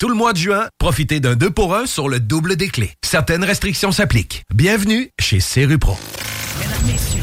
Tout 0.00 0.08
le 0.08 0.14
mois 0.14 0.32
de 0.32 0.38
juin, 0.38 0.66
profitez 0.78 1.20
d'un 1.20 1.34
2 1.34 1.50
pour 1.50 1.76
1 1.76 1.84
sur 1.84 2.08
le 2.08 2.20
double 2.20 2.56
des 2.56 2.68
clés. 2.68 2.94
Certaines 3.04 3.44
restrictions 3.44 3.92
s'appliquent. 3.92 4.44
Bienvenue 4.54 5.10
chez 5.20 5.40
Pro. 5.76 5.94
Mesdames, 6.58 6.86
Messieurs, 6.86 7.20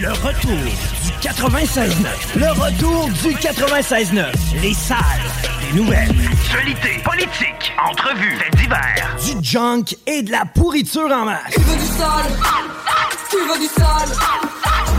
le 0.00 0.12
retour 0.12 0.52
du 0.52 1.10
96.9. 1.28 1.88
Le 2.36 2.50
retour 2.52 3.08
du 3.08 3.34
96.9. 3.34 4.26
Les 4.62 4.74
salles 4.74 4.98
des 5.60 5.76
nouvelles. 5.76 6.14
Actualité, 6.30 7.00
politique, 7.02 7.72
entrevues, 7.84 8.38
faits 8.38 8.54
divers. 8.54 9.16
Du 9.24 9.44
junk 9.44 9.96
et 10.06 10.22
de 10.22 10.30
la 10.30 10.44
pourriture 10.44 11.10
en 11.10 11.24
masse. 11.24 11.52
Tu 11.52 11.60
veux 11.62 11.78
du 11.78 11.86
sale 11.98 12.38
Tu 13.28 13.36
veux 13.38 13.58
du 13.58 13.66
sale 13.66 14.16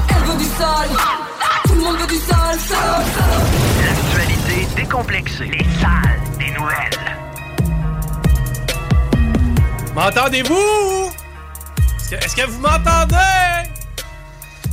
Elle 0.09 0.29
veut 0.29 0.37
du 0.37 0.49
sale 0.57 0.89
Tout 1.63 1.75
le 1.75 1.81
monde 1.81 1.97
veut 1.97 2.07
du 2.07 2.17
sale. 2.17 2.57
L'actualité 3.85 4.67
décomplexée. 4.75 5.45
Les 5.45 5.63
salles 5.79 6.08
M'entendez-vous? 9.99 11.11
Est-ce 12.09 12.33
que, 12.33 12.47
vous 12.47 12.61
m'entendez? 12.61 13.67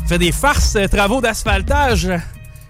Fait 0.06 0.18
des 0.18 0.30
farces, 0.30 0.77
euh, 0.77 0.86
travaux 0.86 1.20
d'asphaltage. 1.20 2.08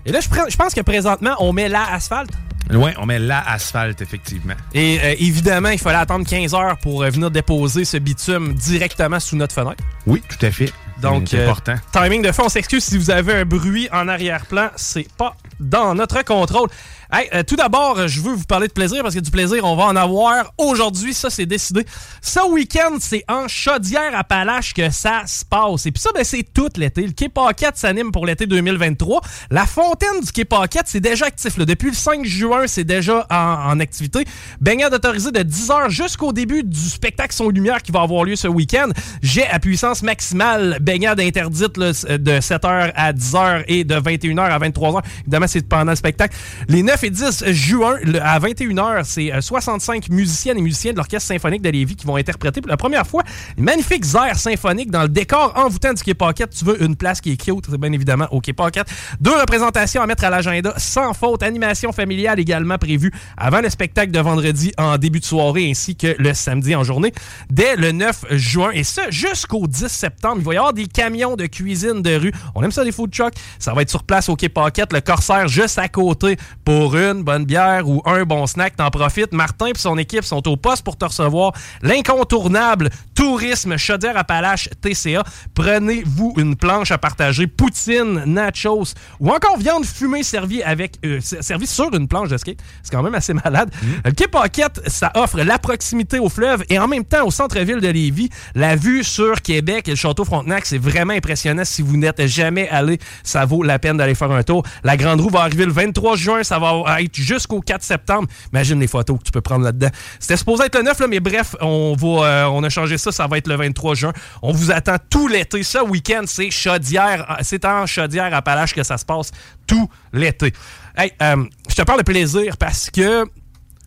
Et 0.07 0.11
là, 0.11 0.21
je, 0.21 0.57
pense 0.57 0.73
que 0.73 0.81
présentement, 0.81 1.35
on 1.39 1.53
met 1.53 1.69
la 1.69 1.85
asphalte. 1.93 2.31
Oui, 2.73 2.93
on 2.97 3.05
met 3.05 3.19
la 3.19 3.47
asphalte, 3.47 4.01
effectivement. 4.01 4.55
Et 4.73 4.99
euh, 5.03 5.15
évidemment, 5.19 5.69
il 5.69 5.79
fallait 5.79 5.99
attendre 5.99 6.27
15 6.27 6.55
heures 6.55 6.79
pour 6.79 7.03
euh, 7.03 7.11
venir 7.11 7.31
déposer 7.31 7.85
ce 7.85 7.99
bitume 7.99 8.55
directement 8.55 9.21
sous 9.21 9.37
notre 9.37 9.55
fenêtre. 9.55 9.85
Oui, 10.07 10.23
tout 10.27 10.45
à 10.45 10.51
fait. 10.51 10.73
Donc, 11.01 11.35
euh, 11.35 11.45
important. 11.45 11.75
timing 11.93 12.23
de 12.23 12.33
fond, 12.33 12.45
on 12.47 12.49
s'excuse 12.49 12.83
si 12.83 12.97
vous 12.97 13.11
avez 13.11 13.35
un 13.35 13.45
bruit 13.45 13.89
en 13.93 14.09
arrière-plan, 14.09 14.71
c'est 14.77 15.07
pas 15.17 15.37
dans 15.61 15.95
notre 15.95 16.23
contrôle. 16.25 16.69
Hey, 17.13 17.29
euh, 17.33 17.45
tout 17.45 17.55
d'abord, 17.55 18.09
je 18.09 18.21
veux 18.21 18.33
vous 18.33 18.47
parler 18.47 18.67
de 18.67 18.73
plaisir 18.73 19.01
parce 19.03 19.15
que 19.15 19.21
du 19.21 19.31
plaisir, 19.31 19.65
on 19.65 19.77
va 19.77 19.85
en 19.85 19.95
avoir 19.95 20.53
aujourd'hui, 20.59 21.15
ça 21.15 21.31
c'est 21.31 21.47
décidé. 21.47 21.87
Ce 22.21 22.41
week-end, 22.51 22.97
c'est 22.99 23.25
en 23.29 23.47
Chaudière-Appalaches 23.47 24.75
que 24.75 24.91
ça 24.91 25.23
se 25.25 25.45
passe. 25.45 25.87
Et 25.87 25.93
puis 25.93 26.03
ça, 26.03 26.11
ben, 26.13 26.25
c'est 26.25 26.43
tout 26.43 26.69
l'été. 26.77 27.07
Le 27.07 27.29
Paquette 27.29 27.77
s'anime 27.77 28.11
pour 28.11 28.27
l'été 28.27 28.47
2023. 28.47 29.21
La 29.51 29.67
fontaine 29.67 30.21
du 30.21 30.45
Paquette, 30.45 30.87
c'est 30.87 31.01
déjà 31.01 31.27
actif. 31.27 31.57
là. 31.57 31.65
Depuis 31.65 31.91
le 31.91 31.95
5 31.95 32.25
juin, 32.25 32.67
c'est 32.67 32.83
déjà 32.83 33.25
en, 33.31 33.79
activité. 33.79 34.25
Baignade 34.61 34.93
autorisée 34.93 35.31
de 35.31 35.41
10h 35.41 35.91
jusqu'au 35.91 36.33
début 36.33 36.65
du 36.65 36.81
spectacle 36.81 37.35
Son 37.35 37.51
Lumière 37.51 37.83
qui 37.83 37.93
va 37.93 38.01
avoir 38.01 38.25
lieu 38.25 38.35
ce 38.35 38.49
week-end. 38.49 38.89
Jet 39.23 39.47
à 39.47 39.61
puissance 39.61 40.03
maximale, 40.03 40.79
baignade 40.81 41.21
interdite 41.21 41.77
là, 41.77 41.93
de 41.93 42.41
7h 42.41 42.93
à 42.97 43.13
10h 43.13 43.65
et 43.69 43.85
de 43.85 43.95
21h 43.95 44.41
à 44.41 44.59
23h. 44.59 45.03
Évidemment, 45.21 45.47
c'est 45.47 45.69
pendant 45.69 45.93
le 45.93 45.97
spectacle. 45.97 46.37
Les 46.69 46.83
9 46.83 46.96
et 47.05 47.11
10 47.11 47.45
juin, 47.53 47.97
le- 48.03 48.21
à 48.23 48.39
21h, 48.39 49.05
c'est 49.05 49.33
euh, 49.33 49.41
65 49.41 50.09
musiciennes 50.09 50.59
et 50.59 50.63
musiciens 50.63 50.93
de 50.93 50.97
l'Orchestre 50.97 51.29
symphonique 51.29 51.63
de 51.63 51.71
Lévis 51.71 51.97
qui 51.97 52.07
vont 52.07 52.17
interpréter 52.17 52.61
pour 52.61 52.71
la 52.71 52.77
première 52.77 53.07
fois 53.07 53.23
une 53.57 53.65
magnifique 53.65 54.05
air 54.15 54.39
symphonique 54.39 54.91
dans 54.91 55.03
le 55.03 55.09
décor 55.09 55.53
envoûtant 55.57 55.93
du 55.93 56.03
Quai 56.03 56.15
Paquette. 56.15 56.51
Tu 56.57 56.65
veux 56.65 56.83
une 56.83 56.97
place 56.97 57.21
qui 57.21 57.33
est 57.33 57.37
cute, 57.37 57.69
bien 57.71 57.93
évidemment 57.93 58.27
au 58.31 58.41
Quai 58.41 58.53
Paquette. 58.53 58.87
Deux 59.21 59.35
représentations 59.35 60.03
à 60.03 60.07
mettre 60.07 60.25
à 60.25 60.31
l'agenda 60.31 60.75
sans 60.77 61.13
faute. 61.15 61.43
Animation 61.43 61.93
familiale 61.93 62.39
également 62.41 62.79
prévue 62.79 63.13
avant 63.37 63.61
le 63.61 63.71
spectacle 63.71 64.11
de 64.13 64.21
vendredi 64.21 64.73
en 64.79 64.97
début 64.99 65.21
de 65.21 65.25
soirée 65.25 65.71
ainsi 65.71 65.97
que 65.97 66.15
le 66.19 66.35
samedi 66.35 66.75
en 66.75 66.85
journée 66.85 67.13
dès 67.51 67.77
le 67.77 67.93
9 67.93 68.25
juin. 68.33 68.71
Et 68.73 68.85
ça, 68.85 69.11
jusqu'au 69.11 69.67
10 69.67 69.89
septembre, 69.89 70.37
il 70.41 70.45
va 70.45 70.55
y 70.55 70.57
avoir 70.57 70.73
des 70.73 70.87
camions 70.87 71.37
de 71.37 71.47
cuisine 71.47 72.03
de 72.03 72.15
rue. 72.17 72.33
On 72.55 72.63
aime 72.63 72.71
ça, 72.73 72.85
des 72.85 72.93
food 72.93 73.11
trucks. 73.11 73.35
Ça 73.59 73.73
va 73.75 73.83
être 73.83 73.91
sur 73.91 74.03
place 74.05 74.29
au 74.29 74.37
Quai 74.37 74.49
Paquette, 74.49 74.93
le 74.93 75.01
Corsaire 75.01 75.49
juste 75.49 75.79
à 75.79 75.89
côté 75.89 76.37
pour 76.65 76.86
une 76.95 77.23
bonne 77.23 77.45
bière 77.45 77.89
ou 77.89 78.03
un 78.05 78.25
bon 78.25 78.47
snack. 78.47 78.77
T'en 78.77 78.91
profites. 78.91 79.33
Martin 79.33 79.67
et 79.67 79.73
son 79.77 79.99
équipe 79.99 80.25
sont 80.25 80.47
au 80.49 80.57
poste 80.57 80.85
pour 80.85 80.97
te 80.97 81.05
recevoir. 81.05 81.53
L'incontournable 81.83 82.91
Tourisme 83.15 83.77
Chaudière-Appalaches 83.77 84.69
TCA. 84.81 85.25
Prenez-vous 85.55 86.35
une 86.37 86.57
planche 86.57 86.91
à 86.91 86.99
partager. 86.99 87.47
Poutine, 87.47 88.25
nachos 88.27 88.95
ou 89.21 89.31
encore 89.31 89.59
viande 89.59 89.85
fumée 89.85 90.23
servie, 90.23 90.63
avec, 90.63 90.99
euh, 91.05 91.21
servie 91.21 91.67
sur 91.67 91.95
une 91.95 92.09
planche 92.09 92.29
de 92.29 92.37
skate. 92.37 92.59
C'est 92.83 92.95
quand 92.95 93.03
même 93.03 93.15
assez 93.15 93.33
malade. 93.35 93.71
Le 94.05 94.13
Quai 94.13 94.29
Paquette, 94.29 94.81
ça 94.87 95.11
offre 95.15 95.41
la 95.41 95.59
proximité 95.59 96.19
au 96.19 96.29
fleuve 96.29 96.65
et 96.69 96.79
en 96.79 96.89
même 96.89 97.05
temps 97.05 97.27
au 97.27 97.31
centre-ville 97.31 97.81
de 97.81 97.89
Lévis, 97.89 98.31
la 98.55 98.77
vue 98.77 99.03
sur 99.03 99.41
Québec 99.43 99.89
et 99.89 99.93
le 99.93 99.97
château 99.97 100.25
Frontenac, 100.25 100.67
c'est 100.67 100.79
vraiment 100.79 101.15
impressionnant. 101.15 101.65
Si 101.65 101.83
vous 101.83 101.97
n'êtes 101.97 102.27
jamais 102.27 102.69
allé, 102.69 102.99
ça 103.23 103.45
vaut 103.45 103.63
la 103.63 103.79
peine 103.79 103.97
d'aller 103.97 104.15
faire 104.15 104.31
un 104.31 104.43
tour. 104.43 104.63
La 104.85 104.97
Grande 104.97 105.21
Roue 105.21 105.31
va 105.31 105.41
arriver 105.41 105.65
le 105.65 105.73
23 105.73 106.17
juin, 106.17 106.43
ça 106.43 106.59
va 106.59 106.76
être 106.99 107.15
jusqu'au 107.15 107.61
4 107.61 107.83
septembre. 107.83 108.29
Imagine 108.53 108.81
les 108.81 108.87
photos 108.87 109.19
que 109.19 109.25
tu 109.25 109.33
peux 109.33 109.41
prendre 109.41 109.65
là-dedans. 109.65 109.91
C'était 110.19 110.37
supposé 110.37 110.65
être 110.65 110.77
le 110.77 110.83
9, 110.83 111.01
là, 111.01 111.07
mais 111.07 111.21
bref, 111.21 111.57
on, 111.61 111.95
va, 111.97 112.27
euh, 112.27 112.45
on 112.47 112.63
a 112.63 112.69
changé 112.69 112.99
ça, 112.99 113.13
ça 113.13 113.27
va 113.27 113.39
être 113.39 113.49
le 113.49 113.57
23 113.57 113.95
juin. 113.95 114.13
On 114.43 114.53
vous 114.53 114.71
attend 114.71 114.97
tout 115.11 115.29
l'été. 115.29 115.63
Ce 115.63 115.79
week-end, 115.79 116.25
c'est 116.27 116.51
Chaudière, 116.51 117.39
c'est 117.43 117.65
en 117.65 117.87
Chaudière 117.87 118.35
Appalaches 118.35 118.75
que 118.75 118.83
ça 118.83 118.99
se 118.99 119.05
passe 119.05 119.31
tout 119.67 119.89
l'été. 120.13 120.53
Hey, 120.97 121.13
euh, 121.23 121.45
je 121.69 121.75
te 121.75 121.83
parle 121.83 121.99
de 121.99 122.05
plaisir 122.05 122.57
parce 122.57 122.91
que 122.91 123.25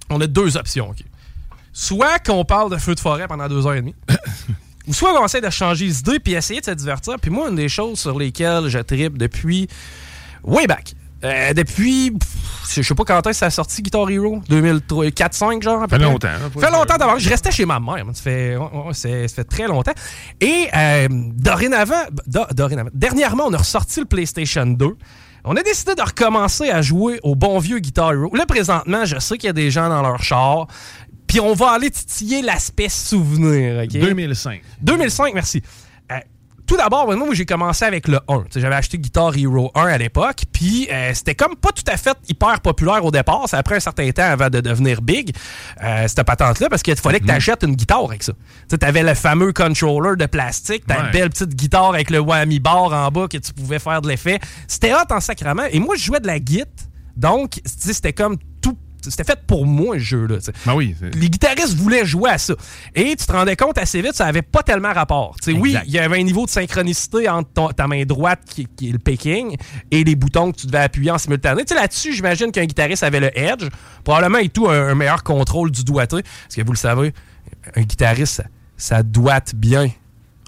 on 0.10 0.20
a 0.22 0.28
deux 0.28 0.58
options. 0.58 0.94
Soit 1.74 2.20
qu'on 2.20 2.44
parle 2.46 2.72
de 2.72 2.78
feu 2.78 2.96
de 2.96 3.00
forêt 3.00 3.28
pendant 3.28 3.48
deux 3.48 3.66
heures 3.66 3.76
et 3.76 3.82
demie, 3.82 3.96
ou 4.88 4.94
soit 4.94 5.14
qu'on 5.14 5.26
essaie 5.26 5.42
de 5.42 5.50
changer 5.50 5.86
les 5.86 6.00
idées 6.00 6.20
puis 6.20 6.34
essayer 6.34 6.62
de 6.62 6.66
se 6.66 6.72
divertir. 6.72 7.16
Puis 7.22 7.32
moi, 7.32 7.50
une 7.50 7.56
des 7.56 7.70
choses 7.70 8.00
sur 8.00 8.18
lesquelles 8.18 8.68
je 8.68 8.80
tripe 8.80 9.18
depuis 9.18 9.68
way 10.44 10.68
back, 10.68 10.94
euh, 11.24 11.54
depuis, 11.54 12.12
pff, 12.12 12.76
je 12.76 12.82
sais 12.82 12.96
pas 12.96 13.04
quand 13.04 13.18
est-ce 13.28 13.30
que 13.30 13.34
ça 13.34 13.46
a 13.48 13.50
sorti 13.50 13.82
Guitar 13.82 14.10
Hero, 14.10 14.42
2004-5 14.50 15.62
genre. 15.62 15.84
à 15.84 15.88
peu 15.88 15.96
Fait 15.96 16.02
près? 16.02 16.12
longtemps, 16.12 16.28
hein, 16.30 16.50
Ça 16.60 16.68
fait 16.68 16.74
longtemps 16.74 16.98
d'abord. 16.98 17.20
Je 17.20 17.30
restais 17.30 17.52
chez 17.52 17.66
ma 17.66 17.80
mère. 17.80 18.06
Ça 18.14 18.22
fait, 18.22 18.58
ça 18.94 19.10
fait 19.36 19.44
très 19.44 19.68
longtemps. 19.68 19.94
Et 20.40 20.68
euh, 20.76 21.08
dorénavant, 21.10 22.04
do- 22.28 22.46
dorénavant, 22.54 22.90
dernièrement, 22.94 23.46
on 23.48 23.54
a 23.54 23.58
ressorti 23.58 24.00
le 24.00 24.06
PlayStation 24.06 24.66
2. 24.66 24.88
On 25.46 25.56
a 25.56 25.64
décidé 25.64 25.96
de 25.96 26.02
recommencer 26.02 26.70
à 26.70 26.82
jouer 26.82 27.20
au 27.24 27.36
bon 27.36 27.60
vieux 27.60 27.80
Guitar 27.80 28.14
Hero. 28.14 28.36
Là, 28.36 28.46
présentement, 28.46 29.06
je 29.06 29.20
sais 29.20 29.38
qu'il 29.38 29.48
y 29.48 29.50
a 29.50 29.54
des 29.54 29.72
gens 29.72 29.90
dans 29.90 30.02
leur 30.02 30.22
char. 30.22 30.68
Puis 31.28 31.40
on 31.40 31.54
va 31.54 31.72
aller 31.72 31.92
titiller 31.92 32.42
l'aspect 32.42 32.90
souvenir. 32.90 33.84
ok? 33.84 33.90
2005. 33.92 34.62
2005, 34.82 35.34
merci. 35.34 35.62
Tout 36.70 36.78
d'abord, 36.78 37.08
moi, 37.18 37.28
j'ai 37.34 37.48
commencé 37.48 37.84
avec 37.84 38.08
le 38.08 38.20
1. 38.28 38.42
Tu 38.42 38.46
sais, 38.52 38.62
J'avais 38.62 38.76
acheté 38.76 39.00
Guitar 39.00 39.36
Hero 39.36 39.72
1 39.74 39.88
à 39.88 39.98
l'époque, 39.98 40.44
puis 40.54 40.88
euh, 40.92 41.12
c'était 41.16 41.34
comme 41.34 41.56
pas 41.56 41.72
tout 41.72 41.84
à 41.92 41.98
fait 41.98 42.16
hyper 42.28 42.62
populaire 42.62 43.04
au 43.04 43.10
départ. 43.10 43.50
Ça 43.50 43.58
a 43.58 43.64
pris 43.64 43.74
un 43.74 43.80
certain 43.80 44.08
temps 44.12 44.22
avant 44.30 44.52
de 44.52 44.62
devenir 44.62 45.02
big, 45.02 45.36
euh, 45.84 46.08
cette 46.08 46.22
patente-là, 46.24 46.70
parce 46.70 46.84
qu'il 46.84 46.96
fallait 46.96 47.22
que 47.22 47.26
tu 47.26 47.32
achètes 47.32 47.64
une 47.64 47.76
guitare 47.76 48.04
avec 48.06 48.22
ça. 48.22 48.34
Tu 48.70 48.78
avais 48.86 49.02
le 49.02 49.16
fameux 49.16 49.52
controller 49.52 50.16
de 50.16 50.28
plastique, 50.28 50.84
t'as 50.86 51.00
une 51.00 51.06
Ouais. 51.08 51.12
belle 51.12 51.30
petite 51.32 51.56
guitare 51.56 51.90
avec 51.90 52.12
le 52.12 52.20
whammy 52.20 52.60
bar 52.60 52.94
en 52.94 53.10
bas 53.10 53.28
que 53.28 53.38
tu 53.38 53.52
pouvais 53.52 53.80
faire 53.80 54.04
de 54.04 54.08
l'effet. 54.08 54.40
C'était 54.68 54.94
hot 54.94 55.12
en 55.12 55.20
sacrament. 55.20 55.64
Et 55.72 55.80
moi, 55.80 55.96
je 55.98 56.04
jouais 56.04 56.20
de 56.20 56.28
la 56.28 56.38
guitare, 56.38 56.68
donc 57.18 57.62
c'était 57.66 58.14
comme. 58.14 58.38
C'était 59.02 59.24
fait 59.24 59.40
pour 59.48 59.66
moi, 59.66 59.98
Ben 60.66 60.74
oui. 60.76 60.96
c'est- 61.00 61.16
les 61.16 61.30
guitaristes 61.30 61.76
voulaient 61.76 62.06
jouer 62.06 62.32
à 62.32 62.38
ça. 62.38 62.54
Et 62.96 63.16
tu 63.16 63.26
te 63.26 63.32
rendais 63.32 63.56
compte 63.56 63.78
assez 63.78 64.02
vite, 64.02 64.14
ça 64.14 64.26
avait 64.26 64.42
pas 64.42 64.64
tellement 64.64 64.94
rapport. 64.94 65.36
Oui, 65.48 65.76
il 65.86 65.92
y 65.92 66.00
avait 66.00 66.20
un 66.20 66.24
niveau 66.24 66.46
de 66.46 66.50
synchronicité 66.50 67.28
entre 67.30 67.50
ton- 67.54 67.70
ta 67.70 67.88
main 67.88 68.04
droite, 68.06 68.42
qui, 68.50 68.68
qui 68.76 68.90
est 68.90 68.92
le 68.92 69.00
picking, 69.00 69.56
et 69.92 70.04
les 70.04 70.16
boutons 70.16 70.52
que 70.52 70.58
tu 70.58 70.68
devais 70.68 70.80
appuyer 70.80 71.12
en 71.12 71.18
simultané. 71.18 71.64
Là-dessus, 71.70 72.14
j'imagine 72.14 72.52
qu'un 72.52 72.66
guitariste 72.66 73.04
avait 73.04 73.20
le 73.20 73.38
edge, 73.38 73.68
probablement 74.04 74.40
et 74.40 74.50
tout 74.50 74.68
un, 74.68 74.90
un 74.90 74.96
meilleur 74.96 75.24
contrôle 75.24 75.72
du 75.72 75.84
doigté. 75.84 76.18
Parce 76.24 76.56
que 76.56 76.62
vous 76.64 76.74
le 76.74 76.78
savez, 76.78 77.14
un 77.76 77.82
guitariste, 77.82 78.44
ça, 78.78 79.04
doite 79.04 79.56
bien. 79.56 79.90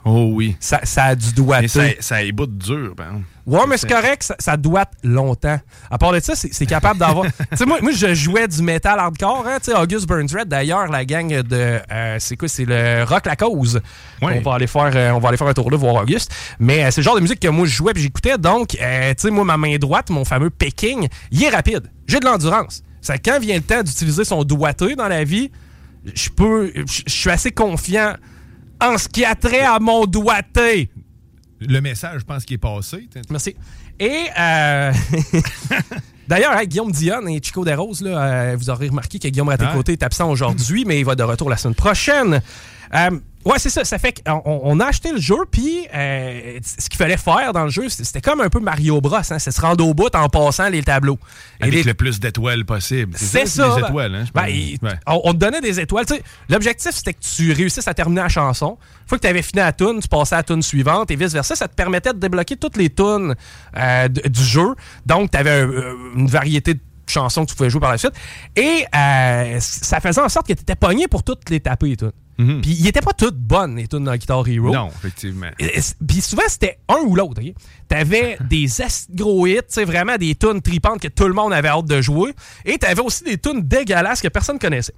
Oh 0.04 0.32
oui. 0.34 0.56
Ça, 0.60 0.80
ça 0.84 1.04
a 1.06 1.16
du 1.16 1.32
doigté. 1.34 1.62
Mais 1.64 1.68
ça, 1.68 1.84
ça 2.00 2.24
éboute 2.24 2.58
dur, 2.58 2.94
par 2.96 3.08
exemple. 3.08 3.26
Ouais, 3.52 3.68
mais 3.68 3.78
c'est 3.78 3.90
correct, 3.90 4.24
ça, 4.24 4.36
ça 4.40 4.56
doit 4.56 4.84
être 4.84 4.94
longtemps. 5.04 5.60
À 5.90 5.98
part 5.98 6.14
de 6.14 6.22
ça, 6.22 6.36
c'est 6.36 6.66
capable 6.66 6.98
d'avoir. 6.98 7.26
tu 7.52 7.58
sais, 7.58 7.66
moi, 7.66 7.80
moi, 7.82 7.92
je 7.92 8.14
jouais 8.14 8.48
du 8.48 8.62
metal 8.62 8.98
hardcore, 8.98 9.44
hein, 9.46 9.58
tu 9.62 9.72
sais, 9.72 9.78
August 9.78 10.08
Burns 10.08 10.30
Red. 10.34 10.48
D'ailleurs, 10.48 10.88
la 10.88 11.04
gang 11.04 11.28
de. 11.28 11.82
euh, 11.92 12.16
c'est 12.20 12.38
quoi 12.38 12.48
C'est 12.48 12.64
le 12.64 13.04
Rock 13.04 13.26
La 13.26 13.36
Cause. 13.36 13.82
On, 14.22 14.40
va 14.40 14.54
aller 14.54 14.68
faire, 14.68 14.92
euh, 14.96 15.12
on 15.12 15.20
va 15.20 15.28
aller 15.28 15.38
faire 15.38 15.48
un 15.48 15.54
tour 15.54 15.70
là, 15.70 15.76
voir 15.76 15.96
Auguste. 15.96 16.34
Mais 16.60 16.86
euh, 16.86 16.92
c'est 16.92 17.02
le 17.02 17.04
genre 17.04 17.16
de 17.16 17.20
musique 17.20 17.42
que 17.42 17.50
moi, 17.50 17.66
je 17.66 17.74
jouais 17.74 17.92
puis 17.92 18.04
j'écoutais. 18.04 18.38
Donc, 18.38 18.78
euh, 18.82 19.14
tu 19.16 19.24
sais, 19.24 19.32
moi, 19.32 19.44
ma 19.44 19.58
main 19.58 19.76
droite, 19.76 20.10
mon 20.12 20.24
fameux 20.24 20.50
picking, 20.50 21.10
il 21.32 21.44
est 21.44 21.50
rapide. 21.50 21.92
J'ai 22.08 22.22
de 22.22 22.26
l'endurance. 22.26 22.84
Que 23.06 23.14
quand 23.18 23.38
vient 23.42 23.56
le 23.56 23.64
temps 23.64 23.84
d'utiliser 23.84 24.24
son 24.24 24.46
doigté 24.46 24.96
dans 24.96 25.10
la 25.10 25.26
vie, 25.26 25.52
je 26.16 26.30
peux. 26.30 26.72
Je 26.74 27.04
suis 27.08 27.30
assez 27.30 27.52
confiant 27.52 28.14
en 28.82 28.98
ce 28.98 29.10
qui 29.10 29.26
a 29.26 29.36
trait 29.36 29.60
à 29.60 29.80
mon 29.80 30.06
doigté. 30.06 30.90
Le 31.68 31.80
message, 31.80 32.22
je 32.22 32.26
pense 32.26 32.46
qu'il 32.46 32.56
est 32.56 32.58
passé. 32.58 33.08
Merci. 33.30 33.56
Et 34.00 34.26
euh, 34.40 34.92
d'ailleurs, 36.28 36.54
hein, 36.54 36.66
Guillaume 36.66 36.92
Dion 36.92 37.28
et 37.28 37.40
Chico 37.42 37.64
Desroses, 37.64 38.02
là, 38.02 38.24
euh, 38.24 38.56
vous 38.58 38.70
aurez 38.70 38.88
remarqué 38.88 39.20
que 39.20 39.28
Guillaume 39.28 39.50
Raté-Côté 39.50 39.94
est 39.94 40.04
absent 40.04 40.30
aujourd'hui, 40.30 40.86
mais 40.86 41.00
il 41.00 41.06
va 41.06 41.16
de 41.16 41.24
retour 41.24 41.50
la 41.50 41.58
semaine 41.58 41.76
prochaine. 41.76 42.42
Euh, 42.94 43.10
ouais, 43.46 43.60
c'est 43.60 43.70
ça. 43.70 43.84
Ça 43.86 43.98
fait 43.98 44.22
qu'on 44.24 44.42
on 44.46 44.80
a 44.80 44.86
acheté 44.86 45.12
le 45.12 45.20
jeu, 45.20 45.36
puis 45.50 45.88
euh, 45.94 46.60
ce 46.62 46.90
qu'il 46.90 46.98
fallait 46.98 47.18
faire 47.18 47.54
dans 47.54 47.64
le 47.64 47.70
jeu, 47.70 47.90
c'était 47.90 48.22
comme 48.22 48.42
un 48.42 48.50
peu 48.50 48.60
Mario 48.60 49.00
Bros. 49.02 49.16
Hein, 49.16 49.40
c'est 49.40 49.52
se 49.52 49.62
rendre 49.62 49.86
au 49.88 49.94
bout 49.94 50.14
en 50.16 50.30
passant 50.30 50.70
les 50.70 50.84
tableaux. 50.84 51.18
Et 51.60 51.64
Avec 51.64 51.74
les- 51.76 51.84
le 51.84 51.94
plus 51.94 52.20
d'étoiles 52.20 52.66
possible. 52.66 53.14
c'est 53.18 53.46
ça. 53.48 53.70
Ben- 53.80 53.88
étoiles, 53.88 54.16
hein, 54.16 54.24
ben, 54.34 54.48
il- 54.48 54.78
Ouais. 54.82 54.94
on, 55.08 55.22
on 55.26 55.34
te 55.34 55.38
donnait 55.38 55.62
des 55.62 55.80
étoiles. 55.80 56.06
L'objectif, 56.50 56.92
c'était 56.92 57.14
que 57.14 57.20
tu 57.36 57.52
réussisses 57.54 57.88
à 57.88 57.94
terminer 57.94 58.22
la 58.22 58.30
chanson. 58.30 58.78
Une 59.04 59.08
fois 59.08 59.18
que 59.18 59.24
tu 59.24 59.28
avais 59.28 59.42
fini 59.42 59.60
la 59.62 59.74
tune, 59.74 60.00
tu 60.02 60.08
passais 60.08 60.36
à 60.36 60.40
la 60.40 60.44
tune 60.44 60.62
suivante 60.62 61.12
et 61.12 61.16
vice-versa. 61.16 61.56
Ça 61.56 61.68
te 61.68 61.76
permettait 61.76 62.14
de 62.14 62.20
débloquer 62.20 62.56
toutes 62.58 62.78
les 62.78 62.90
tunes 62.90 63.36
euh, 63.78 64.08
du 64.08 64.44
jeu. 64.44 64.76
Donc, 65.06 65.32
tu 65.32 65.38
avais 65.38 65.64
une 66.16 66.28
variété 66.28 66.76
de 66.76 66.80
chansons 67.08 67.44
que 67.46 67.50
tu 67.50 67.56
pouvais 67.58 67.70
jouer 67.70 67.82
par 67.82 67.92
la 67.92 67.98
suite. 67.98 68.14
Et 68.56 68.86
euh, 68.96 69.58
ça 69.60 70.00
faisait 70.00 70.22
en 70.22 70.30
sorte 70.30 70.48
que 70.48 70.54
tu 70.54 70.62
étais 70.62 70.76
pogné 70.76 71.08
pour 71.10 71.24
toutes 71.24 71.50
les 71.50 71.60
taper, 71.60 71.98
les 72.38 72.46
tunes. 72.46 72.62
Puis, 72.62 72.72
ils 72.80 72.84
n'étaient 72.84 73.02
pas 73.02 73.14
toutes 73.14 73.38
bonnes, 73.38 73.76
les 73.76 73.88
tunes 73.88 74.04
dans 74.04 74.16
Guitar 74.16 74.48
Hero. 74.48 74.74
Non, 74.74 74.90
effectivement. 74.90 75.50
Puis 75.58 76.22
souvent, 76.22 76.44
c'était 76.48 76.80
un 76.88 77.02
ou 77.06 77.16
l'autre. 77.16 77.42
ok? 77.42 77.54
T'avais 77.88 78.38
des 78.50 78.68
gros 79.12 79.46
hits, 79.48 79.84
vraiment 79.86 80.18
des 80.18 80.36
tunes 80.36 80.62
tripantes 80.62 81.02
que 81.02 81.08
tout 81.08 81.28
le 81.28 81.34
monde 81.34 81.54
avait 81.54 81.70
hâte 81.70 81.86
de 81.86 82.02
jouer. 82.02 82.34
Et 82.66 82.78
t'avais 82.78 83.02
aussi 83.02 83.24
des 83.24 83.38
tunes 83.38 83.62
dégueulasses 83.62 84.22
que 84.22 84.28
personne 84.28 84.60
connaissait. 84.60 84.96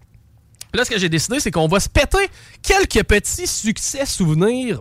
Là, 0.74 0.84
ce 0.86 0.90
que 0.90 0.98
j'ai 0.98 1.10
décidé, 1.10 1.40
c'est 1.40 1.52
qu'on 1.52 1.68
va 1.68 1.80
se 1.80 1.90
péter 1.90 2.30
quelques 2.64 3.04
petits 3.06 3.46
succès 3.46 4.06
souvenirs 4.06 4.80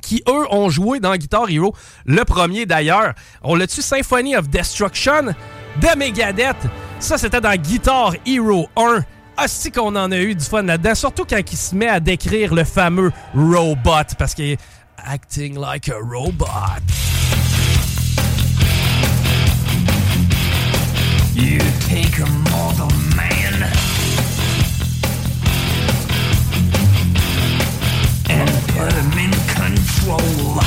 qui, 0.00 0.22
eux, 0.28 0.46
ont 0.52 0.70
joué 0.70 1.00
dans 1.00 1.14
Guitar 1.16 1.50
Hero. 1.50 1.74
Le 2.06 2.24
premier, 2.24 2.66
d'ailleurs, 2.66 3.14
on 3.42 3.56
l'a 3.56 3.66
tu 3.66 3.82
Symphony 3.82 4.36
of 4.36 4.48
Destruction 4.48 5.34
de 5.80 5.98
Megadeth? 5.98 6.56
Ça, 7.00 7.18
c'était 7.18 7.40
dans 7.40 7.54
Guitar 7.56 8.14
Hero 8.26 8.68
1. 8.76 9.04
Aussi 9.42 9.70
qu'on 9.70 9.94
en 9.94 10.10
a 10.10 10.18
eu 10.18 10.34
du 10.34 10.44
fun 10.44 10.62
là-dedans, 10.62 10.96
surtout 10.96 11.24
quand 11.24 11.38
il 11.38 11.56
se 11.56 11.72
met 11.74 11.86
à 11.88 12.00
décrire 12.00 12.54
le 12.54 12.64
fameux 12.64 13.12
robot, 13.34 14.14
parce 14.18 14.34
qu'il 14.34 14.46
est 14.46 14.58
acting 14.96 15.56
like 15.56 15.88
a 15.88 15.96
robot. 15.96 16.46
You 21.36 21.58
take 21.86 22.20
a 22.20 22.26
mortal 22.50 22.88
man 23.14 23.70
and 28.28 28.50
put 28.66 28.92
him 28.92 29.12
in 29.16 29.30
control. 29.54 30.60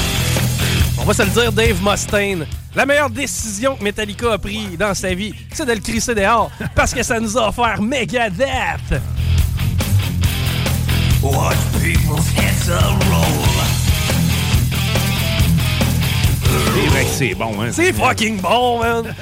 On 0.98 1.04
va 1.04 1.14
se 1.14 1.24
le 1.24 1.30
dire, 1.30 1.52
Dave 1.52 1.84
Mustaine. 1.84 2.46
La 2.74 2.86
meilleure 2.86 3.10
décision 3.10 3.76
que 3.76 3.84
Metallica 3.84 4.34
a 4.34 4.38
prise 4.38 4.78
dans 4.78 4.94
sa 4.94 5.14
vie, 5.14 5.34
c'est 5.52 5.66
de 5.66 5.74
le 5.74 5.80
crisser 5.82 6.16
dehors 6.16 6.50
parce 6.74 6.94
que 6.94 7.04
ça 7.04 7.20
nous 7.20 7.38
a 7.38 7.50
offert 7.50 7.82
Megadeth. 7.82 9.02
Watch 11.22 11.58
people's 11.82 12.28
heads 12.36 12.72
a 12.72 12.80
roll. 13.10 13.28
C'est 16.74 16.88
vrai 16.88 17.04
que 17.04 17.10
c'est 17.10 17.36
bon, 17.36 17.62
hein? 17.62 17.70
C'est 17.72 17.94
fucking 17.94 18.40
bon, 18.40 18.80
man! 18.80 19.16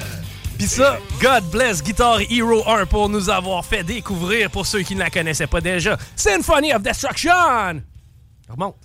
Pis 0.58 0.68
ça, 0.68 1.00
God 1.20 1.50
bless 1.52 1.82
Guitar 1.82 2.20
Hero 2.30 2.64
1 2.68 2.86
pour 2.86 3.10
nous 3.10 3.30
avoir 3.30 3.66
fait 3.66 3.84
découvrir, 3.84 4.52
pour 4.52 4.66
ceux 4.66 4.82
qui 4.82 4.94
ne 4.94 5.00
la 5.00 5.10
connaissaient 5.10 5.48
pas 5.48 5.62
déjà, 5.62 5.98
Symphony 6.16 6.74
of 6.74 6.84
Destruction! 6.84 7.82
Remonte. 8.48 8.76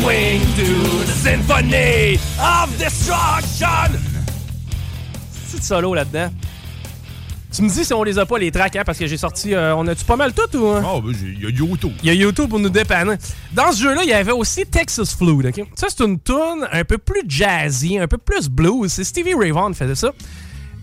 Swing 0.00 0.40
to 0.56 1.04
the 1.04 1.12
Symphony 1.14 2.18
of 2.38 2.74
Destruction! 2.78 3.98
C'est 5.46 5.58
de 5.58 5.64
solo 5.64 5.92
là-dedans? 5.94 6.30
Tu 7.52 7.62
me 7.62 7.68
dis 7.68 7.84
si 7.84 7.92
on 7.92 8.02
les 8.04 8.18
a 8.18 8.24
pas 8.24 8.38
les 8.38 8.50
tracks, 8.50 8.76
hein, 8.76 8.82
parce 8.86 8.96
que 8.98 9.06
j'ai 9.06 9.16
sorti. 9.18 9.52
euh, 9.54 9.74
on 9.76 9.86
a-tu 9.88 10.04
pas 10.04 10.16
mal 10.16 10.32
tout 10.32 10.56
ou. 10.56 10.68
hein? 10.68 10.82
Oh, 10.86 11.02
ben, 11.02 11.12
j'ai- 11.12 11.34
il 11.36 11.42
y 11.42 11.46
a 11.46 11.50
YouTube. 11.50 11.92
Il 12.02 12.06
y 12.06 12.10
a 12.10 12.14
YouTube 12.14 12.48
pour 12.48 12.60
nous 12.60 12.70
dépanner. 12.70 13.16
Dans 13.52 13.72
ce 13.72 13.82
jeu-là, 13.82 14.02
il 14.04 14.08
y 14.08 14.12
avait 14.12 14.32
aussi 14.32 14.64
Texas 14.64 15.14
Flute. 15.14 15.44
ok? 15.46 15.66
Ça, 15.74 15.88
c'est 15.90 16.04
une 16.04 16.18
tune 16.20 16.66
un 16.72 16.84
peu 16.84 16.96
plus 16.96 17.22
jazzy, 17.28 17.98
un 17.98 18.06
peu 18.08 18.18
plus 18.18 18.48
blues. 18.48 18.90
C'est 18.92 19.04
Stevie 19.04 19.34
Ray 19.34 19.50
Vaughan 19.50 19.72
qui 19.72 19.78
faisait 19.78 19.94
ça. 19.96 20.12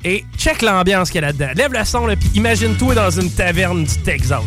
Et 0.04 0.26
check 0.38 0.62
l'ambiance 0.62 1.10
qu'il 1.10 1.22
y 1.22 1.24
a 1.24 1.28
là-dedans. 1.28 1.50
Lève 1.56 1.74
le 1.74 1.84
son, 1.86 2.06
là, 2.06 2.16
puis 2.16 2.30
imagine-toi 2.36 2.94
dans 2.94 3.10
une 3.10 3.32
taverne 3.32 3.84
du 3.86 3.98
Texas. 4.04 4.44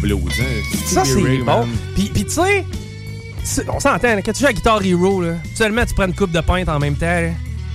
Blues, 0.00 0.20
hein? 0.40 0.76
Ça, 0.86 1.04
c'est 1.04 1.38
bon. 1.38 1.44
man. 1.44 1.68
Puis, 1.94 2.10
puis 2.12 2.24
tu 2.24 2.30
sais, 2.32 2.64
on 3.68 3.78
s'entend, 3.80 4.16
quand 4.24 4.32
tu 4.32 4.40
joues 4.40 4.46
à 4.46 4.52
Guitar 4.52 4.82
Hero, 4.82 5.22
là, 5.22 5.34
seulement 5.54 5.84
tu 5.84 5.94
prends 5.94 6.06
une 6.06 6.14
coupe 6.14 6.32
de 6.32 6.40
pinte 6.40 6.68
en 6.68 6.78
même 6.78 6.94
temps. 6.96 7.06
là. 7.06 7.30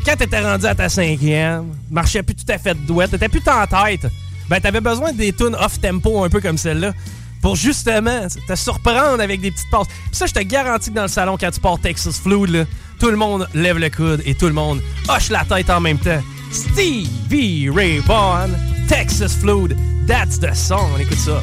Quand 0.05 0.15
t'étais 0.15 0.39
rendu 0.41 0.65
à 0.65 0.73
ta 0.75 0.89
cinquième, 0.89 1.65
marchais 1.91 2.23
plus 2.23 2.35
tout 2.35 2.51
à 2.51 2.57
fait 2.57 2.73
de 2.73 2.79
douette, 2.87 3.11
t'étais 3.11 3.29
plus 3.29 3.41
en 3.47 3.65
tête, 3.67 4.07
ben 4.49 4.59
t'avais 4.59 4.81
besoin 4.81 5.11
des 5.13 5.33
tunes 5.33 5.55
off-tempo 5.59 6.23
un 6.23 6.29
peu 6.29 6.39
comme 6.41 6.57
celle-là 6.57 6.93
pour 7.41 7.55
justement 7.55 8.27
te 8.47 8.55
surprendre 8.55 9.21
avec 9.21 9.41
des 9.41 9.51
petites 9.51 9.69
passes. 9.69 9.87
Puis 9.87 9.95
ça, 10.13 10.25
je 10.25 10.33
te 10.33 10.39
garantis 10.39 10.89
que 10.89 10.95
dans 10.95 11.03
le 11.03 11.07
salon, 11.09 11.37
quand 11.39 11.51
tu 11.51 11.59
pars 11.59 11.79
Texas 11.79 12.19
Flute, 12.19 12.49
là, 12.49 12.65
tout 12.99 13.09
le 13.11 13.17
monde 13.17 13.47
lève 13.53 13.77
le 13.77 13.89
coude 13.89 14.21
et 14.25 14.33
tout 14.35 14.47
le 14.47 14.53
monde 14.53 14.81
hoche 15.07 15.29
la 15.29 15.45
tête 15.45 15.69
en 15.69 15.79
même 15.79 15.97
temps. 15.99 16.21
Stevie 16.51 17.69
Ray 17.69 17.99
Vaughan, 17.99 18.49
Texas 18.87 19.35
Flute, 19.35 19.75
that's 20.07 20.39
the 20.39 20.53
song. 20.55 20.89
On 20.95 20.99
écoute 20.99 21.19
ça. 21.19 21.41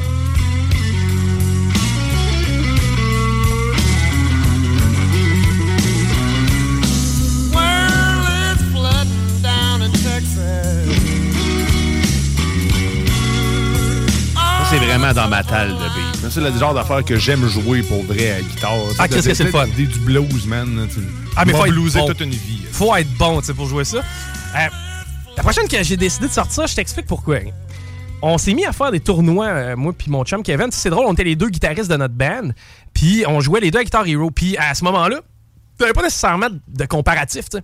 Vraiment 15.07 15.29
dans 15.29 15.29
ma 15.29 15.43
talle 15.43 15.69
de 15.69 15.73
beat. 15.73 16.31
C'est 16.31 16.41
le 16.41 16.51
genre 16.57 16.73
d'affaire 16.73 17.03
que 17.03 17.17
j'aime 17.17 17.47
jouer 17.47 17.81
pour 17.83 18.03
vrai 18.03 18.31
à 18.31 18.35
la 18.35 18.41
guitare. 18.41 18.77
Ah, 18.99 19.07
qu'est-ce 19.07 19.27
que 19.27 19.33
c'est 19.33 19.43
le 19.45 19.51
fun? 19.51 19.67
Des, 19.75 19.85
du 19.85 19.99
blues, 19.99 20.45
man. 20.47 20.87
Ah, 21.35 21.45
mais 21.45 21.53
faut 21.53 21.63
blueser 21.63 21.99
bon. 21.99 22.07
toute 22.07 22.21
une 22.21 22.31
vie. 22.31 22.65
faut 22.71 22.95
être 22.95 23.11
bon 23.17 23.39
tu 23.39 23.47
sais, 23.47 23.53
pour 23.53 23.67
jouer 23.67 23.83
ça. 23.85 23.97
Euh, 23.97 24.59
la 25.35 25.43
prochaine 25.43 25.67
que 25.67 25.81
j'ai 25.83 25.97
décidé 25.97 26.27
de 26.27 26.33
sortir, 26.33 26.67
je 26.67 26.75
t'explique 26.75 27.05
pourquoi. 27.05 27.37
On 28.21 28.37
s'est 28.37 28.53
mis 28.53 28.65
à 28.65 28.71
faire 28.71 28.91
des 28.91 28.99
tournois, 28.99 29.47
euh, 29.47 29.75
moi 29.75 29.93
puis 29.93 30.09
mon 30.09 30.23
chum 30.23 30.41
Kevin. 30.41 30.67
C'est 30.71 30.89
drôle, 30.89 31.05
on 31.05 31.13
était 31.13 31.23
les 31.23 31.35
deux 31.35 31.49
guitaristes 31.49 31.91
de 31.91 31.97
notre 31.97 32.15
band. 32.15 32.49
Puis 32.93 33.23
on 33.27 33.39
jouait 33.39 33.59
les 33.59 33.71
deux 33.71 33.79
à 33.79 33.83
Guitar 33.83 34.07
Hero. 34.07 34.31
Puis 34.31 34.57
à 34.57 34.73
ce 34.73 34.83
moment-là, 34.85 35.19
t'avais 35.77 35.93
pas 35.93 36.03
nécessairement 36.03 36.49
de 36.67 36.85
comparatif, 36.85 37.49
tu 37.49 37.57
sais. 37.57 37.63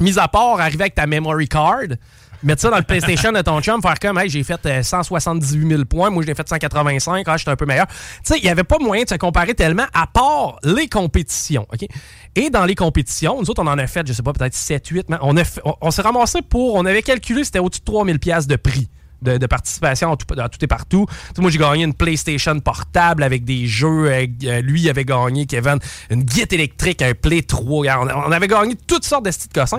Mis 0.00 0.18
à 0.18 0.26
part 0.26 0.60
arriver 0.60 0.82
avec 0.82 0.94
ta 0.94 1.06
memory 1.06 1.48
card, 1.48 1.96
mettre 2.42 2.62
ça 2.62 2.70
dans 2.70 2.76
le 2.76 2.82
PlayStation 2.82 3.32
de 3.32 3.40
ton 3.40 3.60
chum, 3.60 3.80
faire 3.80 3.98
comme, 3.98 4.18
hey, 4.18 4.28
j'ai 4.28 4.42
fait 4.42 4.64
euh, 4.66 4.82
178 4.82 5.68
000 5.68 5.84
points, 5.84 6.10
moi 6.10 6.22
j'ai 6.26 6.34
fait 6.34 6.48
185, 6.48 7.24
ah, 7.26 7.36
j'étais 7.36 7.50
un 7.50 7.56
peu 7.56 7.66
meilleur. 7.66 7.86
Tu 7.86 7.94
sais, 8.24 8.38
il 8.38 8.42
n'y 8.42 8.50
avait 8.50 8.64
pas 8.64 8.78
moyen 8.78 9.04
de 9.04 9.08
se 9.08 9.14
comparer 9.14 9.54
tellement 9.54 9.86
à 9.92 10.06
part 10.06 10.58
les 10.64 10.88
compétitions, 10.88 11.66
OK? 11.72 11.86
Et 12.34 12.50
dans 12.50 12.64
les 12.64 12.74
compétitions, 12.74 13.40
nous 13.40 13.50
autres, 13.50 13.62
on 13.62 13.66
en 13.66 13.78
a 13.78 13.86
fait, 13.86 14.06
je 14.06 14.12
sais 14.12 14.22
pas, 14.22 14.32
peut-être 14.32 14.54
7, 14.54 14.86
8, 14.86 15.06
mais 15.08 15.16
on, 15.20 15.34
on, 15.80 15.90
s'est 15.90 16.02
ramassé 16.02 16.40
pour, 16.42 16.74
on 16.74 16.84
avait 16.86 17.02
calculé, 17.02 17.44
c'était 17.44 17.58
au-dessus 17.58 17.80
de 17.80 17.84
3000 17.84 18.18
pièces 18.18 18.46
de 18.46 18.56
prix. 18.56 18.88
De, 19.22 19.46
participation 19.46 20.10
en 20.10 20.16
tout, 20.16 20.26
tout 20.26 20.64
et 20.64 20.66
partout. 20.66 21.06
Moi, 21.38 21.52
j'ai 21.52 21.58
gagné 21.58 21.84
une 21.84 21.94
PlayStation 21.94 22.58
portable 22.58 23.22
avec 23.22 23.44
des 23.44 23.68
jeux. 23.68 24.10
euh, 24.10 24.26
euh, 24.42 24.60
lui, 24.62 24.80
il 24.80 24.90
avait 24.90 25.04
gagné, 25.04 25.46
Kevin, 25.46 25.78
une 26.10 26.24
guide 26.24 26.52
électrique, 26.52 27.02
un 27.02 27.14
Play 27.14 27.42
3. 27.42 27.86
On, 28.00 28.32
avait 28.32 28.48
gagné 28.48 28.74
toutes 28.88 29.04
sortes 29.04 29.24
de 29.24 29.30
styles 29.30 29.52
de 29.52 29.60
cossins. 29.60 29.78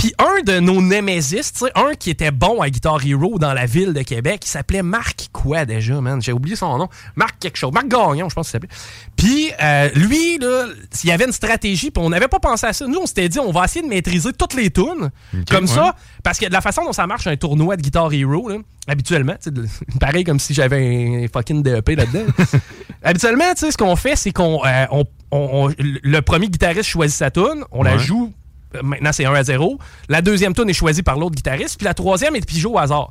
Puis 0.00 0.14
un 0.18 0.42
de 0.42 0.60
nos 0.60 0.80
sais, 0.80 1.70
un 1.74 1.92
qui 1.92 2.08
était 2.08 2.30
bon 2.30 2.62
à 2.62 2.70
Guitar 2.70 3.04
Hero 3.06 3.38
dans 3.38 3.52
la 3.52 3.66
ville 3.66 3.92
de 3.92 4.00
Québec, 4.00 4.40
il 4.46 4.48
s'appelait 4.48 4.82
Marc 4.82 5.28
quoi 5.30 5.66
déjà, 5.66 6.00
man? 6.00 6.22
J'ai 6.22 6.32
oublié 6.32 6.56
son 6.56 6.78
nom. 6.78 6.88
Marc 7.16 7.38
quelque 7.38 7.58
chose. 7.58 7.70
Marc 7.74 7.86
Gagnon, 7.88 8.30
je 8.30 8.34
pense 8.34 8.50
qu'il 8.50 8.52
s'appelait. 8.52 8.70
Puis 9.14 9.50
euh, 9.62 9.90
lui, 9.94 10.38
là, 10.38 10.68
il 11.04 11.08
y 11.10 11.12
avait 11.12 11.26
une 11.26 11.32
stratégie, 11.32 11.90
puis 11.90 12.02
on 12.02 12.08
n'avait 12.08 12.28
pas 12.28 12.38
pensé 12.40 12.64
à 12.66 12.72
ça. 12.72 12.86
Nous, 12.86 12.96
on 12.98 13.04
s'était 13.04 13.28
dit, 13.28 13.38
on 13.40 13.52
va 13.52 13.64
essayer 13.66 13.82
de 13.82 13.88
maîtriser 13.90 14.32
toutes 14.32 14.54
les 14.54 14.70
tunes, 14.70 15.10
comme 15.50 15.64
ouais. 15.64 15.66
ça, 15.66 15.94
parce 16.24 16.38
que 16.38 16.46
de 16.46 16.52
la 16.54 16.62
façon 16.62 16.82
dont 16.82 16.94
ça 16.94 17.06
marche 17.06 17.26
un 17.26 17.36
tournoi 17.36 17.76
de 17.76 17.82
Guitar 17.82 18.10
Hero, 18.10 18.48
là, 18.48 18.56
habituellement, 18.88 19.34
de- 19.44 19.66
pareil 20.00 20.24
comme 20.24 20.40
si 20.40 20.54
j'avais 20.54 21.24
un 21.24 21.26
fucking 21.30 21.62
DEP 21.62 21.90
là-dedans. 21.90 22.24
habituellement, 23.02 23.52
tu 23.54 23.66
sais, 23.66 23.70
ce 23.72 23.76
qu'on 23.76 23.96
fait, 23.96 24.16
c'est 24.16 24.32
qu'on 24.32 24.64
euh, 24.64 24.86
on- 24.92 25.04
on- 25.30 25.68
on- 25.68 25.74
le 25.78 26.20
premier 26.22 26.48
guitariste 26.48 26.88
choisit 26.88 27.18
sa 27.18 27.30
tune, 27.30 27.64
on 27.70 27.82
la 27.82 27.98
joue. 27.98 28.32
Maintenant, 28.82 29.12
c'est 29.12 29.24
1 29.24 29.34
à 29.34 29.42
0. 29.42 29.78
La 30.08 30.22
deuxième 30.22 30.54
tune 30.54 30.68
est 30.70 30.74
choisie 30.74 31.02
par 31.02 31.18
l'autre 31.18 31.34
guitariste, 31.34 31.76
puis 31.76 31.84
la 31.84 31.94
troisième 31.94 32.36
est 32.36 32.46
pigée 32.46 32.66
au 32.66 32.78
hasard. 32.78 33.10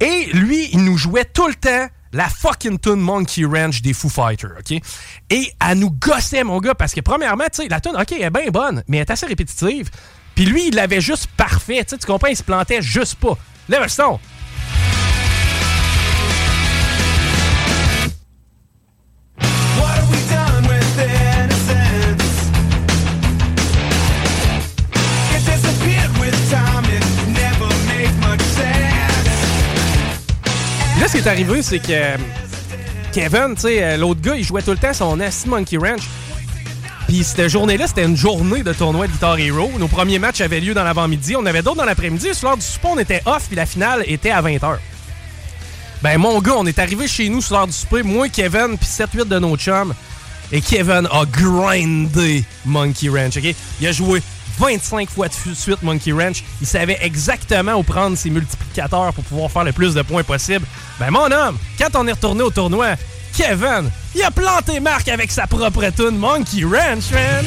Et 0.00 0.30
lui, 0.32 0.68
il 0.72 0.84
nous 0.84 0.98
jouait 0.98 1.24
tout 1.24 1.46
le 1.46 1.54
temps 1.54 1.86
la 2.12 2.28
fucking 2.28 2.78
tune 2.78 3.00
Monkey 3.00 3.44
Ranch 3.44 3.82
des 3.82 3.92
Foo 3.92 4.08
Fighters, 4.08 4.52
OK? 4.58 4.80
Et 5.30 5.52
elle 5.68 5.78
nous 5.78 5.90
gossait, 5.90 6.44
mon 6.44 6.60
gars, 6.60 6.74
parce 6.74 6.94
que 6.94 7.00
premièrement, 7.00 7.44
tu 7.52 7.62
sais, 7.62 7.68
la 7.68 7.80
tune, 7.80 7.96
OK, 7.96 8.12
elle 8.12 8.22
est 8.22 8.30
bien 8.30 8.50
bonne, 8.50 8.84
mais 8.86 8.98
elle 8.98 9.02
est 9.02 9.10
assez 9.10 9.26
répétitive. 9.26 9.90
Puis 10.34 10.44
lui, 10.44 10.68
il 10.68 10.74
l'avait 10.74 11.00
juste 11.00 11.28
parfait, 11.36 11.84
tu 11.84 11.96
comprends, 12.06 12.28
il 12.28 12.36
se 12.36 12.42
plantait 12.42 12.82
juste 12.82 13.16
pas. 13.16 13.36
Lève 13.68 13.82
le 13.82 13.88
son. 13.88 14.18
Qui 31.14 31.20
est 31.20 31.30
arrivé, 31.30 31.62
c'est 31.62 31.78
que 31.78 31.92
euh, 31.92 32.16
Kevin, 33.12 33.54
tu 33.54 33.62
sais, 33.62 33.84
euh, 33.84 33.96
l'autre 33.96 34.20
gars, 34.20 34.34
il 34.34 34.42
jouait 34.42 34.62
tout 34.62 34.72
le 34.72 34.76
temps 34.76 34.92
son 34.92 35.16
Nasty 35.16 35.48
Monkey 35.48 35.76
Ranch. 35.76 36.02
Puis 37.06 37.22
cette 37.22 37.46
journée-là, 37.48 37.86
c'était 37.86 38.04
une 38.04 38.16
journée 38.16 38.64
de 38.64 38.72
tournoi 38.72 39.06
de 39.06 39.12
Guitar 39.12 39.38
Hero. 39.38 39.70
Nos 39.78 39.86
premiers 39.86 40.18
matchs 40.18 40.40
avaient 40.40 40.58
lieu 40.58 40.74
dans 40.74 40.82
l'avant-midi. 40.82 41.36
On 41.36 41.46
avait 41.46 41.62
d'autres 41.62 41.76
dans 41.76 41.84
l'après-midi. 41.84 42.28
Ce 42.32 42.40
soir 42.40 42.56
du 42.56 42.64
souper, 42.64 42.88
on 42.90 42.98
était 42.98 43.22
off, 43.26 43.44
puis 43.46 43.54
la 43.54 43.64
finale 43.64 44.02
était 44.06 44.30
à 44.30 44.42
20h. 44.42 44.78
Ben, 46.02 46.18
mon 46.18 46.40
gars, 46.40 46.54
on 46.56 46.66
est 46.66 46.80
arrivé 46.80 47.06
chez 47.06 47.28
nous 47.28 47.40
ce 47.40 47.48
soir 47.48 47.66
du 47.68 47.72
souper, 47.72 48.02
moi, 48.02 48.28
Kevin, 48.28 48.76
puis 48.76 48.88
7-8 48.88 49.28
de 49.28 49.38
nos 49.38 49.56
chums. 49.56 49.94
Et 50.50 50.60
Kevin 50.60 51.06
a 51.12 51.24
grindé 51.26 52.44
Monkey 52.64 53.08
Ranch, 53.08 53.36
OK? 53.36 53.54
Il 53.80 53.86
a 53.86 53.92
joué 53.92 54.20
25 54.58 55.10
fois 55.10 55.28
de 55.28 55.34
suite 55.54 55.82
Monkey 55.82 56.12
Ranch. 56.12 56.44
Il 56.60 56.66
savait 56.66 56.98
exactement 57.00 57.74
où 57.74 57.82
prendre 57.82 58.16
ses 58.16 58.30
multiplicateurs 58.30 59.12
pour 59.12 59.24
pouvoir 59.24 59.50
faire 59.50 59.64
le 59.64 59.72
plus 59.72 59.94
de 59.94 60.02
points 60.02 60.22
possible. 60.22 60.66
Ben, 60.98 61.10
mon 61.10 61.30
homme, 61.30 61.58
quand 61.78 61.94
on 61.94 62.06
est 62.06 62.12
retourné 62.12 62.42
au 62.42 62.50
tournoi, 62.50 62.94
Kevin, 63.36 63.90
il 64.14 64.22
a 64.22 64.30
planté 64.30 64.78
Marc 64.80 65.08
avec 65.08 65.30
sa 65.32 65.46
propre 65.46 65.90
tune 65.90 66.16
Monkey 66.16 66.64
Ranch, 66.64 67.10
man! 67.12 67.44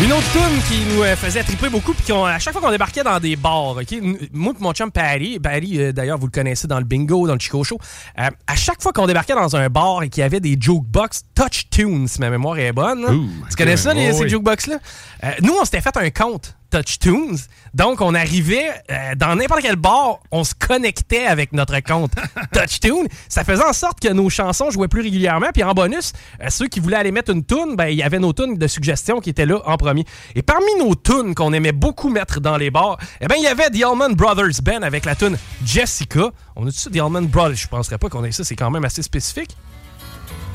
Une 0.00 0.12
autre 0.12 0.30
tune 0.30 0.62
qui 0.68 0.94
nous 0.94 1.02
euh, 1.02 1.16
faisait 1.16 1.42
triper 1.42 1.68
beaucoup, 1.68 1.92
puis 1.92 2.12
à 2.12 2.38
chaque 2.38 2.52
fois 2.52 2.62
qu'on 2.62 2.70
débarquait 2.70 3.02
dans 3.02 3.18
des 3.18 3.34
bars, 3.34 3.76
OK? 3.76 3.96
Moi 4.32 4.52
et 4.56 4.62
mon 4.62 4.72
chum 4.72 4.92
Paris, 4.92 5.40
Paris, 5.40 5.72
euh, 5.74 5.92
d'ailleurs, 5.92 6.18
vous 6.18 6.26
le 6.26 6.30
connaissez 6.30 6.68
dans 6.68 6.78
le 6.78 6.84
bingo, 6.84 7.26
dans 7.26 7.32
le 7.32 7.40
Chico 7.40 7.64
Show, 7.64 7.78
euh, 8.20 8.30
à 8.46 8.54
chaque 8.54 8.80
fois 8.80 8.92
qu'on 8.92 9.08
débarquait 9.08 9.34
dans 9.34 9.56
un 9.56 9.68
bar 9.68 10.04
et 10.04 10.08
qu'il 10.08 10.20
y 10.20 10.24
avait 10.24 10.38
des 10.38 10.56
jukebox 10.58 11.22
touch 11.34 11.68
tunes, 11.70 12.06
si 12.06 12.20
ma 12.20 12.30
mémoire 12.30 12.56
est 12.60 12.72
bonne, 12.72 13.02
là. 13.02 13.12
Ouh, 13.12 13.28
tu 13.50 13.56
connais 13.56 13.76
ça, 13.76 13.92
les, 13.92 14.12
ces 14.12 14.22
oui. 14.22 14.28
jukebox-là? 14.28 14.78
Euh, 15.24 15.30
nous, 15.42 15.54
on 15.60 15.64
s'était 15.64 15.80
fait 15.80 15.96
un 15.96 16.10
compte 16.10 16.54
touch 16.70 16.98
tunes, 16.98 17.38
donc 17.74 18.00
on 18.00 18.14
arrivait 18.14 18.70
euh, 18.90 19.14
dans 19.16 19.36
n'importe 19.36 19.62
quel 19.62 19.76
bar, 19.76 20.18
on 20.30 20.44
se 20.44 20.54
connectait 20.54 21.26
avec 21.26 21.52
notre 21.52 21.78
compte 21.80 22.12
touch 22.52 22.80
tune. 22.80 23.08
Ça 23.28 23.44
faisait 23.44 23.64
en 23.64 23.72
sorte 23.72 24.00
que 24.00 24.08
nos 24.08 24.28
chansons 24.28 24.70
jouaient 24.70 24.88
plus 24.88 25.02
régulièrement, 25.02 25.48
puis 25.52 25.62
en 25.62 25.72
bonus, 25.72 26.12
euh, 26.42 26.48
ceux 26.50 26.68
qui 26.68 26.80
voulaient 26.80 26.96
aller 26.96 27.12
mettre 27.12 27.32
une 27.32 27.44
tune, 27.44 27.76
ben 27.76 27.86
il 27.86 27.96
y 27.96 28.02
avait 28.02 28.18
nos 28.18 28.32
tunes 28.32 28.56
de 28.56 28.66
suggestion 28.66 29.20
qui 29.20 29.30
étaient 29.30 29.46
là 29.46 29.60
en 29.66 29.76
premier. 29.76 30.04
Et 30.34 30.42
parmi 30.42 30.74
nos 30.78 30.94
tunes 30.94 31.34
qu'on 31.34 31.52
aimait 31.52 31.72
beaucoup 31.72 32.10
mettre 32.10 32.40
dans 32.40 32.56
les 32.56 32.70
bars, 32.70 32.98
eh 33.20 33.26
ben 33.26 33.36
il 33.38 33.44
y 33.44 33.48
avait 33.48 33.70
The 33.70 33.84
Allman 33.84 34.14
Brothers 34.14 34.62
Band 34.62 34.82
avec 34.82 35.04
la 35.04 35.14
tune 35.14 35.36
Jessica. 35.64 36.30
On 36.56 36.66
a 36.66 36.70
ça 36.70 36.90
The 36.90 36.96
Allman 36.96 37.22
Brothers, 37.22 37.56
je 37.56 37.68
penserais 37.68 37.98
pas 37.98 38.08
qu'on 38.08 38.24
ait 38.24 38.32
ça, 38.32 38.44
c'est 38.44 38.56
quand 38.56 38.70
même 38.70 38.84
assez 38.84 39.02
spécifique. 39.02 39.56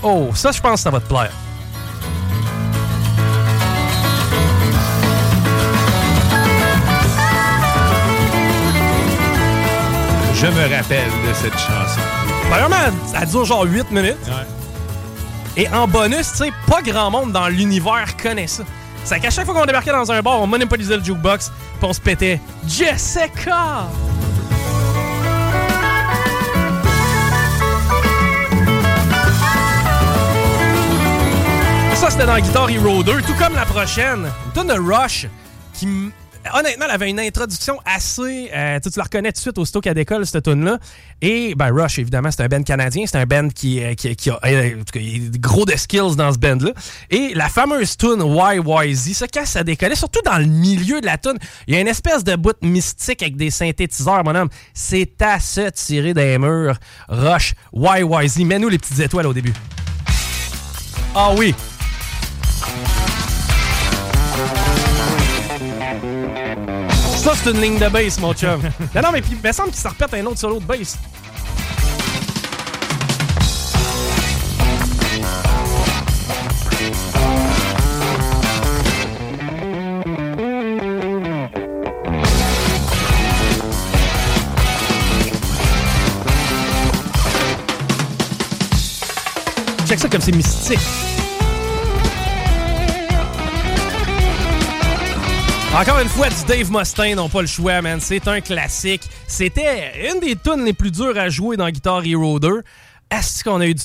Oh, 0.01 0.29
ça 0.35 0.51
je 0.51 0.61
pense 0.61 0.75
que 0.75 0.79
ça 0.81 0.89
va 0.89 0.99
te 0.99 1.07
plaire. 1.07 1.31
Je 10.43 10.49
me 10.49 10.75
rappelle 10.75 11.09
de 11.25 11.33
cette 11.33 11.53
chanson. 11.53 12.01
Vraiment, 12.49 12.75
elle 13.17 13.29
dure 13.29 13.45
genre 13.45 13.63
8 13.63 13.91
minutes. 13.91 14.17
Et 15.55 15.69
en 15.69 15.87
bonus, 15.87 16.31
tu 16.31 16.37
sais, 16.39 16.51
pas 16.67 16.81
grand 16.81 17.09
monde 17.09 17.31
dans 17.31 17.47
l'univers 17.47 18.17
connaît 18.21 18.47
ça. 18.47 18.63
C'est 19.05 19.21
qu'à 19.21 19.29
chaque 19.29 19.45
fois 19.45 19.53
qu'on 19.53 19.65
débarquait 19.65 19.93
dans 19.93 20.11
un 20.11 20.21
bar, 20.21 20.41
on 20.41 20.47
monopolisait 20.47 20.97
le 20.97 21.03
jukebox, 21.03 21.49
puis 21.79 21.87
on 21.87 21.93
se 21.93 22.01
pétait 22.01 22.41
Jessica! 22.67 23.87
Ça, 31.95 32.09
c'était 32.09 32.25
dans 32.25 32.37
Guitar 32.37 32.69
Hero 32.69 33.01
2, 33.01 33.21
tout 33.21 33.33
comme 33.39 33.55
la 33.55 33.65
prochaine. 33.65 34.25
Une 34.45 34.51
tonne 34.53 34.67
de 34.67 34.73
Rush 34.73 35.25
qui, 35.73 36.11
honnêtement, 36.53 36.85
elle 36.85 36.91
avait 36.91 37.09
une 37.09 37.19
introduction 37.19 37.79
assez. 37.85 38.49
euh, 38.53 38.79
tu 38.79 38.89
la 38.95 39.03
reconnais 39.03 39.31
tout 39.31 39.37
de 39.37 39.41
suite 39.41 39.57
aussitôt 39.57 39.81
qu'elle 39.81 39.93
décolle, 39.95 40.25
cette 40.25 40.43
tune 40.43 40.63
là 40.63 40.77
Et, 41.21 41.55
ben, 41.55 41.71
Rush, 41.73 41.99
évidemment, 41.99 42.29
c'est 42.31 42.43
un 42.43 42.47
band 42.47 42.63
canadien. 42.63 43.05
C'est 43.05 43.17
un 43.17 43.25
band 43.25 43.49
qui, 43.49 43.83
euh, 43.83 43.93
qui, 43.95 44.15
qui 44.15 44.29
a, 44.29 44.39
euh, 44.45 44.75
gros 45.39 45.65
de 45.65 45.75
skills 45.75 46.15
dans 46.15 46.31
ce 46.31 46.37
band-là. 46.37 46.71
Et 47.09 47.33
la 47.33 47.49
fameuse 47.49 47.97
tune 47.97 48.23
YYZ, 48.23 49.13
ça, 49.13 49.27
quand 49.27 49.45
ça 49.45 49.63
décollait, 49.63 49.95
surtout 49.95 50.21
dans 50.25 50.37
le 50.37 50.45
milieu 50.45 51.01
de 51.01 51.05
la 51.05 51.17
tune, 51.17 51.37
il 51.67 51.73
y 51.73 51.77
a 51.77 51.81
une 51.81 51.87
espèce 51.87 52.23
de 52.23 52.35
bout 52.35 52.55
mystique 52.61 53.21
avec 53.21 53.35
des 53.35 53.49
synthétiseurs, 53.49 54.23
mon 54.23 54.35
homme. 54.35 54.49
C'est 54.73 55.21
à 55.21 55.39
se 55.39 55.69
tirer 55.69 56.13
des 56.13 56.37
murs. 56.37 56.77
Rush, 57.09 57.53
YYZ. 57.73 58.39
Mets-nous 58.45 58.69
les 58.69 58.77
petites 58.77 58.99
étoiles 58.99 59.27
au 59.27 59.33
début. 59.33 59.53
Ah 61.15 61.31
oui! 61.37 61.53
C'est 67.35 67.51
une 67.51 67.61
ligne 67.61 67.79
de 67.79 67.87
bass, 67.89 68.19
mon 68.19 68.33
chum. 68.33 68.61
non, 68.95 69.01
non, 69.01 69.11
mais 69.11 69.21
puis, 69.21 69.37
il 69.41 69.47
me 69.47 69.53
semble 69.53 69.71
qu'il 69.71 69.79
se 69.79 69.87
répète 69.87 70.13
un 70.13 70.25
autre 70.25 70.39
solo 70.39 70.59
de 70.59 70.65
bass. 70.65 70.97
Check 89.87 89.99
ça 89.99 90.09
comme 90.09 90.21
c'est 90.21 90.31
mystique. 90.31 91.12
Encore 95.75 95.99
une 95.99 96.07
fois, 96.07 96.29
du 96.29 96.35
Dave 96.47 96.71
Mustaine 96.71 97.15
n'ont 97.15 97.29
pas 97.29 97.41
le 97.41 97.47
choix, 97.47 97.81
man. 97.81 97.99
C'est 97.99 98.27
un 98.27 98.41
classique. 98.41 99.01
C'était 99.27 99.91
une 100.07 100.19
des 100.19 100.35
tunes 100.35 100.63
les 100.63 100.73
plus 100.73 100.91
dures 100.91 101.17
à 101.17 101.29
jouer 101.29 101.57
dans 101.57 101.67
Guitar 101.67 102.05
Hero 102.05 102.39
2. 102.39 102.61
Est-ce 103.09 103.43
qu'on 103.43 103.59
a 103.59 103.65
eu 103.65 103.73
du, 103.73 103.83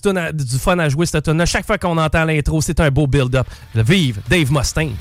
fun 0.59 0.79
à 0.79 0.89
jouer 0.91 1.07
cette 1.07 1.25
tune 1.25 1.39
là 1.39 1.47
Chaque 1.47 1.67
fois 1.67 1.79
qu'on 1.79 1.97
entend 1.97 2.25
l'intro, 2.27 2.61
c'est 2.61 2.79
un 2.81 2.91
beau 2.91 3.07
build-up. 3.07 3.47
Vive 3.75 4.21
Dave 4.29 4.53
Mustaine. 4.53 4.95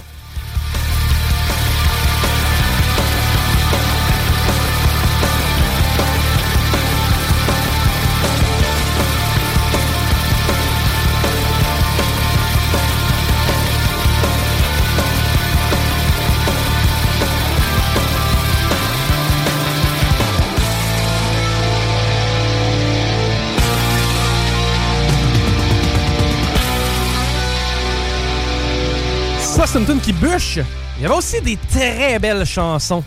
C'est 29.78 29.84
une 29.84 30.00
tune 30.00 30.02
qui 30.02 30.14
bûche. 30.14 30.58
Il 30.98 31.04
y 31.04 31.06
avait 31.06 31.16
aussi 31.16 31.40
des 31.42 31.56
très 31.72 32.18
belles 32.18 32.46
chansons. 32.46 33.04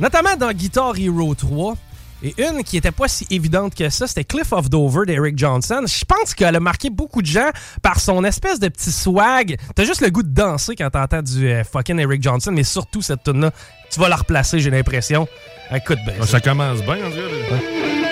Notamment 0.00 0.34
dans 0.36 0.50
Guitar 0.50 0.94
Hero 0.98 1.34
3. 1.36 1.76
Et 2.24 2.34
une 2.36 2.64
qui 2.64 2.76
était 2.76 2.90
pas 2.90 3.06
si 3.06 3.26
évidente 3.30 3.76
que 3.76 3.88
ça, 3.90 4.08
c'était 4.08 4.24
Cliff 4.24 4.52
of 4.52 4.68
Dover 4.68 5.06
d'Eric 5.06 5.38
Johnson. 5.38 5.82
Je 5.86 6.04
pense 6.04 6.34
qu'elle 6.34 6.56
a 6.56 6.60
marqué 6.60 6.90
beaucoup 6.90 7.22
de 7.22 7.26
gens 7.26 7.50
par 7.80 8.00
son 8.00 8.24
espèce 8.24 8.58
de 8.58 8.68
petit 8.68 8.90
swag. 8.90 9.56
T'as 9.76 9.84
juste 9.84 10.00
le 10.00 10.10
goût 10.10 10.24
de 10.24 10.34
danser 10.34 10.74
quand 10.74 10.90
t'entends 10.90 11.22
du 11.22 11.48
euh, 11.48 11.62
fucking 11.64 11.98
Eric 12.00 12.22
Johnson, 12.22 12.50
mais 12.52 12.64
surtout 12.64 13.02
cette 13.02 13.22
tune 13.22 13.40
là 13.40 13.52
tu 13.90 13.98
vas 14.00 14.08
la 14.08 14.16
replacer, 14.16 14.60
j'ai 14.60 14.70
l'impression. 14.70 15.26
Écoute, 15.74 15.98
ben. 16.06 16.14
Ah, 16.20 16.26
ça 16.26 16.40
commence 16.40 16.80
bien, 16.82 16.96
en 16.96 18.09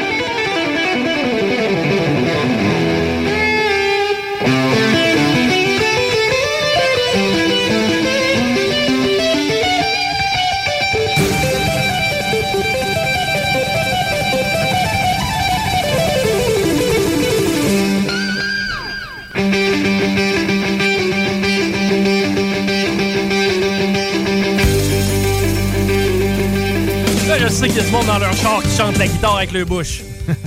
je 27.48 27.54
sais 27.54 27.68
qu'il 27.68 27.78
y 27.78 27.80
a 27.80 27.84
du 27.84 27.90
monde 27.90 28.06
dans 28.06 28.18
leur 28.18 28.32
char 28.34 28.62
qui 28.62 28.76
chante 28.76 28.98
la 28.98 29.06
guitare 29.06 29.36
avec 29.36 29.52
le 29.52 29.64
bouche. 29.64 30.02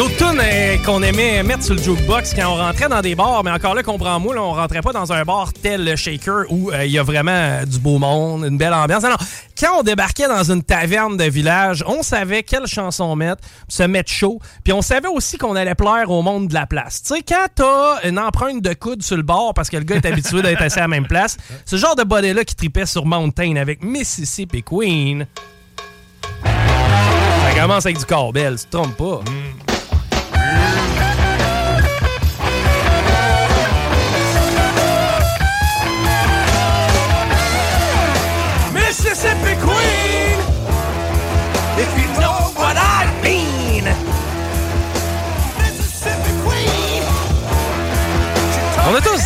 Nos 0.00 0.08
tunes 0.08 0.40
euh, 0.40 0.78
qu'on 0.78 1.02
aimait 1.02 1.42
mettre 1.42 1.62
sur 1.62 1.74
le 1.74 1.82
jukebox 1.82 2.32
quand 2.32 2.50
on 2.50 2.54
rentrait 2.54 2.88
dans 2.88 3.02
des 3.02 3.14
bars, 3.14 3.44
mais 3.44 3.50
encore 3.50 3.74
là, 3.74 3.82
comprends-moi, 3.82 4.34
on 4.38 4.54
rentrait 4.54 4.80
pas 4.80 4.92
dans 4.92 5.12
un 5.12 5.24
bar 5.24 5.52
tel 5.52 5.84
le 5.84 5.94
Shaker 5.94 6.44
où 6.48 6.70
euh, 6.70 6.86
il 6.86 6.90
y 6.90 6.98
a 6.98 7.02
vraiment 7.02 7.30
euh, 7.34 7.66
du 7.66 7.78
beau 7.78 7.98
monde, 7.98 8.46
une 8.46 8.56
belle 8.56 8.72
ambiance. 8.72 9.02
Non. 9.02 9.16
Quand 9.60 9.80
on 9.80 9.82
débarquait 9.82 10.26
dans 10.26 10.50
une 10.50 10.62
taverne 10.62 11.18
de 11.18 11.24
village, 11.24 11.84
on 11.86 12.02
savait 12.02 12.42
quelle 12.44 12.66
chanson 12.66 13.14
mettre, 13.14 13.42
se 13.68 13.82
mettre 13.82 14.10
chaud, 14.10 14.40
puis 14.64 14.72
on 14.72 14.80
savait 14.80 15.08
aussi 15.08 15.36
qu'on 15.36 15.54
allait 15.54 15.74
plaire 15.74 16.10
au 16.10 16.22
monde 16.22 16.48
de 16.48 16.54
la 16.54 16.64
place. 16.64 17.02
Tu 17.02 17.16
sais, 17.16 17.20
quand 17.20 17.48
t'as 17.54 18.08
une 18.08 18.18
empreinte 18.18 18.62
de 18.62 18.72
coude 18.72 19.02
sur 19.02 19.18
le 19.18 19.22
bord 19.22 19.52
parce 19.52 19.68
que 19.68 19.76
le 19.76 19.84
gars 19.84 19.96
est 19.96 20.06
habitué 20.06 20.40
d'être 20.40 20.62
assis 20.62 20.78
à 20.78 20.82
la 20.82 20.88
même 20.88 21.08
place, 21.08 21.36
ce 21.66 21.76
genre 21.76 21.94
de 21.94 22.04
body-là 22.04 22.46
qui 22.46 22.54
tripait 22.54 22.86
sur 22.86 23.04
Mountain 23.04 23.56
avec 23.56 23.84
Mississippi 23.84 24.62
Queen. 24.62 25.26
Ça 26.42 27.60
commence 27.60 27.84
avec 27.84 27.98
du 27.98 28.06
corbel, 28.06 28.56
tu 28.58 28.64
te 28.64 28.78
trompes 28.78 28.96
pas. 28.96 29.20
Mississippi 30.52 30.99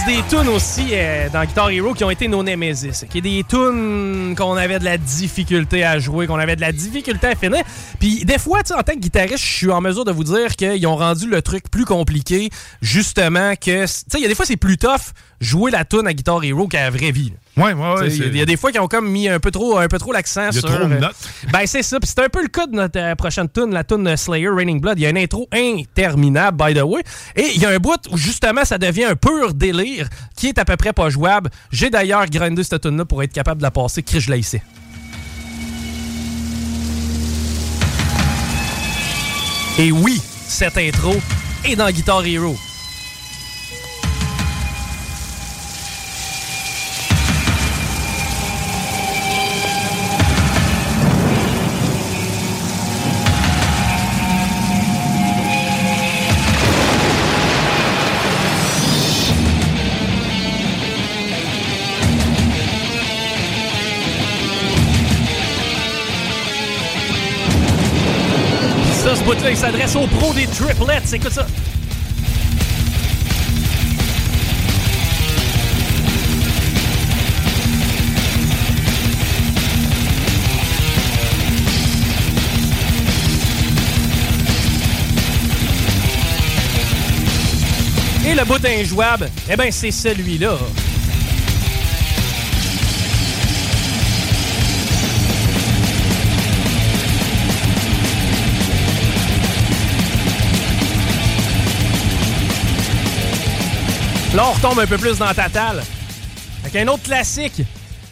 des 0.06 0.22
tunes 0.28 0.48
aussi 0.48 0.88
euh, 0.92 1.28
dans 1.30 1.44
Guitar 1.44 1.70
Hero 1.70 1.94
qui 1.94 2.04
ont 2.04 2.10
été 2.10 2.28
nos 2.28 2.42
Nemesis. 2.42 3.04
Qui 3.08 3.18
est 3.18 3.20
des 3.22 3.44
tunes 3.48 4.34
qu'on 4.36 4.56
avait 4.56 4.78
de 4.78 4.84
la 4.84 4.98
difficulté 4.98 5.82
à 5.82 5.98
jouer, 5.98 6.26
qu'on 6.26 6.38
avait 6.38 6.56
de 6.56 6.60
la 6.60 6.72
difficulté 6.72 7.28
à 7.28 7.34
finir. 7.34 7.62
Puis 7.98 8.24
des 8.24 8.38
fois, 8.38 8.62
tu 8.62 8.74
en 8.74 8.82
tant 8.82 8.94
que 8.94 8.98
guitariste, 8.98 9.38
je 9.38 9.52
suis 9.52 9.70
en 9.70 9.80
mesure 9.80 10.04
de 10.04 10.12
vous 10.12 10.24
dire 10.24 10.56
qu'ils 10.56 10.86
ont 10.86 10.96
rendu 10.96 11.26
le 11.26 11.40
truc 11.40 11.70
plus 11.70 11.84
compliqué, 11.84 12.50
justement 12.82 13.54
que... 13.54 13.82
Tu 13.82 13.86
sais, 13.86 14.18
il 14.18 14.20
y 14.20 14.24
a 14.26 14.28
des 14.28 14.34
fois, 14.34 14.44
c'est 14.44 14.56
plus 14.56 14.76
tough 14.76 15.12
jouer 15.40 15.70
la 15.70 15.84
tune 15.84 16.06
à 16.06 16.12
Guitar 16.12 16.42
Hero 16.44 16.68
qu'à 16.68 16.82
la 16.82 16.90
vraie 16.90 17.12
vie. 17.12 17.32
Ouais, 17.56 17.72
ouais. 17.72 18.08
Il 18.08 18.16
y 18.16 18.22
a- 18.22 18.26
il 18.26 18.36
y, 18.36 18.42
a 18.42 18.46
des 18.46 18.56
fois 18.56 18.72
qui 18.72 18.78
ont 18.78 18.86
comme 18.88 19.08
mis 19.10 19.28
un 19.28 19.38
peu 19.40 19.50
trop, 19.50 19.78
un 19.78 19.88
peu 19.88 19.98
trop 19.98 20.12
l'accent 20.12 20.48
Il 20.50 20.54
y 20.54 20.58
a 20.58 20.60
sur. 20.60 20.68
trop 20.68 20.78
de 20.86 20.94
euh, 20.94 20.98
notes. 21.00 21.16
Ben 21.52 21.66
c'est 21.66 21.82
ça. 21.82 22.00
Puis 22.00 22.08
c'est 22.14 22.24
un 22.24 22.28
peu 22.28 22.42
le 22.42 22.48
cas 22.48 22.66
de 22.66 22.74
notre 22.74 22.98
euh, 22.98 23.14
prochaine 23.14 23.48
tune, 23.48 23.72
la 23.72 23.84
tune 23.84 24.16
Slayer 24.16 24.48
Raining 24.48 24.80
Blood. 24.80 24.98
Il 24.98 25.02
y 25.02 25.06
a 25.06 25.10
une 25.10 25.18
intro 25.18 25.48
interminable, 25.52 26.56
by 26.64 26.74
the 26.74 26.82
way. 26.82 27.02
Et 27.36 27.46
il 27.54 27.60
y 27.62 27.66
a 27.66 27.70
un 27.70 27.78
bout 27.78 28.00
où 28.10 28.16
justement 28.16 28.64
ça 28.64 28.78
devient 28.78 29.04
un 29.04 29.16
pur 29.16 29.54
délire 29.54 30.08
qui 30.36 30.48
est 30.48 30.58
à 30.58 30.64
peu 30.64 30.76
près 30.76 30.92
pas 30.92 31.08
jouable. 31.10 31.50
J'ai 31.70 31.90
d'ailleurs 31.90 32.26
grindé 32.26 32.62
cette 32.64 32.80
tune 32.82 32.96
là 32.96 33.04
pour 33.04 33.22
être 33.22 33.32
capable 33.32 33.58
de 33.58 33.62
la 33.64 33.70
passer. 33.70 34.02
Chris, 34.02 34.20
je 34.20 34.30
la 34.30 34.36
hissais. 34.36 34.62
Et 39.78 39.90
oui, 39.90 40.20
cette 40.46 40.78
intro 40.78 41.14
est 41.64 41.74
dans 41.76 41.90
Guitar 41.90 42.24
Hero. 42.24 42.56
Il 69.48 69.56
s'adresse 69.56 69.94
aux 69.96 70.06
pros 70.06 70.32
des 70.32 70.46
triplets. 70.46 71.02
Écoute 71.12 71.32
ça. 71.32 71.46
Et 88.26 88.34
le 88.34 88.44
bout 88.44 88.64
injouable, 88.64 89.30
eh 89.50 89.56
ben 89.56 89.70
c'est 89.70 89.90
celui-là. 89.90 90.56
Là, 104.34 104.48
on 104.48 104.52
retombe 104.52 104.80
un 104.80 104.86
peu 104.86 104.98
plus 104.98 105.18
dans 105.18 105.32
ta 105.32 105.48
talle. 105.48 105.82
Avec 106.62 106.74
un 106.74 106.88
autre 106.88 107.04
classique. 107.04 107.62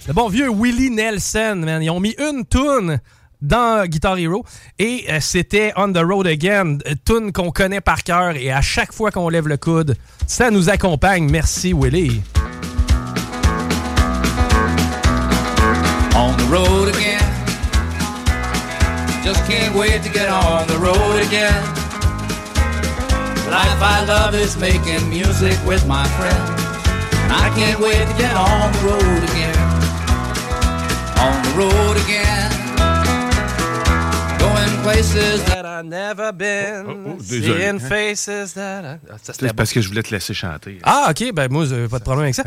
Le 0.06 0.12
bon 0.12 0.28
vieux 0.28 0.48
Willie 0.48 0.90
Nelson, 0.90 1.62
man. 1.64 1.82
Ils 1.82 1.90
ont 1.90 1.98
mis 1.98 2.14
une 2.18 2.44
tune 2.46 3.00
dans 3.40 3.85
Guitar 3.87 4.16
Hero 4.18 4.44
et 4.78 5.04
euh, 5.11 5.18
c'était 5.20 5.72
On 5.76 5.92
the 5.92 5.98
Road 5.98 6.28
Again, 6.28 6.78
euh, 6.87 6.94
tune 7.04 7.32
qu'on 7.32 7.50
connaît 7.50 7.80
par 7.80 8.04
cœur 8.04 8.37
et 8.37 8.52
à 8.52 8.61
chaque 8.61 8.92
fois 8.92 9.11
qu'on 9.11 9.28
lève 9.28 9.48
le 9.48 9.56
coude, 9.56 9.96
ça 10.28 10.52
nous 10.52 10.70
accompagne. 10.70 11.28
Merci 11.28 11.72
Willie. 11.72 12.22
on 16.14 16.37
the 16.37 16.44
road 16.44 16.88
again. 16.88 17.20
Just 19.24 19.44
can't 19.50 19.74
wait 19.74 20.02
to 20.02 20.11
get 20.11 20.28
on 20.28 20.66
the 20.68 20.78
road 20.78 21.26
again. 21.26 21.82
Life 23.52 23.82
I 23.82 24.02
love 24.06 24.34
is 24.34 24.56
making 24.56 25.10
music 25.10 25.58
with 25.66 25.86
my 25.86 26.08
friends. 26.16 26.48
And 27.20 27.32
I 27.32 27.52
can't 27.54 27.78
wait 27.80 28.00
to 28.00 28.14
get 28.16 28.34
on 28.34 28.72
the 28.72 28.78
road 28.88 29.22
again. 29.28 29.58
On 31.20 31.36
the 31.44 31.52
road 31.58 31.96
again. 32.02 32.41
Places 34.83 35.45
that 35.45 35.64
I've 35.64 35.87
never 35.87 36.33
been, 36.33 36.85
Oh, 36.88 37.11
oh, 37.16 37.16
désolé. 37.23 37.61
seeing 37.61 37.79
faces 37.79 38.53
that 38.55 38.83
I- 38.83 38.99
Ah, 39.11 39.14
ça, 39.23 39.33
C'est 39.33 39.53
parce 39.55 39.73
que 39.73 39.81
je 39.81 39.88
voulais 39.88 40.03
te 40.03 40.11
laisser 40.12 40.35
chanter. 40.35 40.79
Ah, 40.83 41.07
ok, 41.11 41.33
ben 41.33 41.51
moi, 41.53 41.64
j'ai 41.66 41.87
pas 41.87 42.01
de 42.01 42.05
problème 42.05 42.25
avec 42.25 42.35
ça. 42.35 42.42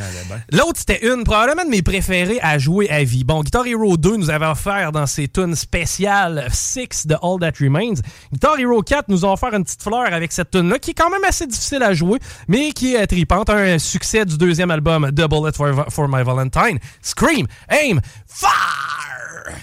L'autre, 0.51 0.79
c'était 0.79 1.07
une, 1.07 1.23
probablement 1.23 1.63
de 1.63 1.69
mes 1.69 1.81
préférées 1.81 2.39
à 2.41 2.57
jouer 2.57 2.89
à 2.89 3.03
vie. 3.05 3.23
Bon, 3.23 3.41
Guitar 3.41 3.65
Hero 3.65 3.95
2 3.95 4.17
nous 4.17 4.29
avait 4.29 4.45
offert 4.47 4.91
dans 4.91 5.05
ses 5.05 5.29
tunes 5.29 5.55
spéciales 5.55 6.47
6 6.51 7.07
de 7.07 7.15
All 7.23 7.39
That 7.39 7.57
Remains. 7.63 8.01
Guitar 8.33 8.59
Hero 8.59 8.81
4 8.81 9.07
nous 9.07 9.23
a 9.23 9.31
offert 9.31 9.53
une 9.53 9.63
petite 9.63 9.81
fleur 9.81 10.11
avec 10.13 10.33
cette 10.33 10.51
tune-là, 10.51 10.77
qui 10.77 10.91
est 10.91 10.95
quand 10.95 11.09
même 11.09 11.23
assez 11.23 11.47
difficile 11.47 11.83
à 11.83 11.93
jouer, 11.93 12.19
mais 12.49 12.73
qui 12.73 12.95
est 12.95 13.07
tripante. 13.07 13.49
Un 13.49 13.79
succès 13.79 14.25
du 14.25 14.37
deuxième 14.37 14.71
album, 14.71 15.09
Double 15.11 15.47
It 15.49 15.55
for, 15.55 15.85
for 15.89 16.09
My 16.09 16.23
Valentine. 16.23 16.79
Scream, 17.01 17.47
Aim, 17.69 17.99
Fire! 18.27 19.55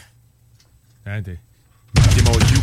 Hein, 1.04 1.20
t'es 2.14 2.22
t'es 2.32 2.60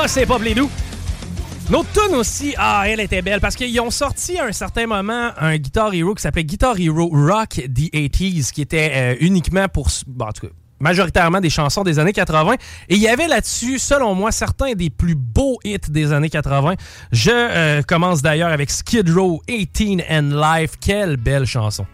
mon 0.00 0.06
cue. 0.06 0.08
c'est 0.08 0.26
pas 0.26 0.38
Blédou. 0.38 0.70
Notre 1.70 1.92
tune 1.92 2.16
aussi, 2.16 2.54
ah, 2.58 2.82
elle 2.86 3.00
était 3.00 3.22
belle 3.22 3.40
parce 3.40 3.54
qu'ils 3.54 3.80
ont 3.80 3.90
sorti 3.90 4.38
à 4.38 4.46
un 4.46 4.52
certain 4.52 4.86
moment 4.86 5.30
un 5.38 5.56
Guitar 5.56 5.94
Hero 5.94 6.14
qui 6.14 6.22
s'appelait 6.22 6.44
Guitar 6.44 6.74
Hero 6.78 7.08
Rock 7.12 7.60
the 7.72 7.92
80s, 7.94 8.50
qui 8.50 8.62
était 8.62 8.90
euh, 8.92 9.14
uniquement 9.20 9.68
pour, 9.68 9.86
en 10.20 10.32
tout 10.32 10.48
cas, 10.48 10.52
majoritairement 10.80 11.40
des 11.40 11.50
chansons 11.50 11.84
des 11.84 12.00
années 12.00 12.12
80. 12.12 12.54
Et 12.88 12.96
il 12.96 13.00
y 13.00 13.06
avait 13.06 13.28
là-dessus, 13.28 13.78
selon 13.78 14.16
moi, 14.16 14.32
certains 14.32 14.72
des 14.72 14.90
plus 14.90 15.14
beaux 15.14 15.60
hits 15.62 15.78
des 15.88 16.12
années 16.12 16.30
80. 16.30 16.74
Je 17.12 17.30
euh, 17.30 17.82
commence 17.82 18.20
d'ailleurs 18.20 18.50
avec 18.50 18.70
Skid 18.70 19.08
Row 19.08 19.40
18 19.46 20.04
and 20.10 20.30
Life. 20.32 20.72
Quelle 20.80 21.18
belle 21.18 21.46
chanson. 21.46 21.86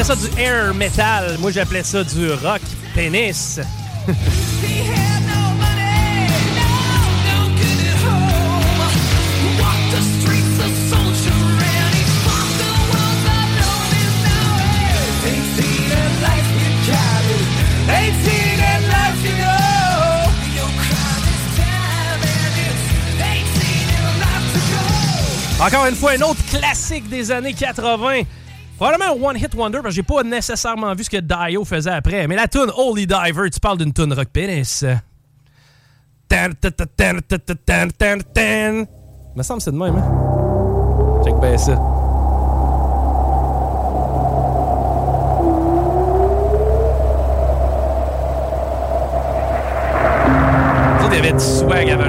Il 0.00 0.02
y 0.02 0.06
en 0.06 0.14
a 0.14 0.16
qui 0.16 0.22
appelaient 0.22 0.32
ça 0.32 0.34
du 0.34 0.40
air 0.40 0.74
metal. 0.74 1.38
Moi, 1.40 1.50
j'appelais 1.50 1.82
ça 1.82 2.02
du 2.02 2.30
rock 2.30 2.62
pénis. 2.94 3.60
Encore 25.60 25.86
une 25.86 25.94
fois, 25.94 26.12
un 26.12 26.22
autre 26.22 26.42
classique 26.50 27.06
des 27.10 27.30
années 27.30 27.52
80. 27.52 28.22
Probablement 28.80 29.12
un 29.12 29.20
One 29.28 29.36
Hit 29.36 29.54
Wonder, 29.54 29.80
parce 29.82 29.88
que 29.88 29.96
j'ai 29.96 30.02
pas 30.02 30.22
nécessairement 30.22 30.94
vu 30.94 31.04
ce 31.04 31.10
que 31.10 31.18
Dio 31.18 31.66
faisait 31.66 31.90
après. 31.90 32.26
Mais 32.26 32.34
la 32.34 32.48
tune 32.48 32.70
Holy 32.74 33.06
Diver, 33.06 33.50
tu 33.50 33.60
parles 33.60 33.76
d'une 33.76 33.92
tune 33.92 34.14
rock 34.14 34.28
pénis. 34.32 34.82
Me 36.32 36.48
semble 39.42 39.58
que 39.58 39.64
c'est 39.64 39.70
de 39.70 39.76
même, 39.76 39.96
hein? 39.96 41.22
Check 41.22 41.34
bien 41.42 41.58
ça. 41.58 41.72
Il 51.04 51.12
y 51.14 51.18
avait 51.18 51.38
swag 51.38 51.90
avant 51.90 52.08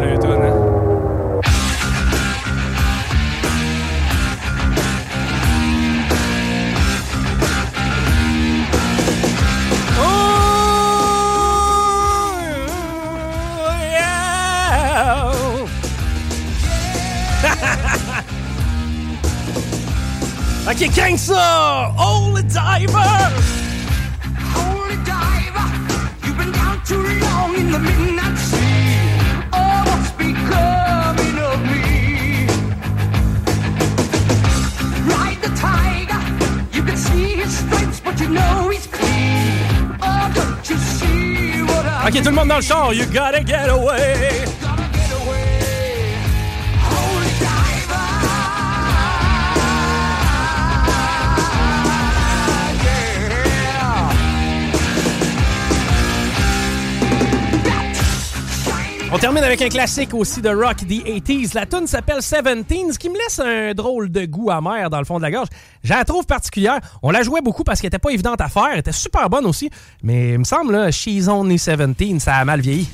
hein? 20.71 21.17
Ok! 21.17 21.93
Holy 21.97 22.43
Diver! 22.43 23.31
Holy 24.53 24.95
diver, 25.03 25.67
you've 26.23 26.37
been 26.37 26.51
down 26.51 26.81
too 26.85 27.03
long 27.19 27.55
in 27.55 27.71
the 27.71 27.79
midnight 27.79 28.37
sea. 28.37 29.19
Oh, 29.51 29.83
what's 29.85 30.11
becoming 30.11 31.37
of 31.39 31.59
me? 31.71 32.47
Ride 35.11 35.41
the 35.41 35.51
tiger, 35.59 36.21
you 36.71 36.83
can 36.83 36.95
see 36.95 37.35
his 37.35 37.57
stripes, 37.57 37.99
but 37.99 38.19
you 38.21 38.29
know 38.29 38.69
he's 38.69 38.87
clean. 38.87 39.97
Oh, 40.01 40.31
don't 40.33 40.69
you 40.69 40.77
see 40.77 41.63
what 41.63 41.85
I 41.85 42.07
Ok, 42.07 42.21
tout 42.23 42.29
le 42.29 42.35
monde 42.35 42.47
dans 42.47 42.57
le 42.57 42.61
char, 42.61 42.93
you 42.93 43.05
gotta 43.07 43.43
get 43.43 43.69
away! 43.69 44.60
On 59.13 59.17
termine 59.17 59.43
avec 59.43 59.61
un 59.61 59.67
classique 59.67 60.13
aussi 60.13 60.41
de 60.41 60.47
rock 60.47 60.85
des 60.85 60.99
80s. 60.99 61.53
La 61.53 61.65
tune 61.65 61.85
s'appelle 61.85 62.21
Seventeen, 62.21 62.93
ce 62.93 62.97
qui 62.97 63.09
me 63.09 63.15
laisse 63.15 63.39
un 63.39 63.73
drôle 63.73 64.09
de 64.09 64.25
goût 64.25 64.49
amer 64.51 64.89
dans 64.89 64.99
le 64.99 65.05
fond 65.05 65.17
de 65.17 65.21
la 65.21 65.31
gorge. 65.31 65.49
Je 65.83 65.93
trouve 66.05 66.25
particulière. 66.25 66.79
On 67.03 67.11
la 67.11 67.21
jouait 67.21 67.41
beaucoup 67.41 67.65
parce 67.65 67.81
qu'elle 67.81 67.89
était 67.89 67.99
pas 67.99 68.11
évidente 68.11 68.39
à 68.39 68.47
faire. 68.47 68.69
Elle 68.71 68.79
était 68.79 68.93
super 68.93 69.29
bonne 69.29 69.45
aussi. 69.45 69.69
Mais 70.01 70.29
il 70.31 70.39
me 70.39 70.43
semble, 70.45 70.71
là, 70.71 70.91
She's 70.91 71.27
Only 71.27 71.55
17, 71.55 72.21
ça 72.21 72.35
a 72.35 72.45
mal 72.45 72.61
vieilli. 72.61 72.87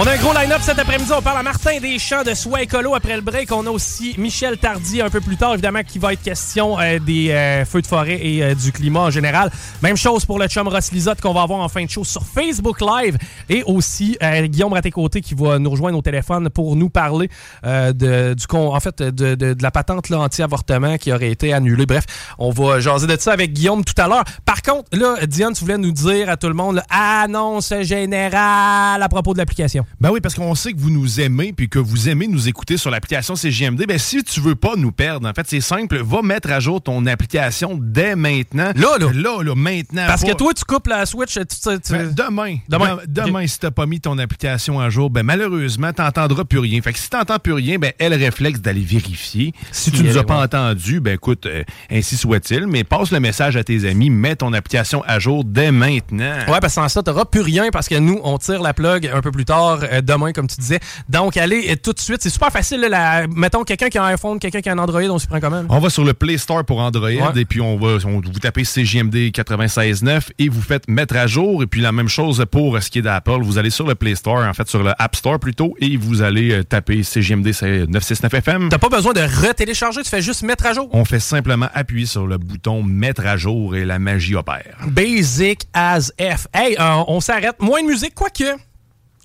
On 0.00 0.06
a 0.06 0.12
un 0.12 0.16
gros 0.18 0.32
line-up 0.32 0.60
cet 0.62 0.78
après-midi. 0.78 1.10
On 1.12 1.20
parle 1.20 1.38
à 1.38 1.42
Martin 1.42 1.80
Deschamps 1.80 2.22
de 2.22 2.32
Soie 2.32 2.62
Écolo 2.62 2.94
après 2.94 3.16
le 3.16 3.20
break. 3.20 3.50
On 3.50 3.66
a 3.66 3.70
aussi 3.70 4.14
Michel 4.16 4.56
Tardy 4.56 5.02
un 5.02 5.10
peu 5.10 5.20
plus 5.20 5.36
tard, 5.36 5.54
évidemment, 5.54 5.80
qui 5.82 5.98
va 5.98 6.12
être 6.12 6.22
question 6.22 6.78
euh, 6.78 7.00
des 7.00 7.32
euh, 7.32 7.64
feux 7.64 7.82
de 7.82 7.86
forêt 7.88 8.16
et 8.24 8.44
euh, 8.44 8.54
du 8.54 8.70
climat 8.70 9.00
en 9.00 9.10
général. 9.10 9.50
Même 9.82 9.96
chose 9.96 10.24
pour 10.24 10.38
le 10.38 10.46
chum 10.46 10.68
Ross 10.68 10.92
Lisotte 10.92 11.20
qu'on 11.20 11.32
va 11.34 11.42
avoir 11.42 11.58
en 11.58 11.68
fin 11.68 11.84
de 11.84 11.90
show 11.90 12.04
sur 12.04 12.24
Facebook 12.24 12.80
Live. 12.80 13.18
Et 13.48 13.64
aussi 13.64 14.16
euh, 14.22 14.46
Guillaume 14.46 14.72
Raté-Côté 14.72 15.20
qui 15.20 15.34
va 15.34 15.58
nous 15.58 15.70
rejoindre 15.70 15.98
au 15.98 16.02
téléphone 16.02 16.48
pour 16.48 16.76
nous 16.76 16.90
parler 16.90 17.28
de, 17.64 18.34
du 18.34 18.46
con, 18.46 18.72
en 18.72 18.78
fait, 18.78 19.02
de, 19.02 19.34
de- 19.34 19.56
la 19.60 19.72
patente 19.72 20.12
anti-avortement 20.12 20.96
qui 20.96 21.12
aurait 21.12 21.32
été 21.32 21.52
annulée. 21.52 21.86
Bref, 21.86 22.04
on 22.38 22.50
va 22.52 22.78
jaser 22.78 23.08
de 23.08 23.16
ça 23.18 23.32
avec 23.32 23.52
Guillaume 23.52 23.84
tout 23.84 24.00
à 24.00 24.06
l'heure. 24.06 24.22
Par 24.44 24.62
contre, 24.62 24.96
là, 24.96 25.16
Diane, 25.26 25.54
tu 25.54 25.64
voulais 25.64 25.76
nous 25.76 25.90
dire 25.90 26.30
à 26.30 26.36
tout 26.36 26.46
le 26.46 26.54
monde, 26.54 26.76
là, 26.76 26.84
annonce 26.88 27.74
générale 27.80 29.02
à 29.02 29.08
propos 29.08 29.32
de 29.32 29.38
l'application. 29.38 29.84
Ben 30.00 30.10
oui, 30.12 30.20
parce 30.20 30.34
qu'on 30.36 30.54
sait 30.54 30.72
que 30.72 30.78
vous 30.78 30.90
nous 30.90 31.20
aimez 31.20 31.52
puis 31.52 31.68
que 31.68 31.78
vous 31.80 32.08
aimez 32.08 32.28
nous 32.28 32.48
écouter 32.48 32.76
sur 32.76 32.90
l'application 32.90 33.34
CGMD. 33.34 33.84
Ben 33.86 33.98
si 33.98 34.22
tu 34.22 34.40
veux 34.40 34.54
pas 34.54 34.74
nous 34.76 34.92
perdre, 34.92 35.28
en 35.28 35.32
fait, 35.32 35.44
c'est 35.48 35.60
simple, 35.60 35.98
va 36.04 36.22
mettre 36.22 36.50
à 36.52 36.60
jour 36.60 36.80
ton 36.80 37.04
application 37.06 37.78
dès 37.80 38.14
maintenant. 38.14 38.70
Là, 38.76 38.96
là. 38.98 39.10
Là, 39.12 39.42
là, 39.42 39.54
maintenant. 39.56 40.06
Parce 40.06 40.22
Pas- 40.22 40.28
que 40.32 40.36
toi, 40.36 40.52
tu 40.54 40.64
coupes 40.64 40.86
la 40.86 41.04
Switch, 41.04 41.34
tu, 41.34 41.40
tu- 41.46 41.80
tu- 41.80 41.92
Ben, 41.92 42.14
demain. 42.14 42.58
Demain. 42.68 42.98
Dem- 43.06 43.26
Demain, 43.26 43.46
si 43.46 43.58
t'as 43.58 43.70
pas 43.72 43.86
mis 43.86 44.00
ton 44.00 44.16
application 44.18 44.78
à 44.80 44.88
jour, 44.90 45.10
ben 45.10 45.22
malheureusement, 45.24 45.92
t'entendras 45.92 46.44
plus 46.44 46.58
rien. 46.60 46.80
Fait 46.80 46.92
que 46.92 46.98
si 46.98 47.10
t'entends 47.10 47.38
plus 47.38 47.52
rien, 47.54 47.78
ben 47.78 47.92
elle 47.98 48.14
réflexe 48.14 48.60
d'aller 48.60 48.80
vérifier. 48.82 49.52
Si 49.72 49.90
tu 49.90 49.98
Si 49.98 50.02
nous 50.04 50.16
as 50.16 50.24
pas 50.24 50.42
entendu, 50.42 51.00
ben 51.00 51.14
écoute, 51.14 51.46
euh, 51.46 51.64
ainsi 51.90 52.16
soit-il, 52.16 52.66
mais 52.68 52.84
passe 52.84 53.10
le 53.10 53.18
message 53.20 53.56
à 53.56 53.64
tes 53.64 53.88
amis, 53.88 54.10
mets 54.10 54.36
ton 54.36 54.52
application 54.52 55.02
à 55.06 55.18
jour 55.18 55.44
dès 55.44 55.72
maintenant. 55.72 56.36
Ouais, 56.46 56.60
parce 56.60 56.74
que 56.76 56.80
sans 56.82 56.88
ça, 56.88 57.02
t'auras 57.02 57.24
plus 57.24 57.40
rien 57.40 57.70
parce 57.72 57.88
que 57.88 57.96
nous, 57.96 58.20
on 58.22 58.38
tire 58.38 58.62
la 58.62 58.74
plug 58.74 59.10
un 59.12 59.20
peu 59.20 59.30
plus 59.32 59.44
tard, 59.44 59.77
euh, 59.82 60.00
demain, 60.00 60.32
comme 60.32 60.46
tu 60.46 60.56
disais. 60.60 60.80
Donc, 61.08 61.36
allez 61.36 61.70
euh, 61.70 61.76
tout 61.82 61.92
de 61.92 62.00
suite. 62.00 62.22
C'est 62.22 62.30
super 62.30 62.50
facile. 62.50 62.80
Là, 62.80 62.88
la- 62.88 63.26
Mettons 63.28 63.64
quelqu'un 63.64 63.88
qui 63.88 63.98
a 63.98 64.04
un 64.04 64.08
iPhone, 64.14 64.38
quelqu'un 64.38 64.60
qui 64.60 64.68
a 64.68 64.72
un 64.72 64.78
Android, 64.78 65.00
on 65.02 65.18
s'y 65.18 65.26
prend 65.26 65.40
quand 65.40 65.50
même. 65.50 65.66
On 65.68 65.78
va 65.78 65.90
sur 65.90 66.04
le 66.04 66.14
Play 66.14 66.38
Store 66.38 66.64
pour 66.64 66.80
Android 66.80 67.08
Ouais. 67.08 67.20
et 67.36 67.44
puis 67.44 67.60
on 67.60 67.76
va 67.78 67.98
on- 68.06 68.20
vous 68.20 68.38
tapez 68.40 68.64
CJMD 68.64 69.30
96.9 69.32 70.30
et 70.38 70.48
vous 70.48 70.62
faites 70.62 70.88
mettre 70.88 71.16
à 71.16 71.26
jour. 71.26 71.62
Et 71.62 71.66
puis 71.66 71.80
la 71.80 71.92
même 71.92 72.08
chose 72.08 72.44
pour 72.50 72.80
ce 72.82 72.90
qui 72.90 72.98
est 73.00 73.02
d'Apple. 73.02 73.40
Vous 73.42 73.58
allez 73.58 73.70
sur 73.70 73.86
le 73.86 73.94
Play 73.94 74.14
Store, 74.14 74.44
en 74.44 74.54
fait 74.54 74.68
sur 74.68 74.82
le 74.82 74.92
App 74.98 75.16
Store 75.16 75.38
plutôt, 75.38 75.74
et 75.80 75.96
vous 75.96 76.22
allez 76.22 76.52
euh, 76.52 76.62
taper 76.64 77.02
CJMD 77.02 77.46
969 77.88 78.34
FM. 78.34 78.68
T'as 78.68 78.78
pas 78.78 78.88
besoin 78.88 79.12
de 79.12 79.20
retélécharger, 79.46 80.02
tu 80.02 80.08
fais 80.10 80.22
juste 80.22 80.42
mettre 80.42 80.66
à 80.66 80.72
jour. 80.72 80.88
On 80.92 81.04
fait 81.04 81.20
simplement 81.20 81.68
appuyer 81.74 82.06
sur 82.06 82.26
le 82.26 82.38
bouton 82.38 82.82
mettre 82.82 83.26
à 83.26 83.36
jour 83.36 83.76
et 83.76 83.84
la 83.84 83.98
magie 83.98 84.34
opère. 84.34 84.76
Basic 84.86 85.66
as 85.74 86.12
F. 86.20 86.46
Hey, 86.54 86.76
euh, 86.78 87.02
on 87.08 87.20
s'arrête. 87.20 87.56
Moins 87.60 87.82
de 87.82 87.86
musique, 87.88 88.14
quoique. 88.14 88.44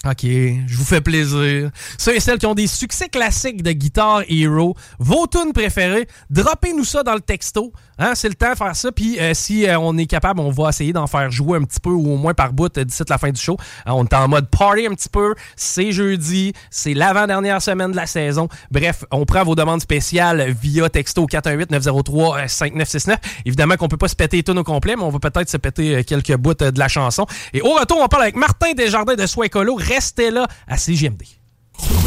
OK, 0.06 0.24
je 0.24 0.76
vous 0.76 0.84
fais 0.84 1.00
plaisir. 1.00 1.72
Ceux 1.98 2.14
et 2.14 2.20
celles 2.20 2.38
qui 2.38 2.46
ont 2.46 2.54
des 2.54 2.68
succès 2.68 3.08
classiques 3.08 3.64
de 3.64 3.72
Guitar 3.72 4.24
Hero, 4.28 4.76
vos 5.00 5.28
tunes 5.28 5.54
préférées, 5.54 6.10
droppez-nous 6.30 6.84
ça 6.84 7.04
dans 7.04 7.14
le 7.14 7.22
texto. 7.22 7.72
Hein, 8.00 8.14
c'est 8.16 8.28
le 8.28 8.34
temps 8.34 8.52
de 8.52 8.58
faire 8.58 8.76
ça. 8.76 8.92
Puis 8.92 9.18
euh, 9.20 9.34
si 9.34 9.66
euh, 9.66 9.80
on 9.80 9.98
est 9.98 10.06
capable, 10.06 10.42
on 10.42 10.50
va 10.50 10.70
essayer 10.70 10.92
d'en 10.92 11.08
faire 11.08 11.32
jouer 11.32 11.58
un 11.58 11.64
petit 11.64 11.80
peu 11.80 11.92
ou 11.92 12.14
au 12.14 12.18
moins 12.18 12.34
par 12.34 12.52
bout 12.52 12.78
euh, 12.78 12.84
d'ici 12.84 13.04
la 13.08 13.18
fin 13.18 13.30
du 13.30 13.40
show. 13.40 13.56
On 13.86 14.04
est 14.04 14.14
en 14.14 14.28
mode 14.28 14.50
party 14.50 14.88
un 14.88 14.94
petit 14.94 15.08
peu. 15.08 15.36
C'est 15.56 15.94
jeudi. 15.94 16.52
C'est 16.70 16.94
l'avant-dernière 16.94 17.62
semaine 17.62 17.92
de 17.92 17.96
la 17.96 18.08
saison. 18.08 18.50
Bref, 18.72 19.06
on 19.12 19.26
prend 19.26 19.44
vos 19.44 19.56
demandes 19.56 19.82
spéciales 19.82 20.54
via 20.62 20.90
texto 20.90 21.26
418-903-5969. 21.28 23.16
Évidemment 23.46 23.78
qu'on 23.78 23.88
peut 23.88 23.96
pas 23.96 24.10
se 24.10 24.16
péter 24.16 24.38
les 24.38 24.44
tunes 24.44 24.58
au 24.58 24.64
complet, 24.64 24.96
mais 24.98 25.04
on 25.04 25.10
va 25.10 25.20
peut-être 25.20 25.50
se 25.50 25.58
péter 25.58 26.04
quelques 26.04 26.36
bouts 26.36 26.56
de 26.56 26.78
la 26.78 26.88
chanson. 26.90 27.26
Et 27.54 27.62
au 27.62 27.74
retour, 27.74 28.00
on 28.02 28.08
parle 28.08 28.24
avec 28.24 28.36
Martin 28.36 28.74
Desjardins 28.74 29.16
de 29.16 29.26
Soin 29.28 29.46
Écolo. 29.46 29.78
Restez 29.94 30.32
là 30.32 30.48
à 30.68 30.78
CGMD. 30.78 31.24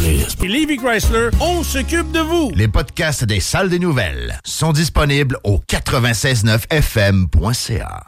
Et 0.03 0.47
Levy 0.47 0.77
Chrysler, 0.77 1.29
on 1.39 1.63
s'occupe 1.63 2.11
de 2.11 2.19
vous. 2.19 2.51
Les 2.53 2.67
podcasts 2.67 3.23
des 3.23 3.39
salles 3.39 3.69
des 3.69 3.79
nouvelles 3.79 4.37
sont 4.43 4.73
disponibles 4.73 5.37
au 5.45 5.59
969fm.ca. 5.59 8.07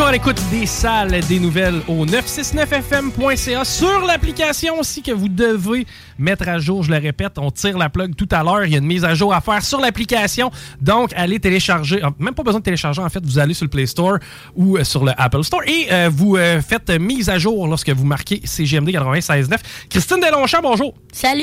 toujours 0.00 0.08
à 0.08 0.12
l'écoute 0.12 0.40
des 0.50 0.64
salles 0.64 1.20
des 1.28 1.38
nouvelles 1.38 1.82
au 1.86 2.06
969fm.ca 2.06 3.64
sur 3.66 4.06
l'application 4.06 4.78
aussi 4.78 5.02
que 5.02 5.12
vous 5.12 5.28
devez 5.28 5.86
mettre 6.18 6.48
à 6.48 6.58
jour. 6.58 6.82
Je 6.82 6.90
le 6.90 6.96
répète, 6.96 7.32
on 7.36 7.50
tire 7.50 7.76
la 7.76 7.90
plug 7.90 8.16
tout 8.16 8.28
à 8.30 8.42
l'heure. 8.42 8.64
Il 8.64 8.72
y 8.72 8.76
a 8.76 8.78
une 8.78 8.86
mise 8.86 9.04
à 9.04 9.14
jour 9.14 9.34
à 9.34 9.42
faire 9.42 9.62
sur 9.62 9.78
l'application. 9.78 10.50
Donc, 10.80 11.12
allez 11.14 11.38
télécharger. 11.38 12.00
ah, 12.02 12.12
Même 12.18 12.32
pas 12.32 12.42
besoin 12.42 12.60
de 12.60 12.64
télécharger. 12.64 13.02
En 13.02 13.10
fait, 13.10 13.22
vous 13.22 13.38
allez 13.38 13.52
sur 13.52 13.66
le 13.66 13.68
Play 13.70 13.84
Store 13.84 14.16
ou 14.56 14.78
euh, 14.78 14.84
sur 14.84 15.04
le 15.04 15.12
Apple 15.18 15.42
Store 15.44 15.60
et 15.66 15.88
euh, 15.92 16.08
vous 16.10 16.36
euh, 16.36 16.62
faites 16.62 16.88
mise 16.98 17.28
à 17.28 17.38
jour 17.38 17.68
lorsque 17.68 17.90
vous 17.90 18.06
marquez 18.06 18.40
CGMD 18.42 18.88
96.9. 18.88 19.58
Christine 19.90 20.20
Delonchamp, 20.20 20.62
bonjour. 20.62 20.94
Salut! 21.12 21.42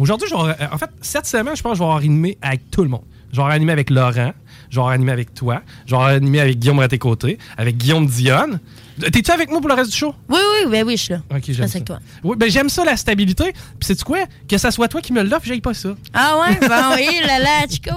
Aujourd'hui, 0.00 0.26
je 0.28 0.34
vais- 0.34 0.66
en 0.72 0.78
fait, 0.78 0.90
cette 1.00 1.26
semaine, 1.26 1.54
je 1.54 1.62
pense 1.62 1.72
que 1.72 1.78
je 1.78 1.82
vais 1.82 1.84
avoir 1.84 1.98
animé 1.98 2.38
avec 2.42 2.72
tout 2.72 2.82
le 2.82 2.88
monde. 2.88 3.04
Je 3.30 3.36
vais 3.36 3.42
avoir 3.42 3.54
animé 3.54 3.72
avec 3.72 3.90
Laurent, 3.90 4.32
avoir 4.78 4.94
animé 4.94 5.12
avec 5.12 5.34
toi, 5.34 5.62
avoir 5.90 6.06
animé 6.06 6.40
avec 6.40 6.58
Guillaume 6.58 6.80
à 6.80 6.88
tes 6.88 6.98
côtés, 6.98 7.38
avec 7.56 7.76
Guillaume 7.76 8.06
Dionne. 8.06 8.60
T'es-tu 9.00 9.30
avec 9.32 9.50
moi 9.50 9.60
pour 9.60 9.68
le 9.68 9.74
reste 9.74 9.90
du 9.90 9.96
show? 9.96 10.14
Oui, 10.28 10.38
oui, 10.38 10.70
ben 10.70 10.86
oui, 10.86 10.96
je 10.96 11.02
suis 11.02 11.12
là. 11.12 11.20
Ok, 11.34 11.42
j'aime 11.48 11.66
ça. 11.66 11.76
avec 11.76 11.84
toi. 11.84 11.98
Oui, 12.22 12.36
ben 12.36 12.48
j'aime 12.48 12.68
ça, 12.68 12.84
la 12.84 12.96
stabilité. 12.96 13.52
Puis 13.52 13.82
c'est 13.82 14.02
quoi? 14.04 14.18
Que 14.48 14.56
ça 14.56 14.70
soit 14.70 14.86
toi 14.86 15.00
qui 15.00 15.12
me 15.12 15.22
l'offre, 15.22 15.46
j'aille 15.46 15.60
pas 15.60 15.74
ça. 15.74 15.96
Ah 16.12 16.38
ouais? 16.40 16.58
Bon, 16.60 16.94
oui, 16.94 17.20
là 17.26 17.38
là, 17.40 17.66
Chico. 17.68 17.90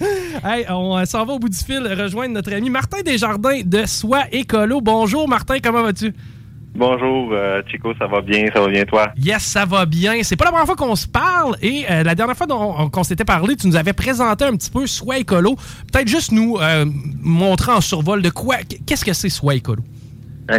Hey, 0.44 0.64
on 0.70 0.96
euh, 0.96 1.04
s'en 1.04 1.24
va 1.24 1.34
au 1.34 1.38
bout 1.38 1.48
du 1.48 1.58
fil 1.58 1.86
rejoindre 1.86 2.34
notre 2.34 2.52
ami 2.52 2.70
Martin 2.70 3.02
Desjardins 3.02 3.60
de 3.64 3.84
Soi 3.86 4.24
Écolo. 4.32 4.80
Bonjour 4.80 5.28
Martin, 5.28 5.58
comment 5.62 5.82
vas-tu? 5.82 6.14
Bonjour, 6.74 7.30
euh, 7.32 7.60
Chico, 7.68 7.92
ça 7.98 8.06
va 8.06 8.20
bien? 8.20 8.46
Ça 8.52 8.60
va 8.60 8.68
bien, 8.68 8.84
toi? 8.84 9.08
Yes, 9.16 9.42
ça 9.42 9.64
va 9.64 9.84
bien. 9.84 10.22
C'est 10.22 10.36
pas 10.36 10.44
la 10.44 10.50
première 10.52 10.66
fois 10.66 10.76
qu'on 10.76 10.94
se 10.94 11.08
parle 11.08 11.56
et 11.60 11.84
euh, 11.90 12.04
la 12.04 12.14
dernière 12.14 12.36
fois 12.36 12.46
qu'on 12.46 13.02
s'était 13.02 13.24
parlé, 13.24 13.56
tu 13.56 13.66
nous 13.66 13.76
avais 13.76 13.92
présenté 13.92 14.44
un 14.44 14.56
petit 14.56 14.70
peu 14.70 14.86
Soi 14.86 15.18
Écolo. 15.18 15.56
Peut-être 15.92 16.08
juste 16.08 16.30
nous 16.30 16.56
euh, 16.60 16.84
montrer 17.20 17.72
en 17.72 17.80
survol 17.80 18.22
de 18.22 18.30
quoi, 18.30 18.56
qu'est-ce 18.86 19.04
que 19.04 19.12
c'est 19.12 19.28
Soi 19.28 19.56
Écolo? 19.56 19.82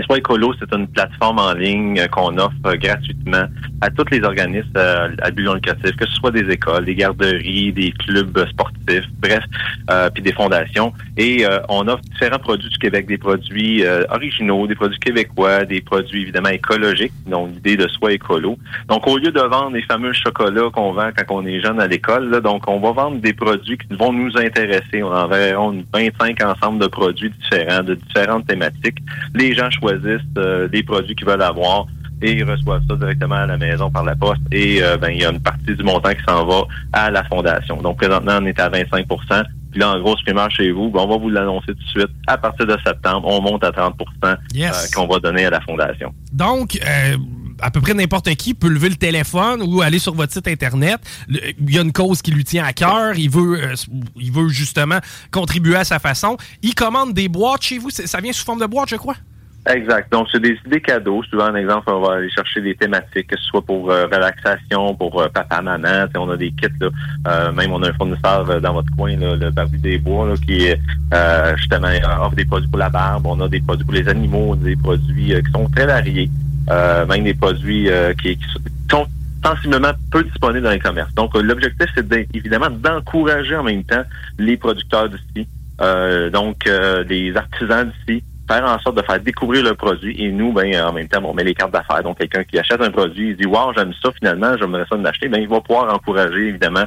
Soin 0.05 0.17
Écolo, 0.17 0.53
c'est 0.59 0.71
une 0.73 0.87
plateforme 0.87 1.39
en 1.39 1.53
ligne 1.53 1.99
euh, 1.99 2.07
qu'on 2.07 2.37
offre 2.37 2.53
euh, 2.67 2.75
gratuitement 2.75 3.47
à 3.81 3.89
tous 3.89 4.05
les 4.11 4.21
organismes 4.23 4.69
euh, 4.77 5.09
à 5.21 5.31
but 5.31 5.43
non 5.43 5.53
lucratif, 5.53 5.95
que 5.95 6.05
ce 6.05 6.13
soit 6.15 6.31
des 6.31 6.49
écoles, 6.51 6.85
des 6.85 6.95
garderies, 6.95 7.71
des 7.71 7.91
clubs 7.91 8.47
sportifs, 8.49 9.05
bref, 9.19 9.43
euh, 9.89 10.09
puis 10.09 10.21
des 10.21 10.33
fondations. 10.33 10.93
Et 11.17 11.45
euh, 11.45 11.59
on 11.69 11.87
offre 11.87 12.03
différents 12.03 12.39
produits 12.39 12.69
du 12.69 12.77
Québec, 12.77 13.07
des 13.07 13.17
produits 13.17 13.85
euh, 13.85 14.03
originaux, 14.09 14.67
des 14.67 14.75
produits 14.75 14.99
québécois, 14.99 15.65
des 15.65 15.81
produits 15.81 16.23
évidemment 16.23 16.49
écologiques, 16.49 17.13
donc 17.25 17.51
l'idée 17.55 17.77
de 17.77 17.87
Soi 17.87 18.13
Écolo. 18.13 18.57
Donc 18.87 19.07
au 19.07 19.17
lieu 19.17 19.31
de 19.31 19.39
vendre 19.39 19.71
les 19.71 19.83
fameux 19.83 20.13
chocolats 20.13 20.69
qu'on 20.73 20.91
vend 20.93 21.09
quand 21.15 21.35
on 21.35 21.45
est 21.45 21.61
jeune 21.61 21.79
à 21.79 21.87
l'école, 21.87 22.41
donc 22.41 22.63
on 22.67 22.79
va 22.79 22.91
vendre 22.91 23.17
des 23.17 23.33
produits 23.33 23.77
qui 23.77 23.95
vont 23.95 24.13
nous 24.13 24.37
intéresser. 24.37 25.03
On 25.03 25.11
a 25.11 25.25
environ 25.25 25.71
une 25.71 25.85
25 25.93 26.43
ensembles 26.43 26.79
de 26.79 26.87
produits 26.87 27.31
différents, 27.31 27.83
de 27.83 27.95
différentes 27.95 28.47
thématiques. 28.47 28.97
Les 29.33 29.53
gens 29.53 29.69
choisissent 29.79 30.21
euh, 30.37 30.67
des 30.67 30.83
produits 30.83 31.15
qu'ils 31.15 31.27
veulent 31.27 31.41
avoir 31.41 31.85
et 32.21 32.33
ils 32.33 32.43
reçoivent 32.43 32.83
ça 32.89 32.95
directement 32.95 33.35
à 33.35 33.45
la 33.45 33.57
maison 33.57 33.89
par 33.89 34.03
la 34.03 34.15
poste 34.15 34.41
et 34.51 34.83
euh, 34.83 34.97
ben 34.97 35.09
il 35.09 35.21
y 35.21 35.25
a 35.25 35.31
une 35.31 35.39
partie 35.41 35.73
du 35.75 35.83
montant 35.83 36.09
qui 36.11 36.23
s'en 36.27 36.45
va 36.45 36.63
à 36.93 37.09
la 37.09 37.23
fondation. 37.25 37.81
Donc 37.81 37.97
présentement 37.97 38.37
on 38.41 38.45
est 38.45 38.59
à 38.59 38.69
25% 38.69 39.43
puis 39.71 39.79
là, 39.81 39.91
en 39.91 39.99
grosse 39.99 40.21
primeur 40.23 40.49
chez 40.49 40.71
vous, 40.71 40.89
ben, 40.89 41.01
on 41.01 41.07
va 41.07 41.17
vous 41.17 41.29
l'annoncer 41.29 41.67
tout 41.67 41.73
de 41.75 41.83
suite. 41.89 42.09
À 42.25 42.39
partir 42.39 42.65
de 42.65 42.75
septembre, 42.83 43.27
on 43.27 43.39
monte 43.39 43.63
à 43.63 43.71
30 43.71 43.93
Yes. 44.55 44.71
euh, 44.73 44.95
qu'on 44.99 45.07
va 45.07 45.19
donner 45.19 45.45
à 45.45 45.51
la 45.51 45.61
fondation. 45.61 46.11
Donc, 46.33 46.79
euh, 46.83 47.15
à 47.61 47.69
peu 47.69 47.79
près 47.79 47.93
n'importe 47.93 48.33
qui 48.33 48.55
peut 48.55 48.67
lever 48.67 48.89
le 48.89 48.95
téléphone 48.95 49.61
ou 49.61 49.83
aller 49.83 49.99
sur 49.99 50.15
votre 50.15 50.33
site 50.33 50.47
internet. 50.47 50.97
Le- 51.27 51.39
Il 51.59 51.71
y 51.71 51.77
a 51.77 51.83
une 51.83 51.91
cause 51.91 52.23
qui 52.23 52.31
lui 52.31 52.43
tient 52.45 52.65
à 52.65 52.73
cœur. 52.73 53.13
Il 53.15 53.29
veut, 53.29 53.63
euh, 53.63 53.75
il 54.15 54.31
veut 54.31 54.49
justement 54.49 54.97
contribuer 55.29 55.75
à 55.75 55.83
sa 55.83 55.99
façon. 55.99 56.35
Il 56.63 56.73
commande 56.73 57.13
des 57.13 57.27
boîtes 57.27 57.61
chez 57.61 57.77
vous. 57.77 57.91
Ça 57.91 58.19
vient 58.21 58.33
sous 58.33 58.45
forme 58.45 58.61
de 58.61 58.65
boîte, 58.65 58.89
je 58.89 58.95
crois? 58.95 59.17
Exact. 59.67 60.11
Donc, 60.11 60.27
c'est 60.31 60.39
des 60.39 60.57
idées 60.65 60.81
cadeaux. 60.81 61.21
Souvent, 61.23 61.45
un 61.45 61.55
exemple, 61.55 61.91
on 61.91 61.99
va 61.99 62.15
aller 62.15 62.29
chercher 62.29 62.61
des 62.61 62.75
thématiques, 62.75 63.27
que 63.27 63.37
ce 63.37 63.43
soit 63.43 63.61
pour 63.61 63.91
euh, 63.91 64.05
relaxation, 64.05 64.95
pour 64.95 65.21
euh, 65.21 65.27
papa, 65.27 65.61
maman. 65.61 66.07
On 66.17 66.29
a 66.29 66.37
des 66.37 66.51
kits, 66.51 66.67
là. 66.79 66.89
Euh, 67.27 67.51
même 67.51 67.73
on 67.73 67.83
a 67.83 67.89
un 67.89 67.93
fournisseur 67.93 68.49
euh, 68.49 68.59
dans 68.59 68.73
votre 68.73 68.89
coin, 68.95 69.15
là, 69.17 69.35
le 69.35 69.51
Barbu 69.51 69.77
des 69.77 69.97
Bois, 69.97 70.29
là, 70.29 70.35
qui 70.37 70.69
euh, 71.13 71.57
justement 71.57 71.87
euh, 71.87 72.25
offre 72.25 72.35
des 72.35 72.45
produits 72.45 72.69
pour 72.69 72.79
la 72.79 72.89
barbe. 72.89 73.27
On 73.27 73.39
a 73.41 73.49
des 73.49 73.59
produits 73.59 73.85
pour 73.85 73.93
les 73.93 74.07
animaux, 74.07 74.55
des 74.55 74.77
produits 74.77 75.33
qui 75.43 75.51
sont 75.51 75.69
très 75.69 75.85
variés. 75.85 76.29
Même 77.07 77.23
des 77.23 77.33
produits 77.33 77.89
qui, 78.21 78.37
qui 78.37 78.45
sont 78.89 79.07
sensiblement 79.43 79.91
peu 80.11 80.23
disponibles 80.23 80.63
dans 80.63 80.71
les 80.71 80.79
commerces. 80.79 81.13
Donc, 81.15 81.35
l'objectif, 81.35 81.87
c'est 81.95 82.27
évidemment 82.33 82.69
d'encourager 82.69 83.55
en 83.55 83.63
même 83.63 83.83
temps 83.83 84.03
les 84.37 84.55
producteurs 84.55 85.09
d'ici, 85.09 85.47
donc 86.31 86.69
les 87.07 87.35
artisans 87.35 87.91
d'ici, 88.07 88.23
faire 88.49 88.65
en 88.65 88.79
sorte 88.79 88.97
de 88.97 89.03
faire 89.03 89.19
découvrir 89.19 89.63
le 89.63 89.75
produit 89.75 90.15
et 90.21 90.31
nous, 90.31 90.51
ben 90.51 90.75
en 90.81 90.93
même 90.93 91.07
temps, 91.07 91.21
on 91.23 91.33
met 91.33 91.43
les 91.43 91.53
cartes 91.53 91.71
d'affaires. 91.71 92.01
Donc, 92.03 92.17
quelqu'un 92.17 92.43
qui 92.43 92.57
achète 92.57 92.81
un 92.81 92.89
produit, 92.89 93.29
il 93.29 93.37
dit 93.37 93.45
Wow, 93.45 93.73
j'aime 93.75 93.93
ça 94.01 94.09
finalement, 94.17 94.57
j'aimerais 94.57 94.85
ça 94.89 94.97
l'acheter, 94.97 95.29
ben 95.29 95.39
il 95.39 95.47
va 95.47 95.61
pouvoir 95.61 95.93
encourager 95.93 96.49
évidemment 96.49 96.85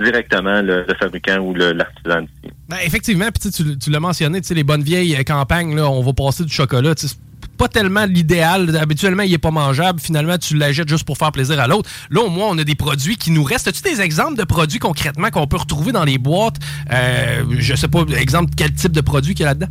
directement 0.00 0.60
le, 0.60 0.84
fabricant 0.98 1.38
ou 1.38 1.54
l'artisan 1.54 2.22
d'ici. 2.22 2.52
Ben, 2.68 2.78
effectivement, 2.84 3.26
tu 3.40 3.78
tu, 3.78 3.90
l'as 3.90 4.00
mentionné, 4.00 4.40
les 4.50 4.64
bonnes 4.64 4.82
vieilles 4.82 5.14
euh, 5.14 5.22
campagnes, 5.22 5.76
là, 5.76 5.88
on 5.88 6.02
va 6.02 6.12
passer 6.12 6.44
du 6.44 6.52
chocolat. 6.52 6.94
C'est 6.96 7.16
pas 7.56 7.68
tellement 7.68 8.04
l'idéal. 8.04 8.76
Habituellement, 8.76 9.22
il 9.22 9.32
est 9.32 9.38
pas 9.38 9.52
mangeable. 9.52 10.00
Finalement, 10.00 10.36
tu 10.36 10.56
l'achètes 10.56 10.88
juste 10.88 11.04
pour 11.04 11.16
faire 11.16 11.30
plaisir 11.30 11.60
à 11.60 11.68
l'autre. 11.68 11.88
Là, 12.10 12.22
au 12.22 12.30
moins, 12.30 12.48
on 12.50 12.58
a 12.58 12.64
des 12.64 12.74
produits 12.74 13.16
qui 13.16 13.30
nous 13.30 13.44
restent. 13.44 13.68
As-tu 13.68 13.82
des 13.82 14.00
exemples 14.00 14.36
de 14.36 14.44
produits 14.44 14.80
concrètement 14.80 15.30
qu'on 15.30 15.46
peut 15.46 15.58
retrouver 15.58 15.92
dans 15.92 16.04
les 16.04 16.18
boîtes? 16.18 16.56
Euh, 16.90 17.44
je 17.50 17.74
sais 17.76 17.88
pas, 17.88 18.02
exemple, 18.18 18.50
quel 18.56 18.72
type 18.72 18.92
de 18.92 19.00
produit 19.00 19.34
qu'il 19.34 19.44
y 19.44 19.46
a 19.46 19.50
là-dedans? 19.50 19.68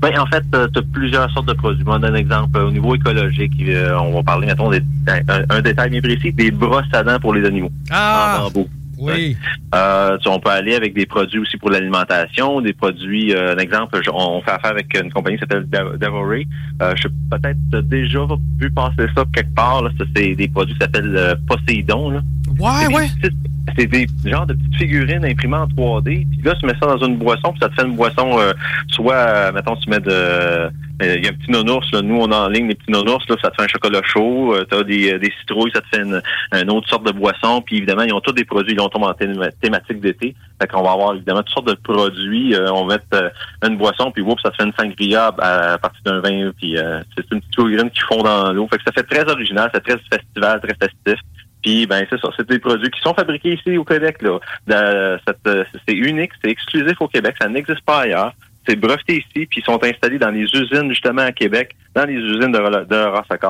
Ben, 0.00 0.18
en 0.18 0.26
fait, 0.26 0.42
tu 0.50 0.78
as 0.78 0.82
plusieurs 0.92 1.30
sortes 1.32 1.48
de 1.48 1.52
produits. 1.52 1.84
Moi, 1.84 1.98
donne 1.98 2.14
un 2.14 2.18
exemple. 2.18 2.56
euh, 2.58 2.68
Au 2.68 2.70
niveau 2.70 2.94
écologique, 2.94 3.52
euh, 3.68 3.94
on 3.98 4.12
va 4.14 4.22
parler, 4.22 4.46
mettons, 4.46 4.70
des- 4.70 4.82
un, 5.08 5.44
un 5.56 5.60
détail 5.60 5.90
bien 5.90 6.00
précis, 6.00 6.32
des 6.32 6.50
brosses 6.50 6.84
à 6.92 7.02
dents 7.02 7.18
pour 7.20 7.34
les 7.34 7.44
animaux. 7.46 7.70
Ah! 7.90 8.38
En 8.40 8.44
bambou. 8.44 8.68
Oui. 8.98 9.34
Euh, 9.74 10.18
tu 10.18 10.28
on 10.28 10.38
peut 10.40 10.50
aller 10.50 10.74
avec 10.74 10.92
des 10.94 11.06
produits 11.06 11.38
aussi 11.38 11.56
pour 11.56 11.70
l'alimentation, 11.70 12.60
des 12.60 12.74
produits, 12.74 13.34
euh, 13.34 13.54
un 13.54 13.58
exemple, 13.58 13.98
je- 14.04 14.10
on 14.12 14.42
fait 14.42 14.50
affaire 14.50 14.72
avec 14.72 14.94
une 15.02 15.10
compagnie 15.10 15.36
qui 15.36 15.40
s'appelle 15.40 15.66
Dev- 15.70 15.96
Devoray. 15.98 16.46
Euh, 16.82 16.92
je 16.96 17.02
sais 17.04 17.08
peut-être 17.30 17.56
t'as 17.72 17.80
déjà 17.80 18.18
vu 18.58 18.70
passer 18.70 19.06
ça 19.16 19.24
quelque 19.34 19.54
part. 19.54 19.82
C'est 20.14 20.34
des 20.34 20.48
produits 20.48 20.74
qui 20.74 20.80
s'appellent 20.80 21.16
euh, 21.16 21.34
Poséidon. 21.48 22.10
Là. 22.10 22.20
Ouais, 22.58 22.94
ouais. 22.94 23.06
C'est 23.78 23.86
des 23.86 24.06
genres 24.24 24.46
de 24.46 24.54
petites 24.54 24.76
figurines 24.76 25.24
imprimées 25.24 25.56
en 25.56 25.66
3D. 25.66 26.26
Puis 26.28 26.40
là, 26.44 26.54
tu 26.54 26.66
mets 26.66 26.74
ça 26.80 26.86
dans 26.86 27.04
une 27.04 27.16
boisson, 27.16 27.50
puis 27.52 27.60
ça 27.60 27.68
te 27.68 27.74
fait 27.74 27.86
une 27.86 27.96
boisson, 27.96 28.38
euh, 28.38 28.52
soit, 28.90 29.14
euh, 29.14 29.52
mettons, 29.52 29.76
tu 29.76 29.88
mets 29.90 30.00
de... 30.00 30.10
euh, 30.10 30.70
Il 31.02 31.24
y 31.24 31.26
a 31.26 31.30
un 31.30 31.34
petit 31.34 31.50
nounours, 31.50 31.90
là. 31.92 32.02
Nous, 32.02 32.16
on 32.16 32.30
a 32.30 32.36
en 32.36 32.48
ligne 32.48 32.68
des 32.68 32.74
petits 32.74 32.90
nounours, 32.92 33.26
là, 33.28 33.36
ça 33.42 33.50
te 33.50 33.56
fait 33.56 33.62
un 33.64 33.68
chocolat 33.68 34.00
chaud. 34.04 34.54
Euh, 34.54 34.64
T'as 34.70 34.82
des, 34.82 35.18
des 35.18 35.32
citrouilles, 35.40 35.70
ça 35.74 35.80
te 35.80 35.86
fait 35.96 36.02
une, 36.02 36.20
une 36.52 36.70
autre 36.70 36.88
sorte 36.88 37.06
de 37.06 37.12
boisson. 37.12 37.62
Puis 37.62 37.78
évidemment, 37.78 38.02
ils 38.02 38.12
ont 38.12 38.20
tous 38.20 38.32
des 38.32 38.44
produits, 38.44 38.74
ils 38.74 38.80
ont 38.80 38.88
tombé 38.88 39.06
en 39.06 39.12
thém- 39.12 39.50
thématique 39.60 40.00
d'été. 40.00 40.34
Fait 40.60 40.66
qu'on 40.68 40.82
va 40.82 40.92
avoir 40.92 41.14
évidemment 41.14 41.42
toutes 41.42 41.54
sortes 41.54 41.68
de 41.68 41.74
produits. 41.74 42.54
Euh, 42.54 42.70
on 42.72 42.84
va 42.86 42.94
mettre 42.96 43.06
euh, 43.14 43.30
une 43.66 43.76
boisson, 43.78 44.10
puis 44.10 44.22
whoop, 44.22 44.38
ça 44.44 44.50
te 44.50 44.56
fait 44.56 44.64
une 44.68 44.74
sangria 44.78 45.28
à, 45.38 45.78
partir 45.78 46.00
d'un 46.04 46.20
vin. 46.20 46.50
Puis 46.58 46.76
euh, 46.76 47.00
c'est 47.16 47.24
une 47.32 47.40
petite 47.40 47.54
figurine 47.56 47.90
qui 47.90 48.00
fond 48.00 48.22
dans 48.22 48.52
l'eau. 48.52 48.68
Fait 48.70 48.76
que 48.76 48.82
ça 48.86 48.92
fait 48.92 49.02
très 49.04 49.30
original, 49.32 49.70
c'est 49.72 49.82
très 49.82 49.96
festival, 50.12 50.60
très 50.60 50.76
festif. 50.80 51.20
Puis 51.62 51.86
ben 51.86 52.06
c'est 52.08 52.20
ça, 52.20 52.30
c'est 52.36 52.48
des 52.48 52.58
produits 52.58 52.90
qui 52.90 53.00
sont 53.00 53.14
fabriqués 53.14 53.54
ici 53.54 53.76
au 53.76 53.84
Québec 53.84 54.22
là. 54.22 54.38
C'est 55.86 55.94
unique, 55.94 56.32
c'est 56.42 56.50
exclusif 56.50 56.94
au 57.00 57.08
Québec, 57.08 57.36
ça 57.40 57.48
n'existe 57.48 57.82
pas 57.82 58.00
ailleurs. 58.00 58.32
C'est 58.66 58.76
breveté 58.76 59.18
ici, 59.18 59.46
puis 59.46 59.60
ils 59.60 59.64
sont 59.64 59.82
installés 59.82 60.18
dans 60.18 60.30
les 60.30 60.44
usines 60.44 60.90
justement 60.90 61.22
à 61.22 61.32
Québec, 61.32 61.74
dans 61.94 62.04
les 62.04 62.14
usines 62.14 62.52
de, 62.52 62.58
de. 62.58 63.40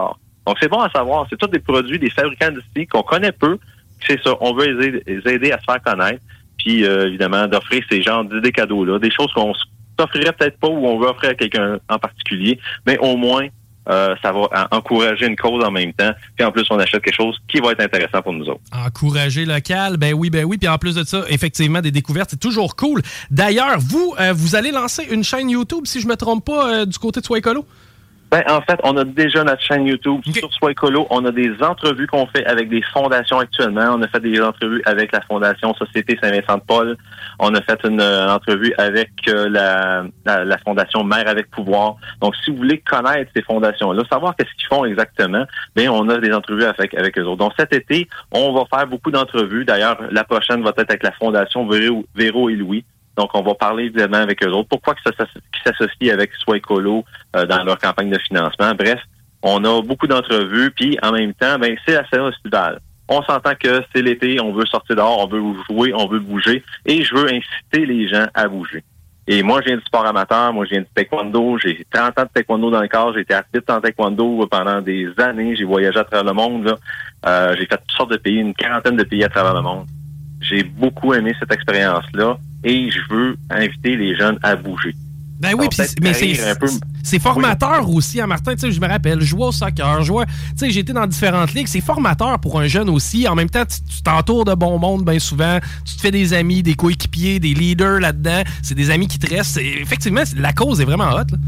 Donc 0.46 0.56
c'est 0.60 0.68
bon 0.68 0.80
à 0.80 0.90
savoir, 0.90 1.26
c'est 1.28 1.36
tous 1.36 1.48
des 1.48 1.58
produits 1.58 1.98
des 1.98 2.10
fabricants 2.10 2.50
d'ici 2.50 2.86
qu'on 2.86 3.02
connaît 3.02 3.32
peu, 3.32 3.58
c'est 4.06 4.20
ça, 4.22 4.34
on 4.40 4.54
veut 4.54 5.02
les 5.06 5.32
aider, 5.32 5.52
à 5.52 5.58
se 5.58 5.64
faire 5.64 5.82
connaître, 5.82 6.20
puis 6.58 6.84
euh, 6.84 7.08
évidemment 7.08 7.46
d'offrir 7.46 7.82
ces 7.90 8.02
genres 8.02 8.24
d'idées 8.24 8.52
cadeaux-là, 8.52 8.98
des 8.98 9.10
choses 9.10 9.32
qu'on 9.34 9.52
s'offrirait 9.98 10.32
peut-être 10.32 10.58
pas 10.58 10.68
ou 10.68 10.86
on 10.86 10.98
veut 10.98 11.08
offrir 11.08 11.30
à 11.30 11.34
quelqu'un 11.34 11.78
en 11.88 11.98
particulier, 11.98 12.58
mais 12.86 12.98
au 12.98 13.16
moins 13.16 13.48
euh, 13.90 14.14
ça 14.22 14.32
va 14.32 14.40
en- 14.70 14.76
encourager 14.76 15.26
une 15.26 15.36
cause 15.36 15.64
en 15.64 15.70
même 15.70 15.92
temps, 15.92 16.12
puis 16.36 16.44
en 16.46 16.52
plus 16.52 16.64
on 16.70 16.78
achète 16.78 17.02
quelque 17.02 17.14
chose 17.16 17.36
qui 17.48 17.58
va 17.60 17.72
être 17.72 17.80
intéressant 17.82 18.22
pour 18.22 18.32
nous 18.32 18.46
autres. 18.46 18.60
Encourager 18.72 19.44
local, 19.44 19.96
ben 19.96 20.14
oui, 20.14 20.30
ben 20.30 20.44
oui. 20.44 20.56
Puis 20.58 20.68
en 20.68 20.78
plus 20.78 20.94
de 20.94 21.04
ça, 21.04 21.24
effectivement, 21.28 21.80
des 21.80 21.90
découvertes, 21.90 22.30
c'est 22.30 22.40
toujours 22.40 22.76
cool. 22.76 23.02
D'ailleurs, 23.30 23.78
vous, 23.78 24.14
euh, 24.20 24.32
vous 24.34 24.54
allez 24.56 24.70
lancer 24.70 25.04
une 25.10 25.24
chaîne 25.24 25.50
YouTube, 25.50 25.82
si 25.86 26.00
je 26.00 26.06
me 26.06 26.16
trompe 26.16 26.44
pas, 26.44 26.72
euh, 26.72 26.86
du 26.86 26.98
côté 26.98 27.20
de 27.20 27.26
Soi 27.26 27.38
Écolo? 27.38 27.66
Ben, 28.30 28.44
en 28.48 28.60
fait, 28.60 28.78
on 28.84 28.96
a 28.96 29.04
déjà 29.04 29.42
notre 29.42 29.60
chaîne 29.60 29.86
YouTube 29.86 30.20
sur 30.32 30.52
Soi 30.52 30.70
Écolo. 30.70 31.04
On 31.10 31.24
a 31.24 31.32
des 31.32 31.50
entrevues 31.62 32.06
qu'on 32.06 32.26
fait 32.28 32.46
avec 32.46 32.68
des 32.68 32.80
fondations 32.92 33.40
actuellement. 33.40 33.96
On 33.96 34.02
a 34.02 34.08
fait 34.08 34.20
des 34.20 34.40
entrevues 34.40 34.82
avec 34.86 35.10
la 35.10 35.20
Fondation 35.22 35.74
Société 35.74 36.16
Saint-Vincent-de-Paul. 36.22 36.96
On 37.40 37.52
a 37.56 37.60
fait 37.62 37.80
une 37.84 38.00
euh, 38.00 38.32
entrevue 38.32 38.72
avec 38.78 39.10
euh, 39.26 39.48
la, 39.48 40.04
la, 40.24 40.44
la 40.44 40.58
Fondation 40.58 41.02
Mère 41.02 41.26
avec 41.26 41.50
pouvoir. 41.50 41.96
Donc, 42.20 42.36
si 42.36 42.52
vous 42.52 42.58
voulez 42.58 42.78
connaître 42.78 43.32
ces 43.34 43.42
fondations-là, 43.42 44.04
savoir 44.08 44.36
qu'est-ce 44.36 44.54
qu'ils 44.54 44.68
font 44.68 44.84
exactement, 44.84 45.44
ben, 45.74 45.88
on 45.88 46.08
a 46.08 46.18
des 46.18 46.32
entrevues 46.32 46.64
avec, 46.64 46.94
avec 46.94 47.18
eux 47.18 47.24
autres. 47.24 47.38
Donc, 47.38 47.52
cet 47.58 47.72
été, 47.72 48.08
on 48.30 48.52
va 48.52 48.62
faire 48.72 48.86
beaucoup 48.86 49.10
d'entrevues. 49.10 49.64
D'ailleurs, 49.64 49.98
la 50.12 50.22
prochaine 50.22 50.62
va 50.62 50.70
être 50.70 50.90
avec 50.90 51.02
la 51.02 51.12
Fondation 51.12 51.66
Véro, 51.66 52.06
Véro 52.14 52.48
et 52.48 52.54
Louis. 52.54 52.84
Donc, 53.20 53.32
on 53.34 53.42
va 53.42 53.54
parler 53.54 53.84
évidemment 53.84 54.16
avec 54.16 54.42
eux 54.42 54.48
autres. 54.48 54.70
Pourquoi 54.70 54.94
qu'ils 54.94 55.12
s'associent 55.62 56.14
avec 56.14 56.32
Soi 56.36 56.56
Écolo 56.56 57.04
euh, 57.36 57.44
dans 57.44 57.62
leur 57.64 57.76
campagne 57.76 58.08
de 58.08 58.18
financement? 58.18 58.72
Bref, 58.74 58.98
on 59.42 59.62
a 59.62 59.82
beaucoup 59.82 60.06
d'entrevues, 60.06 60.70
puis 60.70 60.96
en 61.02 61.12
même 61.12 61.34
temps, 61.34 61.58
ben, 61.58 61.76
c'est 61.84 61.96
la 61.96 62.08
saison 62.08 62.30
estivale. 62.30 62.80
On 63.10 63.22
s'entend 63.22 63.52
que 63.62 63.82
c'est 63.94 64.00
l'été, 64.00 64.40
on 64.40 64.54
veut 64.54 64.64
sortir 64.64 64.96
dehors, 64.96 65.18
on 65.18 65.26
veut 65.26 65.42
jouer, 65.68 65.92
on 65.94 66.06
veut 66.08 66.20
bouger, 66.20 66.64
et 66.86 67.02
je 67.02 67.14
veux 67.14 67.26
inciter 67.26 67.84
les 67.84 68.08
gens 68.08 68.24
à 68.32 68.48
bouger. 68.48 68.82
Et 69.26 69.42
moi, 69.42 69.60
je 69.60 69.66
viens 69.66 69.76
du 69.76 69.84
sport 69.84 70.06
amateur, 70.06 70.54
moi, 70.54 70.64
je 70.64 70.70
viens 70.70 70.80
du 70.80 70.88
taekwondo, 70.94 71.58
j'ai 71.58 71.84
30 71.92 72.18
ans 72.18 72.22
de 72.22 72.28
taekwondo 72.32 72.70
dans 72.70 72.80
le 72.80 72.88
corps, 72.88 73.12
j'ai 73.12 73.20
été 73.20 73.34
arbitre 73.34 73.74
en 73.74 73.82
taekwondo 73.82 74.46
pendant 74.46 74.80
des 74.80 75.08
années, 75.18 75.56
j'ai 75.56 75.64
voyagé 75.64 75.98
à 75.98 76.04
travers 76.04 76.24
le 76.24 76.32
monde. 76.32 76.74
Euh, 77.26 77.54
j'ai 77.58 77.66
fait 77.66 77.76
toutes 77.76 77.96
sortes 77.98 78.12
de 78.12 78.16
pays, 78.16 78.36
une 78.36 78.54
quarantaine 78.54 78.96
de 78.96 79.04
pays 79.04 79.22
à 79.24 79.28
travers 79.28 79.52
le 79.52 79.60
monde. 79.60 79.86
J'ai 80.40 80.62
beaucoup 80.62 81.14
aimé 81.14 81.34
cette 81.38 81.52
expérience-là, 81.52 82.38
et 82.64 82.90
je 82.90 83.14
veux 83.14 83.36
inviter 83.50 83.96
les 83.96 84.16
jeunes 84.16 84.38
à 84.42 84.56
bouger. 84.56 84.94
Ben 85.40 85.54
oui, 85.58 85.68
peut-être 85.74 85.94
mais 86.02 86.12
c'est 87.02 87.18
formateur 87.18 87.88
aussi, 87.88 88.20
hein, 88.20 88.26
Martin. 88.26 88.52
Tu 88.52 88.60
sais, 88.60 88.72
je 88.72 88.80
me 88.80 88.86
rappelle, 88.86 89.20
je 89.20 89.26
jouais 89.26 89.46
au 89.46 89.52
soccer, 89.52 90.00
je 90.02 90.06
jouais, 90.06 90.26
tu 90.58 90.70
sais, 90.70 90.78
été 90.78 90.92
dans 90.92 91.06
différentes 91.06 91.54
ligues. 91.54 91.66
C'est 91.66 91.80
formateur 91.80 92.38
pour 92.40 92.60
un 92.60 92.66
jeune 92.66 92.90
aussi. 92.90 93.26
En 93.26 93.34
même 93.34 93.48
temps, 93.48 93.64
tu 93.64 94.02
t'entoures 94.02 94.44
de 94.44 94.54
bon 94.54 94.78
monde 94.78 95.02
bien 95.02 95.18
souvent. 95.18 95.58
Tu 95.86 95.96
te 95.96 96.00
fais 96.02 96.10
des 96.10 96.34
amis, 96.34 96.62
des 96.62 96.74
coéquipiers, 96.74 97.40
des 97.40 97.54
leaders 97.54 98.00
là-dedans. 98.00 98.42
C'est 98.62 98.74
des 98.74 98.90
amis 98.90 99.08
qui 99.08 99.18
te 99.18 99.34
restent. 99.34 99.58
Effectivement, 99.58 100.22
la 100.36 100.52
cause 100.52 100.82
est 100.82 100.84
vraiment 100.84 101.10
hot. 101.10 101.24
là. 101.32 101.38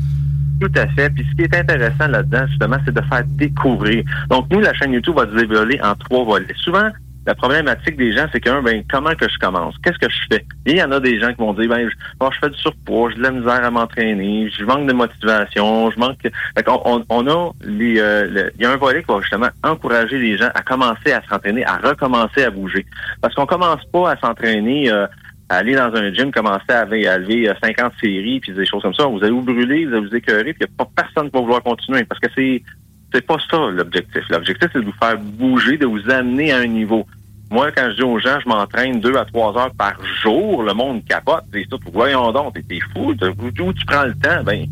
Tout 0.60 0.72
à 0.76 0.86
fait. 0.88 1.10
Puis 1.10 1.26
ce 1.30 1.36
qui 1.36 1.42
est 1.42 1.54
intéressant 1.54 2.06
là-dedans, 2.06 2.46
justement, 2.48 2.76
c'est 2.86 2.94
de 2.94 3.02
faire 3.02 3.24
découvrir. 3.26 4.04
Donc, 4.30 4.46
nous, 4.50 4.60
la 4.60 4.72
chaîne 4.72 4.92
YouTube 4.92 5.16
va 5.16 5.26
se 5.26 5.36
dévoiler 5.36 5.78
en 5.82 5.94
trois 5.96 6.24
volets. 6.24 6.46
Souvent, 6.56 6.88
la 7.26 7.34
problématique 7.34 7.96
des 7.96 8.12
gens, 8.12 8.26
c'est 8.32 8.40
que, 8.40 8.50
un, 8.50 8.62
ben, 8.62 8.82
comment 8.90 9.14
que 9.14 9.28
je 9.28 9.38
commence? 9.38 9.74
Qu'est-ce 9.84 9.98
que 9.98 10.10
je 10.10 10.18
fais? 10.30 10.44
Et 10.66 10.72
il 10.72 10.76
y 10.78 10.82
en 10.82 10.90
a 10.92 10.98
des 11.00 11.20
gens 11.20 11.28
qui 11.32 11.38
vont 11.40 11.54
dire, 11.54 11.68
ben, 11.68 11.88
je, 11.88 11.94
bon, 12.18 12.30
je 12.32 12.38
fais 12.40 12.50
du 12.50 12.58
surpoids, 12.58 13.10
j'ai 13.10 13.16
de 13.18 13.22
la 13.22 13.30
misère 13.30 13.64
à 13.64 13.70
m'entraîner, 13.70 14.50
je 14.50 14.64
manque 14.64 14.86
de 14.88 14.92
motivation, 14.92 15.90
je 15.90 15.98
manque... 15.98 16.18
Fait 16.22 16.62
qu'on- 16.64 16.82
on, 16.84 17.04
on 17.08 17.26
a 17.28 17.50
les... 17.64 17.98
euh, 18.00 18.50
Il 18.56 18.62
y 18.62 18.66
a 18.66 18.72
un 18.72 18.76
volet 18.76 19.02
qui 19.02 19.12
va 19.12 19.20
justement 19.20 19.48
encourager 19.62 20.18
les 20.18 20.36
gens 20.36 20.50
à 20.54 20.62
commencer 20.62 21.12
à 21.12 21.22
s'entraîner, 21.28 21.64
à 21.64 21.76
recommencer 21.78 22.42
à 22.44 22.50
bouger. 22.50 22.84
Parce 23.20 23.34
qu'on 23.34 23.46
commence 23.46 23.84
pas 23.92 24.12
à 24.12 24.16
s'entraîner... 24.18 24.90
euh, 24.90 25.06
à 25.48 25.56
aller 25.56 25.74
dans 25.74 25.94
un 25.94 26.10
gym, 26.14 26.30
commencer 26.32 26.64
à, 26.70 26.80
à 26.80 26.84
lever 27.18 27.46
euh, 27.46 27.52
50 27.62 27.92
séries, 28.02 28.40
puis 28.40 28.52
des 28.52 28.64
choses 28.64 28.80
comme 28.80 28.94
ça. 28.94 29.04
Vous 29.04 29.18
allez 29.22 29.32
vous 29.32 29.42
brûler, 29.42 29.84
vous 29.84 29.94
allez 29.96 30.06
vous 30.08 30.16
écœurer, 30.16 30.54
puis 30.54 30.62
il 30.62 30.66
n'y 30.66 30.72
a 30.72 30.84
pas 30.84 30.90
personne 30.96 31.26
qui 31.30 31.34
va 31.36 31.40
vouloir 31.42 31.62
continuer. 31.62 32.04
Parce 32.04 32.18
que 32.20 32.28
c'est 32.34 32.62
c'est 33.12 33.26
pas 33.26 33.36
ça 33.50 33.58
l'objectif. 33.70 34.22
L'objectif, 34.30 34.68
c'est 34.72 34.80
de 34.80 34.84
vous 34.84 34.94
faire 35.00 35.18
bouger, 35.18 35.76
de 35.78 35.86
vous 35.86 36.08
amener 36.10 36.52
à 36.52 36.58
un 36.58 36.66
niveau. 36.66 37.06
Moi, 37.50 37.70
quand 37.70 37.90
je 37.90 37.96
dis 37.96 38.02
aux 38.02 38.18
gens, 38.18 38.38
je 38.42 38.48
m'entraîne 38.48 39.00
deux 39.00 39.14
à 39.16 39.26
trois 39.26 39.54
heures 39.58 39.72
par 39.76 39.94
jour, 40.22 40.62
le 40.62 40.72
monde 40.72 41.04
capote. 41.04 41.44
C'est 41.52 41.68
tout. 41.68 41.78
Voyons 41.92 42.32
donc, 42.32 42.54
t'es 42.54 42.78
fou. 42.94 43.10
Où, 43.12 43.72
tu 43.74 43.84
prends 43.84 44.04
le 44.04 44.14
temps? 44.14 44.42
Ben, 44.44 44.66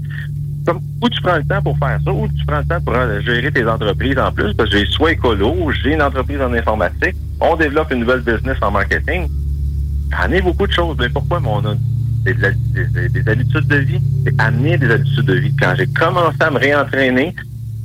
où 1.03 1.09
tu 1.11 1.20
prends 1.20 1.37
le 1.37 1.44
temps 1.44 1.61
pour 1.62 1.76
faire 1.79 1.98
ça? 2.03 2.11
Où 2.12 2.26
tu 2.29 2.44
prends 2.46 2.59
le 2.61 2.64
temps 2.64 2.81
pour 2.81 2.94
euh, 2.94 3.20
gérer 3.20 3.53
tes 3.53 3.66
entreprises 3.66 4.18
en 4.18 4.33
plus? 4.33 4.55
Parce 4.55 4.70
que 4.70 4.79
j'ai 4.79 4.87
soit 4.87 5.12
écolo, 5.12 5.70
j'ai 5.83 5.92
une 5.92 6.03
entreprise 6.03 6.40
en 6.40 6.53
informatique, 6.55 7.16
on 7.40 7.57
développe 7.57 7.90
une 7.92 8.00
nouvelle 8.00 8.20
business 8.20 8.57
en 8.62 8.70
marketing. 8.70 9.29
J'en 10.11 10.42
beaucoup 10.42 10.66
de 10.66 10.72
choses. 10.72 10.96
Mais 10.98 11.09
pourquoi? 11.11 11.38
Mais 11.40 11.48
on 11.48 11.66
a 11.66 11.74
des- 12.24 13.09
des 13.09 13.31
habitudes 13.31 13.66
de 13.66 13.76
vie. 13.76 14.00
C'est 14.24 14.40
amener 14.40 14.79
des 14.79 14.90
habitudes 14.90 15.26
de 15.26 15.35
vie. 15.35 15.55
Quand 15.61 15.74
j'ai 15.76 15.87
commencé 15.87 16.37
à 16.40 16.50
me 16.50 16.59
réentraîner, 16.59 17.35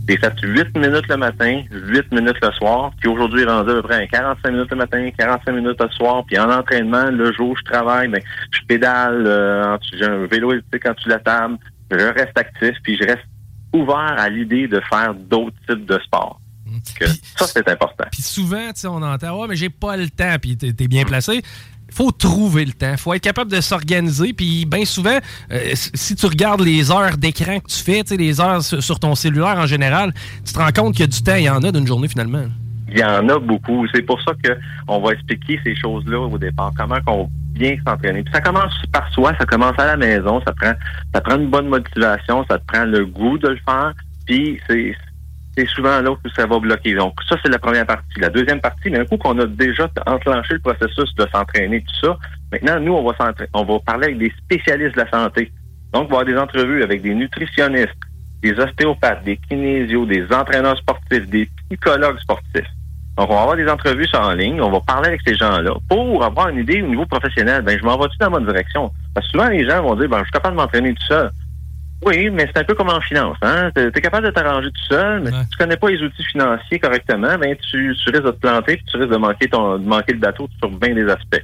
j'ai 0.08 0.18
fait 0.18 0.34
8 0.42 0.78
minutes 0.78 1.08
le 1.10 1.18
matin, 1.18 1.64
8 1.72 2.12
minutes 2.12 2.38
le 2.42 2.52
soir, 2.52 2.92
puis 3.00 3.10
aujourd'hui, 3.10 3.42
il 3.42 3.50
rendu 3.50 3.72
à 3.72 3.74
peu 3.74 3.82
près 3.82 4.04
à 4.04 4.08
45 4.08 4.52
minutes 4.52 4.72
le 4.72 4.78
matin, 4.78 5.10
45 5.18 5.52
minutes 5.52 5.82
le 5.82 5.90
soir, 5.90 6.24
puis 6.28 6.38
en 6.38 6.52
entraînement, 6.52 7.10
le 7.10 7.34
jour 7.34 7.50
où 7.50 7.56
je 7.56 7.64
travaille, 7.64 8.08
ben, 8.08 8.22
je 8.52 8.60
pédale, 8.68 9.26
euh, 9.26 9.78
j'ai 9.98 10.06
un 10.06 10.26
vélo 10.28 10.52
électrique 10.52 10.88
en 10.88 10.94
dessous 10.94 11.10
de 11.10 11.14
la 11.14 11.20
table, 11.20 11.58
je 11.92 11.98
reste 11.98 12.38
actif, 12.38 12.76
puis 12.84 12.98
je 12.98 13.08
reste 13.08 13.26
ouvert 13.74 14.16
à 14.18 14.30
l'idée 14.30 14.68
de 14.68 14.80
faire 14.90 15.14
d'autres 15.14 15.58
types 15.68 15.86
de 15.86 16.00
sports. 16.00 16.40
Que 17.00 17.08
ça, 17.08 17.48
c'est 17.48 17.68
important. 17.68 18.06
Puis 18.12 18.22
souvent, 18.22 18.68
tu 18.74 18.82
sais, 18.82 18.88
on 18.88 19.02
entend, 19.02 19.40
ouais, 19.40 19.48
mais 19.48 19.56
j'ai 19.56 19.70
pas 19.70 19.98
le 19.98 20.10
temps, 20.10 20.36
puis 20.42 20.56
t'es 20.58 20.74
t'es 20.74 20.88
bien 20.88 21.04
placé. 21.04 21.42
Faut 21.96 22.12
trouver 22.12 22.66
le 22.66 22.74
temps. 22.74 22.96
faut 22.98 23.14
être 23.14 23.24
capable 23.24 23.50
de 23.52 23.62
s'organiser. 23.62 24.34
Puis 24.34 24.66
bien 24.66 24.84
souvent, 24.86 25.18
euh, 25.52 25.60
si- 25.74 26.16
tu 26.16 26.26
regardes 26.26 26.62
les 26.62 26.92
heures 26.92 27.18
d'écran 27.18 27.60
que 27.60 27.68
tu 27.68 27.82
fais, 27.84 28.04
les 28.18 28.42
heures 28.42 28.62
sur 28.62 29.00
ton 29.00 29.16
cellulaire 29.16 29.58
en 29.58 29.66
général, 29.66 30.14
tu 30.46 30.54
te 30.54 30.60
rends 30.60 30.72
compte 30.72 30.94
qu'il 30.94 31.02
y 31.02 31.04
a 31.04 31.08
du 31.08 31.22
temps, 31.24 31.36
il 31.36 31.44
y 31.44 31.50
en 31.50 31.64
a 31.64 31.72
d'une 31.72 31.88
journée 31.88 32.08
finalement. 32.08 32.44
Il 32.92 33.00
y 33.00 33.04
en 33.04 33.28
a 33.30 33.40
beaucoup. 33.40 33.86
C'est 33.94 34.02
pour 34.04 34.22
ça 34.22 34.32
que 34.44 34.52
on 34.88 35.00
va 35.02 35.14
expliquer 35.14 35.60
ces 35.64 35.76
choses-là 35.76 36.20
au 36.20 36.38
départ. 36.38 36.72
Comment 36.78 37.00
qu'on 37.06 37.30
bien 37.54 37.76
s'entraîner. 37.88 38.22
Puis 38.24 38.34
ça 38.34 38.42
commence 38.42 38.74
par 38.92 39.10
soi, 39.14 39.32
ça 39.40 39.46
commence 39.46 39.80
à 39.80 39.86
la 39.86 39.96
maison, 39.98 40.42
ça 40.46 40.52
prend 40.54 40.74
ça 41.14 41.22
prend 41.22 41.38
une 41.38 41.50
bonne 41.50 41.70
motivation, 41.70 42.46
ça 42.50 42.60
te 42.60 42.66
prend 42.68 42.84
le 42.84 43.06
goût 43.06 43.38
de 43.38 43.48
le 43.48 43.60
faire. 43.66 43.94
Puis 44.26 44.60
c'est 44.68 44.94
c'est 45.58 45.68
souvent 45.68 46.02
là 46.02 46.16
que 46.24 46.30
ça 46.32 46.46
va 46.46 46.60
bloquer. 46.60 46.96
Donc 46.96 47.14
ça 47.28 47.36
c'est 47.44 47.52
la 47.52 47.60
première 47.60 47.86
partie. 47.86 48.20
La 48.20 48.30
deuxième 48.30 48.62
partie, 48.62 48.90
mais 48.90 49.00
un 49.00 49.06
coup 49.06 49.18
qu'on 49.18 49.38
a 49.40 49.46
déjà 49.46 49.90
enclenché 50.06 50.56
le 50.56 50.60
processus 50.60 51.14
de 51.16 51.26
s'entraîner 51.34 51.82
tout 51.82 52.08
ça, 52.08 52.18
maintenant 52.52 52.80
nous 52.80 52.94
on 52.94 53.04
va 53.04 53.34
on 53.54 53.64
va 53.64 53.80
parler 53.80 54.06
avec 54.06 54.18
des 54.18 54.34
spécialistes 54.44 54.96
de 54.96 55.02
la 55.02 55.10
santé. 55.10 55.52
Donc 55.94 56.04
on 56.04 56.16
va 56.16 56.22
avoir 56.22 56.26
des 56.26 56.38
entrevues 56.38 56.84
avec 56.84 57.02
des 57.02 57.14
nutritionnistes, 57.14 57.96
des 58.42 58.54
ostéopathes, 58.60 59.24
des 59.24 59.38
kinésios, 59.38 60.06
des 60.06 60.26
entraîneurs 60.32 60.78
sportifs, 60.78 61.28
des 61.30 61.50
psychologues 61.70 62.20
sportifs. 62.20 62.68
Donc, 63.18 63.30
on 63.30 63.36
va 63.36 63.42
avoir 63.42 63.56
des 63.56 63.68
entrevues 63.68 64.08
en 64.14 64.34
ligne, 64.34 64.62
on 64.62 64.70
va 64.70 64.82
parler 64.82 65.08
avec 65.08 65.22
ces 65.26 65.36
gens-là 65.36 65.72
pour 65.90 66.24
avoir 66.24 66.50
une 66.50 66.60
idée 66.60 66.82
au 66.82 66.88
niveau 66.88 67.06
professionnel. 67.06 67.62
Ben, 67.62 67.80
je 67.80 67.86
m'en 67.86 67.98
vais-tu 67.98 68.18
dans 68.20 68.30
bonne 68.30 68.46
direction? 68.46 68.92
Parce 69.14 69.26
que 69.28 69.32
souvent, 69.32 69.48
les 69.48 69.68
gens 69.68 69.82
vont 69.82 69.96
dire, 69.96 70.10
ben, 70.10 70.20
je 70.20 70.24
suis 70.24 70.32
capable 70.32 70.58
de 70.58 70.62
m'entraîner 70.62 70.94
tout 70.94 71.06
seul. 71.08 71.32
Oui, 72.04 72.30
mais 72.30 72.48
c'est 72.48 72.60
un 72.60 72.64
peu 72.64 72.76
comme 72.76 72.90
en 72.90 73.02
finance, 73.02 73.38
hein? 73.42 73.72
T'es 73.74 73.88
es 73.88 74.02
capable 74.02 74.28
de 74.28 74.32
t'arranger 74.32 74.70
tout 74.70 74.86
seul, 74.94 75.22
mais 75.22 75.32
si 75.32 75.50
tu 75.50 75.58
connais 75.58 75.78
pas 75.78 75.90
les 75.90 76.02
outils 76.02 76.24
financiers 76.26 76.80
correctement, 76.80 77.38
ben, 77.38 77.56
tu, 77.72 77.96
tu 78.04 78.10
risques 78.10 78.24
de 78.24 78.32
te 78.32 78.40
planter 78.40 78.76
puis 78.78 78.86
tu 78.92 78.98
risques 78.98 79.12
de 79.12 79.18
manquer 79.18 79.48
ton, 79.48 79.78
de 79.78 79.88
manquer 79.88 80.14
le 80.14 80.20
bateau 80.20 80.48
sur 80.60 80.70
bien 80.70 80.94
des 80.94 81.10
aspects. 81.10 81.44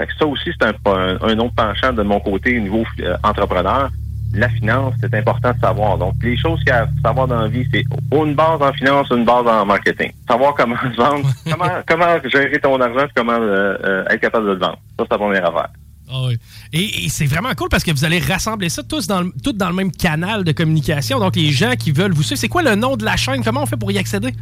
Fait 0.00 0.06
que 0.06 0.14
ça 0.18 0.26
aussi, 0.26 0.50
c'est 0.58 0.66
un, 0.66 0.74
un, 0.90 1.18
un 1.22 1.38
autre 1.38 1.54
penchant 1.54 1.92
de 1.92 2.02
mon 2.02 2.18
côté 2.20 2.58
au 2.58 2.60
niveau 2.60 2.84
euh, 3.00 3.16
entrepreneur. 3.22 3.88
La 4.34 4.48
finance, 4.48 4.94
c'est 5.00 5.14
important 5.14 5.52
de 5.52 5.60
savoir. 5.60 5.96
Donc, 5.96 6.14
les 6.20 6.36
choses 6.36 6.58
qu'il 6.60 6.70
y 6.70 6.72
a 6.72 6.82
à 6.82 6.88
savoir 7.04 7.28
dans 7.28 7.42
la 7.42 7.48
vie, 7.48 7.64
c'est 7.72 7.84
une 8.12 8.34
base 8.34 8.60
en 8.60 8.72
finance, 8.72 9.06
une 9.10 9.24
base 9.24 9.46
en 9.46 9.64
marketing. 9.64 10.10
Savoir 10.28 10.54
comment 10.54 10.74
se 10.76 10.96
vendre, 10.96 11.28
comment, 11.50 11.70
comment 11.86 12.18
gérer 12.28 12.58
ton 12.58 12.80
argent, 12.80 13.06
comment 13.14 13.38
euh, 13.40 13.76
euh, 13.84 14.04
être 14.10 14.20
capable 14.20 14.46
de 14.46 14.52
le 14.54 14.58
vendre. 14.58 14.78
Ça, 14.98 15.04
c'est 15.04 15.12
la 15.12 15.18
première 15.18 15.46
affaire. 15.46 15.68
Ah 16.10 16.26
oui. 16.26 16.36
Et, 16.72 17.08
c'est 17.08 17.26
vraiment 17.26 17.52
cool 17.54 17.68
parce 17.70 17.82
que 17.82 17.90
vous 17.90 18.04
allez 18.04 18.18
rassembler 18.18 18.68
ça 18.68 18.82
tous 18.82 19.06
dans 19.06 19.30
tout 19.42 19.52
dans 19.52 19.68
le 19.68 19.74
même 19.74 19.92
canal 19.92 20.44
de 20.44 20.52
communication. 20.52 21.18
Donc, 21.18 21.36
les 21.36 21.50
gens 21.50 21.74
qui 21.78 21.92
veulent 21.92 22.12
vous 22.12 22.22
suivre, 22.22 22.40
c'est 22.40 22.48
quoi 22.48 22.62
le 22.62 22.74
nom 22.74 22.96
de 22.96 23.04
la 23.04 23.16
chaîne? 23.16 23.42
Comment 23.42 23.62
on 23.62 23.66
fait 23.66 23.76
pour 23.76 23.90
y 23.90 23.98
accéder? 23.98 24.32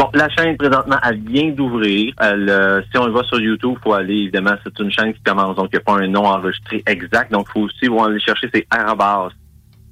Bon, 0.00 0.08
la 0.14 0.30
chaîne, 0.30 0.56
présentement, 0.56 0.96
elle 1.04 1.20
vient 1.20 1.50
d'ouvrir. 1.50 2.14
Euh, 2.22 2.80
si 2.90 2.96
on 2.96 3.10
va 3.10 3.22
sur 3.24 3.38
YouTube, 3.38 3.74
il 3.78 3.82
faut 3.82 3.92
aller, 3.92 4.14
évidemment, 4.14 4.54
c'est 4.64 4.78
une 4.78 4.90
chaîne 4.90 5.12
qui 5.12 5.20
commence, 5.20 5.56
donc 5.56 5.68
il 5.72 5.76
n'y 5.76 5.82
a 5.82 5.84
pas 5.84 6.02
un 6.02 6.08
nom 6.08 6.24
enregistré 6.24 6.82
exact. 6.86 7.30
Donc, 7.30 7.48
il 7.50 7.52
faut 7.52 7.60
aussi 7.66 7.86
vont 7.86 8.04
aller 8.04 8.18
chercher, 8.18 8.48
c'est 8.54 8.66
arrobas. 8.70 9.28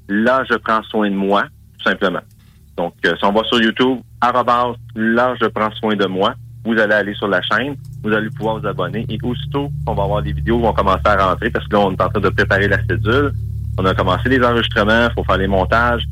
Là, 0.08 0.44
je 0.48 0.54
prends 0.54 0.82
soin 0.84 1.10
de 1.10 1.14
moi, 1.14 1.44
tout 1.76 1.84
simplement. 1.84 2.22
Donc, 2.78 2.94
euh, 3.04 3.14
si 3.18 3.24
on 3.26 3.32
va 3.32 3.44
sur 3.44 3.60
YouTube, 3.60 3.98
arrobas, 4.22 4.76
là, 4.94 5.34
je 5.38 5.46
prends 5.48 5.70
soin 5.72 5.94
de 5.94 6.06
moi. 6.06 6.34
Vous 6.64 6.78
allez 6.78 6.94
aller 6.94 7.14
sur 7.14 7.28
la 7.28 7.42
chaîne, 7.42 7.76
vous 8.02 8.12
allez 8.12 8.30
pouvoir 8.30 8.58
vous 8.58 8.66
abonner. 8.66 9.04
Et 9.08 9.18
aussitôt 9.22 9.70
qu'on 9.86 9.94
va 9.94 10.04
avoir 10.04 10.22
des 10.22 10.32
vidéos 10.32 10.58
vont 10.58 10.72
commencer 10.72 11.02
à 11.04 11.28
rentrer, 11.30 11.50
parce 11.50 11.66
que 11.66 11.74
là, 11.74 11.80
on 11.80 11.92
est 11.92 12.00
en 12.00 12.08
train 12.08 12.20
de 12.20 12.28
préparer 12.28 12.68
la 12.68 12.78
cédule. 12.86 13.32
On 13.78 13.84
a 13.84 13.94
commencé 13.94 14.28
les 14.28 14.42
enregistrements, 14.44 15.08
il 15.08 15.14
faut 15.14 15.24
faire 15.24 15.38
les 15.38 15.46
montages. 15.46 16.02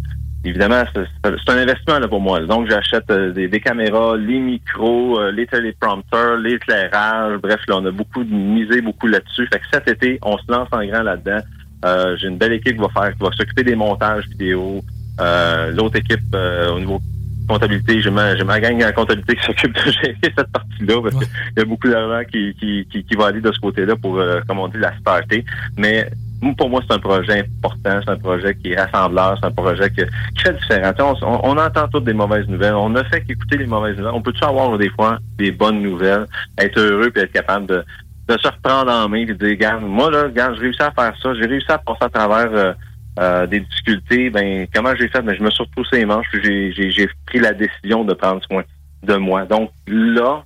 évidemment, 0.45 0.85
c'est 0.95 1.51
un 1.51 1.59
investissement 1.59 1.99
là, 1.99 2.09
pour 2.09 2.21
moi. 2.21 2.41
Donc, 2.41 2.69
j'achète 2.69 3.11
euh, 3.11 3.33
des, 3.33 3.61
caméras, 3.61 4.17
les 4.17 4.39
micros, 4.39 5.19
euh, 5.19 5.33
les 5.33 5.47
téléprompteurs, 5.47 6.37
l'éclairage. 6.37 7.39
Bref, 7.43 7.61
là, 7.69 7.79
on 7.79 7.87
a 7.87 7.91
beaucoup 7.91 8.23
misé 8.23 8.81
beaucoup 8.81 9.09
là-dessus. 9.09 9.49
Fait 9.53 9.59
que 9.59 9.65
cet 9.73 9.89
été, 9.89 10.19
on 10.23 10.39
se 10.39 10.51
lance 10.51 10.69
en 10.73 10.85
grand 10.85 11.03
là-dedans. 11.03 11.41
Euh, 11.85 12.17
J'ai 12.19 12.29
une 12.29 12.39
belle 12.39 12.53
équipe 12.53 12.77
qui 12.77 12.83
va 12.83 12.89
faire, 12.89 13.13
qui 13.13 13.23
va 13.23 13.31
s'occuper 13.33 13.65
des 13.65 13.77
montages 13.77 14.29
vidéo. 14.29 14.81
Euh, 15.21 15.73
L'autre 15.73 15.97
équipe 15.97 16.35
au 16.35 16.79
niveau 16.79 17.01
comptabilité, 17.47 18.01
j'ai 18.03 18.11
ma, 18.11 18.35
ma 18.45 18.61
gang 18.61 18.83
en 18.83 18.93
comptabilité 18.93 19.37
qui 19.37 19.43
s'occupe 19.47 19.75
de 19.75 19.91
gérer 19.91 20.17
cette 20.23 20.53
partie-là 20.53 21.01
parce 21.03 21.15
qu'il 21.17 21.29
y 21.57 21.61
a 21.61 21.65
beaucoup 21.65 21.89
d'argent 21.89 22.23
qui, 22.31 22.55
qui, 22.61 22.87
qui, 22.91 23.05
qui 23.05 23.17
va 23.17 23.27
aller 23.27 23.41
de 23.41 23.53
ce 23.53 23.59
côté-là 23.61 23.97
pour, 23.97 24.19
euh, 24.19 24.41
comme 24.47 24.59
on 24.59 24.69
dit, 24.69 24.79
la 24.79 24.97
starter. 24.99 25.45
Mais 25.77 26.11
pour 26.59 26.69
moi, 26.69 26.83
c'est 26.87 26.95
un 26.95 26.99
projet 26.99 27.41
important, 27.41 28.01
c'est 28.05 28.11
un 28.11 28.17
projet 28.19 28.55
qui 28.57 28.73
est 28.73 28.81
rassembleur, 28.81 29.39
c'est 29.41 29.47
un 29.47 29.51
projet 29.53 29.89
que- 29.91 30.03
qui 30.03 30.43
fait 30.43 30.53
différent. 30.53 30.93
On, 31.23 31.27
on- 31.27 31.41
on 31.53 31.57
entend 31.59 31.89
toutes 31.89 32.05
des 32.05 32.13
mauvaises 32.13 32.47
nouvelles. 32.47 32.75
On 32.75 32.91
ne 32.91 33.03
fait 33.05 33.23
qu'écouter 33.23 33.57
les 33.57 33.67
mauvaises 33.67 33.97
nouvelles. 33.97 34.13
On 34.15 34.21
peut-tu 34.23 34.45
avoir 34.45 34.77
des 34.77 34.91
fois 34.91 35.19
des 35.39 35.51
bonnes 35.51 35.81
nouvelles, 35.83 36.27
être 36.59 36.79
heureux 36.79 37.11
puis 37.11 37.23
être 37.23 37.33
capable 37.33 37.67
de, 37.67 37.85
de 38.29 38.37
se 38.39 38.49
reprendre 38.49 38.91
en 38.93 39.09
main 39.09 39.19
et 39.19 39.27
de 39.27 39.33
dire, 39.33 39.49
regarde, 39.51 39.83
moi 39.85 40.11
là, 40.11 40.25
regarde, 40.25 40.55
j'ai 40.57 40.63
réussi 40.63 40.83
à 40.83 40.91
faire 40.91 41.15
ça, 41.23 41.33
j'ai 41.35 41.47
réussi 41.47 41.71
à 41.73 41.79
passer 41.79 41.99
à 42.03 42.09
travers 42.11 42.51
euh, 42.53 42.73
euh, 43.19 43.47
des 43.47 43.61
difficultés. 43.61 44.31
Ben 44.31 44.67
comment 44.75 44.95
j'ai 44.95 45.09
fait? 45.09 45.23
Ben 45.23 45.35
je 45.35 45.43
me 45.43 45.51
suis 45.51 45.63
retroussé 45.63 45.99
les 45.99 46.05
manches, 46.05 46.27
puis 46.33 46.73
j'ai, 46.73 47.09
pris 47.27 47.39
la 47.39 47.53
décision 47.53 48.05
de 48.05 48.15
prendre 48.15 48.43
soin 48.45 48.63
de 49.03 49.15
moi. 49.17 49.45
Donc 49.45 49.71
là, 49.87 50.45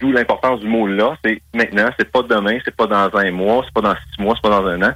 d'où 0.00 0.12
l'importance 0.12 0.60
du 0.60 0.68
mot 0.68 0.86
là, 0.86 1.16
c'est 1.24 1.40
maintenant, 1.54 1.88
c'est 1.98 2.10
pas 2.10 2.22
demain, 2.22 2.58
c'est 2.64 2.74
pas 2.76 2.86
dans 2.86 3.10
un 3.16 3.30
mois, 3.30 3.62
c'est 3.64 3.74
pas 3.74 3.80
dans 3.80 3.94
six 3.94 4.22
mois, 4.22 4.34
c'est 4.36 4.48
pas 4.48 4.60
dans 4.60 4.66
un 4.66 4.82
an. 4.82 4.92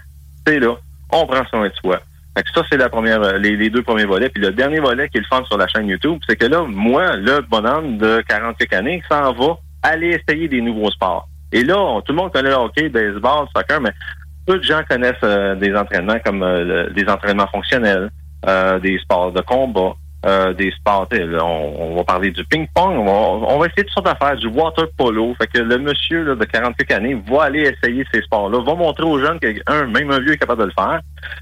C'est 0.47 0.59
là. 0.59 0.77
On 1.12 1.27
prend 1.27 1.45
soin 1.47 1.69
de 1.69 1.75
soi. 1.75 2.01
Fait 2.37 2.45
que 2.45 2.51
ça, 2.55 2.62
c'est 2.71 2.77
la 2.77 2.89
première, 2.89 3.21
euh, 3.23 3.39
les, 3.39 3.69
deux 3.71 3.83
premiers 3.83 4.05
volets. 4.05 4.29
Puis 4.29 4.41
le 4.41 4.53
dernier 4.53 4.79
volet 4.79 5.09
qui 5.09 5.19
est 5.19 5.21
le 5.21 5.27
fun 5.27 5.43
sur 5.47 5.59
la 5.59 5.66
chaîne 5.66 5.89
YouTube, 5.89 6.21
c'est 6.29 6.37
que 6.37 6.47
là, 6.47 6.62
moi, 6.62 7.16
le 7.16 7.41
bonhomme 7.41 7.99
de 7.99 8.23
40 8.29 8.57
quelques 8.57 8.75
années, 8.75 9.03
s'en 9.11 9.33
va 9.33 9.59
aller 9.83 10.21
essayer 10.21 10.47
des 10.47 10.61
nouveaux 10.61 10.91
sports. 10.91 11.29
Et 11.53 11.64
là, 11.64 12.01
tout 12.03 12.12
le 12.12 12.19
monde 12.19 12.33
connaît 12.33 12.51
le 12.51 12.57
hockey, 12.57 12.89
baseball, 12.91 13.49
soccer, 13.57 13.81
mais 13.81 13.93
peu 14.49 14.59
de 14.59 14.62
gens 14.62 14.82
connaissent 14.88 15.14
euh, 15.22 15.55
des 15.55 15.74
entraînements 15.74 16.18
comme 16.24 16.42
euh, 16.42 16.88
des 16.90 17.07
entraînements 17.07 17.46
fonctionnels, 17.49 18.11
euh, 18.49 18.78
des 18.78 18.99
sports 18.99 19.30
de 19.30 19.42
combat, 19.42 19.94
euh, 20.27 20.53
des 20.53 20.73
sports, 20.73 21.09
on, 21.12 21.95
va 21.97 22.05
parler 22.05 22.33
du 22.33 22.45
ping-pong, 22.45 22.99
on 22.99 23.59
va, 23.59 23.66
essayer 23.66 23.85
toutes 23.85 23.95
sortes 23.95 24.07
d'affaires, 24.07 24.37
du 24.37 24.49
water 24.49 24.87
polo. 24.97 25.35
Fait 25.41 25.47
que 25.47 25.59
le 25.59 25.79
monsieur 25.79 26.35
de 26.35 26.45
40 26.45 26.77
quelques 26.77 26.91
années 26.91 27.16
va 27.31 27.45
aller 27.45 27.61
essayer 27.61 28.05
ces 28.12 28.23
sports-là, 28.23 28.61
va 28.61 28.75
montrer 28.75 29.05
aux 29.05 29.21
jeunes 29.21 29.39
que 29.39 29.47
un, 29.66 29.87
même 29.87 30.11
un 30.11 30.19
vieux 30.19 30.33
est 30.33 30.39
capable 30.39 30.62
de 30.62 30.66
le 30.66 30.73
faire. 30.73 31.01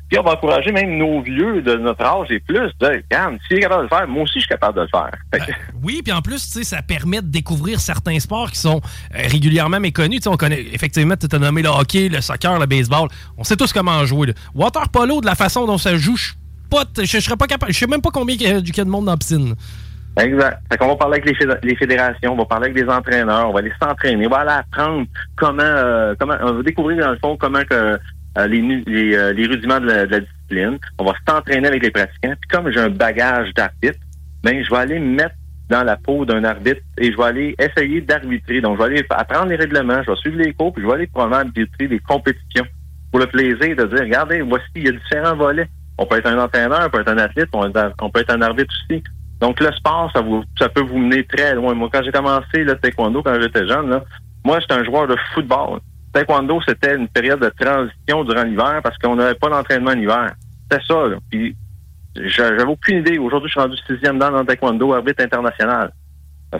Puis 0.09 0.18
on 0.18 0.22
va 0.22 0.33
encourager 0.33 0.72
même 0.72 0.99
nos 0.99 1.22
vieux 1.22 1.62
de 1.62 1.74
notre 1.77 2.05
âge 2.05 2.31
et 2.31 2.39
plus 2.41 2.70
de 2.81 2.87
regarde, 2.87 3.39
s'il 3.49 3.59
est 3.59 3.61
capable 3.61 3.89
de 3.89 3.89
le 3.91 3.97
faire, 3.97 4.09
moi 4.09 4.22
aussi 4.24 4.35
je 4.35 4.41
suis 4.41 4.49
capable 4.49 4.77
de 4.77 4.83
le 4.83 4.89
faire. 4.89 5.11
Que- 5.33 5.53
Oui, 5.83 6.03
puis 6.05 6.12
en 6.12 6.20
plus, 6.20 6.39
ça 6.39 6.83
permet 6.83 7.22
de 7.22 7.29
découvrir 7.29 7.81
certains 7.81 8.18
sports 8.20 8.51
qui 8.51 8.59
sont 8.59 8.83
euh, 9.14 9.18
régulièrement 9.31 9.81
méconnus. 9.81 10.27
On 10.27 10.37
connaît, 10.37 10.66
effectivement, 10.72 11.14
tu 11.16 11.35
as 11.35 11.39
nommé 11.39 11.62
le 11.62 11.68
hockey, 11.70 12.09
le 12.09 12.20
soccer, 12.20 12.59
le 12.59 12.66
baseball. 12.66 13.09
On 13.39 13.45
sait 13.45 13.57
tous 13.57 13.72
comment 13.72 14.05
jouer. 14.05 14.35
Water 14.55 14.89
polo, 14.91 15.20
de 15.20 15.27
la 15.27 15.35
façon 15.35 15.66
dont 15.66 15.79
ça 15.79 15.97
joue, 15.97 16.16
je 16.16 16.33
pas 16.68 16.84
je 16.98 17.20
serais 17.20 17.36
pas 17.36 17.46
capable. 17.46 17.72
Je 17.72 17.78
sais 17.78 17.86
même 17.86 18.02
pas 18.02 18.10
combien 18.10 18.34
il 18.34 18.42
y 18.42 18.46
a 18.46 18.60
de 18.60 18.90
monde 18.90 19.06
dans 19.06 19.12
la 19.12 19.16
piscine. 19.16 19.54
Exact. 20.18 20.62
Fait 20.72 20.78
va 20.78 20.96
parler 20.96 21.18
avec 21.18 21.26
les, 21.26 21.34
fédé- 21.34 21.58
les 21.62 21.76
fédérations, 21.76 22.32
on 22.32 22.36
va 22.36 22.46
parler 22.46 22.70
avec 22.70 22.82
des 22.82 22.90
entraîneurs, 22.90 23.50
on 23.50 23.52
va 23.52 23.58
aller 23.58 23.72
s'entraîner, 23.80 24.26
on 24.26 24.30
va 24.30 24.38
aller 24.38 24.50
apprendre 24.50 25.06
comment, 25.36 25.62
euh, 25.62 26.14
comment, 26.18 26.36
on 26.40 26.54
va 26.54 26.62
découvrir 26.62 27.04
dans 27.04 27.10
le 27.10 27.18
fond 27.18 27.36
comment 27.36 27.60
euh, 27.70 27.98
euh, 28.38 28.46
les 28.46 29.46
rudiments 29.46 29.78
de 29.78 29.86
la, 29.86 30.06
de 30.06 30.12
la 30.12 30.20
discipline. 30.20 30.78
On 30.98 31.04
va 31.04 31.12
s'entraîner 31.28 31.68
avec 31.68 31.82
les 31.82 31.90
pratiquants. 31.90 32.34
Puis 32.40 32.48
comme 32.50 32.70
j'ai 32.70 32.80
un 32.80 32.88
bagage 32.88 33.52
d'arbitre, 33.54 33.98
ben 34.42 34.64
je 34.64 34.70
vais 34.70 34.78
aller 34.78 34.98
me 34.98 35.16
mettre 35.16 35.34
dans 35.68 35.82
la 35.82 35.96
peau 35.96 36.24
d'un 36.24 36.44
arbitre 36.44 36.80
et 36.96 37.12
je 37.12 37.16
vais 37.16 37.24
aller 37.24 37.56
essayer 37.58 38.00
d'arbitrer. 38.00 38.62
Donc 38.62 38.78
je 38.78 38.84
vais 38.84 38.94
aller 38.94 39.06
apprendre 39.10 39.46
les 39.50 39.56
règlements, 39.56 40.02
je 40.02 40.10
vais 40.10 40.16
suivre 40.16 40.38
les 40.38 40.54
cours, 40.54 40.72
puis 40.72 40.82
je 40.82 40.88
vais 40.88 40.94
aller 40.94 41.06
probablement 41.08 41.40
arbitrer 41.40 41.88
des 41.88 41.98
compétitions 41.98 42.64
pour 43.10 43.20
le 43.20 43.26
plaisir 43.26 43.76
de 43.76 43.84
dire, 43.84 44.00
regardez, 44.00 44.40
voici, 44.40 44.64
il 44.76 44.84
y 44.84 44.88
a 44.88 44.92
différents 44.92 45.36
volets. 45.36 45.68
On 45.99 46.07
peut 46.07 46.18
être 46.18 46.26
un 46.26 46.38
entraîneur, 46.38 46.82
on 46.86 46.90
peut 46.90 47.01
être 47.01 47.09
un 47.11 47.18
athlète, 47.18 47.49
on, 47.53 47.70
peut 48.11 48.20
être- 48.20 48.30
un 48.34 48.42
arbitre 48.42 48.72
aussi. 48.90 49.03
Donc 49.40 49.61
le 49.61 49.70
sport, 49.72 50.11
ça 50.14 50.20
vous 50.20 50.42
ça 50.59 50.68
peut 50.68 50.82
vous 50.82 50.99
mener 50.99 51.24
très 51.24 51.55
loin. 51.55 51.74
Moi, 51.74 51.88
quand 51.92 52.03
j'ai 52.03 52.12
commencé 52.12 52.64
le 52.64 52.74
taekwondo, 52.76 53.22
quand 53.22 53.40
j'étais 53.40 53.66
jeune, 53.66 53.88
là, 53.90 54.03
moi 54.44 54.59
j'étais 54.61 54.74
un 54.74 54.84
joueur 54.84 55.07
de 55.07 55.16
football. 55.34 55.80
Taekwondo, 56.12 56.61
c'était 56.66 56.94
une 56.97 57.09
période 57.09 57.40
de 57.40 57.51
transition 57.59 58.24
durant 58.24 58.42
l'hiver 58.44 58.80
parce 58.82 58.97
qu'on 58.99 59.16
n'avait 59.16 59.34
pas 59.34 59.49
d'entraînement 59.51 59.90
en 59.90 59.99
hiver. 59.99 60.32
C'était 60.70 60.82
ça. 60.86 61.07
Là. 61.09 61.16
Puis 61.30 61.55
j'a- 62.16 62.57
j'avais 62.57 62.64
aucune 62.70 62.99
idée. 63.01 63.18
Aujourd'hui, 63.18 63.49
je 63.49 63.53
suis 63.53 63.61
rendu 63.61 63.76
sixième 63.86 64.18
dan 64.18 64.32
dans 64.32 64.40
le 64.40 64.47
taekwondo, 64.47 64.94
arbitre 64.94 65.22
international. 65.24 65.92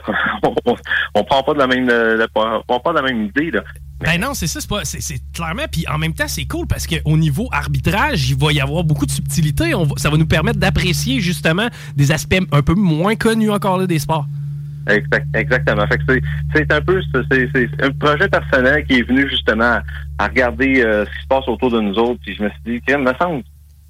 on, 0.42 0.55
on, 0.66 0.76
on 1.14 1.24
prend 1.24 1.42
pas 1.42 1.55
de 1.55 1.59
la 1.59 1.66
même 1.66 1.88
euh, 1.90 2.16
le- 2.16 2.26
on 2.34 2.62
prend 2.66 2.80
pas 2.80 2.90
de 2.92 2.97
la 2.97 3.03
même 3.03 3.24
idée. 3.26 3.51
Là. 3.51 3.62
Ben 4.01 4.20
non, 4.20 4.34
c'est 4.34 4.47
ça, 4.47 4.61
c'est 4.61 4.68
pas. 4.68 4.84
C'est 4.84 5.18
clairement. 5.32 5.64
Puis 5.70 5.84
en 5.92 5.99
même 5.99 6.12
temps, 6.12 6.28
c'est 6.28 6.44
cool 6.47 6.66
parce 6.66 6.86
qu'au 6.86 7.16
niveau 7.16 7.49
arbitrage, 7.53 8.28
il 8.30 8.36
va 8.36 8.53
y 8.53 8.61
avoir 8.61 8.84
beaucoup 8.84 9.07
de 9.07 9.11
subtilité. 9.11 9.74
On 9.74 9.84
va- 9.84 9.94
ça 9.97 10.11
va 10.11 10.16
nous 10.16 10.26
permettre 10.26 10.59
d'apprécier 10.59 11.20
justement 11.20 11.68
des 11.97 12.12
aspects 12.12 12.36
un 12.53 12.62
peu 12.62 12.74
moins 12.74 13.16
connus 13.16 13.51
encore 13.51 13.78
là, 13.78 13.86
des 13.86 13.99
sports. 13.99 14.26
Exact- 14.88 15.26
exactement. 15.34 15.84
Fait 15.88 15.99
que 15.99 16.05
c'est, 16.09 16.22
c'est 16.55 16.72
un 16.72 16.80
peu 16.80 17.03
c'est, 17.30 17.68
un 17.82 17.90
projet 17.90 18.28
personnel 18.28 18.84
qui 18.86 18.99
est 18.99 19.03
venu 19.03 19.28
justement 19.28 19.80
à 20.18 20.26
regarder 20.28 20.80
euh, 20.84 21.05
ce 21.05 21.11
qui 21.11 21.22
se 21.22 21.26
passe 21.26 21.49
autour 21.49 21.70
de 21.72 21.80
nous 21.80 21.94
autres. 21.94 22.20
Puis 22.24 22.36
je 22.36 22.42
me 22.44 22.49
suis 22.51 22.61
dit, 22.66 22.80
Crème, 22.86 23.03
me 23.03 23.12
semble, 23.20 23.42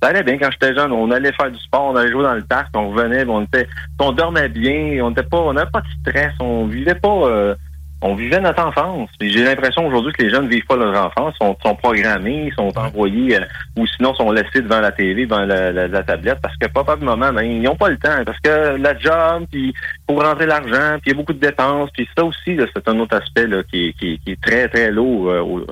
ça 0.06 0.10
allait 0.10 0.22
bien 0.22 0.38
quand 0.38 0.50
j'étais 0.52 0.74
jeune. 0.74 0.92
On 0.92 1.10
allait 1.10 1.32
faire 1.32 1.50
du 1.50 1.58
sport, 1.58 1.86
on 1.92 1.96
allait 1.96 2.12
jouer 2.12 2.22
dans 2.22 2.34
le 2.34 2.42
parc, 2.44 2.68
on 2.76 2.90
revenait, 2.90 3.24
on 3.28 3.42
était, 3.42 3.66
on 4.00 4.12
dormait 4.12 4.48
bien, 4.48 5.00
on 5.04 5.08
n'était 5.10 5.24
pas, 5.24 5.38
on 5.38 5.52
n'avait 5.52 5.70
pas 5.70 5.80
de 5.80 5.86
stress, 6.10 6.32
on 6.38 6.66
vivait 6.66 6.94
pas, 6.94 7.08
euh, 7.08 7.54
on 8.02 8.14
vivait 8.14 8.38
notre 8.40 8.62
enfance. 8.64 9.08
J'ai 9.20 9.42
l'impression 9.42 9.84
aujourd'hui 9.86 10.12
que 10.12 10.22
les 10.22 10.30
jeunes 10.30 10.46
vivent 10.48 10.66
pas 10.66 10.76
leur 10.76 11.06
enfance, 11.06 11.34
sont, 11.40 11.56
sont 11.64 11.74
programmés, 11.74 12.52
sont 12.56 12.70
envoyés, 12.78 13.36
euh, 13.40 13.44
ou 13.76 13.86
sinon 13.86 14.14
sont 14.14 14.30
laissés 14.30 14.60
devant 14.60 14.80
la 14.80 14.92
télé, 14.92 15.26
devant 15.26 15.44
la, 15.44 15.72
la- 15.72 15.88
la 15.88 16.02
tablette, 16.04 16.38
parce 16.40 16.56
que 16.56 16.66
probablement, 16.68 17.16
ben, 17.32 17.42
ils 17.42 17.62
n'ont 17.62 17.74
pas 17.74 17.88
le 17.88 17.96
temps, 17.96 18.22
parce 18.24 18.38
que 18.40 18.76
la 18.76 18.96
job, 18.98 19.46
puis 19.50 19.74
pour 20.06 20.22
rentrer 20.22 20.46
l'argent, 20.46 20.98
puis 21.00 21.06
il 21.06 21.12
y 21.12 21.14
a 21.14 21.16
beaucoup 21.16 21.32
de 21.32 21.40
dépenses, 21.40 21.90
puis 21.94 22.08
ça 22.16 22.22
aussi, 22.24 22.56
c'est 22.74 22.88
un 22.88 22.98
autre 23.00 23.16
aspect 23.16 23.46
là, 23.48 23.62
qui, 23.64 23.88
est- 23.88 23.92
qui, 23.94 24.20
qui 24.20 24.32
est 24.32 24.40
très, 24.40 24.68
très 24.68 24.90
lourd 24.92 25.30
euh, 25.30 25.66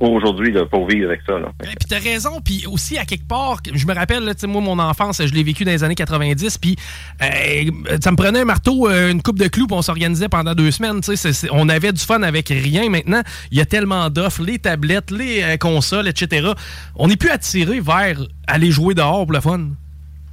aujourd'hui 0.00 0.54
pour 0.70 0.86
vivre 0.88 1.08
avec 1.08 1.20
ça. 1.26 1.38
Là. 1.38 1.48
Puis 1.58 1.74
t'as 1.88 1.98
raison, 1.98 2.40
puis 2.44 2.64
aussi 2.66 2.98
à 2.98 3.04
quelque 3.04 3.26
part, 3.26 3.58
je 3.72 3.86
me 3.86 3.94
rappelle, 3.94 4.24
là, 4.24 4.34
tu 4.34 4.40
sais, 4.40 4.46
moi, 4.46 4.60
mon 4.60 4.78
enfance, 4.78 5.22
je 5.24 5.32
l'ai 5.32 5.42
vécu 5.42 5.64
dans 5.64 5.70
les 5.70 5.84
années 5.84 5.94
90, 5.94 6.58
puis 6.58 6.76
euh, 7.22 7.70
ça 8.02 8.10
me 8.10 8.16
prenait 8.16 8.40
un 8.40 8.44
marteau, 8.44 8.88
euh, 8.88 9.10
une 9.10 9.22
coupe 9.22 9.38
de 9.38 9.48
clous, 9.48 9.66
puis 9.66 9.76
on 9.76 9.82
s'organisait 9.82 10.28
pendant 10.28 10.54
deux 10.54 10.70
semaines. 10.70 11.00
tu 11.00 11.12
sais, 11.12 11.16
c'est- 11.16 11.32
c'est- 11.32 11.48
on 11.52 11.68
avait 11.68 11.92
du 11.92 12.00
fun 12.00 12.22
avec 12.22 12.48
rien. 12.48 12.88
Maintenant, 12.90 13.22
il 13.50 13.58
y 13.58 13.60
a 13.60 13.66
tellement 13.66 14.08
d'offres, 14.10 14.42
les 14.42 14.58
tablettes, 14.58 15.10
les 15.10 15.42
euh, 15.42 15.56
consoles, 15.56 16.08
etc. 16.08 16.48
On 16.96 17.08
n'est 17.08 17.16
plus 17.16 17.30
attiré 17.30 17.80
vers 17.80 18.20
aller 18.46 18.70
jouer 18.70 18.94
dehors 18.94 19.24
pour 19.24 19.32
le 19.32 19.40
fun. 19.40 19.68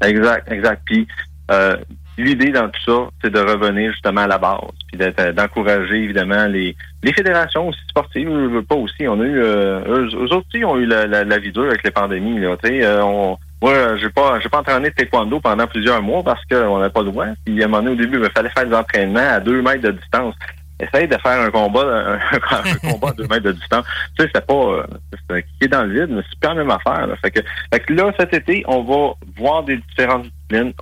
Exact, 0.04 0.52
exact. 0.52 0.82
Puis 0.86 1.08
euh, 1.52 1.78
l'idée 2.18 2.52
dans 2.52 2.70
tout 2.70 2.82
ça, 2.86 3.10
c'est 3.22 3.32
de 3.32 3.40
revenir 3.40 3.92
justement 3.92 4.22
à 4.22 4.28
la 4.28 4.38
base, 4.38 4.60
puis 4.92 5.02
euh, 5.02 5.32
d'encourager 5.32 6.04
évidemment 6.04 6.46
les, 6.48 6.76
fédérations 7.16 7.70
aussi 7.70 7.80
sportives, 7.90 8.62
pas 8.68 8.76
aussi. 8.76 9.08
On 9.08 9.20
a 9.20 9.26
eu 9.26 9.40
euh, 9.40 9.82
eux, 9.88 10.10
eux 10.14 10.36
aussi 10.36 10.64
ont 10.64 10.78
eu 10.78 10.86
la, 10.86 11.06
la, 11.06 11.24
la 11.24 11.38
vie 11.38 11.52
dure 11.52 11.66
avec 11.66 11.84
les 11.84 11.92
pandémies. 11.92 12.40
Là, 12.40 12.56
euh, 12.64 13.02
on, 13.02 13.38
moi, 13.64 13.96
j'ai 13.96 14.10
pas 14.10 14.42
j'ai 14.42 14.50
pas 14.50 14.60
entraîné 14.60 14.90
de 14.90 14.96
taekwondo 14.96 15.40
pendant 15.40 15.68
plusieurs 15.68 16.02
mois 16.02 16.22
parce 16.22 16.44
qu'on 16.52 16.80
n'avait 16.80 16.92
pas 16.92 17.02
le 17.02 17.12
droit. 17.12 17.28
Puis 17.46 17.62
à 17.62 17.66
un 17.66 17.70
moment 17.70 17.82
donné, 17.84 17.96
au 17.96 17.98
début, 17.98 18.20
il 18.22 18.30
fallait 18.32 18.50
faire 18.50 18.68
des 18.68 18.76
entraînements 18.76 19.20
à 19.22 19.40
deux 19.40 19.62
mètres 19.62 19.84
de 19.84 19.92
distance. 19.92 20.36
Essaye 20.82 21.08
de 21.08 21.18
faire 21.18 21.40
un 21.40 21.50
combat, 21.50 22.20
un, 22.52 22.90
combat 22.92 23.10
à 23.10 23.14
deux 23.14 23.28
mètres 23.28 23.46
de 23.46 23.52
distance. 23.54 23.86
Tu 24.18 24.26
sais, 24.26 24.32
c'est 24.36 24.46
pas 24.46 24.54
euh, 24.54 24.84
c'est 25.12 25.38
un 25.38 25.42
kicker 25.42 25.70
dans 25.70 25.84
le 25.86 25.94
vide, 25.94 26.10
mais 26.10 26.24
c'est 26.30 26.40
pas 26.42 26.50
la 26.50 26.56
même 26.56 26.72
affaire. 26.72 27.08
Là. 27.08 27.16
Fait 27.22 27.32
que, 27.32 27.40
fait 27.72 27.80
que 27.80 27.94
là, 27.94 28.12
cet 28.20 28.34
été, 28.34 28.66
on 28.68 28.84
va 28.84 29.14
voir 29.38 29.64
des 29.64 29.78
différentes 29.78 30.26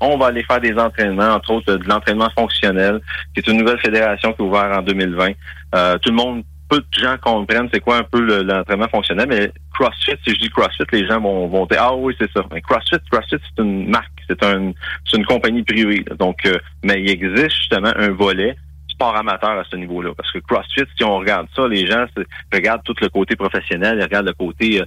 On 0.01 0.17
va 0.17 0.27
aller 0.27 0.43
faire 0.43 0.59
des 0.61 0.73
entraînements, 0.73 1.29
entre 1.35 1.51
autres 1.51 1.75
de 1.75 1.87
l'entraînement 1.87 2.29
fonctionnel, 2.37 2.99
qui 3.33 3.39
est 3.41 3.47
une 3.51 3.57
nouvelle 3.59 3.79
fédération 3.79 4.33
qui 4.33 4.41
est 4.41 4.45
ouverte 4.45 4.77
en 4.77 4.81
2020. 4.81 5.29
Euh, 5.75 5.97
tout 5.99 6.09
le 6.09 6.15
monde, 6.15 6.43
peu 6.69 6.77
de 6.79 6.85
gens 7.03 7.15
comprennent 7.21 7.67
c'est 7.73 7.79
quoi 7.81 7.97
un 7.97 8.03
peu 8.03 8.21
le- 8.21 8.43
l'entraînement 8.43 8.87
fonctionnel, 8.87 9.25
mais 9.29 9.51
CrossFit, 9.73 10.15
si 10.25 10.33
je 10.35 10.39
dis 10.39 10.49
CrossFit, 10.49 10.83
les 10.93 11.05
gens 11.07 11.19
vont, 11.19 11.47
vont 11.47 11.65
dire 11.65 11.79
Ah 11.81 11.95
oui, 11.95 12.15
c'est 12.19 12.31
ça. 12.31 12.43
Mais 12.53 12.61
CrossFit, 12.61 12.97
CrossFit, 13.11 13.35
c'est 13.55 13.61
une 13.63 13.89
marque, 13.89 14.07
c'est 14.29 14.41
un, 14.43 14.71
c'est 15.05 15.17
une 15.17 15.25
compagnie 15.25 15.63
privée. 15.63 16.05
Donc, 16.17 16.45
euh, 16.45 16.57
mais 16.83 17.01
il 17.01 17.09
existe 17.09 17.55
justement 17.57 17.91
un 17.95 18.09
volet 18.11 18.55
sport 18.91 19.15
amateur 19.15 19.51
à 19.51 19.63
ce 19.69 19.75
niveau-là. 19.75 20.11
Parce 20.15 20.31
que 20.31 20.39
CrossFit, 20.39 20.85
si 20.97 21.03
on 21.03 21.17
regarde 21.17 21.47
ça, 21.55 21.67
les 21.67 21.87
gens 21.87 22.05
regardent 22.53 22.83
tout 22.83 22.95
le 23.01 23.09
côté 23.09 23.35
professionnel, 23.35 23.97
ils 23.99 24.03
regardent 24.03 24.27
le 24.27 24.33
côté 24.33 24.81
euh, 24.81 24.85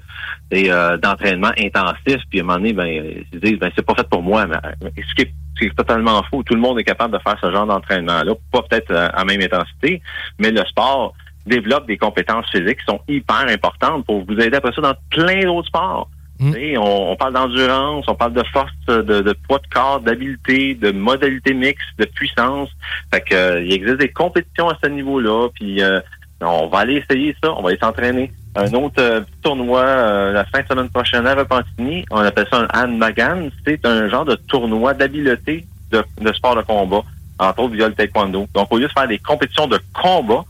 euh, 0.53 0.97
d'entraînement 0.97 1.53
intensif, 1.59 2.19
puis 2.31 2.41
à 2.41 2.43
un 2.43 2.47
moment 2.47 2.59
donné, 2.59 2.73
ben, 2.73 2.87
ils 2.87 3.27
se 3.33 3.39
disent, 3.39 3.59
ben, 3.59 3.71
c'est 3.75 3.85
pas 3.85 3.95
fait 3.95 4.09
pour 4.09 4.23
moi. 4.23 4.47
Mais, 4.47 4.57
mais 4.83 4.93
ce 4.97 5.15
qui 5.15 5.23
est, 5.23 5.35
totalement 5.77 6.23
faux. 6.31 6.43
Tout 6.43 6.55
le 6.55 6.61
monde 6.61 6.79
est 6.79 6.85
capable 6.85 7.15
de 7.15 7.19
faire 7.21 7.39
ce 7.41 7.51
genre 7.51 7.67
d'entraînement-là. 7.67 8.35
Pas 8.53 8.63
peut-être 8.63 8.91
euh, 8.91 9.09
à 9.15 9.25
même 9.25 9.41
intensité, 9.41 10.03
mais 10.39 10.51
le 10.51 10.63
sport 10.65 11.15
développe 11.47 11.87
des 11.87 11.97
compétences 11.97 12.51
physiques 12.51 12.79
qui 12.81 12.85
sont 12.87 13.01
hyper 13.09 13.47
importantes 13.49 14.05
pour 14.05 14.25
vous 14.25 14.35
aider 14.35 14.57
après 14.57 14.73
ça 14.73 14.83
dans 14.83 14.95
plein 15.11 15.41
d'autres 15.43 15.69
sports. 15.69 16.09
Et 16.57 16.77
on, 16.79 17.17
parle 17.17 17.35
d'endurance, 17.35 18.05
on 18.09 18.15
parle 18.15 18.33
de 18.33 18.43
force, 18.53 18.73
de, 18.87 19.03
de 19.03 19.33
poids 19.47 19.59
de 19.59 19.67
corps, 19.73 20.01
d'habileté, 20.01 20.75
de 20.75 20.91
modalité 20.91 21.55
mixte, 21.55 21.87
de 21.99 22.05
puissance. 22.05 22.69
Fait 23.13 23.21
que 23.21 23.35
euh, 23.35 23.63
il 23.63 23.73
existe 23.73 23.99
des 23.99 24.11
compétitions 24.11 24.69
à 24.69 24.77
ce 24.83 24.89
niveau-là, 24.89 25.49
puis 25.55 25.83
euh, 25.83 26.01
on 26.41 26.67
va 26.67 26.79
aller 26.81 26.97
essayer 26.97 27.35
ça, 27.43 27.53
on 27.55 27.63
va 27.63 27.71
aller 27.71 27.79
s'entraîner. 27.79 28.33
Un 28.57 28.73
autre 28.75 29.01
euh, 29.01 29.21
tournoi 29.43 29.81
euh, 29.81 30.33
la 30.33 30.45
fin 30.45 30.63
de 30.63 30.67
semaine 30.69 30.89
prochaine 30.89 31.27
à 31.27 31.35
Repentigny, 31.35 32.05
on 32.11 32.19
appelle 32.19 32.47
ça 32.51 32.67
un 32.73 32.85
Han 32.85 32.89
Magan. 32.97 33.49
C'est 33.67 33.85
un 33.85 34.09
genre 34.09 34.25
de 34.25 34.37
tournoi 34.37 34.95
d'habileté 34.95 35.67
de, 35.91 36.05
de 36.21 36.33
sport 36.33 36.55
de 36.57 36.63
combat, 36.63 37.03
entre 37.39 37.61
autres 37.61 37.75
via 37.75 37.89
le 37.89 37.95
taekwondo. 37.95 38.47
Donc 38.55 38.73
au 38.73 38.79
lieu 38.79 38.87
de 38.87 38.93
faire 38.93 39.09
des 39.09 39.19
compétitions 39.19 39.67
de 39.67 39.81
combat, 39.93 40.45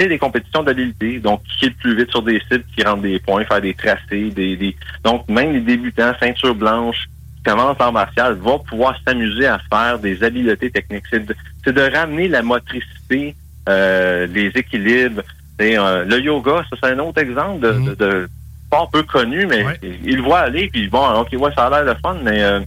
c'est 0.00 0.08
des 0.08 0.18
compétitions 0.18 0.62
d'habileté. 0.62 1.18
Donc 1.18 1.42
qui 1.58 1.66
est 1.66 1.68
le 1.68 1.74
plus 1.74 1.96
vite 1.96 2.10
sur 2.10 2.22
des 2.22 2.40
cibles, 2.50 2.64
qui 2.74 2.82
rentrent 2.82 3.02
des 3.02 3.18
points, 3.18 3.44
faire 3.44 3.60
des 3.60 3.74
tracés, 3.74 4.30
des, 4.30 4.56
des... 4.56 4.74
donc 5.04 5.28
même 5.28 5.52
les 5.52 5.60
débutants, 5.60 6.12
ceinture 6.18 6.54
blanche, 6.54 7.08
qui 7.36 7.42
commencent 7.42 7.80
en 7.80 7.92
martial, 7.92 8.34
vont 8.34 8.58
pouvoir 8.58 8.98
s'amuser 9.06 9.46
à 9.46 9.60
faire 9.70 9.98
des 9.98 10.22
habiletés 10.22 10.70
techniques. 10.70 11.04
C'est 11.10 11.72
de, 11.72 11.80
ramener 11.94 12.28
la 12.28 12.42
motricité, 12.42 13.34
euh, 13.68 14.26
les 14.26 14.48
équilibres. 14.48 15.22
Et, 15.58 15.78
euh, 15.78 16.04
le 16.06 16.18
yoga, 16.20 16.64
ça 16.70 16.76
c'est 16.82 16.90
un 16.92 16.98
autre 17.00 17.20
exemple 17.20 17.60
de, 17.60 17.72
de, 17.72 17.94
de 17.94 18.28
sport 18.66 18.88
peu 18.90 19.02
connu, 19.02 19.46
mais 19.46 19.64
il 19.82 20.16
le 20.16 20.22
voit 20.22 20.40
aller, 20.40 20.70
puis 20.72 20.88
bon, 20.88 21.06
ok, 21.20 21.28
ouais, 21.32 21.50
ça 21.54 21.66
a 21.66 21.82
l'air 21.82 21.94
de 21.94 22.00
fun, 22.00 22.16
mais 22.22 22.42
euh, 22.42 22.60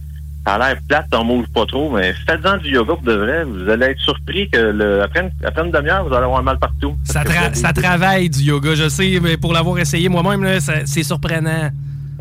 ça 0.46 0.54
a 0.54 0.58
l'air 0.58 0.76
plate, 0.88 1.06
t'en 1.10 1.24
mouves 1.24 1.48
pas 1.54 1.64
trop, 1.66 1.90
mais 1.90 2.12
faites-en 2.28 2.58
du 2.58 2.70
yoga 2.70 2.94
pour 2.94 3.02
de 3.02 3.14
vrai, 3.14 3.44
vous 3.44 3.68
allez 3.68 3.86
être 3.86 4.00
surpris 4.00 4.48
que 4.50 4.58
le, 4.58 5.02
après, 5.02 5.20
une, 5.20 5.46
après 5.46 5.64
une 5.64 5.70
demi-heure, 5.70 6.06
vous 6.06 6.14
allez 6.14 6.24
avoir 6.24 6.42
mal 6.42 6.58
partout. 6.58 6.96
Ça, 7.04 7.22
tra- 7.22 7.46
avez 7.46 7.54
ça 7.54 7.72
travaille 7.72 8.28
du 8.28 8.40
yoga, 8.40 8.74
je 8.74 8.88
sais, 8.88 9.18
mais 9.22 9.36
pour 9.36 9.52
l'avoir 9.52 9.78
essayé 9.78 10.08
moi-même, 10.08 10.46
c'est 10.60 11.02
surprenant. 11.02 11.70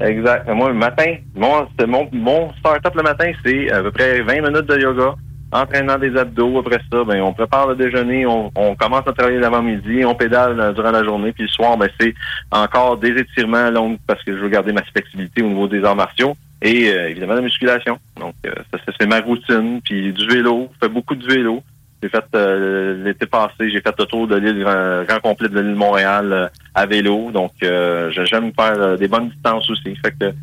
Exact. 0.02 0.50
Moi, 0.54 0.70
le 0.70 0.76
matin, 0.76 1.16
mon, 1.36 1.68
c'est 1.78 1.86
mon, 1.86 2.08
mon 2.12 2.52
start-up 2.60 2.94
le 2.96 3.04
matin, 3.04 3.32
c'est 3.46 3.72
à 3.72 3.82
peu 3.84 3.92
près 3.92 4.22
20 4.22 4.34
minutes 4.50 4.68
de 4.68 4.80
yoga, 4.80 5.16
entraînement 5.52 6.00
des 6.00 6.16
abdos. 6.18 6.60
Après 6.60 6.80
ça, 6.92 7.04
ben, 7.04 7.22
on 7.22 7.34
prépare 7.34 7.68
le 7.68 7.76
déjeuner, 7.76 8.26
on, 8.26 8.52
on 8.56 8.74
commence 8.76 9.06
à 9.08 9.14
travailler 9.14 9.40
l'avant-midi, 9.40 10.04
on 10.06 10.16
pédale 10.16 10.60
euh, 10.60 10.74
durant 10.74 10.92
la 10.92 11.04
journée, 11.04 11.32
puis 11.32 11.44
le 11.44 11.50
soir, 11.50 11.78
ben, 11.78 11.90
c'est 12.00 12.14
encore 12.52 12.98
des 12.98 13.10
étirements 13.12 13.70
longs 13.70 13.98
parce 14.08 14.24
que 14.24 14.36
je 14.36 14.42
veux 14.42 14.50
garder 14.50 14.74
ma 14.74 14.82
flexibilité 14.84 15.44
au 15.44 15.50
niveau 15.50 15.68
des 15.68 15.84
arts 15.84 15.96
martiaux 15.96 16.36
et 16.64 16.90
euh, 16.90 17.10
évidemment 17.10 17.34
la 17.34 17.42
musculation. 17.42 18.00
Donc, 18.20 18.36
euh, 18.46 18.54
ça, 18.72 18.80
c'est 19.00 19.06
ma 19.06 19.20
routine. 19.20 19.82
Puis 19.84 20.14
du 20.14 20.28
vélo, 20.28 20.70
je 20.74 20.88
fais 20.88 20.94
beaucoup 20.94 21.16
de 21.16 21.28
vélo. 21.28 21.62
J'ai 22.02 22.10
fait 22.10 22.26
euh, 22.36 23.04
l'été 23.04 23.26
passé, 23.26 23.70
j'ai 23.70 23.82
fait 23.82 23.94
le 23.98 24.06
tour 24.06 24.28
de 24.28 24.36
l'île 24.36 24.62
grand, 24.62 25.04
grand 25.04 25.20
complet 25.20 25.50
de 25.50 25.60
l'île 25.60 25.76
Montréal 25.76 26.34
euh, 26.34 26.48
à 26.74 26.86
vélo. 26.86 27.32
Donc 27.32 27.52
euh, 27.64 28.12
j'aime 28.12 28.52
faire 28.54 28.82
euh, 28.82 28.98
des 28.98 29.08
bonnes 29.08 29.30
distances 29.30 29.70
aussi. 29.70 29.96
Fait 29.98 30.12
que 30.12 30.34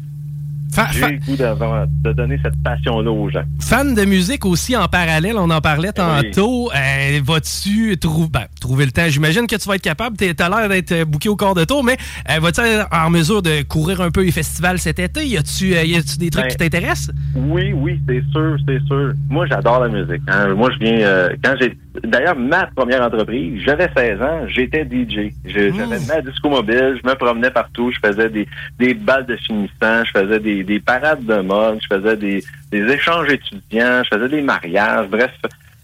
j'ai 0.92 1.00
le 1.08 1.18
goût 1.18 1.36
de 2.04 2.12
donner 2.12 2.38
cette 2.42 2.62
passion-là 2.62 3.10
aux 3.10 3.28
gens. 3.30 3.42
Fan 3.60 3.94
de 3.94 4.04
musique 4.04 4.44
aussi 4.46 4.76
en 4.76 4.86
parallèle, 4.88 5.36
on 5.36 5.50
en 5.50 5.60
parlait 5.60 5.92
tantôt. 5.92 6.70
Euh, 6.74 7.20
Vas-tu 7.24 7.96
trou- 7.98 8.28
ben, 8.28 8.44
trouver 8.60 8.84
le 8.86 8.92
temps? 8.92 9.08
J'imagine 9.08 9.46
que 9.46 9.56
tu 9.56 9.68
vas 9.68 9.74
être 9.76 9.82
capable. 9.82 10.16
T'es- 10.16 10.34
T'as 10.34 10.48
l'air 10.48 10.68
d'être 10.68 10.92
euh, 10.92 11.04
booké 11.04 11.28
au 11.28 11.36
corps 11.36 11.54
de 11.54 11.64
tour, 11.64 11.82
mais 11.84 11.96
euh, 12.30 12.38
vas-tu 12.40 12.60
être 12.60 12.86
en 12.92 13.10
mesure 13.10 13.42
de 13.42 13.62
courir 13.62 14.00
un 14.00 14.10
peu 14.10 14.22
les 14.22 14.30
festivals 14.32 14.78
cet 14.78 14.98
été? 14.98 15.26
Y 15.26 15.36
a-tu 15.36 15.74
euh, 15.74 15.82
des 16.18 16.30
trucs 16.30 16.44
Ben, 16.44 16.50
qui 16.50 16.56
t'intéressent? 16.56 17.10
Oui, 17.34 17.72
oui, 17.72 18.00
c'est 18.08 18.22
sûr, 18.32 18.56
c'est 18.66 18.80
sûr. 18.86 19.12
Moi, 19.28 19.46
j'adore 19.46 19.80
la 19.80 19.88
musique. 19.88 20.22
hein. 20.28 20.54
Moi, 20.54 20.70
je 20.72 20.78
viens 20.84 21.28
quand 21.44 21.54
j'ai. 21.60 21.76
D'ailleurs, 22.04 22.36
ma 22.36 22.66
première 22.66 23.02
entreprise, 23.02 23.60
j'avais 23.66 23.88
16 23.96 24.22
ans, 24.22 24.40
j'étais 24.46 24.84
DJ. 24.84 25.32
J'avais 25.44 25.72
ma 26.06 26.20
disco 26.22 26.48
mobile, 26.48 26.98
je 27.02 27.08
me 27.08 27.14
promenais 27.16 27.50
partout, 27.50 27.90
je 27.90 27.98
faisais 28.08 28.30
des, 28.30 28.46
des 28.78 28.94
balles 28.94 29.26
de 29.26 29.36
finissant, 29.36 30.04
je 30.04 30.10
faisais 30.20 30.38
des, 30.38 30.59
des 30.64 30.80
parades 30.80 31.24
de 31.24 31.40
mode, 31.40 31.78
je 31.82 31.94
faisais 31.94 32.16
des, 32.16 32.44
des 32.70 32.92
échanges 32.92 33.28
étudiants, 33.30 34.02
je 34.04 34.08
faisais 34.16 34.28
des 34.28 34.42
mariages. 34.42 35.08
Bref, 35.08 35.30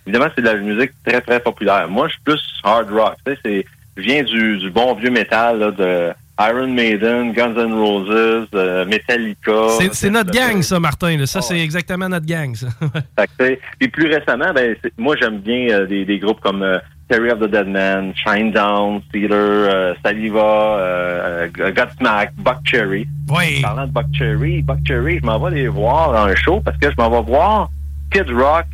évidemment, 0.06 0.30
c'est 0.34 0.42
de 0.42 0.46
la 0.46 0.54
musique 0.56 0.92
très 1.04 1.20
très 1.20 1.40
populaire. 1.40 1.88
Moi, 1.88 2.08
je 2.08 2.12
suis 2.14 2.22
plus 2.22 2.42
hard 2.64 2.90
rock. 2.90 3.14
Tu 3.24 3.32
sais, 3.32 3.38
c'est, 3.44 3.66
je 3.96 4.02
viens 4.02 4.22
du, 4.22 4.58
du 4.58 4.70
bon 4.70 4.94
vieux 4.94 5.10
métal 5.10 5.58
là, 5.58 5.70
de 5.70 6.10
Iron 6.38 6.68
Maiden, 6.68 7.32
Guns 7.32 7.54
N' 7.56 7.72
Roses, 7.72 8.46
euh, 8.54 8.84
Metallica. 8.84 9.68
C'est- 9.78 9.94
C'est 9.94 10.10
notre 10.10 10.30
gang, 10.30 10.60
ça, 10.62 10.78
Martin. 10.78 11.16
là. 11.16 11.24
Ça, 11.26 11.40
c'est 11.40 11.58
exactement 11.58 12.08
notre 12.10 12.26
gang, 12.26 12.54
ça. 12.54 12.66
Fait 13.18 13.28
que, 13.56 13.58
Puis 13.78 13.88
plus 13.88 14.06
récemment, 14.14 14.52
ben, 14.52 14.76
moi 14.98 15.16
j'aime 15.18 15.38
bien 15.38 15.68
euh, 15.70 15.86
des, 15.86 16.04
des 16.04 16.18
groupes 16.18 16.40
comme 16.40 16.62
euh, 16.62 16.78
Terry 17.08 17.30
of 17.30 17.38
the 17.38 17.48
Dead 17.48 17.68
Man, 17.68 18.12
Shinedown, 18.16 19.00
Steeler, 19.08 19.32
euh, 19.32 19.94
Saliva, 20.04 20.78
euh, 20.78 21.48
euh, 21.58 21.72
Godsmack, 21.72 22.32
Buck 22.38 22.58
Cherry. 22.64 23.06
Oui. 23.28 23.62
Parlant 23.62 23.86
de 23.86 23.92
Buck 23.92 24.06
Cherry, 24.12 24.62
Buck 24.62 24.78
Cherry, 24.86 25.20
je 25.20 25.26
m'en 25.26 25.38
vais 25.38 25.54
les 25.54 25.68
voir 25.68 26.12
dans 26.12 26.24
un 26.24 26.34
show 26.34 26.60
parce 26.60 26.76
que 26.78 26.90
je 26.90 26.96
m'en 26.96 27.08
vais 27.10 27.22
voir 27.22 27.70
Kid 28.10 28.28
Rock 28.30 28.66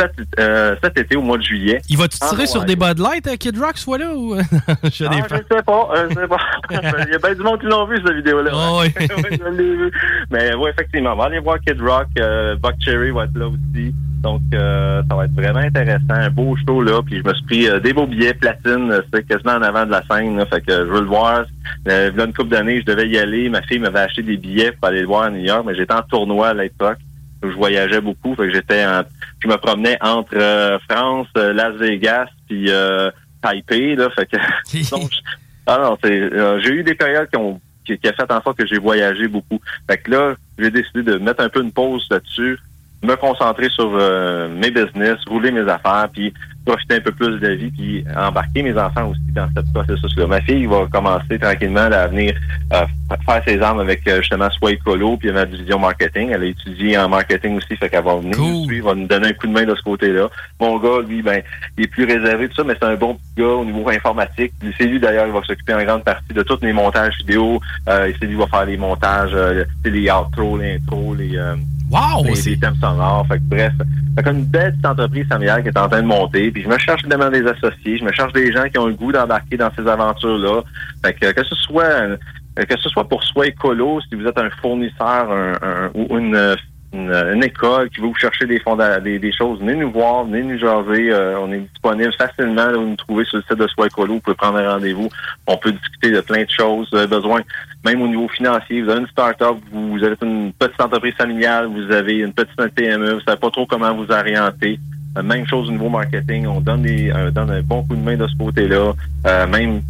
cet, 0.00 0.12
euh, 0.38 0.76
cet 0.82 0.98
été 0.98 1.16
au 1.16 1.22
mois 1.22 1.38
de 1.38 1.42
juillet. 1.42 1.80
Il 1.88 1.98
va-tu 1.98 2.18
tirer 2.18 2.46
sur 2.46 2.64
des. 2.64 2.76
Bud 2.76 2.98
Light, 2.98 3.26
euh, 3.26 3.36
Kid 3.36 3.58
Rock, 3.58 3.76
ce 3.76 3.84
fois-là? 3.84 4.14
Ou... 4.14 4.36
je 4.84 4.90
je 4.90 5.04
sais 5.04 5.62
pas, 5.62 5.88
je 6.08 6.14
sais 6.14 6.28
pas. 6.28 6.38
Il 6.70 7.12
y 7.12 7.14
a 7.14 7.18
bien 7.18 7.34
du 7.34 7.42
monde 7.42 7.60
qui 7.60 7.66
l'ont 7.66 7.86
vu, 7.86 7.96
cette 7.96 8.14
vidéo-là. 8.14 8.50
Oh, 8.54 8.82
oui. 8.82 8.92
Je 9.08 9.50
vu. 9.50 9.92
Mais 10.30 10.54
oui, 10.54 10.70
effectivement, 10.70 11.12
on 11.14 11.16
va 11.16 11.24
aller 11.24 11.40
voir 11.40 11.58
Kid 11.66 11.80
Rock. 11.80 12.06
euh, 12.18 12.56
Buck 12.56 12.76
Cherry 12.80 13.10
va 13.10 13.24
être 13.24 13.36
là 13.36 13.48
aussi. 13.48 13.94
Donc, 14.22 14.42
euh, 14.52 15.02
ça 15.08 15.14
va 15.16 15.24
être 15.26 15.32
vraiment 15.34 15.60
intéressant. 15.60 16.10
Un 16.10 16.30
beau 16.30 16.56
show, 16.66 16.82
là. 16.82 17.00
Puis, 17.04 17.18
je 17.18 17.28
me 17.28 17.34
suis 17.34 17.44
pris 17.46 17.68
euh, 17.68 17.78
des 17.78 17.92
beaux 17.92 18.06
billets 18.06 18.34
platine. 18.34 18.92
C'est 19.12 19.26
quasiment 19.26 19.52
en 19.52 19.62
avant 19.62 19.86
de 19.86 19.92
la 19.92 20.02
scène, 20.10 20.36
là. 20.36 20.46
Fait 20.46 20.60
que 20.60 20.72
je 20.72 20.82
veux 20.90 21.00
le 21.00 21.06
voir. 21.06 21.44
Euh, 21.88 22.10
il 22.12 22.18
y 22.18 22.20
a 22.20 22.24
une 22.24 22.32
couple 22.32 22.50
d'années, 22.50 22.80
je 22.80 22.84
devais 22.86 23.08
y 23.08 23.16
aller. 23.18 23.48
Ma 23.48 23.62
fille 23.62 23.78
m'avait 23.78 24.00
acheté 24.00 24.22
des 24.22 24.36
billets 24.36 24.72
pour 24.72 24.88
aller 24.88 25.00
le 25.02 25.06
voir 25.06 25.22
à 25.24 25.30
New 25.30 25.40
York, 25.44 25.62
mais 25.66 25.74
j'étais 25.76 25.94
en 25.94 26.02
tournoi 26.02 26.48
à 26.48 26.54
l'époque. 26.54 26.98
Je 27.42 27.48
voyageais 27.48 28.00
beaucoup. 28.00 28.34
Fait 28.34 28.48
que 28.48 28.54
j'étais 28.54 28.84
en- 28.84 29.02
je 29.40 29.46
me 29.48 29.56
promenais 29.56 29.96
entre 30.00 30.34
euh, 30.36 30.78
France, 30.90 31.28
euh, 31.36 31.52
Las 31.52 31.74
Vegas, 31.76 32.26
puis 32.48 32.66
euh, 32.70 33.10
Taipei, 33.40 33.94
là. 33.94 34.08
Fait 34.10 34.26
que, 34.26 34.36
donc, 34.90 35.10
je- 35.12 35.18
ah 35.66 35.78
non, 35.82 35.96
c'est, 36.02 36.30
j'ai 36.62 36.70
eu 36.72 36.82
des 36.82 36.94
périodes 36.96 37.28
qui 37.30 37.36
ont, 37.36 37.60
qui, 37.86 37.96
qui 37.98 38.08
a 38.08 38.12
fait 38.14 38.30
en 38.32 38.42
sorte 38.42 38.58
que 38.58 38.66
j'ai 38.66 38.78
voyagé 38.78 39.28
beaucoup. 39.28 39.60
Fait 39.88 39.98
que 39.98 40.10
là, 40.10 40.34
j'ai 40.58 40.70
décidé 40.72 41.02
de 41.04 41.18
mettre 41.18 41.42
un 41.44 41.48
peu 41.48 41.62
une 41.62 41.70
pause 41.72 42.04
là-dessus, 42.10 42.58
me 43.02 43.14
concentrer 43.16 43.68
sur 43.68 43.90
euh, 43.94 44.48
mes 44.48 44.70
business, 44.70 45.16
rouler 45.28 45.50
mes 45.50 45.68
affaires, 45.68 46.08
puis 46.12 46.32
profiter 46.64 46.96
un 46.96 47.00
peu 47.00 47.12
plus 47.12 47.38
de 47.38 47.46
la 47.46 47.54
vie, 47.54 47.70
puis 47.70 48.04
embarquer 48.14 48.62
mes 48.62 48.76
enfants 48.78 49.08
aussi 49.08 49.32
dans 49.32 49.48
ce 49.56 49.60
processus-là. 49.72 50.26
Ma 50.26 50.40
fille 50.42 50.66
va 50.66 50.86
commencer 50.90 51.38
tranquillement 51.38 51.80
à 51.80 52.06
venir 52.08 52.34
euh, 52.74 52.84
faire 53.24 53.42
ses 53.46 53.60
armes 53.60 53.80
avec 53.80 54.06
euh, 54.06 54.20
justement 54.20 54.50
soit 54.50 54.72
écolo, 54.72 55.16
puis 55.16 55.32
ma 55.32 55.46
division 55.46 55.78
marketing. 55.78 56.30
Elle 56.30 56.42
a 56.42 56.46
étudié 56.46 56.98
en 56.98 57.08
marketing 57.08 57.56
aussi, 57.56 57.74
fait 57.76 57.88
qu'elle 57.88 58.04
va 58.04 58.16
venir 58.16 58.36
nous 58.36 58.64
suivre, 58.64 58.88
va 58.88 58.94
nous 58.94 59.06
donner 59.06 59.28
un 59.28 59.32
coup 59.32 59.46
de 59.46 59.52
main 59.52 59.64
de 59.64 59.74
ce 59.74 59.82
côté-là. 59.82 60.28
Mon 60.60 60.78
gars, 60.78 61.00
lui, 61.08 61.22
ben, 61.22 61.42
il 61.78 61.84
est 61.84 61.88
plus 61.88 62.04
réservé 62.04 62.48
de 62.48 62.54
ça, 62.54 62.64
mais 62.64 62.74
c'est 62.78 62.86
un 62.86 62.96
bon 62.96 63.14
petit 63.14 63.42
gars 63.42 63.54
au 63.54 63.64
niveau 63.64 63.88
informatique. 63.88 64.52
C'est 64.76 64.84
lui 64.84 65.00
d'ailleurs, 65.00 65.26
il 65.26 65.32
va 65.32 65.42
s'occuper 65.42 65.74
en 65.74 65.84
grande 65.84 66.04
partie 66.04 66.34
de 66.34 66.42
tous 66.42 66.58
les 66.60 66.72
montages 66.72 67.16
vidéo. 67.18 67.60
Euh, 67.88 68.12
c'est 68.18 68.26
lui 68.26 68.34
qui 68.34 68.40
va 68.40 68.46
faire 68.46 68.66
les 68.66 68.76
montages, 68.76 69.30
euh, 69.32 69.64
les 69.84 70.10
outros, 70.10 70.58
les 70.58 70.74
intros, 70.74 71.16
les, 71.16 71.36
euh, 71.36 71.54
Wow, 71.90 72.34
c'est- 72.34 72.50
les 72.50 72.58
thèmes 72.58 72.74
sonores. 72.80 73.26
Fait 73.28 73.38
que 73.38 73.44
bref, 73.44 73.72
fait 74.16 74.22
qu'une 74.22 74.44
belle 74.44 74.72
petite 74.72 74.86
entreprise 74.86 75.26
familiale 75.28 75.62
qui 75.62 75.68
est 75.68 75.78
en 75.78 75.88
train 75.88 76.02
de 76.02 76.06
monter. 76.06 76.50
Puis 76.50 76.62
je 76.62 76.68
me 76.68 76.76
cherche 76.78 77.02
évidemment 77.02 77.30
des 77.30 77.46
associés, 77.46 77.98
je 77.98 78.04
me 78.04 78.12
cherche 78.12 78.32
des 78.32 78.52
gens 78.52 78.64
qui 78.68 78.78
ont 78.78 78.86
le 78.86 78.94
goût 78.94 79.12
d'embarquer 79.12 79.56
dans 79.56 79.70
ces 79.76 79.86
aventures-là. 79.86 80.62
Fait 81.04 81.14
que 81.14 81.32
que 81.32 81.44
ce 81.44 81.54
soit 81.54 82.16
que 82.56 82.76
ce 82.80 82.88
soit 82.88 83.08
pour 83.08 83.22
soi 83.22 83.46
écolo, 83.46 84.00
si 84.08 84.16
vous 84.16 84.26
êtes 84.26 84.38
un 84.38 84.50
fournisseur 84.60 85.30
un, 85.30 85.52
un- 85.62 85.90
ou 85.94 86.18
une, 86.18 86.56
une, 86.92 87.12
une 87.12 87.44
école 87.44 87.90
qui 87.90 88.00
veut 88.00 88.08
vous 88.08 88.14
chercher 88.14 88.46
des, 88.46 88.60
des, 89.02 89.18
des 89.18 89.32
choses, 89.32 89.60
venez 89.60 89.74
nous 89.74 89.90
voir, 89.90 90.24
venez 90.24 90.42
nous 90.42 90.58
jaser. 90.58 91.10
Euh, 91.10 91.38
on 91.40 91.52
est 91.52 91.58
disponible 91.58 92.12
facilement, 92.14 92.54
là, 92.54 92.72
vous 92.72 92.88
nous 92.88 92.96
trouvez 92.96 93.24
sur 93.24 93.38
le 93.38 93.42
site 93.42 93.58
de 93.58 93.66
Soi 93.68 93.86
Écolo, 93.86 94.14
vous 94.14 94.20
pouvez 94.20 94.36
prendre 94.36 94.58
un 94.58 94.72
rendez-vous. 94.72 95.08
On 95.46 95.56
peut 95.56 95.72
discuter 95.72 96.10
de 96.10 96.20
plein 96.20 96.44
de 96.44 96.50
choses. 96.50 96.88
Vous 96.90 96.98
avez 96.98 97.06
besoin, 97.06 97.42
même 97.84 98.00
au 98.02 98.08
niveau 98.08 98.28
financier, 98.28 98.82
vous 98.82 98.90
avez 98.90 99.00
une 99.00 99.08
start-up, 99.08 99.56
vous, 99.70 100.02
êtes 100.02 100.22
une 100.22 100.52
petite 100.52 100.80
entreprise 100.80 101.14
familiale, 101.14 101.66
vous 101.66 101.92
avez 101.92 102.18
une 102.18 102.32
petite 102.32 102.74
PME, 102.74 103.14
vous 103.14 103.20
savez 103.20 103.38
pas 103.38 103.50
trop 103.50 103.66
comment 103.66 103.94
vous 103.94 104.10
orienter. 104.10 104.78
Euh, 105.16 105.22
Même 105.22 105.46
chose 105.46 105.68
au 105.68 105.72
niveau 105.72 105.88
marketing, 105.88 106.46
on 106.46 106.60
donne 106.60 106.82
des 106.82 107.10
euh, 107.10 107.30
donne 107.30 107.50
un 107.50 107.62
bon 107.62 107.82
coup 107.84 107.96
de 107.96 108.02
main 108.02 108.16
de 108.16 108.26
ce 108.26 108.36
côté-là. 108.36 108.92
Euh, 109.26 109.46
même 109.46 109.82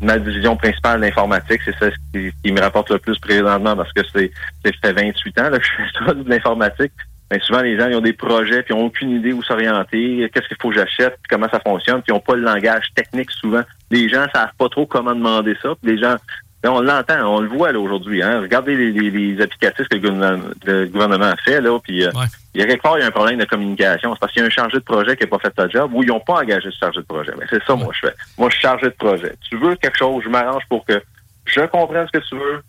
ma 0.00 0.18
division 0.18 0.56
principale 0.56 1.00
d'informatique, 1.00 1.60
c'est 1.64 1.76
ça 1.78 1.90
qui, 2.12 2.52
me 2.52 2.60
rapporte 2.60 2.90
le 2.90 2.98
plus 2.98 3.18
présentement 3.18 3.76
parce 3.76 3.92
que 3.92 4.00
c'est 4.12 4.30
c'est- 4.64 4.76
fait 4.80 4.92
28 4.92 5.38
ans 5.40 5.50
là, 5.50 5.58
que 5.58 5.64
je 5.64 5.70
fais 5.70 6.04
ça, 6.06 6.14
de 6.14 6.28
l'informatique. 6.28 6.92
Mais 7.30 7.38
souvent, 7.40 7.60
les 7.60 7.78
gens 7.78 7.86
ils 7.88 7.94
ont 7.94 8.00
des 8.00 8.12
projets 8.12 8.62
puis 8.62 8.74
ils 8.74 8.76
ont 8.76 8.86
aucune 8.86 9.10
idée 9.10 9.32
où 9.32 9.42
s'orienter, 9.42 10.28
qu'est-ce 10.34 10.48
qu'il 10.48 10.56
faut 10.60 10.70
que 10.70 10.74
j'achète, 10.76 11.16
comment 11.28 11.48
ça 11.48 11.60
fonctionne, 11.60 12.02
puis 12.02 12.06
ils 12.08 12.14
n'ont 12.14 12.20
pas 12.20 12.34
le 12.34 12.42
langage 12.42 12.86
technique 12.94 13.30
souvent. 13.30 13.62
Les 13.90 14.08
gens 14.08 14.26
savent 14.34 14.52
pas 14.58 14.68
trop 14.68 14.86
comment 14.86 15.14
demander 15.14 15.54
ça. 15.62 15.70
Puis 15.80 15.92
les 15.94 16.02
gens, 16.02 16.16
là, 16.62 16.72
on 16.72 16.80
l'entend, 16.80 17.36
on 17.36 17.40
le 17.40 17.48
voit 17.48 17.72
là 17.72 17.80
aujourd'hui. 17.80 18.22
Hein. 18.22 18.40
Regardez 18.40 18.76
les, 18.76 18.92
les, 18.92 19.10
les 19.10 19.42
applicatifs 19.42 19.88
que 19.88 19.96
le 19.96 20.86
gouvernement, 20.86 21.26
a 21.26 21.36
fait 21.36 21.60
là, 21.60 21.78
puis 21.80 22.04
euh, 22.04 22.10
il 22.54 22.60
y 22.60 22.64
a 22.64 22.66
quelque 22.66 22.82
part 22.82 22.98
il 22.98 23.00
y 23.00 23.04
a 23.04 23.06
un 23.06 23.10
problème 23.12 23.38
de 23.38 23.44
communication. 23.44 24.12
C'est 24.14 24.20
parce 24.20 24.32
qu'il 24.32 24.42
y 24.42 24.44
a 24.44 24.46
un 24.46 24.50
chargé 24.50 24.78
de 24.78 24.84
projet 24.84 25.16
qui 25.16 25.24
n'a 25.24 25.28
pas 25.30 25.38
fait 25.38 25.52
sa 25.56 25.68
job 25.68 25.90
ou 25.94 26.02
ils 26.02 26.08
n'ont 26.08 26.20
pas 26.20 26.34
engagé 26.34 26.70
ce 26.70 26.76
chargé 26.78 27.00
de 27.00 27.06
projet. 27.06 27.32
Mais 27.38 27.46
c'est 27.48 27.62
ça, 27.64 27.74
moi 27.74 27.92
je 27.94 28.08
fais. 28.08 28.14
Moi, 28.36 28.48
je 28.50 28.54
suis 28.54 28.62
chargé 28.62 28.86
de 28.86 28.94
projet. 28.94 29.34
Tu 29.48 29.56
veux 29.56 29.74
quelque 29.76 29.96
chose, 29.96 30.22
je 30.24 30.28
m'arrange 30.28 30.64
pour 30.68 30.84
que 30.84 31.02
je 31.46 31.60
comprenne 31.62 32.06
ce 32.12 32.18
que 32.18 32.24
tu 32.24 32.36
veux, 32.36 32.62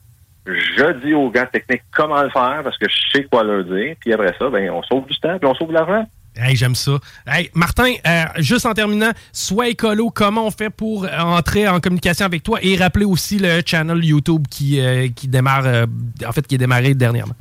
Je 0.46 0.92
dis 1.06 1.14
aux 1.14 1.30
gars 1.30 1.46
techniques 1.46 1.84
comment 1.92 2.22
le 2.24 2.30
faire 2.30 2.62
parce 2.64 2.78
que 2.78 2.88
je 2.90 3.12
sais 3.12 3.24
quoi 3.26 3.44
leur 3.44 3.64
dire. 3.64 3.96
Puis 4.00 4.14
après 4.14 4.34
ça, 4.40 4.50
ben, 4.50 4.70
on 4.72 4.82
sauve 4.84 5.06
du 5.08 5.20
temps 5.20 5.38
puis 5.38 5.48
on 5.48 5.56
sauve 5.56 5.70
de 5.70 5.74
l'argent. 5.74 6.08
Hey, 6.36 6.56
j'aime 6.56 6.76
ça. 6.76 6.94
Hey, 7.28 7.50
Martin, 7.54 7.94
euh, 8.08 8.24
juste 8.38 8.66
en 8.66 8.74
terminant, 8.74 9.12
sois 9.34 9.68
écolo, 9.68 10.10
comment 10.12 10.48
on 10.48 10.52
fait 10.52 10.70
pour 10.70 11.04
euh, 11.04 11.10
entrer 11.20 11.68
en 11.68 11.80
communication 11.82 12.26
avec 12.26 12.42
toi 12.42 12.60
et 12.62 12.78
rappeler 12.78 13.06
aussi 13.06 13.38
le 13.38 13.62
channel 13.66 14.04
YouTube 14.04 14.48
qui, 14.50 14.80
euh, 14.80 15.10
qui 15.14 15.28
démarre, 15.28 15.66
en 16.26 16.32
fait, 16.32 16.48
qui 16.48 16.56
est 16.56 16.60
démarré 16.60 16.94
dernièrement? 16.94 17.36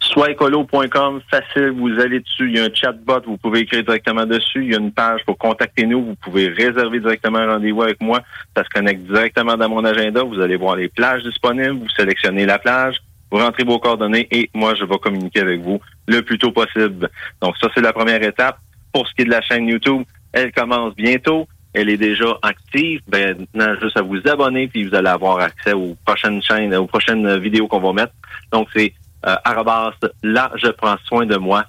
Soisécolo.com, 0.00 1.22
facile, 1.30 1.70
vous 1.70 1.98
allez 1.98 2.20
dessus, 2.20 2.50
il 2.50 2.56
y 2.56 2.60
a 2.60 2.64
un 2.64 2.74
chatbot, 2.74 3.22
vous 3.26 3.38
pouvez 3.38 3.60
écrire 3.60 3.82
directement 3.82 4.26
dessus, 4.26 4.62
il 4.62 4.72
y 4.72 4.74
a 4.74 4.78
une 4.78 4.92
page 4.92 5.22
pour 5.24 5.38
contacter 5.38 5.86
nous, 5.86 6.04
vous 6.04 6.14
pouvez 6.14 6.48
réserver 6.48 7.00
directement 7.00 7.38
un 7.38 7.54
rendez-vous 7.54 7.82
avec 7.82 8.00
moi, 8.02 8.20
ça 8.54 8.62
se 8.62 8.68
connecte 8.68 9.06
directement 9.06 9.56
dans 9.56 9.68
mon 9.70 9.82
agenda, 9.84 10.22
vous 10.22 10.40
allez 10.40 10.56
voir 10.56 10.76
les 10.76 10.88
plages 10.88 11.22
disponibles, 11.22 11.78
vous 11.78 11.88
sélectionnez 11.96 12.44
la 12.44 12.58
plage, 12.58 12.96
vous 13.34 13.40
rentrez 13.40 13.64
vos 13.64 13.80
coordonnées 13.80 14.28
et 14.30 14.48
moi, 14.54 14.76
je 14.76 14.84
vais 14.84 14.96
communiquer 14.98 15.40
avec 15.40 15.60
vous 15.60 15.80
le 16.06 16.22
plus 16.22 16.38
tôt 16.38 16.52
possible. 16.52 17.10
Donc 17.42 17.56
ça, 17.60 17.66
c'est 17.74 17.80
la 17.80 17.92
première 17.92 18.22
étape. 18.22 18.58
Pour 18.92 19.08
ce 19.08 19.14
qui 19.14 19.22
est 19.22 19.24
de 19.24 19.30
la 19.30 19.42
chaîne 19.42 19.66
YouTube, 19.66 20.04
elle 20.32 20.52
commence 20.52 20.94
bientôt. 20.94 21.48
Elle 21.72 21.88
est 21.88 21.96
déjà 21.96 22.26
active. 22.42 23.00
Ben, 23.08 23.36
maintenant, 23.36 23.74
juste 23.82 23.96
à 23.96 24.02
vous 24.02 24.20
abonner, 24.24 24.68
puis 24.68 24.84
vous 24.84 24.94
allez 24.94 25.08
avoir 25.08 25.40
accès 25.40 25.72
aux 25.72 25.96
prochaines 26.06 26.40
chaînes, 26.44 26.72
aux 26.76 26.86
prochaines 26.86 27.40
vidéos 27.40 27.66
qu'on 27.66 27.80
va 27.80 27.92
mettre. 27.92 28.12
Donc, 28.52 28.68
c'est 28.72 28.94
euh, 29.26 29.34
arrobas, 29.42 29.94
là, 30.22 30.52
je 30.54 30.68
prends 30.68 30.96
soin 31.06 31.26
de 31.26 31.36
moi, 31.36 31.64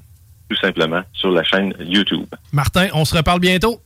tout 0.48 0.58
simplement, 0.58 1.02
sur 1.14 1.32
la 1.32 1.44
chaîne 1.44 1.74
YouTube. 1.80 2.28
Martin, 2.54 2.90
on 2.94 3.06
se 3.06 3.18
reparle 3.18 3.40
bientôt. 3.40 3.82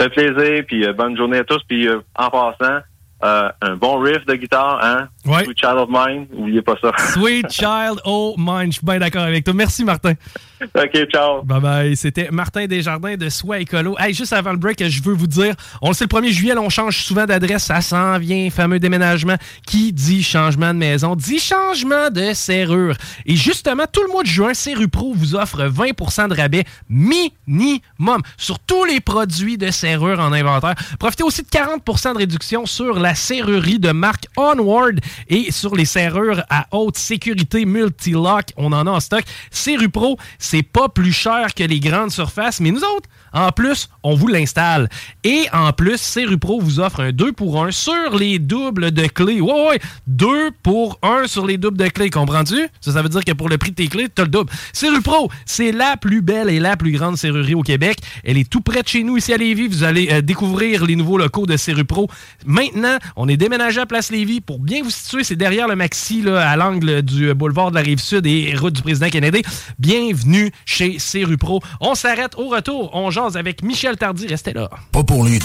Ça 0.00 0.08
fait 0.08 0.32
plaisir, 0.32 0.64
puis 0.66 0.86
euh, 0.86 0.94
bonne 0.94 1.14
journée 1.14 1.38
à 1.38 1.44
tous. 1.44 1.60
Puis 1.68 1.88
euh, 1.88 2.00
en 2.16 2.30
passant, 2.30 2.78
euh, 3.24 3.48
un 3.60 3.76
bon 3.76 3.98
riff 3.98 4.24
de 4.26 4.34
guitare, 4.34 4.80
hein? 4.82 5.08
Ouais. 5.24 5.44
Sweet 5.44 5.58
Child 5.58 5.76
of 5.76 5.88
Mine, 5.88 6.26
oubliez 6.36 6.62
pas 6.62 6.74
ça. 6.80 6.90
Sweet 7.12 7.50
Child 7.52 8.00
Oh 8.04 8.34
Mine, 8.36 8.72
je 8.72 8.78
suis 8.78 8.86
bien 8.86 8.98
d'accord 8.98 9.22
avec 9.22 9.44
toi. 9.44 9.54
Merci, 9.54 9.84
Martin. 9.84 10.14
OK, 10.62 11.06
ciao. 11.10 11.42
Bye 11.42 11.60
bye. 11.60 11.96
C'était 11.96 12.28
Martin 12.30 12.66
Desjardins 12.66 13.16
de 13.16 13.28
Soi 13.28 13.60
Écolo. 13.60 13.96
Hey, 13.98 14.14
juste 14.14 14.32
avant 14.32 14.52
le 14.52 14.58
break, 14.58 14.82
je 14.88 15.02
veux 15.02 15.14
vous 15.14 15.26
dire, 15.26 15.54
on 15.80 15.88
le 15.88 15.94
sait, 15.94 16.04
le 16.04 16.08
1er 16.08 16.30
juillet, 16.30 16.54
là, 16.54 16.60
on 16.60 16.68
change 16.68 16.98
souvent 16.98 17.26
d'adresse. 17.26 17.64
Ça 17.64 17.80
s'en 17.80 18.18
vient, 18.18 18.48
fameux 18.50 18.78
déménagement. 18.78 19.36
Qui 19.66 19.92
dit 19.92 20.22
changement 20.22 20.72
de 20.72 20.78
maison 20.78 21.16
dit 21.16 21.38
changement 21.38 22.10
de 22.10 22.32
serrure. 22.32 22.96
Et 23.26 23.36
justement, 23.36 23.84
tout 23.90 24.02
le 24.02 24.12
mois 24.12 24.22
de 24.22 24.28
juin, 24.28 24.54
Serru 24.54 24.88
Pro 24.88 25.12
vous 25.14 25.34
offre 25.34 25.62
20% 25.64 26.28
de 26.28 26.34
rabais 26.34 26.64
minimum 26.88 28.22
sur 28.36 28.58
tous 28.58 28.84
les 28.84 29.00
produits 29.00 29.58
de 29.58 29.70
serrure 29.70 30.20
en 30.20 30.32
inventaire. 30.32 30.74
Profitez 30.98 31.22
aussi 31.22 31.42
de 31.42 31.48
40% 31.48 32.14
de 32.14 32.18
réduction 32.18 32.66
sur 32.66 32.98
la 32.98 33.11
serrurerie 33.14 33.78
de 33.78 33.92
marque 33.92 34.26
Onward 34.36 35.00
et 35.28 35.50
sur 35.52 35.74
les 35.74 35.84
serrures 35.84 36.42
à 36.50 36.66
haute 36.72 36.96
sécurité 36.96 37.64
multi-lock. 37.64 38.52
On 38.56 38.72
en 38.72 38.86
a 38.86 38.90
en 38.90 39.00
stock. 39.00 39.24
Serru 39.50 39.88
Pro, 39.88 40.18
c'est 40.38 40.62
pas 40.62 40.88
plus 40.88 41.12
cher 41.12 41.54
que 41.54 41.64
les 41.64 41.80
grandes 41.80 42.10
surfaces, 42.10 42.60
mais 42.60 42.70
nous 42.70 42.84
autres, 42.84 43.08
en 43.32 43.50
plus, 43.50 43.88
on 44.02 44.14
vous 44.14 44.28
l'installe. 44.28 44.88
Et 45.24 45.46
en 45.52 45.72
plus, 45.72 45.98
Serru 45.98 46.38
Pro 46.38 46.60
vous 46.60 46.80
offre 46.80 47.00
un 47.00 47.12
2 47.12 47.32
pour 47.32 47.64
1 47.64 47.70
sur 47.70 48.16
les 48.18 48.38
doubles 48.38 48.90
de 48.90 49.06
clés. 49.06 49.40
Ouais, 49.40 49.68
ouais, 49.68 49.80
2 50.06 50.50
pour 50.62 50.98
1 51.02 51.26
sur 51.26 51.46
les 51.46 51.56
doubles 51.56 51.78
de 51.78 51.88
clés, 51.88 52.10
comprends-tu? 52.10 52.68
Ça, 52.80 52.92
ça 52.92 53.02
veut 53.02 53.08
dire 53.08 53.24
que 53.24 53.32
pour 53.32 53.48
le 53.48 53.58
prix 53.58 53.70
de 53.70 53.76
tes 53.76 53.88
clés, 53.88 54.08
t'as 54.14 54.24
le 54.24 54.28
double. 54.28 54.50
Serru 54.72 55.00
Pro, 55.00 55.30
c'est 55.46 55.72
la 55.72 55.96
plus 55.96 56.22
belle 56.22 56.50
et 56.50 56.60
la 56.60 56.76
plus 56.76 56.92
grande 56.92 57.16
serrurerie 57.16 57.54
au 57.54 57.62
Québec. 57.62 57.98
Elle 58.24 58.36
est 58.36 58.48
tout 58.48 58.60
près 58.60 58.82
de 58.82 58.88
chez 58.88 59.02
nous, 59.02 59.16
ici 59.16 59.32
à 59.32 59.36
Lévis. 59.36 59.68
Vous 59.68 59.84
allez 59.84 60.08
euh, 60.10 60.20
découvrir 60.20 60.84
les 60.84 60.96
nouveaux 60.96 61.18
locaux 61.18 61.46
de 61.46 61.56
Serru 61.56 61.84
Pro. 61.84 62.08
Maintenant, 62.44 62.98
on 63.16 63.28
est 63.28 63.36
déménagé 63.36 63.80
à 63.80 63.86
Place 63.86 64.10
Lévis. 64.10 64.40
Pour 64.40 64.58
bien 64.58 64.82
vous 64.82 64.90
situer, 64.90 65.24
c'est 65.24 65.36
derrière 65.36 65.68
le 65.68 65.76
Maxi, 65.76 66.22
là, 66.22 66.48
à 66.48 66.56
l'angle 66.56 67.02
du 67.02 67.28
euh, 67.28 67.34
boulevard 67.34 67.70
de 67.70 67.76
la 67.76 67.82
Rive-Sud 67.82 68.26
et 68.26 68.54
route 68.56 68.74
du 68.74 68.82
Président 68.82 69.08
Kennedy. 69.08 69.42
Bienvenue 69.78 70.52
chez 70.64 70.98
Serru 70.98 71.36
Pro. 71.36 71.60
On 71.80 71.94
s'arrête 71.94 72.36
au 72.36 72.48
retour. 72.48 72.90
On 72.94 73.10
jase 73.10 73.36
avec 73.36 73.62
Michel 73.62 73.96
Tardy. 73.96 74.26
Restez 74.26 74.52
là. 74.52 74.68
Pas 74.92 75.02
pour 75.02 75.24
les 75.24 75.38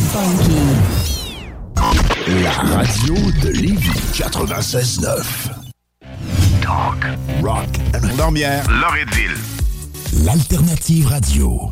La 2.42 2.52
radio 2.52 3.16
de 3.42 3.50
Lévis 3.50 3.90
96.9. 4.14 5.24
Talk, 6.62 7.06
rock 7.44 7.70
and 7.96 8.18
Dormière. 8.18 8.66
Loretteville. 8.70 9.38
L'alternative 10.26 11.08
radio. 11.08 11.72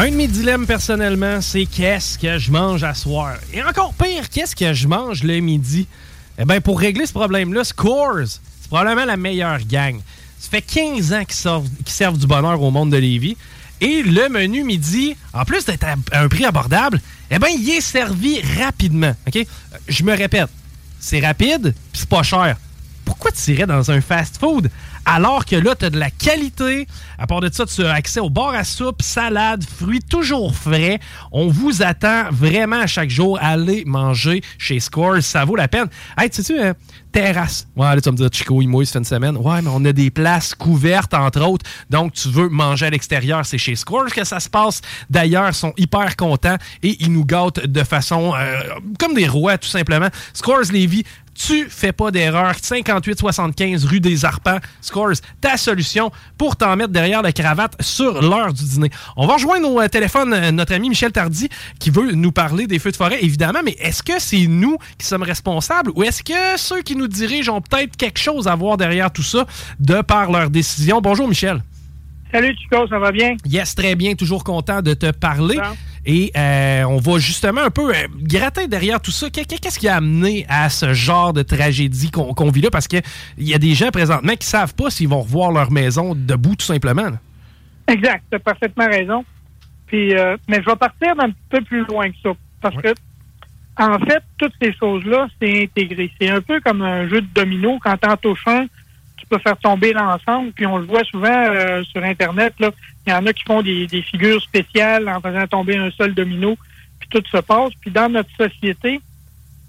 Un 0.00 0.12
de 0.12 0.14
mes 0.14 0.28
dilemmes 0.28 0.64
personnellement, 0.64 1.40
c'est 1.40 1.66
qu'est-ce 1.66 2.16
que 2.20 2.38
je 2.38 2.52
mange 2.52 2.84
à 2.84 2.94
soir? 2.94 3.34
Et 3.52 3.60
encore 3.64 3.92
pire, 3.94 4.28
qu'est-ce 4.30 4.54
que 4.54 4.72
je 4.72 4.86
mange 4.86 5.24
le 5.24 5.40
midi? 5.40 5.88
Eh 6.38 6.44
bien, 6.44 6.60
pour 6.60 6.78
régler 6.78 7.04
ce 7.04 7.12
problème-là, 7.12 7.64
Scores, 7.64 8.28
c'est 8.28 8.68
probablement 8.68 9.06
la 9.06 9.16
meilleure 9.16 9.58
gang. 9.68 9.98
Ça 10.38 10.50
fait 10.50 10.62
15 10.62 11.12
ans 11.14 11.24
qu'ils 11.24 11.92
servent, 11.92 12.16
du 12.16 12.28
bonheur 12.28 12.62
au 12.62 12.70
monde 12.70 12.92
de 12.92 12.96
Lévis. 12.96 13.36
Et 13.80 14.04
le 14.04 14.28
menu 14.28 14.62
midi, 14.62 15.16
en 15.32 15.44
plus 15.44 15.64
d'être 15.64 15.84
à 15.84 15.96
un 16.12 16.28
prix 16.28 16.44
abordable, 16.44 17.00
eh 17.32 17.40
bien, 17.40 17.48
il 17.48 17.68
est 17.68 17.80
servi 17.80 18.40
rapidement. 18.56 19.16
Euh, 19.36 19.44
Je 19.88 20.04
me 20.04 20.16
répète, 20.16 20.48
c'est 21.00 21.18
rapide, 21.18 21.74
puis 21.92 22.00
c'est 22.00 22.08
pas 22.08 22.22
cher. 22.22 22.56
Pourquoi 23.08 23.30
tu 23.30 23.52
irais 23.52 23.66
dans 23.66 23.90
un 23.90 24.02
fast-food 24.02 24.68
alors 25.06 25.46
que 25.46 25.56
là, 25.56 25.74
tu 25.74 25.86
as 25.86 25.90
de 25.90 25.98
la 25.98 26.10
qualité? 26.10 26.86
À 27.16 27.26
part 27.26 27.40
de 27.40 27.48
ça, 27.50 27.64
tu 27.64 27.82
as 27.82 27.94
accès 27.94 28.20
au 28.20 28.28
bar 28.28 28.50
à 28.50 28.62
soupe, 28.62 29.00
salade, 29.00 29.64
fruits 29.64 30.02
toujours 30.02 30.54
frais. 30.54 31.00
On 31.32 31.48
vous 31.48 31.82
attend 31.82 32.24
vraiment 32.30 32.86
chaque 32.86 33.08
jour. 33.08 33.38
Allez 33.40 33.84
manger 33.86 34.42
chez 34.58 34.78
Scores, 34.80 35.22
ça 35.22 35.46
vaut 35.46 35.56
la 35.56 35.66
peine. 35.66 35.86
Hey, 36.18 36.28
tu 36.28 36.42
sais, 36.42 36.62
euh, 36.62 36.74
terrasse. 37.10 37.66
Ouais, 37.74 37.86
là, 37.86 37.96
tu 38.02 38.04
vas 38.04 38.12
me 38.12 38.16
dire, 38.18 38.28
Chico, 38.30 38.60
il 38.60 38.68
mouille, 38.68 38.84
ça 38.84 39.00
fait 39.00 39.06
semaine. 39.06 39.38
Ouais, 39.38 39.62
mais 39.62 39.70
on 39.72 39.82
a 39.86 39.94
des 39.94 40.10
places 40.10 40.54
couvertes, 40.54 41.14
entre 41.14 41.40
autres. 41.40 41.64
Donc, 41.88 42.12
tu 42.12 42.28
veux 42.28 42.50
manger 42.50 42.86
à 42.86 42.90
l'extérieur, 42.90 43.46
c'est 43.46 43.56
chez 43.56 43.76
Scores 43.76 44.12
que 44.12 44.24
ça 44.24 44.40
se 44.40 44.50
passe. 44.50 44.82
D'ailleurs, 45.08 45.48
ils 45.48 45.54
sont 45.54 45.72
hyper 45.78 46.16
contents 46.16 46.56
et 46.82 47.02
ils 47.02 47.10
nous 47.10 47.24
gâtent 47.24 47.66
de 47.66 47.82
façon 47.82 48.34
euh, 48.34 48.60
comme 48.98 49.14
des 49.14 49.26
rois, 49.26 49.56
tout 49.56 49.68
simplement. 49.68 50.08
Scores 50.34 50.70
Lévis, 50.70 51.04
tu 51.38 51.66
fais 51.70 51.92
pas 51.92 52.10
d'erreur. 52.10 52.54
5875 52.60 53.84
rue 53.84 54.00
des 54.00 54.24
Arpents. 54.24 54.58
Scores, 54.80 55.20
ta 55.40 55.56
solution 55.56 56.10
pour 56.36 56.56
t'en 56.56 56.76
mettre 56.76 56.90
derrière 56.90 57.22
la 57.22 57.32
cravate 57.32 57.80
sur 57.80 58.20
l'heure 58.20 58.52
du 58.52 58.64
dîner. 58.64 58.90
On 59.16 59.26
va 59.26 59.34
rejoindre 59.34 59.70
au 59.70 59.80
euh, 59.80 59.88
téléphone 59.88 60.32
euh, 60.32 60.50
notre 60.50 60.74
ami 60.74 60.88
Michel 60.88 61.12
Tardy 61.12 61.48
qui 61.78 61.90
veut 61.90 62.12
nous 62.12 62.32
parler 62.32 62.66
des 62.66 62.78
feux 62.78 62.90
de 62.90 62.96
forêt, 62.96 63.22
évidemment, 63.22 63.60
mais 63.64 63.76
est-ce 63.78 64.02
que 64.02 64.18
c'est 64.18 64.46
nous 64.46 64.76
qui 64.98 65.06
sommes 65.06 65.22
responsables 65.22 65.92
ou 65.94 66.02
est-ce 66.02 66.22
que 66.22 66.58
ceux 66.58 66.82
qui 66.82 66.96
nous 66.96 67.08
dirigent 67.08 67.56
ont 67.56 67.60
peut-être 67.60 67.96
quelque 67.96 68.18
chose 68.18 68.48
à 68.48 68.54
voir 68.54 68.76
derrière 68.76 69.12
tout 69.12 69.22
ça 69.22 69.46
de 69.78 70.02
par 70.02 70.30
leur 70.30 70.50
décision? 70.50 71.00
Bonjour 71.00 71.28
Michel. 71.28 71.62
Salut 72.32 72.54
Chico, 72.60 72.86
ça 72.88 72.98
va 72.98 73.10
bien? 73.10 73.36
Yes, 73.46 73.74
très 73.74 73.94
bien, 73.94 74.14
toujours 74.14 74.44
content 74.44 74.82
de 74.82 74.92
te 74.92 75.10
parler. 75.10 75.58
Et 76.10 76.32
euh, 76.38 76.84
on 76.84 76.96
va 76.96 77.18
justement 77.18 77.60
un 77.60 77.68
peu 77.70 77.94
euh, 77.94 78.08
gratter 78.22 78.66
derrière 78.66 78.98
tout 78.98 79.10
ça. 79.10 79.28
Qu'est- 79.28 79.44
Qu'est-ce 79.60 79.78
qui 79.78 79.88
a 79.88 79.96
amené 79.96 80.46
à 80.48 80.70
ce 80.70 80.94
genre 80.94 81.34
de 81.34 81.42
tragédie 81.42 82.10
qu'on 82.10 82.50
vit 82.50 82.62
là? 82.62 82.70
Parce 82.70 82.88
qu'il 82.88 83.02
y 83.36 83.52
a 83.52 83.58
des 83.58 83.74
gens 83.74 83.90
présentement 83.90 84.32
qui 84.34 84.46
savent 84.46 84.74
pas 84.74 84.88
s'ils 84.88 85.06
vont 85.08 85.20
revoir 85.20 85.52
leur 85.52 85.70
maison 85.70 86.14
debout, 86.16 86.56
tout 86.56 86.64
simplement. 86.64 87.10
là. 87.10 87.18
Exact, 87.88 88.24
tu 88.30 88.36
as 88.36 88.38
parfaitement 88.40 88.86
raison. 88.86 89.22
Puis, 89.86 90.14
euh, 90.14 90.36
mais 90.48 90.60
je 90.62 90.70
vais 90.70 90.76
partir 90.76 91.14
d'un 91.14 91.30
peu 91.50 91.60
plus 91.60 91.84
loin 91.84 92.08
que 92.10 92.16
ça. 92.22 92.30
Parce 92.62 92.76
que, 92.76 92.94
en 93.76 93.98
fait, 93.98 94.22
toutes 94.38 94.54
ces 94.62 94.72
choses-là, 94.74 95.28
c'est 95.40 95.62
intégré. 95.64 96.10
C'est 96.18 96.30
un 96.30 96.40
peu 96.40 96.58
comme 96.64 96.80
un 96.82 97.06
jeu 97.08 97.20
de 97.20 97.28
domino. 97.34 97.78
Quand 97.84 97.96
t'en 97.98 98.16
touches 98.16 98.46
un, 98.46 98.64
tu 99.28 99.36
peux 99.36 99.42
faire 99.42 99.58
tomber 99.58 99.92
l'ensemble. 99.92 100.52
Puis 100.52 100.66
on 100.66 100.78
le 100.78 100.84
voit 100.84 101.04
souvent 101.04 101.28
euh, 101.28 101.82
sur 101.84 102.02
Internet. 102.02 102.54
Là. 102.58 102.70
Il 103.06 103.10
y 103.10 103.12
en 103.12 103.26
a 103.26 103.32
qui 103.32 103.44
font 103.44 103.62
des, 103.62 103.86
des 103.86 104.02
figures 104.02 104.42
spéciales 104.42 105.08
en 105.08 105.20
faisant 105.20 105.46
tomber 105.46 105.76
un 105.76 105.90
seul 105.90 106.14
domino. 106.14 106.56
Puis 106.98 107.08
tout 107.10 107.22
se 107.30 107.38
passe. 107.38 107.72
Puis 107.80 107.90
dans 107.90 108.08
notre 108.08 108.30
société, 108.36 109.00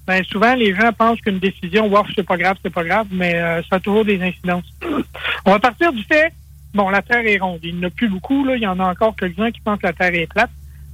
ben 0.08 0.24
souvent 0.24 0.56
les 0.56 0.74
gens 0.74 0.92
pensent 0.92 1.22
qu'une 1.22 1.38
décision, 1.40 1.88
wow, 1.88 2.04
c'est 2.16 2.26
pas 2.26 2.38
grave, 2.38 2.58
c'est 2.64 2.74
pas 2.74 2.84
grave, 2.84 3.06
mais 3.12 3.36
euh, 3.36 3.62
ça 3.70 3.76
a 3.76 3.80
toujours 3.80 4.06
des 4.06 4.20
incidences. 4.22 4.66
On 5.46 5.52
va 5.52 5.60
partir 5.60 5.94
du 5.94 6.04
fait, 6.04 6.34
bon, 6.74 6.90
la 6.90 7.02
Terre 7.04 7.28
est 7.28 7.38
ronde. 7.38 7.60
Il 7.62 7.76
n'y 7.76 7.86
en 7.86 7.88
a 7.88 7.92
plus 7.92 8.10
beaucoup, 8.10 8.44
là. 8.44 8.56
Il 8.56 8.62
y 8.64 8.68
en 8.68 8.80
a 8.80 8.86
encore 8.86 9.16
quelques-uns 9.16 9.52
qui 9.52 9.62
pensent 9.62 9.80
que 9.80 9.86
la 9.88 9.94
Terre 9.94 10.16
est 10.16 10.26
plate, 10.26 10.50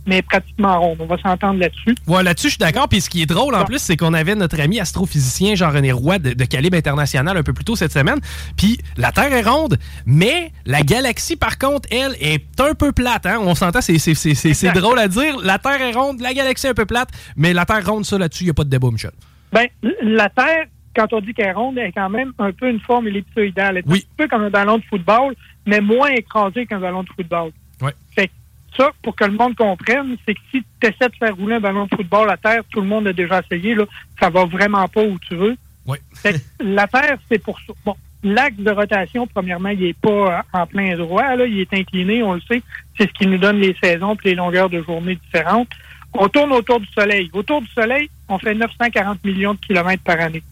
mais 0.06 0.22
pratiquement 0.22 0.80
ronde. 0.80 0.98
On 1.00 1.06
va 1.06 1.18
s'entendre 1.18 1.60
là-dessus. 1.60 1.96
Ouais, 2.08 2.24
là-dessus, 2.24 2.48
je 2.48 2.52
suis 2.54 2.60
d'accord. 2.60 2.88
Puis 2.88 3.02
ce 3.02 3.10
qui 3.10 3.22
est 3.22 3.26
drôle 3.26 3.56
en 3.56 3.66
plus, 3.66 3.80
c'est 3.80 3.98
qu'on 3.98 4.14
avait 4.14 4.36
notre 4.36 4.60
ami 4.60 4.80
astrophysicien 4.80 5.56
Jean-René 5.56 5.92
Roy 5.92 6.20
de, 6.20 6.34
de 6.34 6.46
calibre 6.46 6.78
international 6.78 7.38
un 7.38 7.44
peu 7.44 7.54
plus 7.54 7.66
tôt 7.66 7.76
cette 7.76 7.92
semaine. 7.92 8.20
Puis 8.58 8.78
la 8.98 9.12
Terre 9.12 9.34
est 9.34 9.42
ronde, 9.44 9.78
mais 10.06 10.52
la 10.66 10.82
galaxie, 10.82 11.36
par 11.36 11.58
contre, 11.58 11.88
elle, 11.92 12.16
est 12.22 12.44
un 12.60 12.74
peu 12.74 12.92
plate. 12.92 13.26
Hein? 13.26 13.38
On 13.42 13.56
s'entend, 13.56 13.82
c'est- 13.82 13.98
c'est 14.00 14.14
c'est- 14.16 14.36
c'est- 14.36 14.54
c'est 14.54 14.72
drôle 14.72 15.00
à 15.00 15.08
dire. 15.08 15.38
La 15.44 15.58
Terre 15.60 15.82
est 15.82 15.94
ronde, 15.94 16.20
la 16.22 16.34
galaxie 16.34 16.68
est 16.68 16.72
un 16.72 16.74
peu 16.74 16.86
plate, 16.86 17.10
mais 17.36 17.54
la 17.54 17.66
Terre 17.66 17.86
ronde, 17.86 18.06
ça 18.06 18.18
là-dessus, 18.18 18.44
il 18.44 18.48
n'y 18.48 18.52
a 18.52 18.54
pas 18.54 18.64
de 18.64 18.70
débat, 18.70 18.90
Michel. 18.92 19.12
Ben, 19.52 19.68
la 20.02 20.30
Terre, 20.30 20.66
quand 20.96 21.12
on 21.14 21.22
dit 21.22 21.34
qu'elle 21.34 21.48
est 21.48 21.52
ronde, 21.54 21.78
elle 21.78 21.88
est 21.88 21.92
quand 21.92 22.10
même 22.10 22.32
un 22.40 22.52
peu 22.52 22.70
une 22.70 22.80
forme 22.80 23.08
ellipsoïdale. 23.08 23.78
Elle 23.86 23.96
est 23.96 23.98
un 24.00 24.02
peu 24.18 24.28
comme 24.28 24.44
un 24.44 24.50
ballon 24.50 24.78
de 24.78 24.84
football, 24.90 25.36
mais 25.66 25.82
moins 25.82 26.10
écrasé 26.10 26.66
qu'un 26.66 26.80
ballon 26.80 27.04
de 27.04 27.10
football. 27.16 27.52
Ouais. 27.82 27.94
Fait 28.16 28.30
ça, 28.78 28.92
pour 29.02 29.16
que 29.16 29.26
le 29.26 29.32
monde 29.32 29.56
comprenne, 29.56 30.18
c'est 30.26 30.34
que 30.34 30.40
si 30.52 30.64
tu 30.80 30.88
essaies 30.88 31.10
de 31.10 31.16
faire 31.16 31.36
rouler 31.36 31.56
un 31.56 31.60
ballon 31.60 31.86
de 31.86 31.96
football 31.96 32.30
à 32.30 32.38
terre, 32.38 32.64
tout 32.70 32.82
le 32.82 32.88
monde 32.88 33.08
a 33.08 33.14
déjà 33.14 33.42
essayé, 33.42 33.76
là, 33.76 33.86
ça 34.20 34.30
va 34.30 34.46
vraiment 34.46 34.88
pas 34.88 35.04
où 35.04 35.18
tu 35.20 35.36
veux. 35.36 35.56
Que 36.24 36.30
la 36.60 36.88
Terre, 36.88 37.20
c'est 37.30 37.38
pour 37.38 37.60
ça. 37.60 37.74
Bon, 37.86 37.96
l'axe 38.24 38.58
de 38.58 38.72
rotation, 38.72 39.28
premièrement, 39.28 39.70
il 39.70 39.84
est 39.84 39.98
pas 40.00 40.10
euh, 40.10 40.42
en 40.54 40.66
plein 40.66 40.98
droit, 40.98 41.36
là, 41.36 41.46
il 41.46 41.60
est 41.60 41.74
incliné, 41.74 42.24
on 42.24 42.34
le 42.34 42.42
sait. 42.42 42.64
C'est 42.98 43.08
ce 43.08 43.14
qui 43.14 43.28
nous 43.28 43.38
donne 43.38 43.58
les 43.58 43.76
saisons 43.82 44.16
et 44.16 44.30
les 44.30 44.36
longueurs 44.36 44.70
de 44.70 44.82
journée 44.82 45.16
différentes. 45.16 45.70
On 46.14 46.28
tourne 46.28 46.52
autour 46.54 46.80
du 46.80 46.88
Soleil. 46.88 47.30
Autour 47.34 47.62
du 47.62 47.68
Soleil, 47.68 48.10
on 48.30 48.40
fait 48.40 48.56
940 48.56 49.24
millions 49.24 49.54
de 49.54 49.60
kilomètres 49.60 50.04
par 50.04 50.20
année. 50.20 50.44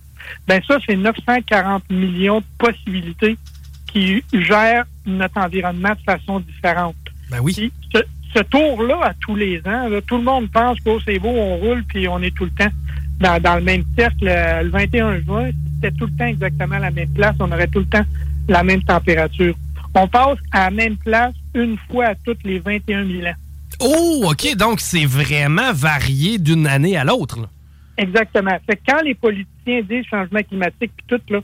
Ben 0.47 0.61
ça, 0.67 0.77
c'est 0.85 0.95
940 0.95 1.89
millions 1.89 2.39
de 2.39 2.45
possibilités 2.57 3.37
qui 3.87 4.23
gèrent 4.33 4.85
notre 5.05 5.37
environnement 5.37 5.91
de 5.91 6.03
façon 6.05 6.39
différente. 6.39 6.95
Ben 7.29 7.39
oui. 7.41 7.53
Puis, 7.53 7.71
ce, 8.35 8.41
tour-là, 8.43 8.99
à 9.03 9.13
tous 9.13 9.35
les 9.35 9.59
ans, 9.65 9.89
là, 9.89 10.01
tout 10.01 10.17
le 10.17 10.23
monde 10.23 10.49
pense 10.51 10.79
que 10.79 10.89
oh, 10.89 10.99
c'est 11.05 11.19
beau, 11.19 11.29
on 11.29 11.57
roule, 11.57 11.83
puis 11.83 12.07
on 12.07 12.21
est 12.21 12.35
tout 12.35 12.45
le 12.45 12.51
temps 12.51 12.71
dans, 13.19 13.41
dans 13.41 13.55
le 13.55 13.61
même 13.61 13.83
cercle. 13.97 14.27
Euh, 14.27 14.63
Le 14.63 14.69
21 14.69 15.19
juin, 15.21 15.49
c'était 15.75 15.95
tout 15.95 16.05
le 16.05 16.13
temps 16.13 16.25
exactement 16.25 16.77
la 16.77 16.91
même 16.91 17.09
place, 17.09 17.35
on 17.39 17.51
aurait 17.51 17.67
tout 17.67 17.79
le 17.79 17.85
temps 17.85 18.05
la 18.47 18.63
même 18.63 18.83
température. 18.83 19.55
On 19.95 20.07
passe 20.07 20.39
à 20.51 20.65
la 20.65 20.71
même 20.71 20.97
place 20.97 21.33
une 21.53 21.77
fois 21.89 22.07
à 22.07 22.15
toutes 22.15 22.43
les 22.43 22.59
21 22.59 23.05
000 23.05 23.27
ans. 23.27 23.33
Oh, 23.79 24.31
OK. 24.31 24.55
Donc, 24.55 24.79
c'est 24.79 25.05
vraiment 25.05 25.71
varié 25.73 26.37
d'une 26.37 26.67
année 26.67 26.97
à 26.97 27.03
l'autre. 27.03 27.47
Exactement. 27.97 28.57
Fait 28.65 28.75
que 28.77 28.81
quand 28.87 29.01
les 29.03 29.13
politiciens 29.13 29.81
disent 29.81 30.05
changement 30.09 30.41
climatique 30.41 30.91
puis 30.97 31.05
tout, 31.07 31.21
là, 31.29 31.41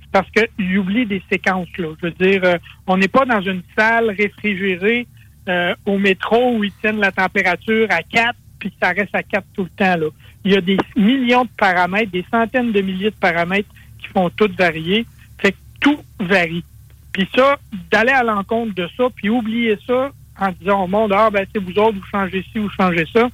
c'est 0.00 0.10
parce 0.12 0.28
qu'ils 0.30 0.78
oublient 0.78 1.06
des 1.06 1.22
séquences. 1.30 1.68
Là. 1.76 1.88
Je 2.00 2.06
veux 2.06 2.12
dire, 2.12 2.40
euh, 2.44 2.56
on 2.86 2.96
n'est 2.96 3.08
pas 3.08 3.24
dans 3.24 3.40
une 3.40 3.62
salle 3.76 4.10
réfrigérée 4.10 5.06
euh, 5.48 5.74
au 5.86 5.98
métro 5.98 6.56
où 6.56 6.64
ils 6.64 6.72
tiennent 6.80 7.00
la 7.00 7.12
température 7.12 7.86
à 7.90 8.02
4 8.02 8.34
puis 8.58 8.72
ça 8.82 8.88
reste 8.90 9.14
à 9.14 9.22
4 9.22 9.44
tout 9.54 9.62
le 9.64 9.70
temps. 9.70 9.96
Là. 9.96 10.06
Il 10.44 10.52
y 10.52 10.56
a 10.56 10.60
des 10.60 10.76
millions 10.96 11.44
de 11.44 11.50
paramètres, 11.56 12.10
des 12.10 12.24
centaines 12.30 12.72
de 12.72 12.80
milliers 12.80 13.10
de 13.10 13.16
paramètres 13.16 13.68
qui 14.00 14.08
font 14.08 14.30
toutes 14.30 14.56
varier. 14.58 15.06
Fait 15.40 15.52
que 15.52 15.56
tout 15.80 15.98
varie. 16.20 16.64
Puis 17.12 17.28
ça, 17.34 17.56
d'aller 17.90 18.10
à 18.12 18.22
l'encontre 18.22 18.74
de 18.74 18.88
ça, 18.96 19.04
puis 19.14 19.28
oublier 19.28 19.78
ça 19.86 20.10
en 20.40 20.52
disant 20.60 20.84
au 20.84 20.86
monde, 20.88 21.12
ah 21.14 21.30
ben 21.30 21.46
c'est 21.52 21.60
vous 21.62 21.76
autres, 21.78 21.98
vous 21.98 22.06
changez 22.10 22.44
ci, 22.52 22.58
vous 22.58 22.70
changez 22.70 23.06
ça, 23.12 23.28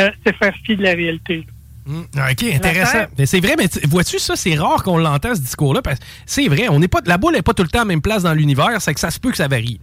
euh, 0.00 0.10
c'est 0.24 0.34
faire 0.36 0.54
fi 0.64 0.76
de 0.76 0.82
la 0.82 0.92
réalité. 0.92 1.38
là. 1.38 1.52
Hmm, 1.86 2.02
OK, 2.30 2.42
intéressant. 2.54 3.06
C'est 3.24 3.40
vrai, 3.40 3.54
mais 3.56 3.68
tu- 3.68 3.80
vois-tu, 3.86 4.18
ça, 4.18 4.36
c'est 4.36 4.54
rare 4.54 4.82
qu'on 4.82 4.98
l'entend, 4.98 5.34
ce 5.34 5.40
discours-là. 5.40 5.80
parce 5.80 5.98
que 5.98 6.04
C'est 6.26 6.46
vrai, 6.48 6.68
on 6.68 6.78
n'est 6.78 6.88
pas, 6.88 7.00
la 7.06 7.16
boule 7.16 7.32
n'est 7.32 7.40
pas 7.42 7.54
tout 7.54 7.62
le 7.62 7.70
temps 7.70 7.78
à 7.78 7.82
la 7.82 7.86
même 7.86 8.02
place 8.02 8.22
dans 8.24 8.34
l'univers, 8.34 8.80
c'est 8.80 8.92
que 8.92 9.00
ça 9.00 9.10
se 9.10 9.18
peut 9.18 9.30
que 9.30 9.38
ça 9.38 9.48
varie. 9.48 9.80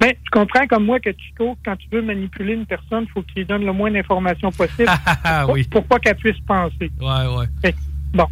Ben, 0.00 0.10
tu 0.12 0.30
comprends 0.30 0.66
comme 0.66 0.84
moi 0.84 0.98
que 1.00 1.10
Chico, 1.16 1.56
quand 1.64 1.76
tu 1.76 1.88
veux 1.92 2.02
manipuler 2.02 2.54
une 2.54 2.66
personne, 2.66 3.04
il 3.04 3.10
faut 3.10 3.22
qu'il 3.22 3.46
donne 3.46 3.64
le 3.64 3.72
moins 3.72 3.90
d'informations 3.90 4.50
possible 4.52 4.88
pour, 5.44 5.50
oui. 5.54 5.64
pour 5.70 5.84
pas 5.84 5.98
qu'elle 5.98 6.16
puisse 6.16 6.38
penser. 6.46 6.90
Ouais, 7.00 7.36
ouais. 7.36 7.46
Fait 7.62 7.74
bon, 8.12 8.26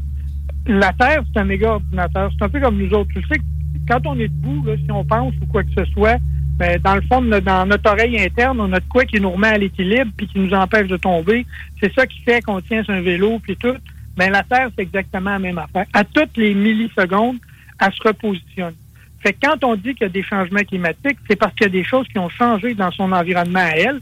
la 0.66 0.92
Terre, 0.92 1.22
c'est 1.32 1.40
un 1.40 1.44
méga 1.44 1.72
ordinateur. 1.74 2.30
C'est 2.38 2.44
un 2.44 2.48
peu 2.48 2.60
comme 2.60 2.78
nous 2.78 2.92
autres. 2.92 3.10
Tu 3.14 3.22
sais 3.28 3.38
que 3.38 3.44
quand 3.88 4.06
on 4.06 4.18
est 4.18 4.28
debout, 4.28 4.64
là, 4.66 4.74
si 4.76 4.90
on 4.90 5.04
pense 5.04 5.34
ou 5.40 5.46
quoi 5.46 5.62
que 5.62 5.70
ce 5.76 5.84
soit, 5.92 6.18
ben, 6.58 6.80
dans 6.82 6.94
le 6.96 7.02
fond, 7.02 7.20
de 7.20 7.28
notre- 7.28 7.44
dans 7.46 7.66
notre 7.66 7.90
oreille 7.90 8.18
interne, 8.18 8.60
on 8.60 8.72
a 8.72 8.80
de 8.80 8.88
quoi 8.88 9.04
qui 9.04 9.20
nous 9.20 9.30
remet 9.30 9.48
à 9.48 9.58
l'équilibre 9.58 10.10
puis 10.16 10.26
qui 10.26 10.38
nous 10.40 10.52
empêche 10.54 10.88
de 10.88 10.96
tomber. 10.96 11.46
C'est 11.80 11.92
ça 11.94 12.06
qui 12.06 12.20
fait 12.22 12.42
qu'on 12.42 12.60
tient 12.60 12.82
sur 12.82 12.94
un 12.94 13.02
vélo 13.02 13.38
puis 13.40 13.56
tout. 13.56 13.76
Ben, 14.16 14.30
la 14.32 14.42
Terre, 14.42 14.70
c'est 14.74 14.82
exactement 14.82 15.30
la 15.30 15.38
même 15.38 15.58
affaire. 15.58 15.84
À 15.92 16.02
toutes 16.02 16.36
les 16.38 16.54
millisecondes, 16.54 17.36
elle 17.80 17.92
se 17.92 18.02
repositionne. 18.08 18.72
Fait 19.26 19.32
que 19.32 19.44
quand 19.44 19.64
on 19.64 19.74
dit 19.74 19.92
qu'il 19.94 20.02
y 20.02 20.04
a 20.04 20.08
des 20.08 20.22
changements 20.22 20.60
climatiques, 20.60 21.18
c'est 21.28 21.34
parce 21.34 21.52
qu'il 21.54 21.64
y 21.64 21.66
a 21.66 21.70
des 21.70 21.82
choses 21.82 22.06
qui 22.06 22.16
ont 22.16 22.28
changé 22.28 22.74
dans 22.74 22.92
son 22.92 23.10
environnement 23.10 23.58
à 23.58 23.70
elle, 23.70 24.00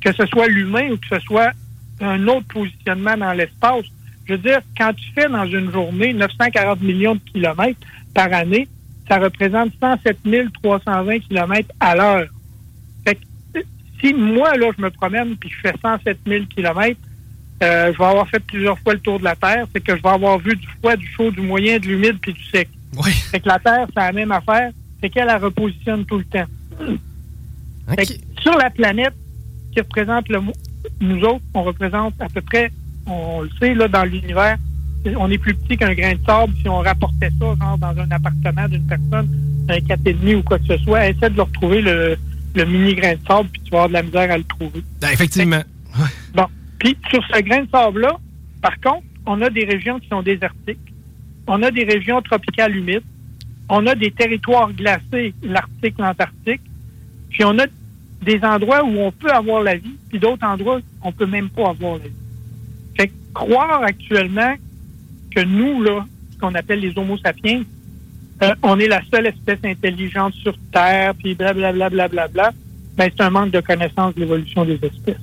que 0.00 0.12
ce 0.12 0.26
soit 0.26 0.48
l'humain 0.48 0.90
ou 0.90 0.96
que 0.96 1.06
ce 1.16 1.20
soit 1.20 1.52
un 2.00 2.26
autre 2.26 2.48
positionnement 2.48 3.16
dans 3.16 3.32
l'espace. 3.34 3.84
Je 4.26 4.32
veux 4.32 4.38
dire, 4.40 4.58
quand 4.76 4.92
tu 4.94 5.04
fais 5.14 5.28
dans 5.28 5.46
une 5.46 5.70
journée 5.70 6.12
940 6.12 6.80
millions 6.82 7.14
de 7.14 7.20
kilomètres 7.20 7.78
par 8.14 8.32
année, 8.32 8.66
ça 9.08 9.20
représente 9.20 9.70
107 9.78 10.18
320 10.60 11.20
kilomètres 11.20 11.72
à 11.78 11.94
l'heure. 11.94 12.26
Fait 13.06 13.14
que 13.14 13.60
si 14.00 14.12
moi, 14.12 14.56
là, 14.56 14.72
je 14.76 14.82
me 14.82 14.90
promène 14.90 15.36
puis 15.36 15.50
je 15.50 15.68
fais 15.68 15.74
107 15.80 16.18
000 16.26 16.46
kilomètres, 16.46 16.98
euh, 17.62 17.92
je 17.92 17.98
vais 17.98 18.04
avoir 18.04 18.28
fait 18.28 18.40
plusieurs 18.40 18.80
fois 18.80 18.94
le 18.94 18.98
tour 18.98 19.20
de 19.20 19.24
la 19.24 19.36
Terre, 19.36 19.66
c'est 19.72 19.80
que 19.80 19.96
je 19.96 20.02
vais 20.02 20.08
avoir 20.08 20.36
vu 20.40 20.56
du 20.56 20.66
froid, 20.80 20.96
du 20.96 21.06
chaud, 21.06 21.30
du 21.30 21.42
moyen, 21.42 21.78
de 21.78 21.86
l'humide 21.86 22.18
puis 22.20 22.32
du 22.32 22.42
sec. 22.46 22.68
Fait 23.02 23.40
que 23.40 23.48
la 23.48 23.58
Terre, 23.58 23.86
c'est 23.88 24.00
la 24.00 24.12
même 24.12 24.32
affaire, 24.32 24.70
c'est 25.00 25.10
qu'elle 25.10 25.26
la 25.26 25.38
repositionne 25.38 26.04
tout 26.04 26.18
le 26.18 26.24
temps. 26.24 26.46
Fait 27.96 28.06
que 28.06 28.12
sur 28.40 28.56
la 28.56 28.70
planète 28.70 29.14
qui 29.72 29.80
représente 29.80 30.28
le 30.28 30.40
nous 31.00 31.22
autres, 31.22 31.44
on 31.54 31.62
représente 31.62 32.14
à 32.20 32.28
peu 32.28 32.40
près, 32.40 32.70
on 33.06 33.42
le 33.42 33.50
sait, 33.58 33.74
là, 33.74 33.88
dans 33.88 34.04
l'univers, 34.04 34.56
on 35.16 35.30
est 35.30 35.38
plus 35.38 35.54
petit 35.54 35.76
qu'un 35.76 35.94
grain 35.94 36.14
de 36.14 36.20
sable. 36.26 36.52
Si 36.60 36.68
on 36.68 36.78
rapportait 36.78 37.30
ça 37.38 37.54
genre, 37.60 37.78
dans 37.78 37.98
un 37.98 38.10
appartement 38.10 38.68
d'une 38.68 38.86
personne, 38.86 39.28
un 39.68 39.78
4,5 39.78 40.36
ou 40.36 40.42
quoi 40.42 40.58
que 40.58 40.66
ce 40.66 40.78
soit, 40.78 41.08
essaie 41.08 41.30
de 41.30 41.36
le 41.36 41.42
retrouver 41.42 41.82
le, 41.82 42.16
le 42.54 42.64
mini 42.64 42.94
grain 42.94 43.14
de 43.14 43.26
sable, 43.26 43.48
puis 43.50 43.62
tu 43.62 43.70
vas 43.70 43.84
avoir 43.84 43.88
de 43.88 43.94
la 43.94 44.02
misère 44.02 44.30
à 44.30 44.38
le 44.38 44.44
trouver. 44.44 44.82
Ben, 45.00 45.10
effectivement. 45.12 45.62
Bon. 46.34 46.46
Puis 46.78 46.96
sur 47.10 47.22
ce 47.26 47.40
grain 47.40 47.62
de 47.62 47.68
sable-là, 47.70 48.16
par 48.60 48.78
contre, 48.80 49.04
on 49.26 49.40
a 49.42 49.50
des 49.50 49.64
régions 49.64 49.98
qui 49.98 50.08
sont 50.08 50.22
désertiques. 50.22 50.93
On 51.46 51.62
a 51.62 51.70
des 51.70 51.84
régions 51.84 52.20
tropicales 52.22 52.76
humides. 52.76 53.02
On 53.68 53.86
a 53.86 53.94
des 53.94 54.10
territoires 54.10 54.72
glacés, 54.72 55.34
l'Arctique, 55.42 55.94
l'Antarctique. 55.98 56.60
Puis 57.30 57.44
on 57.44 57.58
a 57.58 57.66
des 58.22 58.42
endroits 58.42 58.84
où 58.84 58.98
on 58.98 59.12
peut 59.12 59.30
avoir 59.30 59.62
la 59.62 59.76
vie, 59.76 59.96
puis 60.08 60.18
d'autres 60.18 60.46
endroits 60.46 60.78
où 60.78 60.82
on 61.02 61.12
peut 61.12 61.26
même 61.26 61.48
pas 61.50 61.70
avoir 61.70 61.94
la 61.94 62.04
vie. 62.04 62.14
Fait 62.96 63.08
que 63.08 63.12
croire 63.32 63.82
actuellement 63.82 64.54
que 65.34 65.40
nous, 65.40 65.82
là, 65.82 66.04
ce 66.32 66.38
qu'on 66.38 66.54
appelle 66.54 66.80
les 66.80 66.96
homo 66.96 67.18
sapiens, 67.18 67.62
euh, 68.42 68.54
on 68.62 68.78
est 68.78 68.88
la 68.88 69.02
seule 69.12 69.26
espèce 69.26 69.58
intelligente 69.64 70.34
sur 70.34 70.54
Terre, 70.72 71.14
puis 71.14 71.34
blablabla, 71.34 71.88
blablabla, 71.90 72.52
ben, 72.96 73.10
c'est 73.14 73.22
un 73.22 73.30
manque 73.30 73.50
de 73.50 73.60
connaissance 73.60 74.14
de 74.14 74.20
l'évolution 74.20 74.64
des 74.64 74.74
espèces. 74.74 75.16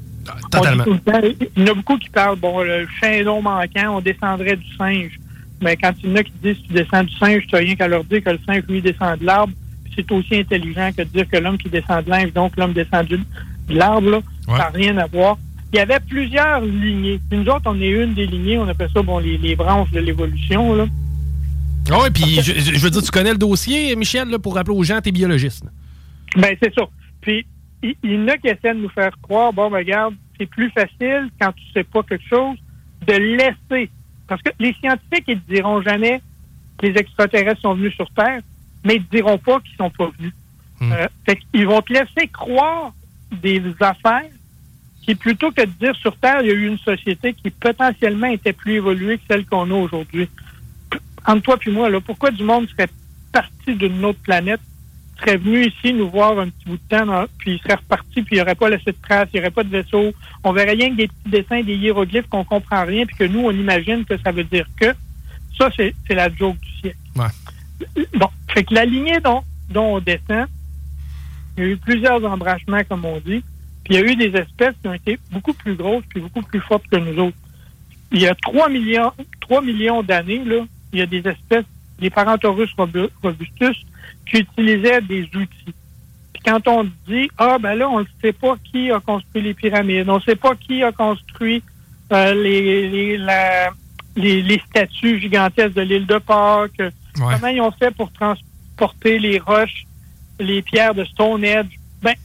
Totalement. 0.52 0.84
On 0.88 0.94
dit 0.94 1.38
il 1.56 1.64
y 1.64 1.70
en 1.70 1.72
a 1.72 1.74
beaucoup 1.74 1.98
qui 1.98 2.10
parlent, 2.10 2.38
bon, 2.38 2.62
le 2.62 2.88
chaînon 3.00 3.42
manquant, 3.42 3.98
on 3.98 4.02
descendrait 4.02 4.56
du 4.56 4.76
singe. 4.76 5.20
Mais 5.62 5.78
quand 5.78 5.92
il 6.04 6.10
y 6.10 6.14
en 6.14 6.16
a 6.16 6.24
qui 6.24 6.32
disent 6.44 6.58
tu 6.68 6.74
descends 6.74 7.04
du 7.04 7.16
singe, 7.18 7.44
tu 7.48 7.54
n'as 7.56 7.60
rien 7.62 7.76
qu'à 7.76 7.88
leur 7.88 8.04
dire 8.04 8.24
que 8.24 8.30
le 8.32 8.40
singe, 8.46 8.64
lui, 8.68 8.82
descend 8.82 9.20
de 9.20 9.26
l'arbre. 9.26 9.54
C'est 9.96 10.10
aussi 10.12 10.38
intelligent 10.38 10.90
que 10.96 11.04
de 11.04 11.08
dire 11.10 11.28
que 11.28 11.38
l'homme 11.38 11.58
qui 11.58 11.70
descend 11.70 12.04
de 12.06 12.10
l'ange, 12.10 12.32
donc 12.34 12.56
l'homme 12.58 12.74
descend 12.74 13.06
du- 13.08 13.18
de 13.18 13.76
l'arbre. 13.76 14.22
Ça 14.48 14.58
n'a 14.58 14.70
rien 14.70 14.98
à 14.98 15.06
voir. 15.06 15.38
Il 15.74 15.78
y 15.78 15.80
avait 15.80 16.00
plusieurs 16.00 16.62
lignées. 16.62 17.20
Puis 17.30 17.40
nous 17.40 17.48
autres, 17.48 17.64
on 17.66 17.80
est 17.80 17.90
une 17.90 18.14
des 18.14 18.26
lignées, 18.26 18.58
on 18.58 18.68
appelle 18.68 18.90
ça, 18.94 19.02
bon, 19.02 19.20
les, 19.20 19.38
les 19.38 19.56
branches 19.56 19.92
de 19.92 20.00
l'évolution, 20.00 20.74
là. 20.76 20.86
Ah 21.90 22.00
ouais, 22.04 22.12
puis 22.12 22.40
je, 22.42 22.80
veux 22.80 22.90
dire, 22.90 23.02
tu 23.02 23.12
connais 23.12 23.32
le 23.32 23.38
dossier, 23.38 23.96
Michel, 23.96 24.30
là, 24.30 24.38
pour 24.40 24.56
rappeler 24.56 24.76
aux 24.76 24.84
gens, 24.84 25.00
t'es 25.02 25.12
biologiste. 25.12 25.66
Ben, 26.38 26.56
c'est 26.62 26.74
ça. 26.74 26.84
Puis, 27.22 27.46
il 27.84 27.96
y 28.04 28.18
en 28.18 28.28
a 28.28 28.38
qui 28.38 28.48
essaient 28.48 28.74
de 28.74 28.80
nous 28.82 28.90
faire 28.90 29.12
croire, 29.22 29.52
bon, 29.52 29.70
ben, 29.70 29.78
regarde, 29.78 30.14
c'est 30.40 30.46
plus 30.46 30.70
facile 30.72 31.30
quand 31.40 31.52
tu 31.54 31.64
sais 31.74 31.84
pas 31.84 32.04
quelque 32.04 32.28
chose 32.30 32.58
de 33.08 33.14
laisser. 33.14 33.90
Parce 34.32 34.44
que 34.44 34.52
les 34.60 34.74
scientifiques, 34.76 35.26
ils 35.28 35.42
ne 35.46 35.56
diront 35.56 35.82
jamais 35.82 36.22
que 36.78 36.86
les 36.86 36.98
extraterrestres 36.98 37.60
sont 37.60 37.74
venus 37.74 37.94
sur 37.96 38.10
Terre, 38.12 38.40
mais 38.86 38.96
ils 38.96 39.02
ne 39.02 39.08
diront 39.20 39.38
pas 39.38 39.60
qu'ils 39.60 39.76
sont 39.76 39.90
pas 39.90 40.10
venus. 40.18 40.32
Euh, 40.84 41.08
fait 41.26 41.36
qu'ils 41.36 41.68
vont 41.68 41.82
te 41.82 41.92
laisser 41.92 42.30
croire 42.32 42.94
des 43.30 43.62
affaires 43.82 44.32
qui, 45.02 45.16
plutôt 45.16 45.52
que 45.52 45.64
de 45.64 45.72
dire 45.82 45.94
sur 45.98 46.16
Terre, 46.16 46.40
il 46.44 46.48
y 46.48 46.52
a 46.52 46.54
eu 46.54 46.66
une 46.66 46.78
société 46.78 47.34
qui 47.34 47.50
potentiellement 47.50 48.28
était 48.28 48.54
plus 48.54 48.76
évoluée 48.76 49.18
que 49.18 49.24
celle 49.30 49.46
qu'on 49.46 49.70
a 49.70 49.74
aujourd'hui. 49.74 50.30
Entre 51.28 51.42
toi 51.42 51.58
et 51.66 51.70
moi, 51.70 51.90
là, 51.90 52.00
pourquoi 52.00 52.32
du 52.32 52.44
monde 52.44 52.70
serait 52.70 52.88
parti 53.34 53.76
d'une 53.76 54.06
autre 54.06 54.20
planète, 54.24 54.62
serait 55.22 55.38
venu 55.38 55.66
ici 55.66 55.94
nous 55.94 56.10
voir 56.10 56.38
un 56.40 56.50
petit 56.50 56.66
bout 56.66 56.78
de 56.78 56.82
temps, 56.98 57.06
là, 57.06 57.28
puis 57.38 57.54
il 57.54 57.60
serait 57.60 57.76
reparti, 57.76 58.22
puis 58.24 58.28
il 58.32 58.36
n'y 58.36 58.42
aurait 58.42 58.56
pas 58.56 58.70
laissé 58.70 58.92
de 58.92 58.98
traces, 59.02 59.30
il 59.34 59.38
n'y 59.38 59.42
aurait 59.42 59.52
pas 59.52 59.64
de 59.64 59.70
vaisseau. 59.70 60.12
On 60.44 60.52
verrait 60.52 60.74
rien 60.74 60.90
que 60.92 60.96
des 60.98 61.08
petits 61.08 61.30
dessins, 61.30 61.62
des 61.64 61.76
hiéroglyphes 61.76 62.28
qu'on 62.30 62.44
comprend 62.44 62.84
rien, 62.86 63.06
puis 63.06 63.16
que 63.16 63.24
nous, 63.24 63.40
on 63.42 63.52
imagine 63.52 64.04
que 64.06 64.18
ça 64.18 64.32
veut 64.32 64.44
dire 64.44 64.66
que. 64.80 64.94
Ça, 65.58 65.70
c'est 65.78 65.94
la 66.16 66.34
joke 66.34 66.58
du 66.60 66.70
siècle. 66.80 66.98
Bon, 68.14 68.28
fait 68.54 68.64
que 68.64 68.74
la 68.74 68.86
lignée 68.86 69.20
dont, 69.20 69.44
dont 69.70 69.96
on 69.96 70.00
descend, 70.00 70.48
il 71.58 71.64
y 71.64 71.68
a 71.68 71.70
eu 71.70 71.78
plusieurs 71.78 72.24
embranchements, 72.24 72.82
comme 72.88 73.06
on 73.06 73.18
dit, 73.20 73.44
puis 73.84 73.94
il 73.94 73.96
y 73.96 73.98
a 73.98 74.02
eu 74.12 74.16
des 74.16 74.36
espèces 74.38 74.74
qui 74.82 74.88
ont 74.88 74.94
été 74.94 75.20
beaucoup 75.32 75.54
plus 75.54 75.76
grosses 75.76 76.04
puis 76.10 76.22
beaucoup 76.22 76.42
plus 76.44 76.62
fortes 76.62 76.88
que 76.90 76.96
nous 76.98 77.18
autres. 77.22 77.38
Il 78.12 78.22
y 78.22 78.28
a 78.28 78.36
3 78.36 78.70
millions, 78.70 79.12
3 79.42 79.62
millions 79.62 80.04
d'années, 80.04 80.44
là, 80.46 80.66
il 80.94 81.00
y 81.00 81.02
a 81.02 81.06
des 81.06 81.20
espèces, 81.20 81.66
les 82.00 82.10
Paranthorus 82.10 82.70
robu- 82.78 83.10
robustus, 83.22 83.86
qui 84.30 84.38
utilisaient 84.38 85.02
des 85.02 85.24
outils. 85.36 85.74
Puis 86.34 86.44
quand 86.46 86.68
on 86.68 86.84
dit, 87.08 87.30
ah, 87.38 87.58
ben 87.60 87.76
là, 87.76 87.90
on 87.90 88.00
ne 88.00 88.06
sait 88.22 88.34
pas 88.34 88.56
qui 88.72 88.92
a 88.92 89.00
construit 89.00 89.42
les 89.42 89.54
pyramides, 89.54 90.10
on 90.10 90.16
ne 90.18 90.22
sait 90.22 90.36
pas 90.36 90.56
qui 90.56 90.84
a 90.84 90.92
construit 90.92 91.62
euh, 92.12 92.34
les, 92.34 92.90
les- 92.90 93.18
la, 93.18 93.70
les, 94.16 94.42
les 94.42 94.62
statues 94.70 95.20
gigantesques 95.20 95.74
de 95.76 95.82
l'île 95.82 96.06
de 96.08 96.18
Pâques, 96.18 96.82
comment 97.40 97.48
ils 97.48 97.62
ont 97.62 97.72
fait 97.72 97.92
pour 97.96 98.12
transporter 98.12 99.20
les 99.20 99.40
roches, 99.40 99.86
les 100.40 100.62
pierres 100.62 100.94
de 100.96 101.04
Stonehenge? 101.06 101.78
Ben, 102.02 102.16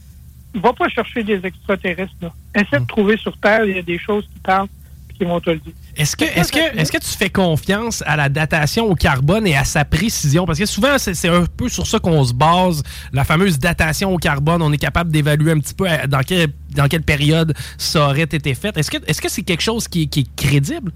va 0.55 0.73
pas 0.73 0.89
chercher 0.89 1.23
des 1.23 1.45
extraterrestres. 1.45 2.13
Là. 2.21 2.33
Essaie 2.55 2.79
de 2.79 2.85
trouver 2.85 3.17
sur 3.17 3.37
Terre, 3.37 3.65
il 3.65 3.75
y 3.75 3.79
a 3.79 3.83
des 3.83 3.99
choses 3.99 4.25
qui 4.33 4.39
parlent 4.39 4.67
et 5.09 5.13
qui 5.13 5.23
vont 5.25 5.39
te 5.39 5.49
le 5.51 5.57
dire. 5.59 5.73
Est-ce 5.97 6.15
que, 6.15 6.25
est-ce 6.25 6.51
que, 6.51 6.77
est-ce 6.79 6.91
que 6.91 6.97
tu 6.99 7.17
fais 7.17 7.29
confiance 7.29 8.03
à 8.05 8.15
la 8.15 8.29
datation 8.29 8.85
au 8.85 8.93
carbone 8.95 9.47
et 9.47 9.55
à 9.57 9.63
sa 9.63 9.83
précision? 9.83 10.45
Parce 10.45 10.59
que 10.59 10.65
souvent, 10.67 10.97
c'est 10.97 11.27
un 11.27 11.45
peu 11.45 11.69
sur 11.69 11.87
ça 11.87 11.97
qu'on 11.99 12.23
se 12.23 12.33
base. 12.33 12.83
La 13.11 13.23
fameuse 13.23 13.57
datation 13.57 14.13
au 14.13 14.17
carbone, 14.17 14.61
on 14.61 14.71
est 14.71 14.77
capable 14.77 15.11
d'évaluer 15.11 15.51
un 15.53 15.59
petit 15.59 15.73
peu 15.73 15.89
euh, 15.89 16.05
dans 16.07 16.21
quelle, 16.21 16.49
dans 16.75 16.87
quelle 16.87 17.01
période 17.03 17.53
ça 17.77 18.05
aurait 18.09 18.21
été 18.21 18.53
fait. 18.53 18.77
Est-ce 18.77 18.91
que, 18.91 18.97
est-ce 19.07 19.21
que 19.21 19.29
c'est 19.29 19.41
quelque 19.41 19.63
chose 19.63 19.87
qui, 19.87 20.03
est- 20.03 20.07
qui 20.07 20.19
est 20.21 20.35
crédible? 20.35 20.91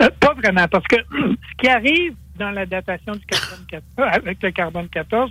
Euh, 0.00 0.08
pas 0.20 0.34
vraiment, 0.34 0.68
parce 0.68 0.84
que 0.86 0.96
ce 1.10 1.34
qui 1.62 1.68
arrive 1.68 2.12
dans 2.38 2.50
la 2.50 2.66
datation 2.66 3.14
du 3.14 3.24
carbone 3.26 3.64
14, 3.68 4.08
avec 4.12 4.42
le 4.42 4.50
carbone 4.52 4.88
14, 4.88 5.30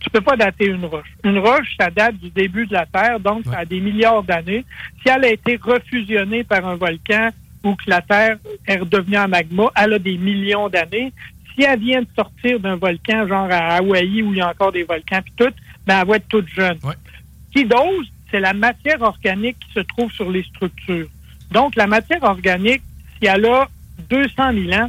tu 0.00 0.08
peux 0.10 0.20
pas 0.22 0.36
dater 0.36 0.66
une 0.66 0.84
roche. 0.86 1.12
Une 1.24 1.38
roche, 1.38 1.74
ça 1.78 1.90
date 1.90 2.16
du 2.16 2.30
début 2.30 2.66
de 2.66 2.72
la 2.72 2.86
Terre, 2.86 3.20
donc 3.20 3.44
ça 3.44 3.58
a 3.58 3.64
des 3.66 3.80
milliards 3.80 4.22
d'années. 4.22 4.64
Si 5.02 5.08
elle 5.12 5.24
a 5.24 5.30
été 5.32 5.58
refusionnée 5.60 6.44
par 6.44 6.66
un 6.66 6.76
volcan 6.76 7.28
ou 7.64 7.74
que 7.74 7.88
la 7.88 8.00
Terre 8.02 8.38
est 8.66 8.76
redevenue 8.76 9.18
en 9.18 9.28
magma, 9.28 9.70
elle 9.76 9.94
a 9.94 9.98
des 9.98 10.16
millions 10.16 10.68
d'années. 10.68 11.12
Si 11.54 11.64
elle 11.64 11.80
vient 11.80 12.02
de 12.02 12.08
sortir 12.14 12.60
d'un 12.60 12.76
volcan, 12.76 13.26
genre 13.26 13.48
à 13.50 13.76
Hawaï, 13.76 14.22
où 14.22 14.32
il 14.32 14.38
y 14.38 14.40
a 14.40 14.50
encore 14.50 14.72
des 14.72 14.84
volcans, 14.84 15.20
puis 15.22 15.32
tout, 15.36 15.52
ben, 15.86 16.00
elle 16.00 16.08
va 16.08 16.16
être 16.16 16.28
toute 16.28 16.48
jeune. 16.48 16.78
Ce 16.82 17.52
qui 17.52 17.64
dose, 17.64 18.06
c'est 18.30 18.40
la 18.40 18.52
matière 18.52 19.02
organique 19.02 19.56
qui 19.58 19.72
se 19.72 19.80
trouve 19.80 20.10
sur 20.12 20.30
les 20.30 20.42
structures. 20.44 21.08
Donc, 21.50 21.74
la 21.76 21.86
matière 21.86 22.22
organique, 22.22 22.82
si 23.18 23.26
elle 23.26 23.46
a 23.46 23.68
200 24.10 24.52
000 24.52 24.72
ans, 24.80 24.88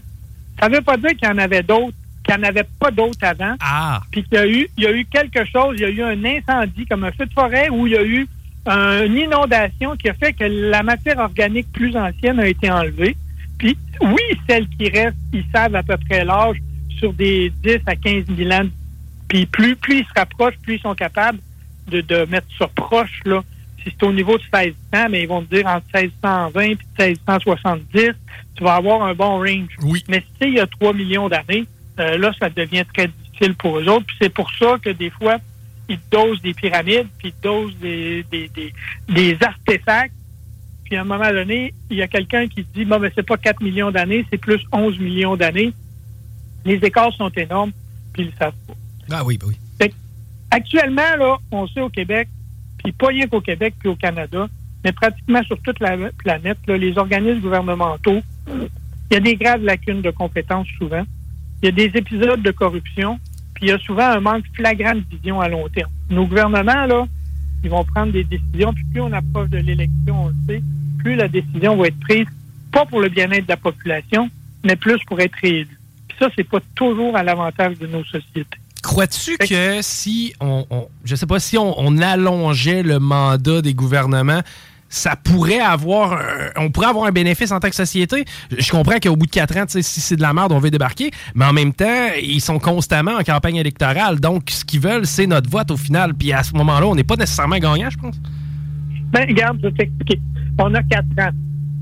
ça 0.60 0.70
ne 0.70 0.76
veut 0.76 0.82
pas 0.82 0.98
dire 0.98 1.12
qu'il 1.12 1.28
y 1.28 1.32
en 1.32 1.38
avait 1.38 1.64
d'autres, 1.64 1.96
qu'il 2.24 2.36
n'y 2.36 2.42
en 2.42 2.50
avait 2.50 2.68
pas 2.80 2.92
d'autres 2.92 3.24
avant. 3.24 3.56
Ah. 3.62 4.02
Puis 4.12 4.24
qu'il 4.24 4.34
y 4.34 4.38
a 4.38 4.48
eu, 4.48 4.70
il 4.78 4.84
y 4.84 4.88
a 4.88 4.92
eu 4.92 5.06
quelque 5.06 5.46
chose, 5.46 5.78
il 5.78 5.82
y 5.82 5.86
a 5.86 5.90
eu 5.90 6.04
un 6.04 6.26
incendie 6.26 6.86
comme 6.86 7.06
un 7.06 7.12
feu 7.12 7.26
de 7.26 7.34
forêt 7.34 7.70
où 7.70 7.88
il 7.88 7.94
y 7.94 7.98
a 7.98 8.04
eu 8.04 8.28
une 8.70 9.18
inondation 9.18 9.96
qui 9.96 10.10
a 10.10 10.14
fait 10.14 10.34
que 10.34 10.44
la 10.44 10.84
matière 10.84 11.18
organique 11.18 11.72
plus 11.72 11.96
ancienne 11.96 12.40
a 12.40 12.48
été 12.48 12.70
enlevée. 12.70 13.16
Puis 13.58 13.78
oui, 14.02 14.22
celles 14.48 14.68
qui 14.70 14.90
restent, 14.90 15.18
ils 15.34 15.46
savent 15.54 15.76
à 15.76 15.84
peu 15.84 15.98
près 15.98 16.24
l'âge 16.24 16.58
sur 16.98 17.14
des 17.14 17.52
10 17.64 17.80
à 17.86 17.96
15 17.96 18.26
000 18.38 18.52
ans. 18.52 18.68
Puis 19.28 19.46
plus, 19.46 19.76
plus 19.76 20.00
ils 20.00 20.06
se 20.06 20.14
rapprochent, 20.16 20.58
plus 20.64 20.76
ils 20.76 20.82
sont 20.82 20.96
capables 20.96 21.40
de, 21.88 22.02
de 22.02 22.26
mettre 22.26 22.48
ça 22.58 22.68
proche, 22.68 23.22
là. 23.26 23.44
Si 23.84 23.94
c'est 23.98 24.04
au 24.04 24.12
niveau 24.12 24.38
de 24.38 24.44
16 24.54 24.74
ans, 24.94 25.08
mais 25.10 25.24
ils 25.24 25.28
vont 25.28 25.42
te 25.42 25.56
dire 25.56 25.66
entre 25.66 25.86
1620 25.96 26.62
et 26.62 26.78
1670, 27.00 28.12
tu 28.56 28.64
vas 28.64 28.76
avoir 28.76 29.04
un 29.04 29.14
bon 29.14 29.38
range. 29.38 29.70
Oui. 29.82 30.04
Mais 30.10 30.20
si 30.20 30.50
il 30.50 30.54
y 30.56 30.60
a 30.60 30.68
3 30.68 30.94
millions 30.94 31.30
d'années, 31.30 31.66
euh, 32.00 32.18
là, 32.18 32.34
ça 32.38 32.50
devient 32.50 32.84
très 32.94 33.08
difficile 33.08 33.56
pour 33.56 33.80
eux 33.80 33.88
autres. 33.88 34.06
Puis 34.06 34.18
c'est 34.22 34.34
pour 34.34 34.52
ça 34.52 34.78
que 34.82 34.90
des 34.90 35.10
fois, 35.10 35.38
ils 35.90 36.00
dosent 36.12 36.42
des 36.42 36.54
pyramides, 36.54 37.08
puis 37.18 37.34
ils 37.36 37.42
dosent 37.42 37.76
des, 37.78 38.24
des, 38.32 38.50
des, 38.50 38.74
des 39.10 39.38
artefacts. 39.42 40.14
Puis 40.86 40.96
à 40.96 41.02
un 41.02 41.06
moment 41.06 41.30
donné, 41.30 41.74
il 41.90 41.98
y 41.98 42.02
a 42.02 42.08
quelqu'un 42.08 42.48
qui 42.48 42.66
dit, 42.74 42.86
bon, 42.86 43.00
mais 43.00 43.12
c'est 43.16 43.26
pas 43.26 43.38
4 43.38 43.62
millions 43.62 43.92
d'années, 43.92 44.26
c'est 44.30 44.38
plus 44.38 44.62
11 44.72 45.00
millions 45.00 45.36
d'années. 45.36 45.74
Les 46.66 46.76
écarts 46.76 47.14
sont 47.14 47.30
énormes, 47.30 47.72
puis 48.14 48.24
ils 48.24 48.26
le 48.28 48.34
savent 48.38 48.54
pas. 48.68 48.74
Ah 49.12 49.24
oui, 49.24 49.38
bah 49.38 49.48
oui. 49.50 49.58
Fait 49.80 49.90
que, 49.90 49.96
actuellement, 50.52 51.16
là, 51.18 51.38
on 51.52 51.68
sait 51.68 51.82
au 51.82 51.90
Québec, 51.90 52.28
puis 52.78 52.92
pas 52.92 53.08
rien 53.08 53.28
qu'au 53.28 53.42
Québec 53.42 53.76
puis 53.80 53.90
au 53.90 53.96
Canada, 53.96 54.48
mais 54.84 54.92
pratiquement 54.92 55.44
sur 55.44 55.60
toute 55.62 55.80
la 55.80 55.98
planète, 56.18 56.58
là, 56.68 56.78
les 56.78 56.98
organismes 56.98 57.42
gouvernementaux, 57.42 58.22
il 58.48 59.14
y 59.14 59.16
a 59.16 59.20
des 59.20 59.36
graves 59.36 59.64
lacunes 59.64 60.02
de 60.02 60.12
compétences 60.12 60.68
souvent. 60.78 61.04
Il 61.62 61.66
y 61.66 61.70
a 61.70 61.72
des 61.72 61.98
épisodes 61.98 62.42
de 62.42 62.52
corruption, 62.52 63.20
puis 63.60 63.68
il 63.68 63.70
y 63.70 63.72
a 63.74 63.80
souvent 63.80 64.08
un 64.08 64.20
manque 64.22 64.46
flagrant 64.54 64.96
de 64.96 65.04
vision 65.12 65.42
à 65.42 65.50
long 65.50 65.68
terme. 65.68 65.92
Nos 66.10 66.26
gouvernements, 66.26 66.86
là, 66.86 67.06
ils 67.64 67.70
vont 67.70 67.84
prendre 67.84 68.14
des 68.14 68.24
décisions, 68.24 68.74
puis 68.74 68.86
plus 68.86 69.02
on 69.02 69.12
approche 69.12 69.50
de 69.50 69.58
l'élection, 69.58 70.26
on 70.26 70.28
le 70.30 70.36
sait, 70.48 70.64
plus 71.00 71.16
la 71.16 71.28
décision 71.28 71.76
va 71.76 71.88
être 71.88 72.00
prise, 72.00 72.26
pas 72.72 72.86
pour 72.86 73.02
le 73.02 73.10
bien-être 73.10 73.44
de 73.46 73.50
la 73.52 73.58
population, 73.58 74.30
mais 74.64 74.76
plus 74.78 74.98
pour 75.08 75.20
être 75.20 75.36
réélu. 75.42 75.78
Puis 76.08 76.18
ça, 76.20 76.30
c'est 76.36 76.44
pas 76.48 76.60
toujours 76.76 77.16
à 77.18 77.24
l'avantage 77.24 77.78
de 77.78 77.88
nos 77.88 78.04
sociétés. 78.06 78.46
Crois-tu 78.82 79.38
que 79.38 79.82
si 79.82 80.34
on, 80.40 80.66
on- 80.70 80.88
je 81.04 81.16
sais 81.16 81.26
pas 81.26 81.40
si 81.42 81.58
on, 81.58 81.78
on 81.80 81.98
allongeait 81.98 82.82
le 82.82 83.00
mandat 83.00 83.62
des 83.62 83.74
gouvernements, 83.74 84.42
ça 84.90 85.16
pourrait 85.16 85.60
avoir, 85.60 86.14
un- 86.14 86.50
on 86.58 86.72
pourrait 86.72 86.88
avoir 86.88 87.06
un 87.06 87.12
bénéfice 87.12 87.52
en 87.52 87.60
tant 87.60 87.70
que 87.70 87.76
société. 87.76 88.26
Je 88.58 88.72
comprends 88.72 89.00
qu'au 89.00 89.16
bout 89.16 89.28
de 89.28 89.32
quatre 89.32 89.56
ans, 89.58 89.66
si 89.68 89.84
c'est 89.84 90.16
de 90.16 90.22
la 90.22 90.34
merde, 90.34 90.52
on 90.52 90.60
veut 90.60 90.72
débarquer, 90.72 91.12
mais 91.36 91.46
en 91.46 91.54
même 91.54 91.74
temps, 91.74 92.08
ils 92.22 92.42
sont 92.42 92.58
constamment 92.60 93.12
en 93.16 93.24
campagne 93.24 93.58
électorale, 93.58 94.20
donc 94.20 94.50
ce 94.50 94.66
qu'ils 94.66 94.80
veulent, 94.82 95.06
c'est 95.06 95.28
notre 95.28 95.50
vote 95.50 95.72
au 95.72 95.78
final. 95.78 96.14
Puis 96.16 96.34
à 96.34 96.44
ce 96.44 96.54
moment-là, 96.56 96.88
on 96.88 96.96
n'est 96.96 97.04
pas 97.04 97.16
nécessairement 97.16 97.58
gagnant, 97.60 97.90
je 97.90 97.98
pense. 97.98 98.20
Ben, 99.12 99.28
regarde, 99.28 99.58
je 99.62 99.68
vais 99.68 99.74
t'expliquer. 99.74 100.20
On 100.60 100.74
a 100.74 100.84
quatre 100.84 101.06
ans. 101.20 101.32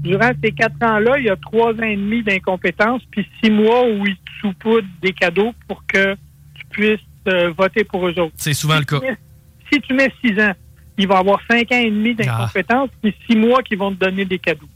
Durant 0.04 0.32
ces 0.44 0.52
quatre 0.52 0.76
ans-là, 0.84 1.18
il 1.18 1.26
y 1.26 1.30
a 1.30 1.36
trois 1.38 1.72
ans 1.74 1.82
et 1.84 1.96
demi 1.98 2.24
d'incompétence, 2.24 3.02
puis 3.12 3.28
six 3.44 3.50
mois 3.52 3.84
où 3.90 4.06
ils 4.06 4.16
te 4.16 4.32
saupoudrent 4.42 4.88
des 5.02 5.12
cadeaux 5.12 5.54
pour 5.68 5.84
que 5.88 6.14
tu 6.56 6.66
puisses 6.70 7.00
euh, 7.28 7.52
voter 7.58 7.84
pour 7.84 8.08
eux 8.08 8.18
autres. 8.20 8.34
C'est 8.38 8.54
souvent 8.54 8.78
le 8.78 8.86
cas. 8.86 9.00
Si 9.72 9.82
tu 9.82 9.94
mets 9.94 10.12
six 10.24 10.40
ans, 10.40 10.54
il 10.98 11.08
va 11.08 11.18
avoir 11.20 11.40
cinq 11.50 11.72
ans 11.72 11.80
et 11.80 11.90
demi 11.92 12.16
d'incompétence, 12.16 12.90
puis 13.02 13.14
six 13.30 13.36
mois 13.38 13.62
qui 13.64 13.76
vont 13.76 13.92
te 13.94 14.00
donner 14.04 14.26
des 14.26 14.40
cadeaux. 14.40 14.68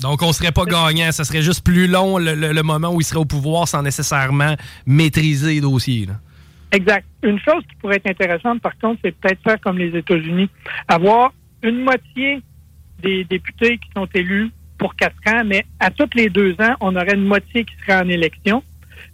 Donc 0.00 0.22
on 0.22 0.32
serait 0.32 0.52
pas 0.52 0.64
gagnant, 0.64 1.12
ça 1.12 1.22
serait 1.24 1.42
juste 1.42 1.64
plus 1.64 1.86
long 1.86 2.18
le, 2.18 2.34
le- 2.34 2.52
le 2.52 2.62
moment 2.62 2.88
où 2.92 3.00
il 3.00 3.04
serait 3.04 3.20
au 3.20 3.24
pouvoir 3.24 3.68
sans 3.68 3.82
nécessairement 3.82 4.56
maîtriser 4.86 5.54
les 5.54 5.60
dossiers. 5.60 6.06
là. 6.06 6.14
Exact. 6.72 7.06
Une 7.22 7.38
chose 7.38 7.62
qui 7.68 7.76
pourrait 7.76 7.96
être 7.96 8.08
intéressante, 8.10 8.60
par 8.62 8.76
contre, 8.78 8.98
c'est 9.04 9.14
peut-être 9.14 9.40
faire 9.44 9.60
comme 9.60 9.78
les 9.78 9.96
États-Unis. 9.96 10.48
Avoir 10.88 11.32
une 11.62 11.84
moitié 11.84 12.40
des 13.02 13.24
députés 13.24 13.78
qui 13.78 13.88
sont 13.94 14.08
élus 14.14 14.50
pour 14.78 14.96
quatre 14.96 15.14
ans, 15.28 15.42
mais 15.44 15.64
à 15.78 15.90
tous 15.90 16.08
les 16.14 16.30
deux 16.30 16.54
ans, 16.60 16.74
on 16.80 16.96
aurait 16.96 17.14
une 17.14 17.26
moitié 17.26 17.64
qui 17.64 17.74
serait 17.82 18.00
en 18.00 18.08
élection. 18.08 18.64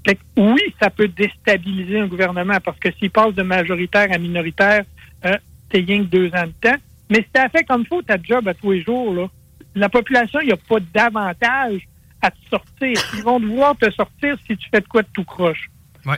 Fait 0.07 0.15
que 0.15 0.21
oui, 0.37 0.61
ça 0.81 0.89
peut 0.89 1.09
déstabiliser 1.09 1.99
un 1.99 2.07
gouvernement 2.07 2.59
parce 2.65 2.79
que 2.79 2.89
s'il 2.99 3.11
passe 3.11 3.35
de 3.35 3.43
majoritaire 3.43 4.07
à 4.13 4.19
minoritaire, 4.19 4.85
euh, 5.27 5.37
t'es 5.69 5.79
rien 5.79 5.99
que 6.01 6.09
deux 6.09 6.29
ans 6.35 6.47
de 6.47 6.69
temps. 6.69 6.77
Mais 7.11 7.19
si 7.19 7.29
t'as 7.33 7.49
fait 7.49 7.65
comme 7.65 7.87
faut 7.87 8.03
ta 8.03 8.17
job 8.23 8.49
à 8.49 8.55
tous 8.55 8.73
les 8.73 8.83
jours, 8.83 9.15
là, 9.15 9.29
la 9.75 9.89
population, 9.89 10.41
il 10.41 10.47
n'y 10.47 10.53
a 10.53 10.57
pas 10.57 10.81
d'avantage 10.81 11.89
à 12.21 12.31
te 12.31 12.37
sortir. 12.51 12.99
Ils 13.15 13.23
vont 13.23 13.41
devoir 13.41 13.77
te 13.77 13.91
sortir 13.91 14.37
si 14.47 14.57
tu 14.57 14.69
fais 14.71 14.81
de 14.81 14.89
quoi 14.89 15.03
de 15.03 15.09
tout 15.13 15.25
croche. 15.25 15.71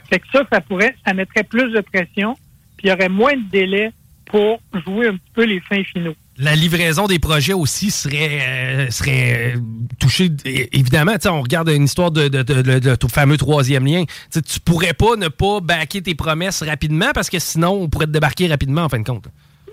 Fait 0.09 0.19
que 0.19 0.27
ça, 0.31 0.43
ça 0.51 0.61
pourrait, 0.61 0.95
ça 1.05 1.13
mettrait 1.13 1.43
plus 1.43 1.71
de 1.71 1.81
pression, 1.81 2.33
puis 2.77 2.87
il 2.87 2.89
y 2.89 2.93
aurait 2.93 3.09
moins 3.09 3.35
de 3.35 3.49
délai 3.49 3.91
pour 4.25 4.61
jouer 4.85 5.07
un 5.07 5.17
petit 5.17 5.31
peu 5.33 5.43
les 5.43 5.59
fins 5.59 5.83
finaux. 5.83 6.15
La 6.41 6.55
livraison 6.55 7.05
des 7.05 7.19
projets 7.19 7.53
aussi 7.53 7.91
serait, 7.91 8.39
euh, 8.41 8.89
euh, 9.07 9.55
touchée. 9.99 10.29
Évidemment, 10.71 11.13
on 11.25 11.41
regarde 11.41 11.69
une 11.69 11.83
histoire 11.83 12.09
de, 12.09 12.29
de, 12.29 12.95
ton 12.95 13.07
fameux 13.09 13.37
troisième 13.37 13.85
lien. 13.85 14.05
Tu 14.31 14.59
pourrais 14.59 14.93
pas 14.93 15.15
ne 15.17 15.27
pas 15.27 15.59
baquer 15.61 16.01
tes 16.01 16.15
promesses 16.15 16.63
rapidement 16.63 17.11
parce 17.13 17.29
que 17.29 17.37
sinon, 17.37 17.83
on 17.83 17.89
pourrait 17.89 18.07
te 18.07 18.11
débarquer 18.11 18.47
rapidement 18.47 18.81
en 18.81 18.89
fin 18.89 18.99
de 18.99 19.03
compte. 19.03 19.27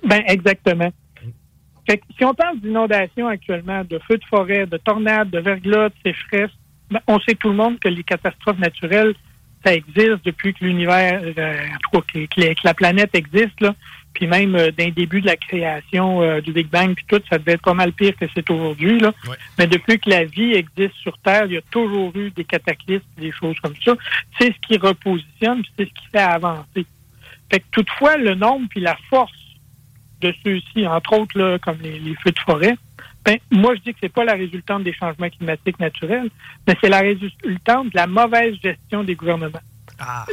Ben, 0.07 0.23
exactement. 0.27 0.93
Fait 1.89 1.97
que 1.97 2.05
si 2.19 2.25
on 2.27 2.35
parle 2.35 2.61
d'inondations 2.61 3.29
actuellement, 3.29 3.83
de 3.85 3.99
feux 4.07 4.19
de 4.19 4.25
forêt, 4.29 4.66
de 4.66 4.77
tornades, 4.77 5.31
de 5.31 5.39
verglas, 5.39 5.89
de 5.89 5.95
sécheresse, 6.05 6.51
ben, 6.91 7.01
on 7.07 7.19
sait 7.21 7.35
tout 7.35 7.49
le 7.49 7.57
monde 7.57 7.79
que 7.81 7.89
les 7.89 8.05
catastrophes 8.05 8.59
naturelles, 8.59 9.14
ça 9.64 9.73
existe 9.75 10.23
depuis 10.23 10.53
que 10.53 10.66
l'univers, 10.66 11.23
euh, 11.23 11.57
que, 11.93 12.27
que 12.27 12.55
la 12.64 12.75
planète 12.75 13.14
existe, 13.14 13.59
là. 13.62 13.75
Puis 14.19 14.27
même 14.27 14.57
euh, 14.57 14.73
d'un 14.73 14.89
début 14.89 15.21
de 15.21 15.27
la 15.27 15.37
création 15.37 16.21
euh, 16.23 16.41
du 16.41 16.53
Big 16.53 16.66
Bang, 16.66 16.93
puis 16.93 17.05
tout, 17.07 17.21
ça 17.31 17.39
devait 17.39 17.53
être 17.53 17.62
pas 17.62 17.73
mal 17.73 17.93
pire 17.93 18.16
que 18.16 18.25
c'est 18.35 18.51
aujourd'hui, 18.51 18.99
là. 18.99 19.12
Mais 19.57 19.69
depuis 19.69 20.01
que 20.01 20.11
la 20.11 20.25
vie 20.25 20.55
existe 20.55 20.97
sur 20.97 21.16
Terre, 21.19 21.47
il 21.47 21.53
y 21.53 21.57
a 21.57 21.62
toujours 21.71 22.11
eu 22.16 22.33
des 22.33 22.43
cataclysmes, 22.43 23.07
des 23.16 23.31
choses 23.31 23.57
comme 23.61 23.77
ça. 23.85 23.95
C'est 24.37 24.53
ce 24.53 24.66
qui 24.66 24.77
repositionne, 24.77 25.62
puis 25.62 25.73
c'est 25.79 25.85
ce 25.85 25.95
qui 25.95 26.07
fait 26.11 26.19
avancer. 26.19 26.85
Fait 27.49 27.61
que 27.61 27.64
toutefois, 27.71 28.16
le 28.16 28.35
nombre 28.35 28.66
puis 28.69 28.81
la 28.81 28.97
force 29.09 29.31
de 30.21 30.35
ceux-ci, 30.45 30.85
entre 30.85 31.12
autres, 31.12 31.39
là, 31.39 31.61
comme 31.61 31.79
les, 31.81 32.01
les 32.01 32.16
feux 32.16 32.33
de 32.33 32.41
forêt, 32.41 32.77
ben, 33.25 33.39
moi, 33.53 33.77
je 33.77 33.83
dis 33.83 33.93
que 33.93 33.99
c'est 34.03 34.12
pas 34.12 34.25
la 34.25 34.33
résultante 34.35 34.83
des 34.83 34.95
changements 34.95 35.29
climatiques 35.29 35.79
naturels, 35.79 36.29
mais 36.66 36.75
c'est 36.81 36.89
la 36.89 37.03
résultante 37.03 37.91
de 37.91 37.97
la 37.97 38.09
mauvaise 38.09 38.57
gestion 38.61 39.05
des 39.05 39.14
gouvernements. 39.14 39.61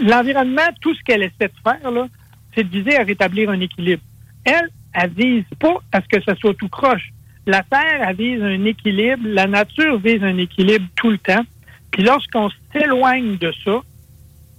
L'environnement, 0.02 0.68
tout 0.82 0.96
ce 0.96 1.04
qu'elle 1.04 1.22
essaie 1.22 1.50
de 1.50 1.62
faire, 1.64 1.92
là, 1.92 2.08
c'est 2.56 2.64
de 2.64 2.70
viser 2.70 2.98
à 2.98 3.04
rétablir 3.04 3.50
un 3.50 3.60
équilibre. 3.60 4.02
Elle, 4.44 4.70
elle 4.94 5.12
vise 5.12 5.44
pas 5.60 5.78
à 5.92 6.02
ce 6.02 6.08
que 6.08 6.24
ça 6.24 6.36
soit 6.36 6.54
tout 6.56 6.70
croche. 6.70 7.10
La 7.46 7.62
Terre, 7.64 8.14
vise 8.18 8.42
un 8.42 8.66
équilibre. 8.66 9.24
La 9.26 9.46
nature 9.46 10.00
vise 10.00 10.24
un 10.24 10.38
équilibre 10.38 10.86
tout 10.96 11.10
le 11.10 11.18
temps. 11.18 11.44
Puis 11.92 12.04
lorsqu'on 12.04 12.50
s'éloigne 12.74 13.38
de 13.38 13.54
ça, 13.64 13.82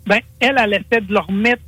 ben, 0.07 0.21
elle, 0.41 0.57
elle 0.59 0.75
essaie 0.75 1.01
de 1.01 1.13
le 1.13 1.19
remettre 1.19 1.63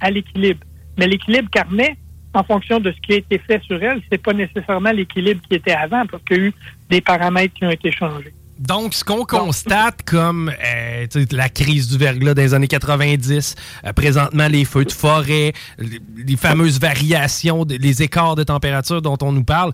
à 0.00 0.10
l'équilibre. 0.10 0.60
Mais 0.98 1.06
l'équilibre 1.06 1.48
qu'elle 1.50 1.66
remet, 1.66 1.96
en 2.34 2.42
fonction 2.44 2.80
de 2.80 2.92
ce 2.92 3.00
qui 3.00 3.12
a 3.14 3.16
été 3.16 3.38
fait 3.38 3.62
sur 3.62 3.82
elle, 3.82 4.02
c'est 4.10 4.22
pas 4.22 4.32
nécessairement 4.32 4.92
l'équilibre 4.92 5.40
qui 5.48 5.54
était 5.54 5.72
avant, 5.72 6.06
parce 6.06 6.22
qu'il 6.24 6.36
y 6.36 6.40
a 6.40 6.42
eu 6.44 6.52
des 6.90 7.00
paramètres 7.00 7.54
qui 7.54 7.64
ont 7.64 7.70
été 7.70 7.90
changés. 7.90 8.32
Donc, 8.66 8.94
ce 8.94 9.02
qu'on 9.04 9.24
constate 9.24 10.02
comme 10.04 10.48
euh, 10.50 11.06
la 11.32 11.48
crise 11.48 11.88
du 11.88 11.98
verglas 11.98 12.34
des 12.34 12.54
années 12.54 12.68
90, 12.68 13.56
euh, 13.84 13.92
présentement 13.92 14.46
les 14.46 14.64
feux 14.64 14.84
de 14.84 14.92
forêt, 14.92 15.52
les, 15.78 16.00
les 16.16 16.36
fameuses 16.36 16.78
variations, 16.80 17.64
de- 17.64 17.74
les 17.74 18.02
écarts 18.02 18.36
de 18.36 18.44
température 18.44 19.02
dont 19.02 19.18
on 19.20 19.32
nous 19.32 19.42
parle, 19.42 19.72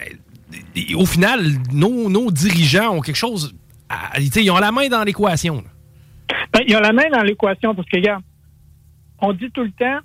euh, 0.00 0.94
au 0.94 1.04
final, 1.04 1.40
nos, 1.72 2.08
nos 2.08 2.30
dirigeants 2.30 2.94
ont 2.96 3.00
quelque 3.00 3.16
chose. 3.16 3.54
à- 3.88 4.20
ils 4.20 4.50
ont 4.52 4.58
la 4.58 4.70
main 4.70 4.88
dans 4.88 5.02
l'équation. 5.02 5.64
Ben, 6.52 6.60
il 6.66 6.70
y 6.72 6.74
a 6.76 6.80
la 6.80 6.92
main 6.92 7.08
dans 7.10 7.22
l'équation 7.22 7.74
parce 7.74 7.88
que, 7.88 7.96
regarde, 7.96 8.22
on 9.20 9.32
dit 9.32 9.50
tout 9.52 9.62
le 9.64 9.72
temps 9.72 9.98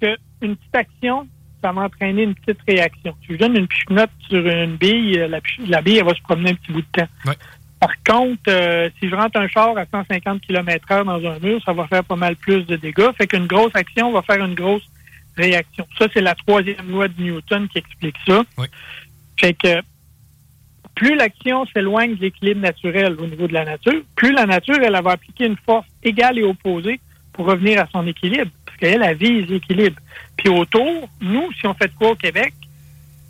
qu'une 0.00 0.56
petite 0.56 0.74
action, 0.74 1.28
ça 1.62 1.72
va 1.72 1.82
entraîner 1.82 2.22
une 2.22 2.34
petite 2.34 2.60
réaction. 2.66 3.14
Tu 3.22 3.32
lui 3.32 3.38
donnes 3.38 3.56
une 3.56 3.66
pichenote 3.66 4.10
sur 4.28 4.46
une 4.46 4.76
bille, 4.76 5.18
euh, 5.18 5.28
la, 5.66 5.82
bille, 5.82 5.98
elle 5.98 6.04
va 6.04 6.14
se 6.14 6.22
promener 6.22 6.50
un 6.50 6.54
petit 6.54 6.72
bout 6.72 6.82
de 6.82 6.86
temps. 6.92 7.34
Par 7.80 7.94
contre, 8.06 8.42
euh, 8.48 8.90
si 8.98 9.08
je 9.08 9.14
rentre 9.14 9.38
un 9.40 9.48
char 9.48 9.76
à 9.78 9.86
150 9.90 10.42
km 10.42 10.92
heure 10.92 11.04
dans 11.04 11.24
un 11.24 11.38
mur, 11.38 11.60
ça 11.64 11.72
va 11.72 11.86
faire 11.86 12.04
pas 12.04 12.16
mal 12.16 12.36
plus 12.36 12.64
de 12.66 12.76
dégâts. 12.76 13.10
Fait 13.16 13.26
qu'une 13.26 13.46
grosse 13.46 13.74
action 13.74 14.12
va 14.12 14.22
faire 14.22 14.44
une 14.44 14.54
grosse 14.54 14.86
réaction. 15.36 15.86
Ça, 15.98 16.06
c'est 16.12 16.20
la 16.20 16.34
troisième 16.34 16.90
loi 16.90 17.08
de 17.08 17.22
Newton 17.22 17.68
qui 17.68 17.78
explique 17.78 18.16
ça. 18.26 18.42
Fait 19.38 19.54
que 19.54 19.80
plus 20.94 21.16
l'action 21.16 21.64
s'éloigne 21.72 22.16
de 22.16 22.20
l'équilibre 22.20 22.60
naturel 22.60 23.16
au 23.18 23.26
niveau 23.26 23.46
de 23.46 23.54
la 23.54 23.64
nature, 23.64 24.02
plus 24.14 24.32
la 24.32 24.44
nature, 24.44 24.76
elle, 24.82 24.94
elle 24.94 25.02
va 25.02 25.12
appliquer 25.12 25.46
une 25.46 25.56
force 25.64 25.86
égale 26.02 26.38
et 26.38 26.42
opposée 26.42 27.00
pour 27.32 27.46
revenir 27.46 27.80
à 27.80 27.88
son 27.92 28.06
équilibre. 28.06 28.50
Parce 28.64 28.76
qu'elle, 28.78 29.02
elle 29.02 29.16
vise 29.16 29.48
l'équilibre. 29.48 29.96
Puis 30.36 30.48
autour, 30.48 31.08
nous, 31.20 31.52
si 31.58 31.66
on 31.66 31.74
fait 31.74 31.88
de 31.88 31.94
quoi 31.94 32.10
au 32.12 32.14
Québec, 32.16 32.52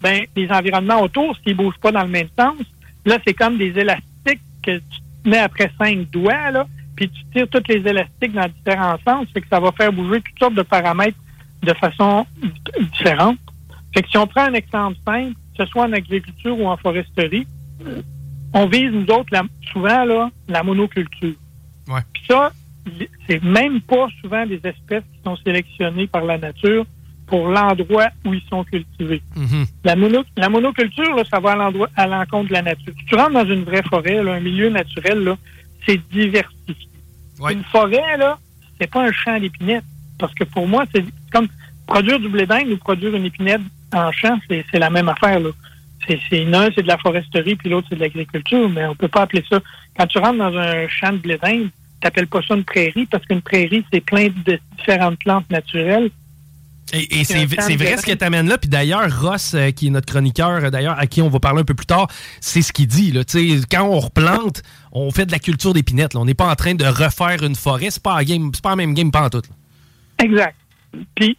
ben, 0.01 0.25
les 0.37 0.51
environnements 0.51 1.03
autour, 1.03 1.37
s'ils 1.45 1.57
bougent 1.57 1.79
pas 1.81 1.93
dans 1.93 2.03
le 2.03 2.09
même 2.09 2.29
sens, 2.39 2.57
là, 3.05 3.19
c'est 3.27 3.35
comme 3.35 3.59
des 3.59 3.79
élastiques 3.79 4.41
que 4.63 4.77
tu 4.79 5.01
te 5.25 5.29
mets 5.29 5.39
après 5.39 5.71
cinq 5.79 6.09
doigts, 6.11 6.51
là, 6.51 6.67
puis 6.97 7.09
tu 7.11 7.21
tires 7.33 7.49
tous 7.49 7.63
les 7.69 7.87
élastiques 7.87 8.33
dans 8.33 8.49
différents 8.49 8.97
sens, 9.07 9.27
fait 9.33 9.41
que 9.41 9.49
ça 9.49 9.61
va 9.61 9.73
faire 9.73 9.93
bouger 9.93 10.21
toutes 10.23 10.39
sortes 10.39 10.55
de 10.55 10.63
paramètres 10.63 11.19
de 11.63 11.73
façon 11.75 12.27
différente. 12.93 13.39
Fait 13.95 14.03
que 14.03 14.09
si 14.09 14.17
on 14.17 14.27
prend 14.27 14.43
un 14.45 14.55
exemple 14.55 14.97
simple, 15.05 15.35
que 15.57 15.65
ce 15.65 15.71
soit 15.71 15.85
en 15.85 15.93
agriculture 15.93 16.59
ou 16.59 16.67
en 16.69 16.77
foresterie, 16.77 17.47
on 18.53 18.67
vise, 18.67 18.91
nous 18.93 19.07
autres, 19.15 19.29
la- 19.33 19.45
souvent, 19.73 20.05
là, 20.05 20.31
la 20.49 20.63
monoculture. 20.63 21.35
Puis 22.13 22.23
ça, 22.29 22.53
c'est 23.29 23.43
même 23.43 23.81
pas 23.81 24.07
souvent 24.21 24.47
des 24.47 24.61
espèces 24.65 25.05
qui 25.13 25.21
sont 25.25 25.37
sélectionnées 25.37 26.07
par 26.07 26.25
la 26.25 26.39
nature 26.39 26.85
pour 27.27 27.49
l'endroit 27.49 28.09
où 28.25 28.35
ils 28.35 28.43
sont 28.49 28.65
cultivés. 28.65 29.23
La, 29.85 29.95
mono- 29.97 30.25
la 30.37 30.49
monoculture, 30.49 31.15
là, 31.15 31.23
ça 31.31 31.39
va 31.39 31.53
à 31.53 31.57
l'endroit- 31.57 31.91
à 31.97 32.07
l'encontre 32.07 32.49
de 32.49 32.55
la 32.55 32.63
nature. 32.63 32.93
Si 32.99 33.05
tu 33.07 33.15
rentres 33.15 33.33
dans 33.35 33.45
une 33.47 33.63
vraie 33.65 33.83
forêt, 33.85 34.23
là, 34.23 34.33
un 34.35 34.41
milieu 34.41 34.69
naturel, 34.71 35.23
là, 35.23 35.37
c'est 35.87 36.01
diversifié. 36.11 36.89
Une 37.53 37.65
forêt, 37.65 38.17
là, 38.19 38.39
c'est 38.81 38.91
pas 38.91 39.07
un 39.07 39.13
champ 39.13 39.39
d'épinettes. 39.39 39.85
Parce 40.19 40.35
que 40.35 40.45
pour 40.45 40.67
moi, 40.67 40.85
c'est 40.93 41.05
comme 41.33 41.49
produire 41.87 42.19
du 42.21 42.29
blé 42.29 42.47
d'Inde 42.47 42.69
ou 42.73 42.77
produire 42.77 43.15
une 43.15 43.25
épinette 43.25 43.63
en 43.95 44.11
champ, 44.13 44.39
c'est 44.49 44.65
c'est 44.71 44.79
la 44.79 44.91
même 44.91 45.09
affaire. 45.09 45.41
Là. 45.41 45.51
C'est, 46.07 46.19
c'est, 46.29 46.45
l'un, 46.45 46.69
c'est 46.75 46.83
de 46.83 46.89
la 46.89 46.99
foresterie, 46.99 47.57
puis 47.57 47.69
l'autre, 47.71 47.87
c'est 47.91 47.97
de 47.97 48.01
l'agriculture, 48.01 48.69
mais 48.69 48.87
on 48.87 48.95
peut 48.95 49.09
pas 49.09 49.23
appeler 49.23 49.45
ça. 49.49 49.61
Quand 49.97 50.07
tu 50.07 50.19
rentres 50.19 50.39
dans 50.39 50.57
un 50.57 50.89
champ 50.89 51.13
de 51.13 51.19
blé 51.19 51.39
d'Inde, 51.39 51.69
t'appelles 52.01 52.27
pas 52.27 52.41
ça 52.47 52.55
une 52.55 52.65
prairie, 52.65 53.07
parce 53.07 53.25
qu'une 53.27 53.43
prairie, 53.43 53.85
c'est 53.93 54.01
plein 54.01 54.29
de 54.45 54.59
différentes 54.79 55.19
plantes 55.19 55.49
naturelles. 55.51 56.11
Et, 56.93 57.21
et 57.21 57.25
c'est 57.25 57.45
vrai 57.45 57.97
ce 57.99 58.05
que 58.05 58.13
tu 58.13 58.25
amènes 58.25 58.49
là. 58.49 58.59
Puis 58.59 58.69
d'ailleurs, 58.69 59.09
Ross, 59.23 59.55
euh, 59.55 59.71
qui 59.71 59.87
est 59.87 59.91
notre 59.91 60.07
chroniqueur, 60.13 60.65
euh, 60.65 60.71
d'ailleurs, 60.71 60.99
à 60.99 61.07
qui 61.07 61.23
on 61.23 61.29
va 61.29 61.39
parler 61.39 61.61
un 61.61 61.65
peu 61.65 61.75
plus 61.75 61.87
tard, 61.87 62.09
c'est 62.41 62.63
ce 62.63 62.73
qu'il 62.73 62.89
dit. 62.89 63.13
Là. 63.13 63.23
Quand 63.71 63.85
on 63.85 64.01
replante, 64.01 64.63
on 64.91 65.09
fait 65.13 65.25
de 65.25 65.31
la 65.31 65.39
culture 65.39 65.73
d'épinettes. 65.73 66.17
On 66.17 66.25
n'est 66.25 66.35
pas 66.35 66.51
en 66.51 66.57
train 66.57 66.75
de 66.75 66.85
refaire 66.85 67.45
une 67.45 67.55
forêt. 67.55 67.91
C'est 67.91 68.03
pas, 68.03 68.17
la 68.17 68.25
game- 68.25 68.51
c'est 68.53 68.63
pas 68.63 68.71
la 68.71 68.77
même 68.77 68.95
game, 68.95 69.13
pas 69.13 69.23
en 69.27 69.31
tout. 69.31 69.43
là. 69.49 70.25
Exact. 70.25 70.57
Puis, 71.15 71.39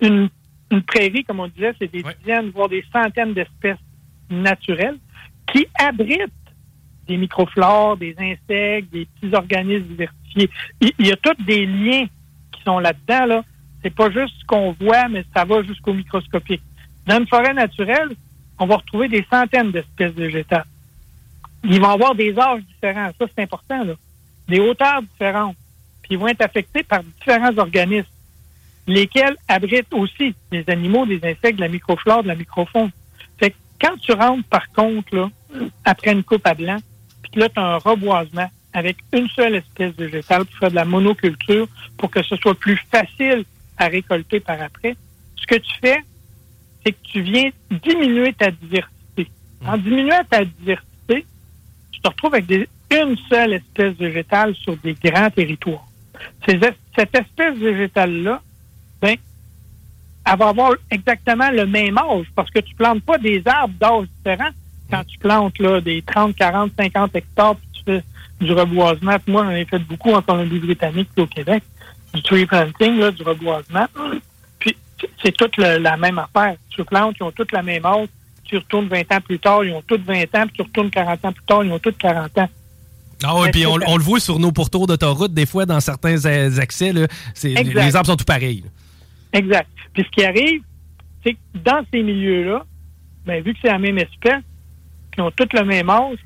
une, 0.00 0.28
une 0.72 0.82
prairie, 0.82 1.22
comme 1.22 1.38
on 1.38 1.46
disait, 1.48 1.72
c'est 1.78 1.92
des 1.92 2.02
dizaines, 2.02 2.50
voire 2.50 2.68
des 2.68 2.84
centaines 2.92 3.34
d'espèces 3.34 3.78
naturelles 4.30 4.98
qui 5.52 5.64
abritent 5.78 6.32
des 7.08 7.16
microflores, 7.16 7.96
des 7.96 8.14
insectes, 8.18 8.92
des 8.92 9.06
petits 9.06 9.34
organismes 9.34 9.86
diversifiés. 9.86 10.50
Il, 10.80 11.06
y 11.06 11.12
a 11.12 11.16
tous 11.16 11.42
des 11.44 11.66
liens 11.66 12.06
qui 12.52 12.62
sont 12.62 12.78
là-dedans. 12.78 13.26
Là. 13.26 13.44
C'est 13.82 13.94
pas 13.94 14.10
juste 14.10 14.34
ce 14.40 14.44
qu'on 14.44 14.72
voit, 14.78 15.08
mais 15.08 15.24
ça 15.34 15.44
va 15.44 15.62
jusqu'au 15.62 15.94
microscopique. 15.94 16.62
Dans 17.06 17.18
une 17.18 17.26
forêt 17.26 17.54
naturelle, 17.54 18.10
on 18.58 18.66
va 18.66 18.76
retrouver 18.76 19.08
des 19.08 19.26
centaines 19.30 19.72
d'espèces 19.72 20.12
végétales. 20.12 20.66
Ils 21.64 21.80
vont 21.80 21.90
avoir 21.90 22.14
des 22.14 22.38
âges 22.38 22.62
différents. 22.62 23.10
Ça, 23.18 23.26
c'est 23.34 23.42
important. 23.42 23.82
Là. 23.84 23.94
Des 24.48 24.60
hauteurs 24.60 25.02
différentes. 25.02 25.56
Puis 26.02 26.12
ils 26.12 26.18
vont 26.18 26.28
être 26.28 26.42
affectés 26.42 26.82
par 26.82 27.02
différents 27.02 27.56
organismes, 27.56 28.06
lesquels 28.86 29.36
abritent 29.48 29.92
aussi 29.92 30.34
des 30.50 30.64
animaux, 30.68 31.06
des 31.06 31.20
insectes, 31.24 31.56
de 31.56 31.60
la 31.60 31.68
microflore, 31.68 32.22
de 32.22 32.28
la 32.28 32.34
microfaune. 32.34 32.90
Fait 33.38 33.50
que 33.50 33.56
quand 33.80 33.96
tu 33.98 34.12
rentres, 34.12 34.46
par 34.48 34.70
contre, 34.72 35.14
là, 35.14 35.30
après 35.84 36.12
une 36.12 36.22
coupe 36.22 36.46
à 36.46 36.54
blanc, 36.54 36.78
puis 37.30 37.34
que 37.34 37.40
là, 37.40 37.48
tu 37.48 37.60
as 37.60 37.64
un 37.64 37.76
reboisement 37.78 38.50
avec 38.72 38.96
une 39.12 39.28
seule 39.30 39.56
espèce 39.56 39.92
végétale 39.94 40.44
pour 40.44 40.58
faire 40.58 40.70
de 40.70 40.74
la 40.76 40.84
monoculture, 40.84 41.68
pour 41.96 42.10
que 42.10 42.22
ce 42.22 42.36
soit 42.36 42.54
plus 42.54 42.78
facile 42.90 43.44
à 43.76 43.86
récolter 43.88 44.40
par 44.40 44.60
après, 44.60 44.96
ce 45.36 45.46
que 45.46 45.56
tu 45.56 45.70
fais, 45.80 45.98
c'est 46.84 46.92
que 46.92 46.98
tu 47.02 47.20
viens 47.22 47.50
diminuer 47.70 48.32
ta 48.32 48.50
diversité. 48.50 49.30
En 49.66 49.76
diminuant 49.76 50.22
ta 50.28 50.44
diversité, 50.44 51.26
tu 51.92 52.00
te 52.00 52.08
retrouves 52.08 52.34
avec 52.34 52.46
des- 52.46 52.68
une 52.90 53.16
seule 53.28 53.54
espèce 53.54 53.94
végétale 53.94 54.54
sur 54.54 54.76
des 54.78 54.94
grands 54.94 55.30
territoires. 55.30 55.86
Ces 56.46 56.58
cette 56.96 57.14
espèce 57.16 57.56
végétale-là, 57.56 58.40
ben, 59.00 59.16
elle 60.26 60.38
va 60.38 60.48
avoir 60.48 60.72
exactement 60.90 61.50
le 61.50 61.66
même 61.66 61.96
âge 61.98 62.26
parce 62.34 62.50
que 62.50 62.58
tu 62.60 62.74
plantes 62.74 63.02
pas 63.02 63.18
des 63.18 63.42
arbres 63.46 63.74
d'âge 63.78 64.06
différents 64.16 64.50
quand 64.90 65.04
tu 65.04 65.18
plantes 65.18 65.58
là, 65.58 65.80
des 65.80 66.02
30, 66.02 66.34
40, 66.36 66.72
50 66.78 67.14
hectares 67.16 67.56
puis 67.56 67.68
tu 67.74 67.82
fais 67.84 68.02
du 68.40 68.52
reboisement. 68.52 69.16
Puis 69.18 69.32
moi, 69.32 69.44
j'en 69.44 69.50
ai 69.50 69.64
fait 69.64 69.78
beaucoup 69.80 70.12
en 70.12 70.22
Colombie-Britannique 70.22 71.08
puis 71.14 71.22
au 71.24 71.26
Québec. 71.26 71.62
Du 72.14 72.22
tree 72.22 72.46
planting, 72.46 72.98
là, 72.98 73.10
du 73.10 73.22
reboisement. 73.22 73.86
Puis 74.58 74.74
c'est 75.22 75.36
toute 75.36 75.56
le- 75.58 75.78
la 75.78 75.96
même 75.98 76.18
affaire. 76.18 76.56
Tu 76.70 76.82
plantes, 76.84 77.16
ils 77.20 77.22
ont 77.22 77.30
toutes 77.30 77.52
la 77.52 77.62
même 77.62 77.84
âge. 77.84 78.08
Tu 78.44 78.56
retournes 78.56 78.88
20 78.88 79.12
ans 79.12 79.20
plus 79.20 79.38
tard, 79.38 79.62
ils 79.64 79.72
ont 79.72 79.82
toutes 79.86 80.04
20 80.06 80.22
ans. 80.34 80.46
Puis 80.46 80.52
tu 80.54 80.62
retournes 80.62 80.90
40 80.90 81.24
ans 81.26 81.32
plus 81.32 81.44
tard, 81.44 81.64
ils 81.64 81.70
ont 81.70 81.78
toutes 81.78 81.98
40 81.98 82.38
ans. 82.38 82.48
Ah 83.24 83.34
Mais 83.44 83.50
puis 83.50 83.66
on, 83.66 83.76
le 83.76 84.02
voit 84.02 84.20
sur 84.20 84.38
nos 84.38 84.52
pourtours 84.52 84.86
d'autoroute, 84.86 85.34
des 85.34 85.44
fois, 85.44 85.66
dans 85.66 85.80
certains 85.80 86.24
accès, 86.58 86.92
là, 86.92 87.06
c'est- 87.34 87.48
les, 87.62 87.94
arbres 87.96 88.06
sont 88.06 88.16
tout 88.16 88.24
pareils. 88.24 88.62
là. 88.64 89.38
Exact. 89.38 89.68
Puis 89.92 90.04
ce 90.04 90.08
qui 90.10 90.24
arrive, 90.24 90.62
c'est 91.24 91.34
que 91.34 91.38
dans 91.62 91.84
ces 91.92 92.02
milieux-là, 92.02 92.64
ben, 93.26 93.42
vu 93.42 93.52
que 93.52 93.58
c'est 93.60 93.68
la 93.68 93.78
même 93.78 93.98
espèce, 93.98 94.42
qui 95.18 95.22
ont 95.22 95.32
tous 95.32 95.48
le 95.52 95.64
même 95.64 95.90
âge, 95.90 96.18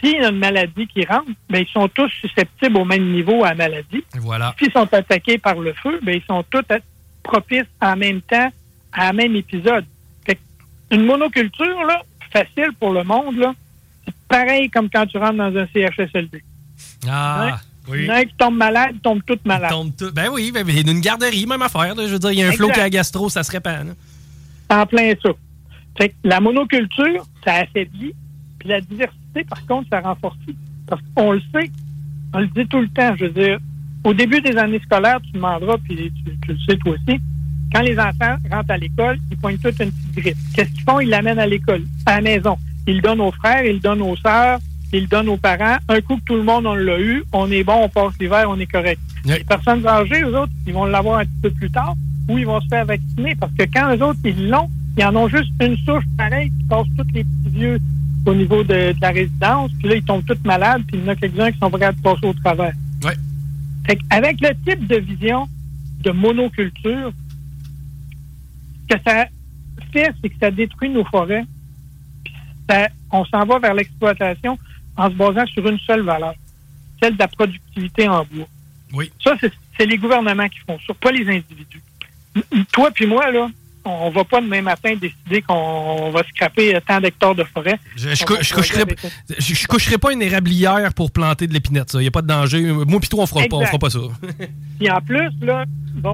s'il 0.00 0.14
y 0.14 0.24
a 0.24 0.30
une 0.30 0.38
maladie 0.38 0.86
qui 0.86 1.04
rentre, 1.04 1.30
ben, 1.50 1.64
ils 1.68 1.72
sont 1.72 1.86
tous 1.88 2.08
susceptibles 2.20 2.78
au 2.78 2.84
même 2.84 3.10
niveau 3.12 3.44
à 3.44 3.50
la 3.50 3.54
maladie. 3.54 4.02
Voilà. 4.14 4.54
S'ils 4.58 4.72
sont 4.72 4.92
attaqués 4.92 5.36
par 5.36 5.56
le 5.56 5.74
feu, 5.74 6.00
ben, 6.02 6.16
ils 6.16 6.26
sont 6.26 6.42
tous 6.50 6.64
propices 7.22 7.68
en 7.82 7.94
même 7.96 8.22
temps 8.22 8.50
à 8.92 9.10
un 9.10 9.12
même 9.12 9.36
épisode. 9.36 9.84
Fait 10.26 10.38
une 10.90 11.04
monoculture, 11.04 11.84
là, 11.84 12.00
facile 12.32 12.70
pour 12.80 12.92
le 12.92 13.04
monde, 13.04 13.36
là, 13.36 13.54
c'est 14.06 14.14
pareil 14.28 14.70
comme 14.70 14.88
quand 14.88 15.06
tu 15.06 15.18
rentres 15.18 15.36
dans 15.36 15.54
un 15.54 15.66
CHSLD. 15.66 16.42
Ah, 17.06 17.60
oui. 17.88 17.98
Il 18.00 18.06
y 18.06 18.10
en 18.10 18.14
a 18.14 18.24
qui 18.24 18.34
tombent 18.34 18.56
malades, 18.56 18.96
tombent 19.02 19.22
tous 19.26 19.38
malades. 19.44 19.70
Tombent 19.70 19.92
Ben 20.14 20.28
oui, 20.32 20.52
ben, 20.52 20.66
une 20.66 21.00
garderie, 21.00 21.46
même 21.46 21.62
affaire. 21.62 21.94
là. 21.94 22.06
Je 22.06 22.12
veux 22.12 22.18
dire, 22.18 22.32
il 22.32 22.38
y 22.38 22.42
a 22.42 22.48
un 22.48 22.52
flot 22.52 22.70
qui 22.70 22.80
a 22.80 22.88
gastro, 22.88 23.28
ça 23.28 23.42
se 23.42 23.52
répand. 23.52 23.88
là. 23.88 24.80
en 24.80 24.86
plein 24.86 25.12
ça. 25.22 25.30
Fait 25.98 26.08
que 26.08 26.14
la 26.24 26.40
monoculture, 26.40 27.26
ça 27.44 27.56
affaiblit, 27.56 28.14
puis 28.62 28.70
la 28.70 28.80
diversité, 28.80 29.44
par 29.48 29.66
contre, 29.66 29.88
ça 29.90 30.00
renforce. 30.00 30.36
Parce 30.86 31.02
qu'on 31.16 31.32
le 31.32 31.42
sait, 31.52 31.70
on 32.32 32.38
le 32.38 32.46
dit 32.46 32.66
tout 32.68 32.80
le 32.80 32.88
temps, 32.88 33.14
je 33.18 33.24
veux 33.24 33.30
dire, 33.32 33.58
au 34.04 34.14
début 34.14 34.40
des 34.40 34.56
années 34.56 34.80
scolaires, 34.84 35.20
tu 35.20 35.32
demanderas, 35.32 35.78
puis 35.78 35.96
tu, 35.96 36.38
tu 36.38 36.48
le 36.48 36.58
sais 36.68 36.76
toi 36.76 36.92
aussi, 36.92 37.20
quand 37.72 37.80
les 37.80 37.98
enfants 37.98 38.36
rentrent 38.50 38.70
à 38.70 38.76
l'école, 38.76 39.18
ils 39.30 39.36
poignent 39.36 39.58
toute 39.58 39.80
une 39.80 39.90
petite 39.90 40.14
grippe. 40.14 40.36
Qu'est-ce 40.54 40.70
qu'ils 40.70 40.82
font? 40.82 41.00
Ils 41.00 41.08
l'amènent 41.08 41.40
à 41.40 41.46
l'école, 41.46 41.82
à 42.06 42.16
la 42.16 42.20
maison. 42.20 42.56
Ils 42.86 42.96
le 42.96 43.02
donnent 43.02 43.20
aux 43.20 43.32
frères, 43.32 43.64
ils 43.64 43.74
le 43.74 43.80
donnent 43.80 44.02
aux 44.02 44.16
sœurs, 44.16 44.60
ils 44.92 45.02
le 45.02 45.06
donnent 45.08 45.28
aux 45.28 45.36
parents. 45.36 45.78
Un 45.88 46.00
coup 46.00 46.16
que 46.18 46.24
tout 46.24 46.36
le 46.36 46.44
monde 46.44 46.66
on 46.66 46.74
l'a 46.74 47.00
eu, 47.00 47.24
on 47.32 47.50
est 47.50 47.64
bon, 47.64 47.84
on 47.84 47.88
passe 47.88 48.12
l'hiver, 48.20 48.46
on 48.48 48.60
est 48.60 48.66
correct. 48.66 49.00
Les 49.24 49.42
personnes 49.44 49.84
âgées, 49.86 50.22
eux 50.22 50.38
autres, 50.38 50.52
ils 50.66 50.72
vont 50.72 50.84
l'avoir 50.84 51.20
un 51.20 51.24
petit 51.24 51.40
peu 51.42 51.50
plus 51.50 51.70
tard 51.70 51.94
ou 52.28 52.38
ils 52.38 52.46
vont 52.46 52.60
se 52.60 52.68
faire 52.68 52.84
vacciner 52.84 53.34
parce 53.34 53.52
que 53.54 53.64
quand 53.72 53.96
eux 53.96 54.02
autres, 54.02 54.20
ils 54.24 54.48
l'ont, 54.48 54.68
ils 54.96 55.04
en 55.04 55.16
ont 55.16 55.28
juste 55.28 55.50
une 55.60 55.76
souche 55.78 56.04
pareille 56.16 56.50
qui 56.50 56.64
passe 56.64 56.86
tous 56.96 57.06
les 57.14 57.24
petits 57.24 57.56
vieux 57.56 57.80
au 58.26 58.34
niveau 58.34 58.62
de, 58.62 58.92
de 58.92 59.00
la 59.00 59.10
résidence. 59.10 59.70
Puis 59.78 59.88
là, 59.88 59.94
ils 59.96 60.04
tombent 60.04 60.24
tous 60.24 60.38
malades, 60.44 60.82
puis 60.86 60.96
il 60.98 61.04
y 61.04 61.04
en 61.04 61.08
a 61.08 61.16
quelques-uns 61.16 61.52
qui 61.52 61.58
sont 61.58 61.70
capables 61.70 61.98
de 61.98 62.02
passer 62.02 62.26
au 62.26 62.32
travers. 62.34 62.72
Ouais. 63.02 63.14
Fait 63.86 63.98
avec 64.10 64.40
le 64.40 64.50
type 64.64 64.86
de 64.86 64.96
vision 64.96 65.48
de 66.00 66.10
monoculture, 66.10 67.12
ce 68.88 68.94
que 68.96 69.02
ça 69.04 69.26
fait, 69.92 70.12
c'est 70.20 70.28
que 70.28 70.34
ça 70.40 70.50
détruit 70.50 70.88
nos 70.90 71.04
forêts. 71.04 71.44
Puis 72.24 72.34
ça- 72.68 72.88
on 73.10 73.24
s'en 73.24 73.44
va 73.44 73.58
vers 73.58 73.74
l'exploitation 73.74 74.58
en 74.96 75.10
se 75.10 75.14
basant 75.14 75.46
sur 75.46 75.66
une 75.68 75.78
seule 75.80 76.02
valeur, 76.02 76.34
celle 77.02 77.14
de 77.14 77.18
la 77.18 77.28
productivité 77.28 78.08
en 78.08 78.24
bois. 78.24 78.46
Oui. 78.92 79.10
Ça, 79.22 79.34
c'est 79.40 79.86
les 79.86 79.96
gouvernements 79.98 80.48
qui 80.48 80.58
font 80.66 80.78
ça, 80.86 80.94
pas 80.94 81.10
les 81.10 81.26
individus. 81.28 81.82
Toi 82.72 82.90
puis 82.92 83.06
moi, 83.06 83.30
là, 83.30 83.48
on 83.84 84.10
va 84.10 84.24
pas 84.24 84.40
demain 84.40 84.62
matin 84.62 84.94
décider 84.96 85.42
qu'on 85.42 86.10
va 86.10 86.22
scraper 86.24 86.78
tant 86.86 87.00
d'hectares 87.00 87.34
de 87.34 87.44
forêt. 87.44 87.78
Je, 87.96 88.14
je, 88.14 88.24
cou- 88.24 88.36
je 88.40 88.54
coucherai, 88.54 88.84
je, 89.38 89.54
je 89.54 89.66
coucherai 89.66 89.98
pas 89.98 90.12
une 90.12 90.22
érablière 90.22 90.92
pour 90.94 91.10
planter 91.10 91.46
de 91.46 91.52
l'épinette, 91.52 91.90
ça. 91.90 91.98
Il 91.98 92.02
n'y 92.02 92.08
a 92.08 92.10
pas 92.12 92.22
de 92.22 92.26
danger. 92.28 92.60
Moi 92.72 93.00
pis 93.00 93.08
toi, 93.08 93.24
on 93.24 93.26
fera 93.26 93.40
pas, 93.48 93.56
on 93.56 93.60
Exact. 93.62 93.68
fera 93.70 93.78
pas 93.78 93.90
ça. 93.90 94.46
Puis 94.78 94.90
en 94.90 95.00
plus, 95.00 95.30
là, 95.42 95.64
bon, 95.94 96.12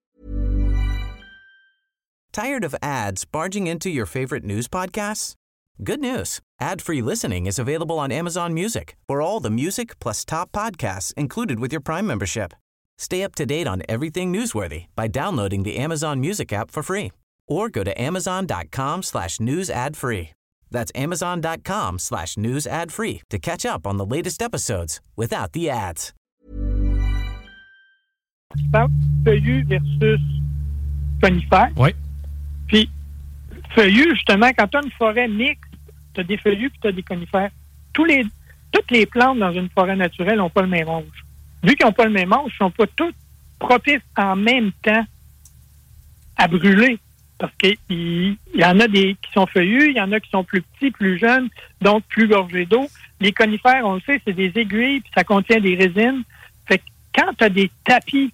Tired 2.33 2.64
of 2.64 2.75
ads 2.83 3.25
barging 3.25 3.66
into 3.66 3.89
your 3.89 4.07
favorite 4.07 4.45
news 4.45 4.69
podcasts? 4.69 5.35
Good 5.83 6.01
news. 6.01 6.41
Ad-free 6.61 7.03
listening 7.03 7.47
is 7.47 7.59
available 7.59 7.99
on 7.99 8.11
Amazon 8.12 8.53
Music 8.53 8.97
for 9.07 9.21
all 9.23 9.41
the 9.41 9.51
music 9.51 9.99
plus 10.01 10.25
top 10.25 10.51
podcasts 10.53 11.12
included 11.16 11.59
with 11.61 11.73
your 11.73 11.81
Prime 11.81 12.07
membership. 12.07 12.53
Stay 12.99 13.23
up 13.23 13.35
to 13.37 13.47
date 13.47 13.66
on 13.69 13.83
everything 13.89 14.33
newsworthy 14.33 14.87
by 14.97 15.07
downloading 15.09 15.62
the 15.62 15.77
Amazon 15.77 16.21
Music 16.21 16.53
app 16.53 16.71
for 16.71 16.83
free 16.83 17.12
or 17.49 17.68
go 17.68 17.82
to 17.82 18.01
amazon.com 18.01 19.03
slash 19.03 19.40
news 19.40 19.70
ad 19.70 19.96
free. 19.96 20.30
That's 20.70 20.92
amazon.com 20.94 21.99
slash 21.99 22.36
news 22.36 22.66
ad 22.66 22.92
free 22.92 23.22
to 23.30 23.38
catch 23.38 23.64
up 23.64 23.86
on 23.86 23.96
the 23.96 24.07
latest 24.07 24.42
episodes 24.42 25.01
without 25.16 25.53
the 25.53 25.70
ads. 25.70 26.12
tu 28.57 28.64
parles 28.70 28.90
feuillu 29.24 29.64
versus 29.64 30.20
conifère. 31.22 31.70
Oui. 31.76 31.90
Puis, 32.66 32.88
feuillu, 33.74 34.14
justement, 34.14 34.51
quand 34.57 34.68
tu 34.68 34.76
as 34.78 34.82
une 34.82 34.90
forêt 34.92 35.28
mixte, 35.28 35.62
tu 36.14 36.20
as 36.20 36.24
des 36.24 36.36
feuillus 36.36 36.70
puis 36.70 36.78
tu 36.80 36.88
as 36.88 36.92
des 36.92 37.03
conifères. 37.03 37.51
Tous 37.92 38.05
les, 38.05 38.24
toutes 38.72 38.90
les 38.90 39.07
plantes 39.07 39.38
dans 39.38 39.53
une 39.53 39.68
forêt 39.70 39.96
naturelle 39.96 40.38
n'ont 40.38 40.51
pas 40.51 40.62
le 40.62 40.68
même 40.68 40.88
âge. 40.88 41.05
Vu 41.62 41.74
qu'ils 41.74 41.86
n'ont 41.86 41.92
pas 41.92 42.05
le 42.05 42.12
même 42.12 42.32
âge, 42.32 42.46
ils 42.46 42.64
ne 42.64 42.68
sont 42.68 42.70
pas 42.70 42.86
toutes 42.94 43.16
propices 43.59 44.01
en 44.16 44.36
même 44.36 44.72
temps 44.82 45.05
à 46.36 46.46
brûler. 46.46 46.99
Parce 47.39 47.53
qu'il 47.57 47.76
il 47.91 48.36
y 48.55 48.64
en 48.64 48.80
a 48.80 48.89
des 48.89 49.14
qui 49.22 49.32
sont 49.32 49.47
feuillus, 49.47 49.91
il 49.91 49.97
y 49.97 50.01
en 50.01 50.11
a 50.12 50.18
qui 50.20 50.28
sont 50.30 50.43
plus 50.45 50.62
petits, 50.62 50.91
plus 50.91 51.18
jeunes, 51.18 51.49
donc 51.80 52.03
plus 52.09 52.26
gorgés 52.26 52.66
d'eau. 52.66 52.89
Les 53.20 53.32
conifères, 53.32 53.84
on 53.86 53.95
le 53.95 54.01
sait, 54.01 54.20
c'est 54.26 54.32
des 54.32 54.53
aiguilles, 54.57 55.01
puis 55.01 55.11
ça 55.14 55.22
contient 55.24 55.61
des 55.61 55.76
résines. 55.76 56.24
Fait 56.66 56.78
que 56.78 56.84
quand 57.14 57.32
tu 57.39 57.45
as 57.45 57.49
des 57.49 57.70
tapis 57.84 58.32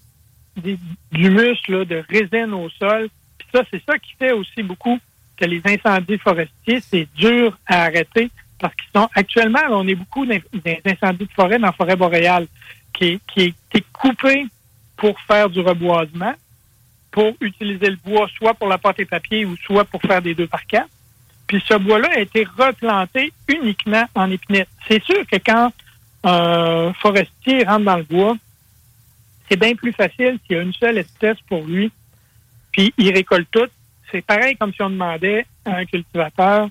d'humus, 1.12 1.58
là, 1.68 1.84
de 1.84 2.02
résine 2.08 2.52
au 2.54 2.68
sol, 2.70 3.08
puis 3.38 3.48
ça, 3.52 3.62
c'est 3.70 3.82
ça 3.84 3.98
qui 3.98 4.14
fait 4.18 4.32
aussi 4.32 4.62
beaucoup 4.62 4.98
que 5.36 5.44
les 5.44 5.60
incendies 5.64 6.18
forestiers, 6.18 6.80
c'est 6.80 7.08
dur 7.16 7.58
à 7.66 7.82
arrêter 7.84 8.30
parce 8.58 8.74
qu'ils 8.76 8.90
sont 8.94 9.08
actuellement, 9.14 9.60
là, 9.60 9.72
on 9.72 9.86
est 9.86 9.94
beaucoup 9.96 10.24
d'in- 10.24 10.38
d'incendies 10.84 11.26
de 11.26 11.32
forêt 11.32 11.58
dans 11.58 11.66
la 11.66 11.72
forêt 11.72 11.96
boréale 11.96 12.46
qui, 12.92 13.04
est- 13.04 13.20
qui 13.26 13.42
été 13.42 13.84
coupé 13.92 14.46
pour 14.96 15.18
faire 15.22 15.50
du 15.50 15.60
reboisement, 15.60 16.32
pour 17.14 17.32
utiliser 17.40 17.90
le 17.90 17.98
bois 18.04 18.28
soit 18.36 18.54
pour 18.54 18.66
la 18.66 18.76
pâte 18.76 18.98
et 18.98 19.04
papier 19.04 19.44
ou 19.44 19.56
soit 19.58 19.84
pour 19.84 20.02
faire 20.02 20.20
des 20.20 20.34
deux 20.34 20.48
par 20.48 20.66
quatre. 20.66 20.88
Puis 21.46 21.62
ce 21.64 21.74
bois-là 21.74 22.08
a 22.16 22.18
été 22.18 22.44
replanté 22.58 23.32
uniquement 23.46 24.04
en 24.16 24.32
épinette. 24.32 24.68
C'est 24.88 25.00
sûr 25.04 25.24
que 25.30 25.36
quand 25.36 25.72
un 26.24 26.92
forestier 26.94 27.62
rentre 27.62 27.84
dans 27.84 27.98
le 27.98 28.02
bois, 28.02 28.36
c'est 29.48 29.56
bien 29.56 29.76
plus 29.76 29.92
facile 29.92 30.40
s'il 30.44 30.56
y 30.56 30.58
a 30.58 30.62
une 30.62 30.72
seule 30.72 30.98
espèce 30.98 31.36
pour 31.48 31.64
lui, 31.64 31.92
puis 32.72 32.92
il 32.98 33.14
récolte 33.14 33.48
tout. 33.52 33.68
C'est 34.10 34.22
pareil 34.22 34.56
comme 34.56 34.72
si 34.72 34.82
on 34.82 34.90
demandait 34.90 35.46
à 35.64 35.76
un 35.76 35.84
cultivateur, 35.84 36.68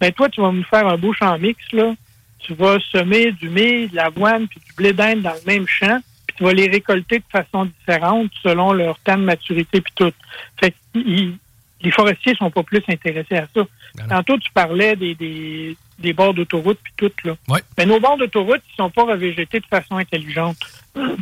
ben 0.00 0.12
toi, 0.12 0.28
tu 0.28 0.40
vas 0.40 0.52
me 0.52 0.62
faire 0.62 0.86
un 0.86 0.98
beau 0.98 1.12
champ 1.12 1.36
mix, 1.36 1.60
là. 1.72 1.94
Tu 2.38 2.54
vas 2.54 2.78
semer 2.92 3.32
du 3.32 3.48
mil, 3.48 3.90
de 3.90 3.96
l'avoine, 3.96 4.46
puis 4.46 4.60
du 4.64 4.72
blé 4.72 4.92
d'Inde 4.92 5.22
dans 5.22 5.34
le 5.34 5.46
même 5.46 5.66
champ, 5.66 5.98
tu 6.40 6.44
vas 6.46 6.54
les 6.54 6.68
récolter 6.68 7.18
de 7.18 7.24
façon 7.30 7.66
différente 7.66 8.30
selon 8.42 8.72
leur 8.72 8.98
temps 9.00 9.18
de 9.18 9.24
maturité, 9.24 9.82
puis 9.82 9.92
tout. 9.94 10.12
Fait 10.58 10.70
que 10.70 10.76
il- 10.94 11.36
les 11.82 11.90
forestiers 11.90 12.34
sont 12.34 12.50
pas 12.50 12.62
plus 12.62 12.82
intéressés 12.88 13.36
à 13.36 13.46
ça. 13.54 13.62
Tantôt, 14.08 14.36
tu 14.38 14.50
parlais 14.52 14.96
des, 14.96 15.14
des, 15.14 15.76
des 15.98 16.12
bords 16.12 16.34
d'autoroute, 16.34 16.78
puis 16.82 16.92
tout, 16.96 17.10
là. 17.24 17.34
Mais 17.78 17.86
nos 17.86 17.98
bords 18.00 18.16
d'autoroute, 18.18 18.60
ils 18.72 18.76
sont 18.76 18.90
pas 18.90 19.04
revégétés 19.04 19.60
de 19.60 19.66
façon 19.66 19.96
intelligente. 19.96 20.56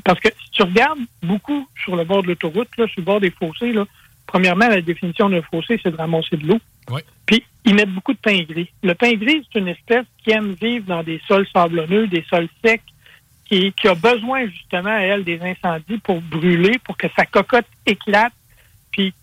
Parce 0.05 0.19
que 0.21 0.29
si 0.45 0.51
tu 0.53 0.63
regardes 0.63 0.99
beaucoup 1.23 1.69
sur 1.85 1.95
le 1.97 2.05
bord 2.05 2.23
de 2.23 2.29
l'autoroute, 2.29 2.69
là, 2.77 2.87
sur 2.87 2.99
le 2.99 3.05
bord 3.05 3.21
des 3.21 3.31
fossés, 3.31 3.73
là, 3.73 3.85
premièrement, 4.27 4.69
la 4.69 4.81
définition 4.81 5.29
d'un 5.29 5.43
fossé, 5.43 5.79
c'est 5.83 5.91
de 5.93 5.97
ramasser 5.97 6.37
de 6.37 6.47
l'eau. 6.47 6.59
Puis, 7.27 7.45
ils 7.65 7.75
mettent 7.75 7.91
beaucoup 7.93 8.13
de 8.15 8.19
pain 8.19 8.41
gris. 8.43 8.71
Le 8.83 8.95
pain 8.95 9.13
gris, 9.15 9.47
c'est 9.53 9.59
une 9.61 9.69
espèce 9.69 10.07
qui 10.25 10.31
aime 10.33 10.55
vivre 10.61 10.87
dans 10.87 11.03
des 11.05 11.21
sols 11.29 11.47
sablonneux, 11.53 12.07
des 12.09 12.25
sols 12.29 12.49
secs, 12.65 12.81
qui, 13.49 13.89
a 13.89 13.95
besoin, 13.95 14.47
justement, 14.47 14.97
elle, 14.97 15.25
des 15.25 15.41
incendies 15.41 15.99
pour 15.99 16.21
brûler, 16.21 16.79
pour 16.85 16.97
que 16.97 17.07
sa 17.17 17.25
cocotte 17.25 17.67
éclate, 17.87 18.33
puis 18.91 19.15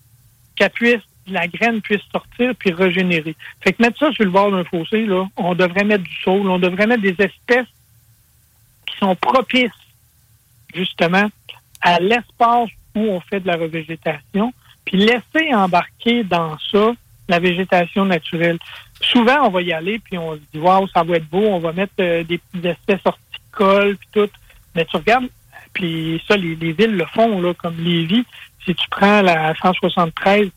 qu'elle 0.56 0.72
puisse, 0.72 1.02
la 1.28 1.48
graine 1.48 1.82
puisse 1.82 2.02
sortir 2.12 2.54
puis 2.56 2.72
régénérer. 2.72 3.36
Fait 3.62 3.74
que 3.74 3.82
mettre 3.82 4.00
ça 4.00 4.12
sur 4.12 4.24
le 4.24 4.32
bord 4.32 4.52
d'un 4.52 4.64
fossé, 4.64 5.06
là, 5.06 5.26
on 5.38 5.54
devrait 5.54 5.84
mettre 5.84 6.04
du 6.04 6.16
saule, 6.24 6.50
on 6.50 6.60
devrait 6.60 6.88
mettre 6.88 7.02
des 7.02 7.16
espèces 7.20 7.68
qui 8.86 8.98
sont 8.98 9.16
propices, 9.16 9.72
justement, 10.74 11.30
à 11.82 12.00
l'espace 12.00 12.70
où 12.96 13.02
on 13.02 13.20
fait 13.20 13.40
de 13.40 13.48
la 13.48 13.58
revégétation, 13.58 14.54
puis 14.86 14.98
laisser 14.98 15.54
embarquer 15.54 16.24
dans 16.24 16.58
ça 16.72 16.94
la 17.28 17.40
végétation 17.40 18.06
naturelle. 18.06 18.60
Souvent, 19.02 19.48
on 19.48 19.50
va 19.50 19.62
y 19.62 19.74
aller, 19.74 20.00
puis 20.00 20.18
on 20.18 20.34
se 20.34 20.40
dit, 20.54 20.60
waouh, 20.60 20.88
ça 20.88 21.04
va 21.04 21.18
être 21.18 21.28
beau, 21.28 21.46
on 21.46 21.60
va 21.60 21.74
mettre 21.74 21.94
euh, 22.00 22.24
des 22.24 22.38
petites 22.38 22.66
espèces 22.66 23.06
horticoles, 23.60 23.98
puis 23.98 24.08
tout. 24.14 24.30
Mais 24.76 24.86
tu 24.86 24.98
regardes, 24.98 25.28
puis 25.74 26.22
ça, 26.28 26.36
les, 26.38 26.56
les 26.56 26.74
villes 26.74 26.96
le 26.96 27.06
font, 27.14 27.42
là, 27.42 27.54
comme 27.54 27.78
Lévis. 27.78 28.26
Si 28.66 28.74
tu 28.74 28.90
prends 28.90 29.22
la 29.22 29.54
173 29.56 30.50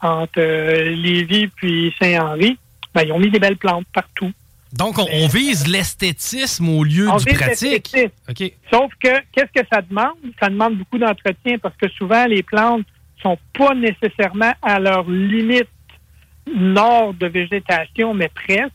entre 0.00 0.32
euh, 0.38 0.90
Lévis 0.90 1.48
puis 1.48 1.94
Saint-Henri, 2.00 2.58
ben, 2.94 3.02
ils 3.02 3.12
ont 3.12 3.18
mis 3.18 3.30
des 3.30 3.38
belles 3.38 3.56
plantes 3.56 3.86
partout. 3.92 4.32
Donc, 4.72 4.98
on, 4.98 5.06
on 5.10 5.28
vise 5.28 5.68
l'esthétisme 5.68 6.68
au 6.68 6.82
lieu 6.82 7.08
On 7.08 7.16
du 7.16 7.24
vise 7.24 7.38
pratique. 7.38 7.96
Sauf 8.70 8.92
que, 9.00 9.20
qu'est-ce 9.32 9.62
que 9.62 9.66
ça 9.72 9.80
demande? 9.82 10.16
Ça 10.40 10.48
demande 10.48 10.76
beaucoup 10.76 10.98
d'entretien 10.98 11.58
parce 11.58 11.76
que 11.76 11.88
souvent, 11.90 12.26
les 12.26 12.42
plantes 12.42 12.84
sont 13.22 13.38
pas 13.56 13.74
nécessairement 13.74 14.52
à 14.60 14.80
leur 14.80 15.08
limite 15.08 15.68
nord 16.52 17.14
de 17.14 17.26
végétation, 17.26 18.14
mais 18.14 18.28
presque. 18.28 18.72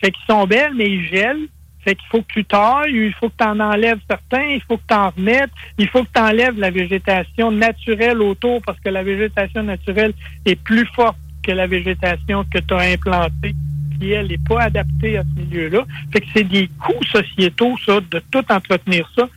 Fait 0.00 0.10
qu'ils 0.10 0.24
sont 0.28 0.46
belles, 0.46 0.74
mais 0.74 0.88
ils 0.88 1.06
gèlent. 1.08 1.48
Fait 1.84 1.94
qu'il 1.94 2.08
faut 2.08 2.22
que 2.22 2.32
tu 2.32 2.44
tailles, 2.44 2.94
il 2.94 3.12
faut 3.12 3.28
que 3.28 3.34
tu 3.38 3.44
en 3.44 3.60
enlèves 3.60 4.00
certains, 4.08 4.46
il 4.46 4.62
faut 4.62 4.78
que 4.78 4.82
tu 4.88 4.94
en 4.94 5.10
remettes, 5.10 5.50
il 5.78 5.88
faut 5.88 6.02
que 6.02 6.08
tu 6.14 6.20
enlèves 6.20 6.58
la 6.58 6.70
végétation 6.70 7.50
naturelle 7.50 8.22
autour 8.22 8.62
parce 8.62 8.80
que 8.80 8.88
la 8.88 9.02
végétation 9.02 9.62
naturelle 9.62 10.14
est 10.46 10.56
plus 10.56 10.86
forte 10.94 11.18
que 11.42 11.52
la 11.52 11.66
végétation 11.66 12.44
que 12.44 12.58
tu 12.58 12.74
as 12.74 12.92
implantée 12.92 13.54
qui, 14.00 14.10
elle, 14.10 14.28
n'est 14.28 14.38
pas 14.38 14.62
adaptée 14.62 15.18
à 15.18 15.22
ce 15.22 15.40
milieu-là. 15.40 15.84
Fait 16.12 16.20
que 16.20 16.26
c'est 16.34 16.44
des 16.44 16.68
coûts 16.80 17.04
sociétaux, 17.04 17.76
ça, 17.84 18.00
de 18.00 18.22
tout 18.30 18.44
entretenir 18.50 19.08
ça, 19.14 19.28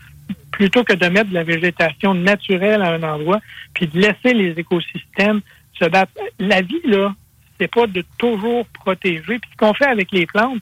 plutôt 0.51 0.83
que 0.83 0.93
de 0.93 1.07
mettre 1.07 1.29
de 1.29 1.35
la 1.35 1.43
végétation 1.43 2.13
naturelle 2.13 2.81
à 2.81 2.93
un 2.93 3.03
endroit, 3.03 3.39
puis 3.73 3.87
de 3.87 3.99
laisser 3.99 4.33
les 4.33 4.51
écosystèmes 4.57 5.41
se 5.73 5.85
battre. 5.85 6.11
La 6.39 6.61
vie, 6.61 6.81
là, 6.85 7.13
c'est 7.59 7.71
pas 7.71 7.87
de 7.87 8.03
toujours 8.17 8.65
protéger. 8.67 9.39
Puis 9.39 9.49
ce 9.51 9.57
qu'on 9.57 9.73
fait 9.73 9.85
avec 9.85 10.11
les 10.11 10.25
plantes, 10.25 10.61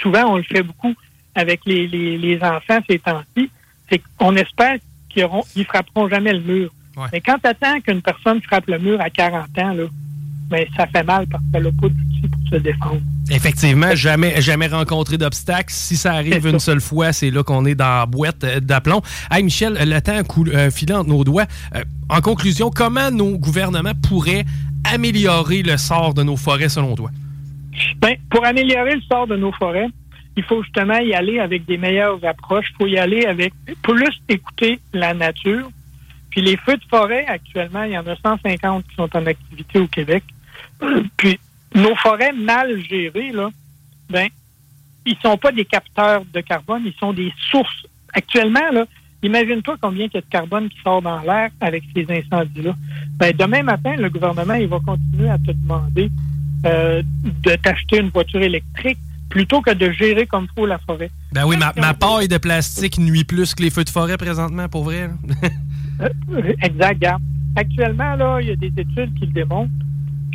souvent, 0.00 0.32
on 0.32 0.36
le 0.36 0.42
fait 0.42 0.62
beaucoup 0.62 0.94
avec 1.34 1.60
les, 1.66 1.86
les, 1.86 2.16
les 2.16 2.42
enfants 2.42 2.78
ces 2.88 2.98
temps-ci, 2.98 3.50
c'est 3.90 4.00
qu'on 4.18 4.36
espère 4.36 4.76
qu'ils 5.08 5.26
ils 5.56 5.64
frapperont 5.64 6.08
jamais 6.08 6.32
le 6.32 6.40
mur. 6.40 6.70
Mais 7.12 7.20
quand 7.20 7.38
tu 7.42 7.48
attends 7.48 7.80
qu'une 7.80 8.02
personne 8.02 8.40
frappe 8.42 8.66
le 8.68 8.78
mur 8.78 9.00
à 9.00 9.10
40 9.10 9.46
ans, 9.58 9.74
là, 9.74 9.84
ben, 10.48 10.66
ça 10.76 10.86
fait 10.86 11.02
mal 11.02 11.26
parce 11.26 11.42
qu'elle 11.52 11.64
n'a 11.64 11.70
pas 11.70 11.88
d'outils 11.88 12.28
pour 12.28 12.50
se 12.50 12.56
défendre. 12.56 13.00
Effectivement, 13.30 13.94
jamais, 13.94 14.40
jamais 14.42 14.66
rencontré 14.66 15.16
d'obstacle. 15.16 15.72
Si 15.72 15.96
ça 15.96 16.12
arrive 16.12 16.46
une 16.46 16.58
seule 16.58 16.80
fois, 16.80 17.12
c'est 17.12 17.30
là 17.30 17.42
qu'on 17.42 17.64
est 17.64 17.74
dans 17.74 18.00
la 18.00 18.06
boîte 18.06 18.44
euh, 18.44 18.60
d'aplomb. 18.60 19.00
Hey 19.30 19.42
Michel, 19.42 19.78
le 19.80 20.00
temps 20.00 20.22
coule, 20.24 20.50
euh, 20.54 20.70
filant 20.70 21.00
entre 21.00 21.08
nos 21.08 21.24
doigts. 21.24 21.46
Euh, 21.74 21.82
en 22.10 22.20
conclusion, 22.20 22.70
comment 22.70 23.10
nos 23.10 23.38
gouvernements 23.38 23.94
pourraient 24.08 24.44
améliorer 24.92 25.62
le 25.62 25.78
sort 25.78 26.12
de 26.12 26.22
nos 26.22 26.36
forêts 26.36 26.68
selon 26.68 26.94
toi? 26.94 27.10
Ben, 27.96 28.16
pour 28.30 28.44
améliorer 28.44 28.94
le 28.96 29.02
sort 29.02 29.26
de 29.26 29.36
nos 29.36 29.52
forêts, 29.52 29.88
il 30.36 30.42
faut 30.42 30.62
justement 30.62 30.98
y 30.98 31.14
aller 31.14 31.38
avec 31.38 31.64
des 31.64 31.76
meilleures 31.76 32.24
approches. 32.24 32.66
Il 32.72 32.76
faut 32.76 32.86
y 32.86 32.98
aller 32.98 33.24
avec 33.24 33.52
plus 33.82 34.20
écouter 34.28 34.80
la 34.92 35.14
nature. 35.14 35.70
Puis 36.30 36.40
les 36.40 36.56
feux 36.56 36.76
de 36.76 36.84
forêt, 36.90 37.24
actuellement, 37.26 37.84
il 37.84 37.92
y 37.92 37.98
en 37.98 38.06
a 38.06 38.16
150 38.16 38.84
qui 38.88 38.94
sont 38.96 39.16
en 39.16 39.26
activité 39.26 39.78
au 39.78 39.86
Québec. 39.86 40.24
Puis 41.16 41.38
nos 41.74 41.94
forêts 41.96 42.32
mal 42.32 42.80
gérées, 42.82 43.30
là, 43.30 43.50
ben, 44.10 44.28
ils 45.06 45.16
sont 45.22 45.36
pas 45.36 45.52
des 45.52 45.64
capteurs 45.64 46.24
de 46.32 46.40
carbone, 46.40 46.82
ils 46.84 46.98
sont 46.98 47.12
des 47.12 47.32
sources. 47.50 47.86
Actuellement, 48.12 48.86
imagine-toi 49.22 49.76
combien 49.80 50.06
il 50.06 50.14
y 50.14 50.18
a 50.18 50.20
de 50.20 50.26
carbone 50.26 50.68
qui 50.68 50.80
sort 50.82 51.02
dans 51.02 51.20
l'air 51.20 51.50
avec 51.60 51.84
ces 51.94 52.06
incendies-là. 52.08 52.74
Ben, 53.16 53.32
demain 53.36 53.62
matin, 53.62 53.94
le 53.96 54.08
gouvernement, 54.08 54.54
il 54.54 54.66
va 54.66 54.80
continuer 54.80 55.28
à 55.28 55.38
te 55.38 55.52
demander 55.52 56.10
euh, 56.64 57.02
de 57.24 57.54
t'acheter 57.56 57.98
une 57.98 58.10
voiture 58.10 58.42
électrique 58.42 58.98
plutôt 59.28 59.60
que 59.60 59.72
de 59.72 59.90
gérer 59.90 60.26
comme 60.26 60.46
faut 60.54 60.66
la 60.66 60.78
forêt. 60.78 61.10
Ben 61.32 61.44
oui, 61.44 61.56
ma, 61.56 61.72
ma 61.76 61.94
paille 61.94 62.28
de 62.28 62.38
plastique 62.38 62.98
nuit 62.98 63.24
plus 63.24 63.54
que 63.54 63.62
les 63.62 63.70
feux 63.70 63.84
de 63.84 63.90
forêt 63.90 64.16
présentement, 64.16 64.68
pour 64.68 64.84
vrai. 64.84 65.08
là. 65.08 65.48
Euh, 66.00 66.52
exact, 66.60 66.94
regarde. 66.94 67.22
Actuellement, 67.54 68.16
là, 68.16 68.40
il 68.40 68.48
y 68.48 68.50
a 68.50 68.56
des 68.56 68.72
études 68.76 69.14
qui 69.16 69.26
le 69.26 69.32
démontrent 69.32 69.70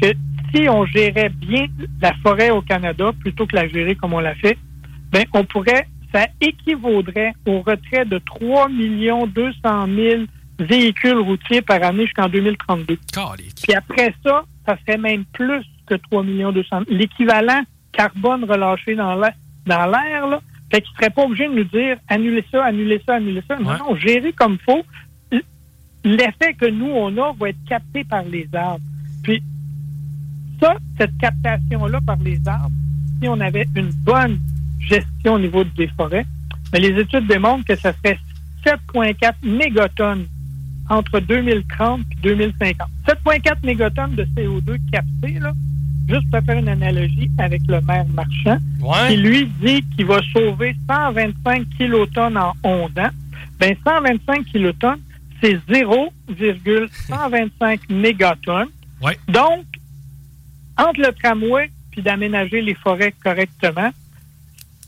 que 0.01 0.13
si 0.53 0.69
on 0.69 0.85
gérait 0.85 1.29
bien 1.29 1.65
la 2.01 2.13
forêt 2.23 2.49
au 2.49 2.61
Canada 2.61 3.11
plutôt 3.19 3.45
que 3.45 3.57
la 3.57 3.67
gérer 3.67 3.95
comme 3.95 4.13
on 4.13 4.19
l'a 4.19 4.35
fait, 4.35 4.57
ben 5.11 5.25
on 5.33 5.43
pourrait, 5.43 5.87
ça 6.13 6.27
équivaudrait 6.39 7.33
au 7.45 7.61
retrait 7.61 8.05
de 8.05 8.19
3 8.19 8.69
200 8.69 9.87
000 9.93 10.23
véhicules 10.59 11.17
routiers 11.17 11.61
par 11.61 11.83
année 11.83 12.05
jusqu'en 12.05 12.29
2032. 12.29 12.97
Puis 13.61 13.73
après 13.73 14.13
ça, 14.25 14.43
ça 14.65 14.77
serait 14.85 14.97
même 14.97 15.25
plus 15.33 15.63
que 15.89 15.95
3 15.95 16.23
200 16.23 16.51
000. 16.69 16.83
L'équivalent 16.89 17.61
carbone 17.91 18.43
relâché 18.43 18.95
dans 18.95 19.15
l'air, 19.15 19.33
dans 19.65 19.85
l'air, 19.85 20.27
là. 20.27 20.39
Fait 20.71 20.81
qu'ils 20.81 20.95
seraient 20.95 21.09
pas 21.09 21.23
obligés 21.23 21.47
de 21.47 21.55
nous 21.55 21.63
dire 21.63 21.97
annulez 22.07 22.45
ça, 22.51 22.63
annulez 22.65 23.01
ça, 23.05 23.15
annulez 23.15 23.43
ça. 23.47 23.57
Non, 23.57 23.77
non, 23.77 23.95
gérer 23.95 24.33
comme 24.33 24.57
faut. 24.59 24.85
L'effet 26.03 26.53
que 26.53 26.69
nous, 26.69 26.89
on 26.89 27.17
a 27.17 27.33
va 27.33 27.49
être 27.49 27.63
capté 27.67 28.03
par 28.03 28.23
les 28.23 28.47
arbres. 28.53 28.83
Puis, 29.23 29.41
ça, 30.61 30.77
cette 30.97 31.17
captation-là 31.17 31.99
par 32.05 32.17
les 32.17 32.39
arbres, 32.47 32.75
si 33.21 33.27
on 33.27 33.39
avait 33.39 33.65
une 33.75 33.91
bonne 34.03 34.39
gestion 34.79 35.33
au 35.33 35.39
niveau 35.39 35.63
des 35.63 35.87
forêts, 35.87 36.25
mais 36.71 36.79
les 36.79 36.99
études 37.01 37.27
démontrent 37.27 37.65
que 37.65 37.75
ça 37.75 37.93
serait 37.93 38.19
7,4 38.65 39.33
mégatonnes 39.43 40.27
entre 40.89 41.19
2030 41.19 42.01
et 42.11 42.15
2050. 42.21 42.87
7,4 43.07 43.55
mégatonnes 43.63 44.15
de 44.15 44.23
CO2 44.35 44.77
capté, 44.91 45.39
là, 45.39 45.53
juste 46.09 46.29
pour 46.31 46.41
faire 46.43 46.57
une 46.57 46.69
analogie 46.69 47.29
avec 47.37 47.61
le 47.67 47.81
maire 47.81 48.05
marchand, 48.13 48.57
qui 49.07 49.17
lui 49.17 49.45
dit 49.61 49.83
qu'il 49.95 50.05
va 50.05 50.19
sauver 50.33 50.75
125 50.87 51.67
kilotonnes 51.77 52.37
en 52.37 52.53
11 52.63 52.89
ans. 52.97 53.09
Ben 53.59 53.75
125 53.85 54.45
kilotonnes, 54.45 55.01
c'est 55.41 55.59
0,125 55.69 57.81
mégatonnes. 57.89 58.69
Donc, 59.27 59.65
entre 60.77 61.01
le 61.01 61.11
tramway 61.13 61.69
puis 61.91 62.01
d'aménager 62.01 62.61
les 62.61 62.75
forêts 62.75 63.13
correctement, 63.23 63.91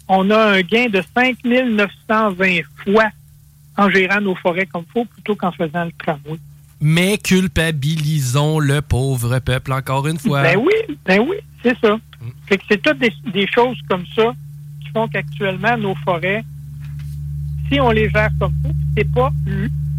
on 0.07 0.29
a 0.29 0.37
un 0.37 0.61
gain 0.61 0.87
de 0.89 1.01
5920 1.15 2.61
fois 2.83 3.09
en 3.77 3.89
gérant 3.89 4.21
nos 4.21 4.35
forêts 4.35 4.65
comme 4.65 4.83
il 4.87 4.91
faut 4.91 5.05
plutôt 5.05 5.35
qu'en 5.35 5.51
faisant 5.51 5.85
le 5.85 5.91
tramway. 5.97 6.37
Mais 6.81 7.19
culpabilisons 7.19 8.57
le 8.57 8.81
pauvre 8.81 9.37
peuple 9.37 9.71
encore 9.71 10.07
une 10.07 10.17
fois. 10.17 10.41
Ben 10.41 10.57
oui, 10.57 10.97
ben 11.05 11.19
oui, 11.19 11.37
c'est 11.61 11.77
ça. 11.79 11.99
Fait 12.47 12.57
que 12.57 12.63
c'est 12.67 12.81
toutes 12.81 12.97
des, 12.97 13.47
choses 13.47 13.77
comme 13.87 14.03
ça 14.15 14.33
qui 14.81 14.89
font 14.89 15.07
qu'actuellement, 15.07 15.77
nos 15.77 15.95
forêts, 16.03 16.43
si 17.71 17.79
on 17.79 17.91
les 17.91 18.09
gère 18.09 18.31
comme 18.39 18.53
ça, 18.63 18.69
c'est 18.97 19.13
pas 19.13 19.31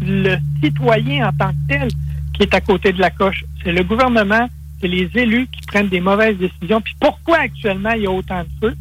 le, 0.01 0.37
citoyen 0.61 1.29
en 1.29 1.31
tant 1.31 1.51
que 1.51 1.67
tel 1.69 1.87
qui 2.33 2.43
est 2.43 2.53
à 2.53 2.59
côté 2.59 2.91
de 2.91 2.99
la 2.99 3.09
coche. 3.11 3.45
C'est 3.63 3.71
le 3.71 3.83
gouvernement, 3.83 4.49
c'est 4.81 4.87
les 4.89 5.09
élus 5.15 5.47
qui 5.47 5.61
prennent 5.65 5.89
des 5.89 6.01
mauvaises 6.01 6.37
décisions. 6.37 6.81
Puis 6.81 6.95
pourquoi 6.99 7.39
actuellement 7.39 7.91
il 7.91 8.03
y 8.03 8.07
a 8.07 8.11
autant 8.11 8.43
de 8.43 8.49
feux? 8.59 8.75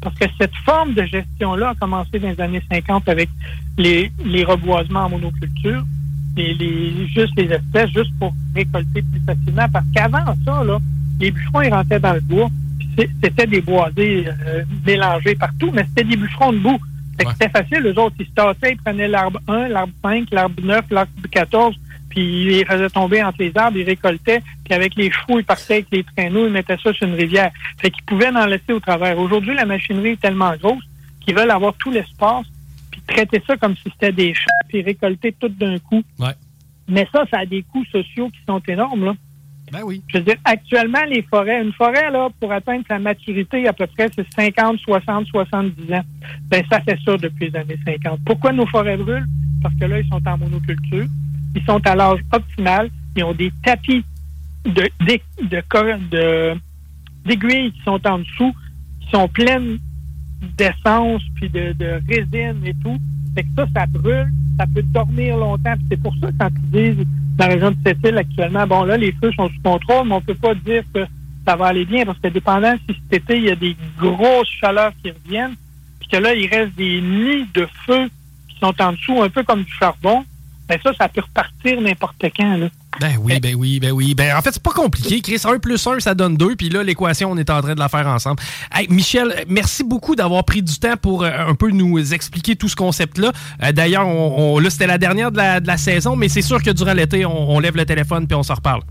Parce 0.00 0.16
que 0.16 0.26
cette 0.38 0.54
forme 0.64 0.94
de 0.94 1.02
gestion-là 1.02 1.70
a 1.70 1.74
commencé 1.74 2.20
dans 2.20 2.28
les 2.28 2.40
années 2.40 2.62
50 2.70 3.08
avec 3.08 3.28
les 3.76 4.44
reboisements 4.44 5.06
en 5.06 5.10
monoculture, 5.10 5.84
les, 6.36 6.54
les, 6.54 7.06
juste 7.08 7.34
les 7.36 7.50
espèces, 7.50 7.90
juste 7.90 8.12
pour 8.18 8.34
récolter 8.54 9.02
plus 9.02 9.20
facilement. 9.26 9.66
Parce 9.72 9.86
qu'avant 9.94 10.34
ça, 10.44 10.64
là, 10.64 10.78
les 11.20 11.30
bûcherons, 11.30 11.62
ils 11.62 11.72
rentraient 11.72 12.00
dans 12.00 12.14
le 12.14 12.20
bois, 12.20 12.48
c'était 13.22 13.46
des 13.46 13.60
boisés 13.60 14.26
euh, 14.26 14.64
mélangés 14.86 15.34
partout, 15.34 15.70
mais 15.72 15.84
c'était 15.88 16.04
des 16.04 16.16
bûcherons 16.16 16.52
de 16.52 16.58
boue. 16.58 16.78
Fait 17.16 17.24
que 17.24 17.32
C'était 17.32 17.48
facile, 17.48 17.86
eux 17.86 17.98
autres, 17.98 18.14
ils 18.20 18.26
se 18.26 18.30
tassaient, 18.32 18.72
ils 18.72 18.76
prenaient 18.76 19.08
l'arbre 19.08 19.40
1, 19.48 19.68
l'arbre 19.68 19.92
5, 20.02 20.28
l'arbre 20.30 20.62
9, 20.62 20.84
l'arbre 20.90 21.10
14, 21.30 21.74
puis 22.10 22.20
ils 22.20 22.48
les 22.48 22.64
faisaient 22.64 22.90
tomber 22.90 23.22
entre 23.22 23.38
les 23.40 23.52
arbres, 23.56 23.76
ils 23.76 23.84
récoltaient, 23.84 24.42
puis 24.64 24.74
avec 24.74 24.94
les 24.94 25.10
chevaux, 25.10 25.40
ils 25.40 25.44
partaient 25.44 25.74
avec 25.74 25.86
les 25.90 26.04
traîneaux, 26.04 26.46
ils 26.46 26.52
mettaient 26.52 26.76
ça 26.82 26.92
sur 26.92 27.06
une 27.06 27.14
rivière. 27.14 27.50
Fait 27.78 27.90
qu'ils 27.90 28.04
pouvaient 28.04 28.28
en 28.28 28.46
laisser 28.46 28.72
au 28.72 28.80
travers. 28.80 29.18
Aujourd'hui, 29.18 29.54
la 29.54 29.64
machinerie 29.64 30.10
est 30.10 30.20
tellement 30.20 30.54
grosse 30.56 30.84
qu'ils 31.20 31.34
veulent 31.34 31.50
avoir 31.50 31.74
tout 31.74 31.90
l'espace, 31.90 32.46
traiter 33.08 33.42
ça 33.46 33.56
comme 33.56 33.74
si 33.76 33.84
c'était 33.92 34.12
des 34.12 34.34
champs, 34.34 34.44
puis 34.68 34.82
récolter 34.82 35.34
tout 35.40 35.48
d'un 35.48 35.78
coup. 35.78 36.02
Ouais. 36.18 36.34
Mais 36.88 37.06
ça, 37.12 37.24
ça 37.30 37.40
a 37.40 37.46
des 37.46 37.62
coûts 37.62 37.84
sociaux 37.86 38.30
qui 38.30 38.38
sont 38.46 38.62
énormes, 38.68 39.04
là. 39.06 39.14
Ben 39.70 39.80
oui. 39.84 40.02
Je 40.08 40.16
veux 40.18 40.24
dire, 40.24 40.36
actuellement, 40.44 41.04
les 41.10 41.20
forêts, 41.22 41.62
une 41.62 41.72
forêt, 41.74 42.10
là, 42.10 42.28
pour 42.40 42.50
atteindre 42.52 42.84
sa 42.88 42.98
maturité, 42.98 43.68
à 43.68 43.74
peu 43.74 43.86
près, 43.86 44.08
c'est 44.16 44.26
50, 44.32 44.78
60, 44.80 45.26
70 45.26 45.92
ans. 45.92 46.02
Ben, 46.44 46.64
ça 46.70 46.80
fait 46.80 46.98
ça 47.04 47.16
depuis 47.18 47.50
les 47.50 47.56
années 47.56 47.76
50. 47.86 48.20
Pourquoi 48.24 48.52
nos 48.52 48.66
forêts 48.66 48.96
brûlent? 48.96 49.26
Parce 49.62 49.74
que 49.74 49.84
là, 49.84 50.00
ils 50.00 50.08
sont 50.08 50.26
en 50.26 50.38
monoculture. 50.38 51.06
Ils 51.54 51.64
sont 51.66 51.86
à 51.86 51.94
l'âge 51.94 52.20
optimal. 52.32 52.88
Ils 53.16 53.24
ont 53.24 53.34
des 53.34 53.52
tapis 53.62 54.02
de, 54.64 54.88
de, 55.00 55.20
de- 56.10 56.58
d'aiguilles 57.26 57.72
qui 57.72 57.82
sont 57.84 58.00
en 58.06 58.20
dessous, 58.20 58.54
qui 59.02 59.10
sont 59.10 59.28
pleines 59.28 59.78
d'essence, 60.56 61.22
puis 61.36 61.48
de, 61.48 61.72
de 61.72 62.00
résine 62.08 62.64
et 62.64 62.74
tout. 62.82 62.98
Fait 63.34 63.42
que 63.42 63.48
ça, 63.56 63.66
ça 63.74 63.86
brûle, 63.86 64.32
ça 64.58 64.66
peut 64.72 64.82
dormir 64.82 65.36
longtemps. 65.36 65.74
C'est 65.90 66.00
pour 66.00 66.14
ça, 66.20 66.28
quand 66.38 66.50
ils 66.56 66.70
disent 66.70 67.06
dans 67.36 67.46
la 67.46 67.54
région 67.54 67.70
de 67.70 67.76
Sept-Îles 67.84 68.18
actuellement, 68.18 68.66
bon 68.66 68.82
là, 68.84 68.96
les 68.96 69.12
feux 69.12 69.32
sont 69.32 69.48
sous 69.48 69.60
contrôle, 69.62 70.08
mais 70.08 70.14
on 70.14 70.20
peut 70.20 70.34
pas 70.34 70.54
dire 70.54 70.82
que 70.92 71.06
ça 71.46 71.56
va 71.56 71.66
aller 71.66 71.84
bien, 71.84 72.04
parce 72.04 72.18
que 72.18 72.28
dépendant 72.28 72.74
si 72.88 72.96
cet 73.10 73.22
été, 73.22 73.38
il 73.38 73.44
y 73.44 73.50
a 73.50 73.56
des 73.56 73.76
grosses 73.98 74.50
chaleurs 74.60 74.92
qui 75.02 75.10
reviennent, 75.10 75.54
puis 76.00 76.08
que 76.10 76.16
là, 76.16 76.34
il 76.34 76.46
reste 76.48 76.74
des 76.74 77.00
nids 77.00 77.46
de 77.54 77.66
feu 77.86 78.10
qui 78.48 78.58
sont 78.58 78.74
en 78.82 78.92
dessous, 78.92 79.22
un 79.22 79.30
peu 79.30 79.42
comme 79.44 79.62
du 79.62 79.72
charbon, 79.72 80.24
ben 80.68 80.78
ça, 80.82 80.92
ça 80.94 81.08
peut 81.08 81.22
repartir 81.22 81.80
n'importe 81.80 82.22
quand, 82.36 82.56
là. 82.56 82.68
Ben 83.00 83.16
oui, 83.20 83.38
ben 83.40 83.54
oui, 83.54 83.78
ben 83.80 83.92
oui. 83.92 84.14
Ben 84.14 84.36
en 84.36 84.42
fait, 84.42 84.50
c'est 84.52 84.62
pas 84.62 84.72
compliqué. 84.72 85.20
Chris, 85.20 85.40
1 85.44 85.58
plus 85.58 85.86
1, 85.86 86.00
ça 86.00 86.14
donne 86.14 86.36
2. 86.36 86.56
Puis 86.56 86.68
là, 86.68 86.82
l'équation, 86.82 87.30
on 87.30 87.36
est 87.36 87.48
en 87.50 87.60
train 87.62 87.74
de 87.74 87.78
la 87.78 87.88
faire 87.88 88.06
ensemble. 88.06 88.40
Hey, 88.72 88.88
Michel, 88.90 89.44
merci 89.48 89.84
beaucoup 89.84 90.16
d'avoir 90.16 90.44
pris 90.44 90.62
du 90.62 90.78
temps 90.78 90.96
pour 91.00 91.22
euh, 91.24 91.30
un 91.46 91.54
peu 91.54 91.70
nous 91.70 92.12
expliquer 92.12 92.56
tout 92.56 92.68
ce 92.68 92.76
concept-là. 92.76 93.32
Euh, 93.62 93.72
D'ailleurs, 93.72 94.06
on, 94.08 94.54
on- 94.56 94.58
là, 94.58 94.68
c'était 94.70 94.86
la 94.86 94.98
dernière 94.98 95.30
de 95.30 95.36
la, 95.36 95.60
de 95.60 95.66
la 95.66 95.76
saison, 95.76 96.16
mais 96.16 96.28
c'est 96.28 96.42
sûr 96.42 96.62
que 96.62 96.70
durant 96.70 96.92
l'été, 96.92 97.24
on, 97.24 97.50
on 97.50 97.58
lève 97.60 97.76
le 97.76 97.84
téléphone 97.86 98.26
puis 98.26 98.34
on 98.34 98.42
s'en 98.42 98.54
reparle. 98.54 98.82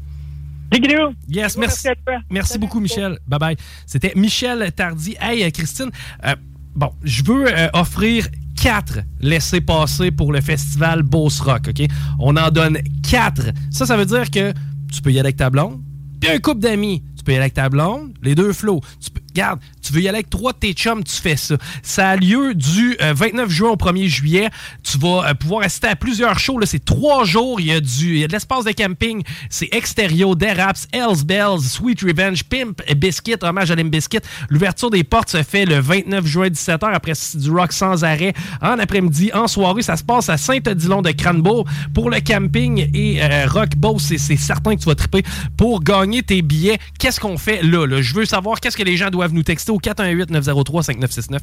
Yes, 1.29 1.55
merci. 1.57 1.88
Merci 2.29 2.57
beaucoup, 2.57 2.79
Michel. 2.79 3.19
Bye 3.27 3.39
bye. 3.39 3.55
C'était 3.85 4.13
Michel 4.15 4.71
Tardy. 4.73 5.15
Hey, 5.19 5.43
euh, 5.43 5.49
Christine, 5.49 5.89
euh, 6.25 6.35
bon, 6.75 6.91
je 7.03 7.23
veux 7.23 7.45
euh, 7.47 7.67
offrir 7.73 8.27
quatre 8.61 8.99
laissés-passer 9.21 10.11
pour 10.11 10.34
le 10.34 10.41
festival 10.41 11.03
Beauce 11.03 11.39
Rock, 11.39 11.69
OK? 11.69 11.88
On 12.19 12.35
en 12.35 12.49
donne 12.49 12.79
quatre. 13.09 13.51
Ça, 13.71 13.85
ça 13.85 13.95
veut 13.95 14.05
dire 14.05 14.29
que 14.29 14.53
tu 14.91 15.01
peux 15.01 15.11
y 15.11 15.19
aller 15.19 15.27
avec 15.27 15.38
ta 15.38 15.49
blonde, 15.49 15.81
puis 16.19 16.29
un 16.29 16.39
couple 16.39 16.61
d'amis. 16.61 17.03
Tu 17.17 17.23
peux 17.23 17.31
y 17.31 17.35
aller 17.35 17.43
avec 17.43 17.53
ta 17.53 17.69
blonde, 17.69 18.13
les 18.21 18.35
deux 18.35 18.53
flots. 18.53 18.81
Tu 18.99 19.11
peux, 19.11 19.21
regarde, 19.29 19.59
tu 19.81 19.93
veux 19.93 20.01
y 20.01 20.07
aller 20.07 20.17
avec 20.17 20.29
trois 20.29 20.53
de 20.53 20.57
tes 20.57 20.73
chums, 20.73 21.03
tu 21.03 21.15
fais 21.15 21.35
ça. 21.35 21.55
Ça 21.81 22.09
a 22.09 22.15
lieu 22.15 22.53
du 22.53 22.97
euh, 23.01 23.13
29 23.13 23.49
juin 23.49 23.69
au 23.69 23.75
1er 23.75 24.07
juillet. 24.07 24.49
Tu 24.83 24.97
vas 24.97 25.29
euh, 25.29 25.33
pouvoir 25.33 25.63
assister 25.63 25.87
à 25.87 25.95
plusieurs 25.95 26.39
shows. 26.39 26.59
C'est 26.65 26.83
trois 26.83 27.23
jours. 27.23 27.59
Il 27.59 27.67
y 27.67 27.71
a 27.71 27.79
du, 27.79 28.15
il 28.15 28.19
y 28.19 28.23
a 28.23 28.27
de 28.27 28.33
l'espace 28.33 28.65
de 28.65 28.71
camping. 28.71 29.23
C'est 29.49 29.69
Extérieur, 29.73 30.35
Deraps, 30.35 30.87
Hells 30.91 31.23
Bells, 31.25 31.61
Sweet 31.61 32.01
Revenge, 32.01 32.43
Pimp, 32.43 32.81
Biscuit, 32.95 33.35
hommage 33.41 33.71
à 33.71 33.75
Limp 33.75 33.91
Biscuit. 33.91 34.19
L'ouverture 34.49 34.89
des 34.89 35.03
portes 35.03 35.29
se 35.29 35.43
fait 35.43 35.65
le 35.65 35.79
29 35.79 36.25
juin 36.25 36.47
17h. 36.47 36.93
Après, 36.93 37.13
du 37.35 37.51
rock 37.51 37.71
sans 37.71 38.03
arrêt. 38.03 38.33
En 38.61 38.79
après-midi, 38.79 39.31
en 39.33 39.47
soirée, 39.47 39.81
ça 39.81 39.95
se 39.95 40.03
passe 40.03 40.29
à 40.29 40.37
Saint-Odilon 40.37 41.01
de 41.01 41.11
Cranbourg. 41.11 41.65
Pour 41.93 42.09
le 42.09 42.19
camping 42.19 42.89
et 42.93 43.23
euh, 43.23 43.45
rock 43.47 43.69
c'est 43.99 44.17
certain 44.17 44.75
que 44.75 44.81
tu 44.81 44.85
vas 44.85 44.95
triper. 44.95 45.23
Pour 45.55 45.83
gagner 45.83 46.23
tes 46.23 46.41
billets, 46.41 46.77
qu'est-ce 46.99 47.19
qu'on 47.19 47.37
fait 47.37 47.61
là, 47.63 47.85
là? 47.85 48.01
Je 48.01 48.13
veux 48.13 48.25
savoir 48.25 48.59
qu'est-ce 48.59 48.77
que 48.77 48.83
les 48.83 48.97
gens 48.97 49.09
doivent 49.09 49.26
nous 49.33 49.43
texter 49.43 49.71
au 49.71 49.79
418-903-5969. 49.79 51.39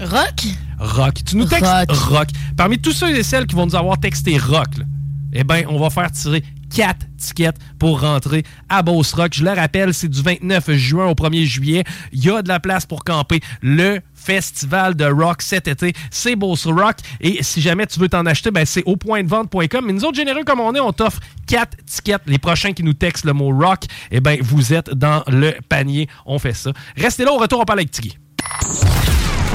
Rock? 0.00 0.46
Rock. 0.78 1.14
Tu 1.24 1.36
nous 1.36 1.46
textes 1.46 1.90
rock. 1.90 2.28
Parmi 2.56 2.78
tous 2.78 2.92
ceux 2.92 3.16
et 3.16 3.22
celles 3.22 3.46
qui 3.46 3.54
vont 3.54 3.66
nous 3.66 3.76
avoir 3.76 3.98
texté 3.98 4.36
rock, 4.36 4.78
là, 4.78 4.84
eh 5.32 5.44
bien, 5.44 5.64
on 5.68 5.78
va 5.78 5.90
faire 5.90 6.10
tirer 6.10 6.42
4 6.74 7.06
tickets 7.16 7.56
pour 7.78 8.00
rentrer 8.00 8.44
à 8.68 8.82
Beauce 8.82 9.12
Rock. 9.14 9.32
Je 9.34 9.44
le 9.44 9.50
rappelle, 9.50 9.94
c'est 9.94 10.08
du 10.08 10.20
29 10.20 10.72
juin 10.72 11.06
au 11.06 11.14
1er 11.14 11.44
juillet. 11.44 11.84
Il 12.12 12.24
y 12.24 12.30
a 12.30 12.42
de 12.42 12.48
la 12.48 12.60
place 12.60 12.86
pour 12.86 13.04
camper. 13.04 13.40
Le 13.62 14.00
festival 14.26 14.94
de 14.96 15.04
rock 15.04 15.40
cet 15.40 15.68
été, 15.68 15.92
c'est 16.10 16.34
Beauce 16.34 16.66
Rock. 16.66 16.96
Et 17.20 17.42
si 17.42 17.60
jamais 17.60 17.86
tu 17.86 18.00
veux 18.00 18.08
t'en 18.08 18.26
acheter, 18.26 18.50
ben, 18.50 18.66
c'est 18.66 18.82
au 18.84 18.96
point 18.96 19.22
de 19.22 19.28
vente.com. 19.28 19.84
Mais 19.86 19.92
nous 19.92 20.04
autres, 20.04 20.16
généreux 20.16 20.42
comme 20.44 20.60
on 20.60 20.74
est, 20.74 20.80
on 20.80 20.92
t'offre 20.92 21.20
4 21.46 21.76
tickets. 21.86 22.22
Les 22.26 22.38
prochains 22.38 22.72
qui 22.72 22.82
nous 22.82 22.94
textent 22.94 23.24
le 23.24 23.32
mot 23.32 23.56
rock, 23.56 23.84
eh 24.10 24.20
ben, 24.20 24.38
vous 24.42 24.72
êtes 24.74 24.90
dans 24.90 25.22
le 25.28 25.54
panier. 25.68 26.08
On 26.24 26.38
fait 26.40 26.54
ça. 26.54 26.72
Restez 26.96 27.24
là, 27.24 27.32
au 27.32 27.38
retour, 27.38 27.60
on 27.60 27.64
parle 27.64 27.78
avec 27.80 27.92
Tiggy. 27.92 28.18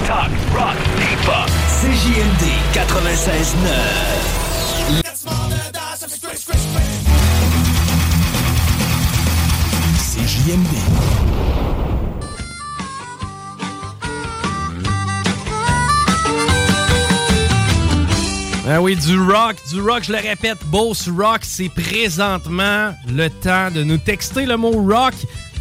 Talk, 0.07 0.31
rock, 0.56 0.77
hip-hop. 0.98 1.49
CJMD 1.81 2.45
96.9. 2.73 4.52
CJMD. 10.14 11.10
Ben 18.63 18.79
oui, 18.79 18.95
du 18.95 19.19
rock, 19.19 19.55
du 19.71 19.81
rock, 19.81 20.03
je 20.03 20.11
le 20.11 20.19
répète, 20.19 20.59
Boss 20.67 21.09
Rock, 21.09 21.39
c'est 21.41 21.69
présentement 21.69 22.93
le 23.07 23.27
temps 23.27 23.71
de 23.71 23.83
nous 23.83 23.97
texter 23.97 24.45
le 24.45 24.55
mot 24.55 24.69
rock. 24.71 25.15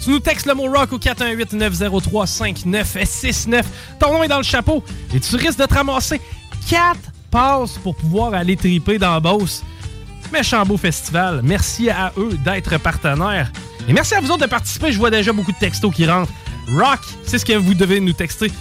Tu 0.05 0.10
nous 0.10 0.20
textes 0.20 0.47
le 0.47 0.52
mot 0.55 0.70
rock 0.70 0.93
au 0.93 0.98
418-903-5969. 0.98 3.62
Ton 3.98 4.12
nom 4.12 4.22
est 4.22 4.28
dans 4.28 4.36
le 4.36 4.43
chapeau 4.43 4.85
et 5.14 5.20
tu 5.20 5.35
risques 5.36 5.59
de 5.59 5.64
te 5.64 5.72
ramasser 5.72 6.20
4 6.68 6.98
passes 7.31 7.78
pour 7.78 7.97
pouvoir 7.97 8.35
aller 8.35 8.56
triper 8.56 8.98
dans 8.98 9.18
Boss. 9.18 9.62
Méchant 10.31 10.66
beau 10.66 10.77
festival. 10.77 11.40
Merci 11.43 11.89
à 11.89 12.12
eux 12.18 12.39
d'être 12.44 12.77
partenaires. 12.78 13.51
Et 13.89 13.94
merci 13.94 14.14
à 14.14 14.20
vous 14.20 14.31
autres 14.31 14.44
de 14.44 14.51
participer. 14.51 14.93
Je 14.93 14.98
vois 14.98 15.10
déjà 15.10 15.32
beaucoup 15.32 15.52
de 15.52 15.59
textos 15.59 15.94
qui 15.94 16.05
rentrent. 16.06 16.32
Rock, 16.77 17.01
c'est 17.24 17.39
ce 17.39 17.47
que 17.47 17.55
vous 17.55 17.72
devez 17.72 17.98
nous 17.98 18.12
texter. 18.12 18.52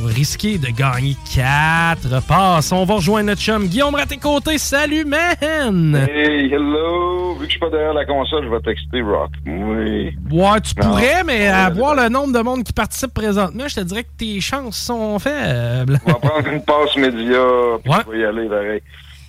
Vous 0.00 0.06
risquez 0.06 0.56
de 0.56 0.68
gagner 0.68 1.14
4 1.34 2.26
passes. 2.26 2.72
On 2.72 2.84
va 2.86 2.94
rejoindre 2.94 3.26
notre 3.26 3.42
chum 3.42 3.66
Guillaume 3.66 3.94
Raté-Côté. 3.94 4.56
Salut, 4.56 5.04
man! 5.04 6.08
Hey, 6.10 6.50
hello! 6.52 7.34
Vu 7.34 7.40
que 7.40 7.44
je 7.44 7.50
suis 7.50 7.58
pas 7.60 7.68
derrière 7.68 7.92
la 7.92 8.06
console, 8.06 8.44
je 8.44 8.48
vais 8.48 8.60
texter 8.60 9.02
Rock. 9.02 9.30
Oui. 9.46 10.16
Ouais, 10.30 10.60
tu 10.62 10.72
Non. 10.80 10.88
pourrais, 10.88 11.22
mais 11.24 11.48
à 11.48 11.68
Ouais, 11.68 11.74
voir 11.74 11.94
le 11.96 12.08
nombre 12.08 12.32
de 12.32 12.38
monde 12.40 12.64
qui 12.64 12.72
participe 12.72 13.12
présentement, 13.12 13.64
je 13.68 13.74
te 13.74 13.80
dirais 13.80 14.04
que 14.04 14.08
tes 14.16 14.40
chances 14.40 14.78
sont 14.78 15.18
faibles. 15.18 16.00
On 16.06 16.12
va 16.12 16.14
prendre 16.18 16.48
une 16.48 16.62
passe 16.62 16.96
média, 16.96 17.42
puis 17.84 17.92
on 17.92 18.10
va 18.10 18.16
y 18.16 18.24
aller 18.24 18.48
pareil. 18.48 18.82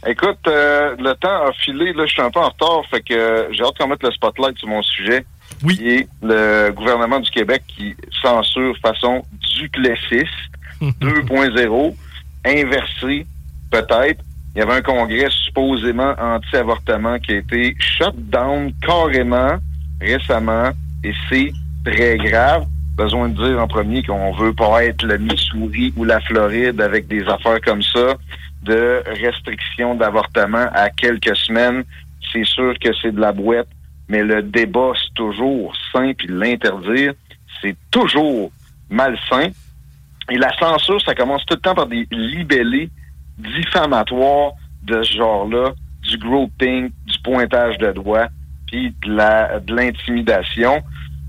Écoute, 0.08 0.40
euh, 0.48 0.96
le 0.98 1.14
temps 1.16 1.48
a 1.48 1.52
filé, 1.52 1.92
là, 1.94 2.06
je 2.06 2.12
suis 2.14 2.22
un 2.22 2.32
peu 2.32 2.40
en 2.40 2.48
retard, 2.50 2.84
fait 2.90 3.02
que 3.02 3.14
euh, 3.14 3.52
j'ai 3.52 3.62
hâte 3.64 3.78
qu'on 3.78 3.88
mette 3.88 4.02
le 4.04 4.12
spotlight 4.12 4.58
sur 4.58 4.70
mon 4.70 4.82
sujet. 4.82 5.26
Oui. 5.64 5.76
Qui 5.78 5.90
est 5.90 6.08
le 6.24 6.72
gouvernement 6.72 7.20
du 7.20 7.30
Québec 7.30 7.62
qui 7.68 7.94
censure 8.22 8.74
façon 8.82 9.22
Duplessis 9.60 10.26
2.0, 11.02 11.96
inversé, 12.46 13.26
peut-être. 13.70 14.24
Il 14.54 14.60
y 14.60 14.62
avait 14.62 14.74
un 14.74 14.82
congrès 14.82 15.30
supposément 15.30 16.14
anti-avortement 16.20 17.20
qui 17.20 17.34
a 17.34 17.38
été 17.38 17.76
shut 17.80 18.16
down 18.16 18.74
carrément 18.86 19.58
récemment 20.02 20.72
et 21.04 21.14
c'est 21.30 21.52
très 21.86 22.18
grave. 22.18 22.66
Besoin 22.98 23.30
de 23.30 23.48
dire 23.48 23.62
en 23.62 23.68
premier 23.68 24.04
qu'on 24.04 24.34
veut 24.34 24.54
pas 24.54 24.84
être 24.84 25.04
le 25.04 25.18
Missouri 25.18 25.94
ou 25.96 26.04
la 26.04 26.20
Floride 26.20 26.82
avec 26.82 27.08
des 27.08 27.24
affaires 27.28 27.62
comme 27.62 27.82
ça 27.82 28.18
de 28.64 29.02
restriction 29.22 29.96
d'avortement 29.96 30.68
à 30.74 30.90
quelques 30.90 31.36
semaines. 31.36 31.84
C'est 32.32 32.46
sûr 32.46 32.74
que 32.80 32.90
c'est 33.02 33.14
de 33.14 33.20
la 33.20 33.32
boîte, 33.32 33.68
mais 34.08 34.24
le 34.24 34.42
débat, 34.44 34.92
c'est 34.96 35.14
toujours 35.16 35.74
sain, 35.92 36.12
puis 36.18 36.28
l'interdire, 36.30 37.14
c'est 37.62 37.76
toujours 37.90 38.52
malsain. 38.90 39.50
Et 40.32 40.38
la 40.38 40.50
censure, 40.58 41.00
ça 41.02 41.14
commence 41.14 41.46
tout 41.46 41.56
le 41.56 41.60
temps 41.62 41.76
par 41.76 41.88
des 41.88 42.08
libellés 42.12 42.90
diffamatoires 43.38 44.52
de 44.84 45.04
ce 45.04 45.14
genre-là, 45.18 45.72
du 46.02 46.18
groping, 46.18 46.90
du 47.06 47.20
pointage 47.24 47.78
de 47.78 47.92
doigts, 47.92 48.28
puis 48.68 48.96
de 49.06 49.74
l'intimidation. 49.76 50.82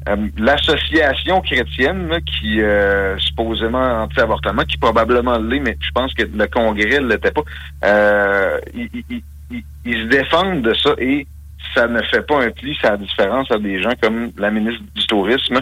Euh, 0.08 0.16
L'association 0.36 1.40
chrétienne, 1.42 2.08
là, 2.08 2.18
qui 2.20 2.60
euh, 2.60 3.16
supposément 3.18 4.02
anti-avortement, 4.02 4.62
qui 4.64 4.76
probablement 4.78 5.38
l'est, 5.38 5.60
mais 5.60 5.76
je 5.80 5.90
pense 5.92 6.12
que 6.14 6.22
le 6.24 6.46
Congrès 6.46 6.98
ne 7.00 7.08
l'était 7.08 7.30
pas, 7.30 7.42
euh, 7.84 8.58
ils, 8.74 8.88
ils- 9.10 9.22
ils- 9.50 9.64
ils 9.84 10.02
se 10.04 10.08
défendent 10.08 10.62
de 10.62 10.74
ça 10.74 10.90
et 10.98 11.26
ça 11.74 11.86
ne 11.86 12.02
fait 12.02 12.26
pas 12.26 12.42
un 12.42 12.50
pli, 12.50 12.76
ça 12.82 12.94
a 12.94 12.96
différence 12.96 13.50
à 13.52 13.58
des 13.58 13.80
gens 13.82 13.92
comme 14.00 14.32
la 14.38 14.50
ministre 14.50 14.82
du 14.94 15.06
Tourisme 15.06 15.60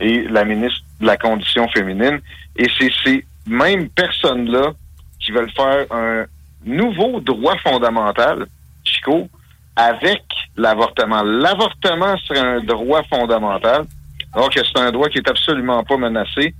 et 0.00 0.26
la 0.28 0.44
ministre 0.44 0.80
de 1.00 1.06
la 1.06 1.16
Condition 1.16 1.68
féminine. 1.68 2.20
Et 2.56 2.66
c'est 2.78 2.90
ces 3.04 3.24
mêmes 3.46 3.88
personnes-là 3.88 4.72
qui 5.20 5.32
veulent 5.32 5.50
faire 5.52 5.86
un 5.90 6.24
nouveau 6.64 7.20
droit 7.20 7.56
fondamental, 7.58 8.46
Chico, 8.84 9.28
avec 9.76 10.22
l'avortement. 10.56 11.22
L'avortement 11.22 12.16
serait 12.18 12.40
un 12.40 12.60
droit 12.60 13.02
fondamental, 13.04 13.84
alors 14.32 14.50
que 14.50 14.60
c'est 14.64 14.78
un 14.78 14.90
droit 14.92 15.08
qui 15.08 15.18
est 15.18 15.28
absolument 15.28 15.82
pas 15.84 15.96
menacé. 15.96 16.54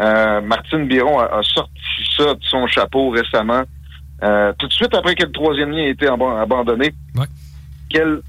Euh, 0.00 0.40
Martine 0.40 0.86
Biron 0.86 1.18
a, 1.18 1.24
a 1.38 1.42
sorti 1.42 1.72
ça 2.16 2.34
de 2.34 2.42
son 2.42 2.66
chapeau 2.66 3.10
récemment, 3.10 3.62
euh, 4.22 4.52
tout 4.58 4.66
de 4.66 4.72
suite 4.72 4.94
après 4.94 5.14
que 5.14 5.24
le 5.24 5.32
troisième 5.32 5.70
lien 5.70 5.84
a 5.84 5.88
été 5.88 6.06
aba- 6.06 6.40
abandonné. 6.40 6.92
Quelle 7.88 8.20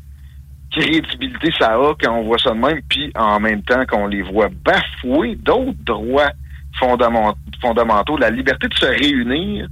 crédibilité 0.72 1.52
ça 1.58 1.74
a 1.74 1.94
quand 2.00 2.14
on 2.14 2.24
voit 2.24 2.38
ça 2.38 2.52
de 2.52 2.56
même, 2.60 2.82
puis 2.88 3.12
en 3.16 3.40
même 3.40 3.64
temps 3.64 3.86
qu'on 3.88 4.08
les 4.08 4.22
voit 4.22 4.50
bafouer 4.64 5.36
d'autres 5.36 5.74
droits 5.84 6.32
fondament- 6.80 7.36
fondamentaux. 7.62 8.18
La 8.18 8.30
liberté 8.30 8.68
de 8.68 8.74
se 8.74 8.86
réunir, 8.86 9.68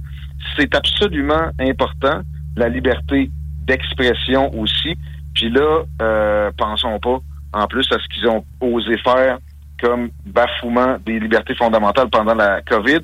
c'est 0.56 0.74
absolument 0.74 1.50
important. 1.60 2.20
La 2.56 2.68
liberté 2.68 3.30
d'expression 3.66 4.52
aussi. 4.58 4.96
Puis 5.34 5.50
là, 5.50 5.82
euh, 6.02 6.50
pensons 6.56 6.98
pas 6.98 7.18
en 7.52 7.66
plus 7.66 7.86
à 7.92 7.96
ce 7.98 8.08
qu'ils 8.08 8.28
ont 8.28 8.44
osé 8.60 8.96
faire 8.98 9.38
comme 9.80 10.10
bafouement 10.26 10.96
des 11.06 11.20
libertés 11.20 11.54
fondamentales 11.54 12.08
pendant 12.10 12.34
la 12.34 12.60
COVID. 12.62 12.98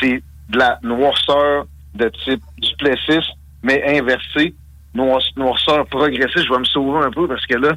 C'est 0.00 0.22
de 0.50 0.58
la 0.58 0.78
noirceur 0.82 1.66
de 1.94 2.08
type 2.24 2.42
duplessis, 2.58 3.26
mais 3.62 3.98
inversée. 3.98 4.54
Noir- 4.94 5.20
noirceur 5.36 5.86
progressiste. 5.86 6.46
Je 6.46 6.52
vais 6.52 6.58
me 6.58 6.64
sauver 6.64 7.04
un 7.06 7.10
peu 7.10 7.26
parce 7.28 7.46
que 7.46 7.56
là, 7.56 7.72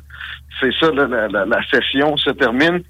c'est 0.59 0.73
ça, 0.79 0.91
là, 0.91 1.07
la, 1.07 1.27
la- 1.27 1.45
la 1.45 1.59
session 1.69 2.15
se 2.17 2.31
termine. 2.31 2.81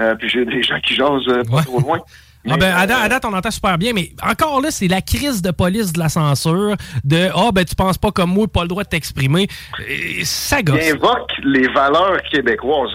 Euh, 0.00 0.14
puis 0.14 0.28
j'ai 0.28 0.44
des 0.44 0.62
gens 0.62 0.78
qui 0.80 0.94
jasent 0.94 1.26
euh, 1.28 1.42
pas 1.50 1.62
trop 1.62 1.80
loin. 1.80 1.98
Ah 2.48 2.56
ben, 2.56 2.74
à, 2.74 2.86
date, 2.86 2.98
à 3.02 3.08
date, 3.08 3.24
on 3.24 3.32
entend 3.32 3.50
super 3.50 3.78
bien, 3.78 3.92
mais 3.92 4.10
encore 4.22 4.60
là, 4.60 4.70
c'est 4.70 4.88
la 4.88 5.02
crise 5.02 5.42
de 5.42 5.50
police 5.50 5.92
de 5.92 5.98
la 5.98 6.08
censure, 6.08 6.76
de 7.04 7.28
«Ah, 7.34 7.50
ben, 7.52 7.64
tu 7.64 7.74
penses 7.74 7.98
pas 7.98 8.10
comme 8.12 8.30
moi, 8.30 8.46
pas 8.46 8.62
le 8.62 8.68
droit 8.68 8.84
de 8.84 8.88
t'exprimer. 8.88 9.48
Ça 10.22 10.62
gosse. 10.62 10.78
Il 10.82 10.92
invoque 10.92 11.30
les 11.42 11.68
valeurs 11.68 12.22
québécoises. 12.30 12.92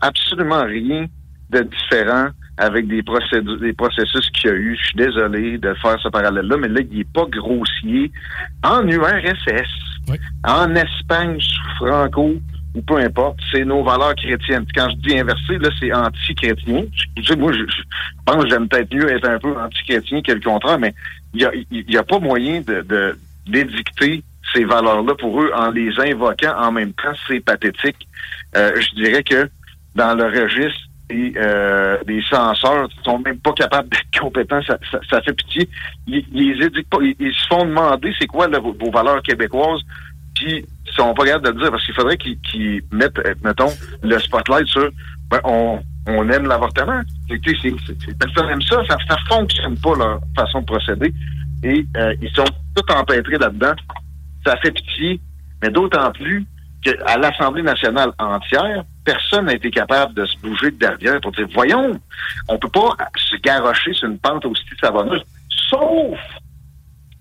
Absolument 0.00 0.64
rien 0.64 1.06
de 1.50 1.60
différent 1.62 2.28
avec 2.58 2.88
des 2.88 3.02
procédures, 3.02 3.60
des 3.60 3.72
processus 3.72 4.30
qu'il 4.30 4.50
y 4.50 4.52
a 4.52 4.56
eu. 4.56 4.76
Je 4.76 4.86
suis 4.86 4.96
désolé 4.96 5.58
de 5.58 5.74
faire 5.74 5.98
ce 6.02 6.08
parallèle-là, 6.08 6.56
mais 6.56 6.68
là, 6.68 6.80
il 6.90 7.00
est 7.00 7.12
pas 7.12 7.26
grossier. 7.30 8.10
En 8.64 8.86
URSS, 8.86 9.70
en 10.44 10.74
Espagne 10.74 11.38
sous 11.38 11.86
Franco, 11.86 12.34
ou 12.76 12.82
peu 12.82 12.98
importe, 12.98 13.38
c'est 13.50 13.64
nos 13.64 13.82
valeurs 13.82 14.14
chrétiennes. 14.14 14.66
Quand 14.74 14.88
je 14.90 14.96
dis 14.96 15.18
inversé, 15.18 15.58
là, 15.58 15.70
c'est 15.80 15.92
anti-chrétien. 15.92 16.84
Moi, 17.38 17.52
je, 17.52 17.58
je 17.60 17.82
pense 18.26 18.44
que 18.44 18.50
j'aime 18.50 18.68
peut-être 18.68 18.94
mieux 18.94 19.10
être 19.10 19.26
un 19.28 19.38
peu 19.38 19.58
anti-chrétien 19.58 20.20
que 20.20 20.32
le 20.32 20.40
contraire, 20.40 20.78
mais 20.78 20.94
il 21.32 21.40
y 21.40 21.44
a, 21.46 21.52
y 21.70 21.96
a 21.96 22.02
pas 22.02 22.18
moyen 22.18 22.60
de, 22.60 23.18
d'édicter 23.46 24.22
ces 24.54 24.64
valeurs-là 24.64 25.14
pour 25.14 25.42
eux 25.42 25.50
en 25.54 25.70
les 25.70 25.90
invoquant 25.98 26.54
en 26.58 26.70
même 26.70 26.92
temps. 26.92 27.14
C'est 27.26 27.40
pathétique. 27.40 28.06
Euh, 28.56 28.72
je 28.78 29.02
dirais 29.02 29.22
que 29.22 29.48
dans 29.94 30.14
le 30.14 30.24
registre 30.24 30.80
des, 31.08 31.32
euh, 31.36 31.96
censeurs 32.28 32.88
sont 33.04 33.18
même 33.20 33.38
pas 33.38 33.52
capables 33.52 33.88
d'être 33.88 34.20
compétents, 34.20 34.60
ça, 34.66 34.78
ça, 34.90 34.98
ça 35.08 35.22
fait 35.22 35.32
pitié. 35.32 35.68
Ils, 36.06 36.26
ils 36.32 36.62
éduquent 36.62 36.90
pas. 36.90 36.98
Ils, 37.00 37.16
ils 37.18 37.32
se 37.32 37.46
font 37.46 37.64
demander 37.64 38.12
c'est 38.18 38.26
quoi 38.26 38.48
vos, 38.48 38.76
vos 38.78 38.90
valeurs 38.90 39.22
québécoises, 39.22 39.80
puis 40.34 40.66
sont 40.96 41.14
pas 41.14 41.24
capables 41.24 41.46
de 41.46 41.50
le 41.50 41.60
dire 41.60 41.70
parce 41.70 41.84
qu'il 41.84 41.94
faudrait 41.94 42.16
qu'ils 42.16 42.82
mettent, 42.92 43.18
euh, 43.18 43.34
mettons, 43.42 43.72
le 44.02 44.18
spotlight 44.18 44.66
sur 44.66 44.90
ben, 45.30 45.40
on, 45.44 45.80
on 46.06 46.28
aime 46.30 46.46
l'avortement. 46.46 47.00
Personne 47.28 48.46
n'aime 48.46 48.62
ça, 48.62 48.82
ça, 48.88 48.96
ça 49.08 49.16
fonctionne 49.28 49.76
pas 49.78 49.96
leur 49.96 50.20
façon 50.36 50.60
de 50.60 50.66
procéder. 50.66 51.12
Et 51.62 51.86
euh, 51.96 52.14
ils 52.20 52.30
sont 52.30 52.44
tout 52.74 52.92
empêtrés 52.92 53.38
là-dedans. 53.38 53.74
Ça 54.44 54.56
fait 54.58 54.70
pitié, 54.70 55.20
mais 55.62 55.70
d'autant 55.70 56.12
plus 56.12 56.46
qu'à 56.82 57.16
l'Assemblée 57.18 57.62
nationale 57.62 58.12
entière, 58.18 58.84
personne 59.04 59.46
n'a 59.46 59.54
été 59.54 59.70
capable 59.70 60.14
de 60.14 60.24
se 60.26 60.38
bouger 60.38 60.70
de 60.70 60.76
derrière 60.76 61.20
pour 61.20 61.32
dire 61.32 61.48
voyons, 61.52 61.98
on 62.48 62.58
peut 62.58 62.68
pas 62.68 62.96
se 63.16 63.36
garrocher 63.36 63.92
sur 63.94 64.08
une 64.08 64.18
pente 64.18 64.44
aussi 64.44 64.64
savonneuse, 64.80 65.22
sauf 65.70 66.18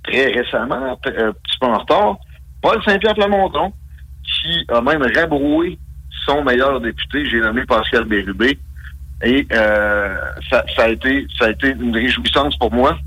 très 0.04 0.28
récemment, 0.28 0.92
un 0.92 0.96
petit 0.98 1.58
peu 1.60 1.68
en 1.68 1.80
retard, 1.80 2.18
Paul 2.66 2.82
Saint-Pierre 2.84 3.14
Plamondon, 3.14 3.72
qui 4.24 4.66
a 4.70 4.82
même 4.82 5.04
rabroué 5.16 5.78
son 6.26 6.44
meilleur 6.44 6.82
député, 6.82 7.24
j'ai 7.26 7.40
nommé 7.40 7.64
Pascal 7.64 8.06
Bérubé. 8.06 8.58
Et 9.24 9.46
euh, 9.52 10.16
ça, 10.50 10.64
a 10.78 10.90
été 10.90 11.28
ça 11.38 11.46
a 11.46 11.50
été 11.52 11.70
une 11.70 11.94
réjouissance 11.94 12.58
pour 12.58 12.74
moi 12.74 12.98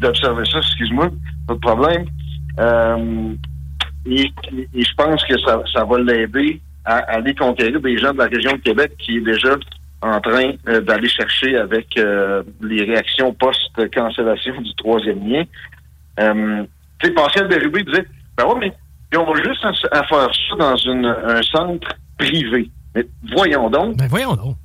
d'observer 0.00 0.44
ça, 0.50 0.58
excuse-moi, 0.58 1.10
pas 1.46 1.54
de 1.54 1.60
problème. 1.60 2.06
Euh, 2.58 3.32
et, 4.06 4.28
je 4.74 4.94
pense 4.96 5.24
que 5.24 5.34
ça, 5.38 5.84
va 5.84 6.00
l'aider 6.00 6.60
à 6.84 6.96
aller 6.96 7.34
conquérir 7.36 7.80
des 7.80 7.98
gens 7.98 8.12
de 8.12 8.18
la 8.18 8.26
région 8.26 8.54
de 8.54 8.58
Québec 8.58 8.90
qui 8.98 9.18
est 9.18 9.20
déjà 9.20 9.54
en 10.02 10.20
train 10.20 10.50
euh, 10.68 10.80
d'aller 10.80 11.08
chercher 11.08 11.56
avec 11.56 11.94
les 11.94 12.82
réactions 12.82 13.32
post-cancellation 13.34 14.60
du 14.60 14.74
troisième 14.74 15.28
lien. 15.28 15.44
Tu 16.18 17.06
sais, 17.06 17.14
Pascal 17.14 17.46
Bérubé 17.46 17.84
disait, 17.84 18.06
ben 18.36 18.46
ouais, 18.46 18.58
mais 18.58 18.72
puis 19.10 19.18
on 19.20 19.24
va 19.32 19.42
juste 19.42 19.64
à, 19.64 19.98
à 19.98 20.02
faire 20.04 20.28
ça 20.48 20.56
dans 20.58 20.76
une, 20.76 21.06
un 21.06 21.42
centre 21.42 21.88
privé. 22.18 22.70
Mais 22.94 23.06
voyons 23.34 23.68
donc. 23.70 23.96
Ben 23.96 24.08
voyons 24.08 24.34
donc. 24.34 24.56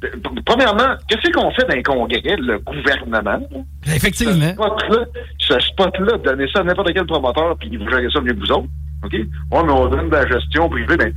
p- 0.00 0.08
premièrement, 0.44 0.94
qu'est-ce 1.08 1.30
qu'on 1.32 1.50
fait 1.52 1.64
dans 1.68 1.76
un 1.76 1.82
congrès, 1.82 2.36
le 2.36 2.58
gouvernement? 2.58 3.40
Effectivement. 3.86 4.48
Ce 4.48 4.52
spot-là, 4.54 5.04
ce 5.38 5.60
spot-là, 5.60 6.18
donner 6.18 6.46
ça 6.52 6.60
à 6.60 6.64
n'importe 6.64 6.92
quel 6.92 7.06
promoteur, 7.06 7.56
puis 7.58 7.68
il 7.72 7.78
vous 7.78 7.88
gérer 7.90 8.08
ça 8.12 8.20
mieux 8.20 8.34
que 8.34 8.40
vous 8.40 8.52
autres. 8.52 8.68
OK? 9.04 9.12
Ouais, 9.12 9.26
mais 9.52 9.72
on 9.72 9.86
donne 9.88 10.08
de 10.10 10.14
la 10.14 10.26
gestion 10.26 10.68
privée. 10.68 10.96
Ben, 10.96 11.12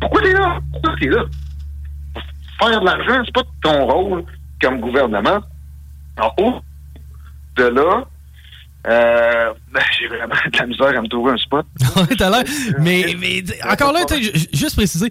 pourquoi 0.00 0.22
t'es 0.22 0.32
là? 0.32 0.58
Pourquoi 0.72 0.94
t'es 1.00 1.06
là? 1.08 1.24
Faire 2.58 2.80
de 2.80 2.84
l'argent, 2.84 3.22
c'est 3.24 3.34
pas 3.34 3.42
ton 3.62 3.86
rôle 3.86 4.24
comme 4.60 4.80
gouvernement. 4.80 5.38
En 6.20 6.30
haut 6.42 6.54
de 7.56 7.64
là, 7.64 8.04
euh, 8.86 9.52
ben, 9.72 9.80
j'ai 9.98 10.08
vraiment 10.08 10.34
de 10.52 10.58
la 10.58 10.66
misère 10.66 10.98
à 10.98 11.02
me 11.02 11.08
trouver 11.08 11.32
un 11.32 11.36
spot. 11.36 11.66
Ouais, 11.96 12.16
t'as 12.16 12.30
l'air. 12.30 12.44
Mais, 12.78 13.16
mais 13.18 13.42
encore 13.70 13.92
là, 13.92 14.04
tu 14.06 14.14
sais, 14.14 14.22
ju- 14.22 14.46
juste 14.52 14.76
préciser, 14.76 15.10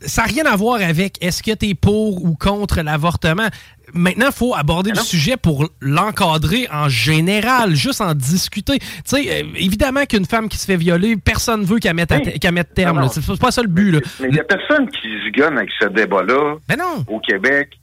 ça 0.00 0.22
n'a 0.22 0.28
rien 0.28 0.44
à 0.46 0.56
voir 0.56 0.80
avec 0.82 1.22
est-ce 1.24 1.42
que 1.42 1.52
tu 1.54 1.68
es 1.70 1.74
pour 1.74 2.24
ou 2.24 2.34
contre 2.34 2.80
l'avortement. 2.82 3.48
Maintenant, 3.92 4.26
il 4.26 4.32
faut 4.34 4.54
aborder 4.54 4.90
le 4.90 4.96
sujet 4.98 5.36
pour 5.36 5.68
l'encadrer 5.80 6.66
en 6.72 6.88
général, 6.88 7.74
juste 7.76 8.00
en 8.00 8.12
discuter. 8.14 8.78
Tu 8.80 8.86
sais, 9.04 9.42
euh, 9.42 9.46
évidemment 9.56 10.04
qu'une 10.04 10.24
femme 10.24 10.48
qui 10.48 10.56
se 10.58 10.66
fait 10.66 10.76
violer, 10.76 11.16
personne 11.16 11.64
veut 11.64 11.78
qu'elle 11.78 11.94
mette, 11.94 12.08
te- 12.08 12.38
qu'elle 12.38 12.54
mette 12.54 12.74
terme. 12.74 13.06
C'est 13.08 13.38
pas 13.38 13.50
ça 13.52 13.62
le 13.62 13.68
but. 13.68 13.92
Là. 13.92 14.00
Mais 14.20 14.28
il 14.28 14.34
n'y 14.34 14.40
a 14.40 14.44
personne 14.44 14.88
qui 14.88 15.02
se 15.08 15.30
gonne 15.38 15.56
avec 15.58 15.70
ce 15.80 15.86
débat-là 15.86 16.56
Ben 16.68 16.78
au 17.06 17.20
Québec. 17.20 17.78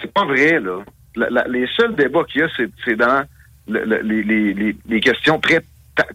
C'est 0.00 0.12
pas 0.12 0.24
vrai, 0.24 0.60
là. 0.60 0.78
La- 1.16 1.30
la- 1.30 1.48
les 1.48 1.66
seuls 1.76 1.96
débats 1.96 2.24
qu'il 2.30 2.42
y 2.42 2.44
a, 2.44 2.48
c'est 2.84 2.96
dans 2.96 3.24
le- 3.68 3.84
le- 3.84 4.00
les, 4.02 4.22
les- 4.54 4.76
les- 4.88 5.00
questions 5.00 5.38
très... 5.40 5.60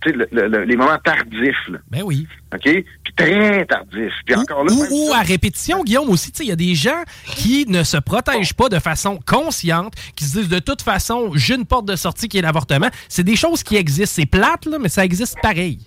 le- 0.05 0.27
le- 0.31 0.47
le- 0.47 0.63
les 0.63 0.75
moments 0.75 0.97
tardifs, 1.03 1.67
là. 1.69 1.79
Ben 1.89 2.01
oui. 2.03 2.27
OK? 2.53 2.61
Puis 2.63 3.13
très 3.15 3.65
tardifs. 3.65 4.13
Puis 4.25 4.35
encore 4.35 4.63
là... 4.63 4.71
Ou, 4.73 5.09
ou 5.09 5.13
à 5.13 5.21
répétition, 5.21 5.83
Guillaume, 5.83 6.09
aussi, 6.09 6.31
tu 6.31 6.37
sais, 6.37 6.43
il 6.45 6.49
y 6.49 6.51
a 6.51 6.55
des 6.55 6.75
gens 6.75 7.01
qui 7.25 7.65
ne 7.67 7.83
se 7.83 7.97
protègent 7.97 8.53
pas 8.53 8.69
de 8.69 8.79
façon 8.79 9.19
consciente, 9.25 9.93
qui 10.15 10.25
se 10.25 10.37
disent 10.39 10.49
de 10.49 10.59
toute 10.59 10.81
façon, 10.81 11.31
j'ai 11.35 11.55
une 11.55 11.65
porte 11.65 11.85
de 11.85 11.95
sortie 11.95 12.27
qui 12.29 12.37
est 12.37 12.41
l'avortement. 12.43 12.89
C'est 13.09 13.23
des 13.23 13.35
choses 13.35 13.63
qui 13.63 13.75
existent. 13.75 14.21
C'est 14.21 14.27
plate, 14.29 14.65
là, 14.65 14.77
mais 14.79 14.89
ça 14.89 15.03
existe 15.03 15.37
pareil. 15.41 15.79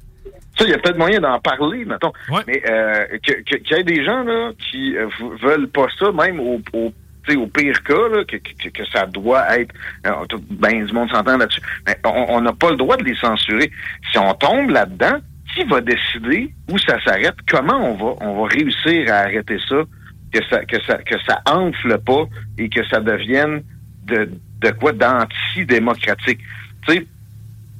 Ça, 0.58 0.64
il 0.64 0.70
y 0.70 0.74
a 0.74 0.78
peut-être 0.78 0.98
moyen 0.98 1.20
d'en 1.20 1.38
parler, 1.40 1.84
mettons. 1.84 2.12
Mais 2.46 2.62
euh, 2.70 3.06
que- 3.26 3.42
que- 3.42 3.56
qu'il 3.56 3.76
y 3.76 3.80
ait 3.80 3.84
des 3.84 4.04
gens 4.04 4.22
là, 4.22 4.52
qui 4.70 4.96
euh, 4.96 5.08
veulent 5.42 5.68
pas 5.68 5.86
ça, 5.98 6.12
même 6.12 6.38
au, 6.38 6.60
au, 6.72 6.92
au 7.32 7.46
pire 7.46 7.82
cas, 7.82 8.08
là, 8.12 8.24
que, 8.24 8.36
que, 8.36 8.68
que 8.68 8.84
ça 8.92 9.06
doit 9.06 9.58
être... 9.58 9.74
euh, 10.06 10.12
ben, 10.50 10.84
du 10.84 10.92
monde 10.92 11.10
s'entend 11.10 11.36
là-dessus. 11.36 11.60
Mais 11.86 11.96
on 12.04 12.26
on 12.28 12.40
n'a 12.40 12.52
pas 12.52 12.70
le 12.70 12.76
droit 12.76 12.96
de 12.96 13.04
les 13.04 13.16
censurer. 13.16 13.70
Si 14.10 14.18
on 14.18 14.34
tombe 14.34 14.70
là-dedans, 14.70 15.18
qui 15.54 15.64
va 15.64 15.80
décider 15.80 16.52
où 16.70 16.78
ça 16.78 17.02
s'arrête? 17.04 17.36
Comment 17.48 17.92
on 17.92 17.94
va 17.94 18.26
on 18.26 18.42
va 18.42 18.48
réussir 18.48 19.12
à 19.12 19.18
arrêter 19.18 19.58
ça? 19.68 19.82
Que 20.32 20.40
ça 20.50 20.64
que 20.64 20.82
ça 20.82 20.98
que 20.98 21.14
ça 21.26 21.42
enfle 21.46 21.98
pas 21.98 22.24
et 22.58 22.68
que 22.68 22.84
ça 22.88 23.00
devienne 23.00 23.62
de, 24.04 24.30
de 24.60 24.70
quoi 24.70 24.92
d'anti-démocratique? 24.92 26.40
Tu 26.86 26.92
sais, 26.92 27.06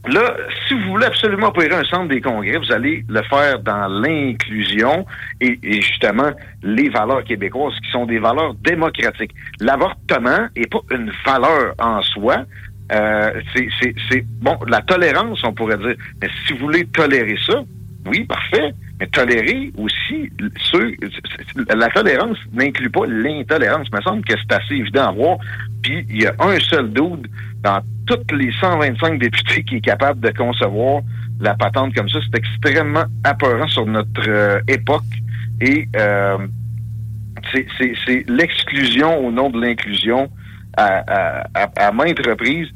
Là, 0.06 0.36
si 0.68 0.74
vous 0.74 0.90
voulez 0.90 1.06
absolument 1.06 1.48
opérer 1.48 1.74
un 1.74 1.84
centre 1.84 2.08
des 2.08 2.20
congrès, 2.20 2.58
vous 2.58 2.72
allez 2.72 3.04
le 3.08 3.22
faire 3.22 3.58
dans 3.60 3.88
l'inclusion 3.88 5.06
et, 5.40 5.58
et 5.62 5.80
justement 5.80 6.30
les 6.62 6.90
valeurs 6.90 7.24
québécoises 7.24 7.74
qui 7.80 7.90
sont 7.90 8.04
des 8.04 8.18
valeurs 8.18 8.54
démocratiques. 8.54 9.34
L'avortement 9.60 10.48
est 10.56 10.70
pas 10.70 10.80
une 10.90 11.10
valeur 11.24 11.74
en 11.78 12.02
soi. 12.02 12.44
Euh, 12.92 13.40
c'est 14.10 14.24
bon, 14.42 14.58
la 14.66 14.82
tolérance, 14.82 15.42
on 15.42 15.54
pourrait 15.54 15.78
dire. 15.78 15.94
Mais 16.20 16.28
si 16.46 16.52
vous 16.52 16.66
voulez 16.66 16.84
tolérer 16.86 17.36
ça, 17.46 17.62
oui, 18.06 18.24
parfait. 18.24 18.74
Mais 19.00 19.06
tolérer 19.06 19.72
aussi 19.78 20.30
ceux. 20.70 20.94
La 21.74 21.88
tolérance 21.88 22.38
n'inclut 22.52 22.90
pas 22.90 23.06
l'intolérance. 23.06 23.88
Il 23.90 23.96
me 23.96 24.02
semble 24.02 24.24
que 24.24 24.34
c'est 24.38 24.54
assez 24.54 24.74
évident 24.74 25.08
à 25.08 25.12
voir. 25.12 25.38
Puis 25.84 26.04
il 26.08 26.22
y 26.22 26.26
a 26.26 26.34
un 26.40 26.58
seul 26.58 26.92
doute 26.92 27.26
dans 27.62 27.80
toutes 28.06 28.32
les 28.32 28.50
125 28.60 29.18
députés 29.18 29.62
qui 29.62 29.76
est 29.76 29.80
capable 29.80 30.20
de 30.20 30.30
concevoir 30.30 31.02
la 31.40 31.54
patente 31.54 31.94
comme 31.94 32.08
ça. 32.08 32.18
C'est 32.24 32.38
extrêmement 32.38 33.04
apeurant 33.22 33.68
sur 33.68 33.86
notre 33.86 34.28
euh, 34.28 34.60
époque. 34.66 35.02
Et 35.60 35.86
euh, 35.96 36.38
c'est, 37.52 38.24
l'exclusion 38.28 39.24
au 39.24 39.30
nom 39.30 39.50
de 39.50 39.60
l'inclusion 39.60 40.30
à, 40.76 41.04
à, 41.06 41.46
à, 41.54 41.86
à 41.88 41.92
maintes 41.92 42.26
reprises. 42.26 42.68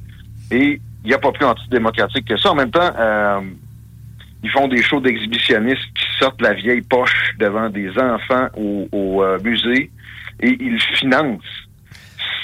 Et 0.51 0.81
il 1.05 1.09
n'y 1.09 1.15
a 1.15 1.19
pas 1.19 1.33
plus 1.33 1.47
antidémocratique 1.47 2.29
que 2.29 2.37
ça. 2.37 2.51
En 2.51 2.55
même 2.55 2.71
temps, 2.71 2.93
euh, 2.99 3.41
ils 4.43 4.51
font 4.51 4.69
des 4.69 4.83
shows 4.83 5.01
d'exhibitionnistes 5.01 5.83
qui 5.95 6.05
sortent 6.19 6.43
la 6.43 6.55
vieille 6.55 6.83
poche 6.83 7.35
devant 7.39 7.71
des 7.71 7.91
enfants 7.99 8.49
au, 8.57 8.87
au, 8.93 9.23
euh, 9.23 9.39
musée 9.43 9.91
et 10.41 10.57
ils 10.61 10.81
financent. 10.81 11.68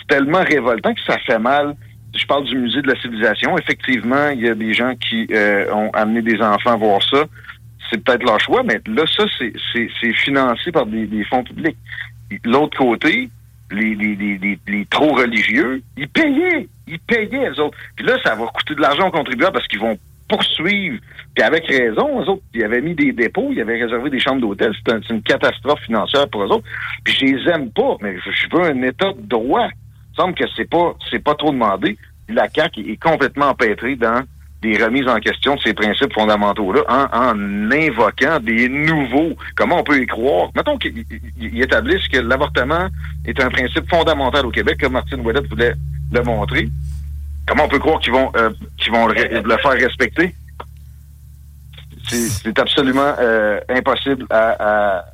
Tellement 0.09 0.43
révoltant 0.43 0.95
que 0.95 1.01
ça 1.07 1.19
fait 1.19 1.39
mal. 1.39 1.75
Je 2.15 2.25
parle 2.27 2.45
du 2.45 2.57
musée 2.57 2.83
de 2.83 2.89
la 2.89 3.01
civilisation. 3.01 3.57
Effectivement, 3.59 4.29
il 4.31 4.41
y 4.43 4.49
a 4.49 4.55
des 4.55 4.73
gens 4.73 4.95
qui 4.97 5.27
euh, 5.33 5.73
ont 5.73 5.91
amené 5.95 6.23
des 6.23 6.41
enfants 6.41 6.77
voir 6.77 7.03
ça. 7.03 7.25
C'est 7.91 8.03
peut-être 8.03 8.23
leur 8.25 8.39
choix, 8.41 8.63
mais 8.63 8.81
là, 8.87 9.05
ça, 9.07 9.25
c'est- 9.39 10.13
financé 10.15 10.71
par 10.73 10.87
des, 10.87 11.25
fonds 11.25 11.43
publics. 11.45 11.77
L'autre 12.45 12.77
côté, 12.79 13.29
les, 13.71 14.87
trop 14.91 15.13
religieux, 15.15 15.83
ils 15.97 16.09
payaient. 16.09 16.69
Ils 16.87 16.99
payaient, 17.01 17.51
eux 17.51 17.61
autres. 17.61 17.77
Puis 17.97 18.07
là, 18.07 18.17
ça 18.25 18.35
va 18.35 18.47
coûter 18.47 18.75
de 18.75 18.81
l'argent 18.81 19.09
aux 19.09 19.11
contribuables 19.11 19.53
parce 19.55 19.67
qu'ils 19.69 19.81
vont 19.81 19.99
poursuivre. 20.29 20.99
Puis 21.35 21.45
avec 21.45 21.67
raison, 21.67 22.23
eux 22.23 22.29
autres, 22.29 22.43
ils 22.55 22.65
avaient 22.65 22.81
mis 22.81 22.95
des 22.95 23.13
dépôts, 23.13 23.49
ils 23.53 23.61
avaient 23.61 23.83
réservé 23.83 24.09
des 24.11 24.19
chambres 24.21 24.41
d'hôtel. 24.41 24.73
C'est 24.75 24.93
un- 24.95 25.01
c'est 25.07 25.15
une 25.15 25.23
catastrophe 25.23 25.81
financière 25.81 26.29
pour 26.29 26.43
eux 26.45 26.49
autres. 26.49 26.65
Puis 27.05 27.15
je 27.15 27.25
les 27.27 27.49
aime 27.51 27.71
pas, 27.71 27.97
mais 28.01 28.17
je 28.19 28.57
veux 28.57 28.65
un 28.65 28.83
état 28.83 29.13
de 29.13 29.23
droit. 29.27 29.69
Semble 30.17 30.35
que 30.35 30.45
c'est 30.57 30.69
pas 30.69 30.95
c'est 31.11 31.19
pas 31.23 31.35
trop 31.35 31.51
demandé. 31.53 31.99
La 32.29 32.49
CAQ 32.49 32.81
est 32.91 32.97
complètement 33.03 33.49
empêtrée 33.49 33.97
dans 33.97 34.23
des 34.63 34.83
remises 34.83 35.07
en 35.09 35.19
question 35.21 35.57
de 35.57 35.61
ces 35.61 35.75
principes 35.75 36.15
fondamentaux-là 36.15 36.81
en, 36.89 37.33
en 37.35 37.71
invoquant 37.71 38.39
des 38.41 38.69
nouveaux. 38.69 39.35
Comment 39.57 39.81
on 39.81 39.85
peut 39.85 40.01
y 40.01 40.07
croire? 40.07 40.49
Mettons 40.55 40.79
qu'ils 40.79 40.99
ils- 41.11 41.55
ils 41.55 41.63
établissent 41.63 42.09
que 42.09 42.19
l'avortement 42.19 42.89
est 43.27 43.39
un 43.43 43.51
principe 43.51 43.91
fondamental 43.91 44.47
au 44.47 44.51
Québec, 44.51 44.79
comme 44.81 44.93
Martine 44.95 45.21
Ouellet 45.21 45.43
voulait 45.51 45.75
le 46.13 46.23
montrer. 46.23 46.69
Comment 47.47 47.65
on 47.65 47.69
peut 47.69 47.79
croire 47.79 48.01
qu'ils 48.01 48.13
vont 48.15 48.31
euh, 48.37 48.51
qu'ils 48.79 48.93
vont 48.93 49.07
le, 49.07 49.15
le 49.15 49.57
faire 49.59 49.73
respecter? 49.73 50.35
C'est 52.09 52.29
c'est 52.29 52.59
absolument 52.59 53.15
euh, 53.19 53.61
impossible 53.69 54.27
à, 54.31 54.57
à, 54.99 55.05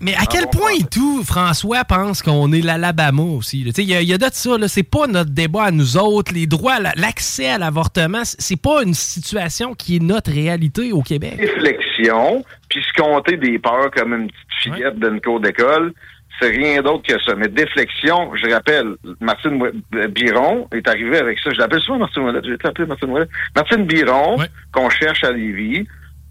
Mais 0.00 0.14
à 0.14 0.26
quel 0.26 0.46
point 0.46 0.70
et 0.78 0.84
tout, 0.84 1.22
François 1.24 1.84
pense 1.84 2.22
qu'on 2.22 2.52
est 2.52 2.60
l'Alabama 2.60 3.22
aussi? 3.22 3.60
Il 3.76 3.84
y, 3.84 3.94
a- 3.94 4.00
il 4.00 4.08
y 4.08 4.12
a 4.14 4.18
de 4.18 4.26
ça, 4.32 4.56
c'est 4.68 4.82
pas 4.82 5.06
notre 5.06 5.30
débat 5.30 5.64
à 5.64 5.70
nous 5.70 5.96
autres. 5.96 6.32
Les 6.32 6.46
droits, 6.46 6.78
l'accès 6.96 7.48
à 7.48 7.58
l'avortement, 7.58 8.22
c'est 8.24 8.60
pas 8.60 8.82
une 8.84 8.94
situation 8.94 9.74
qui 9.74 9.96
est 9.96 10.02
notre 10.02 10.30
réalité 10.30 10.92
au 10.92 11.02
Québec. 11.02 11.34
réflexion, 11.38 12.44
puis 12.68 12.82
se 12.82 12.92
compter 13.02 13.36
des 13.36 13.58
peurs 13.58 13.90
comme 13.90 14.14
une 14.14 14.28
petite 14.28 14.74
fillette 14.74 14.98
d'une 15.00 15.20
cour 15.20 15.40
d'école, 15.40 15.92
c'est 16.40 16.50
rien 16.50 16.80
d'autre 16.82 17.02
que 17.02 17.20
ça. 17.24 17.34
Mais 17.34 17.48
déflexion, 17.48 18.30
je 18.36 18.48
rappelle, 18.52 18.94
Martine 19.20 19.58
Biron 20.10 20.68
est 20.72 20.86
arrivée 20.86 21.18
avec 21.18 21.38
ça. 21.40 21.50
Je 21.52 21.58
l'appelle 21.58 21.80
souvent 21.80 21.98
Martine 21.98 22.22
Ouellet. 22.22 22.40
Je 22.44 22.50
vais 22.50 22.58
t'appeler 22.58 22.86
Martine 22.86 23.10
Ouellet. 23.10 23.26
Martine 23.56 23.84
Biron, 23.84 24.36
qu'on 24.72 24.88
cherche 24.90 25.24
à 25.24 25.32
Lévis, 25.32 25.86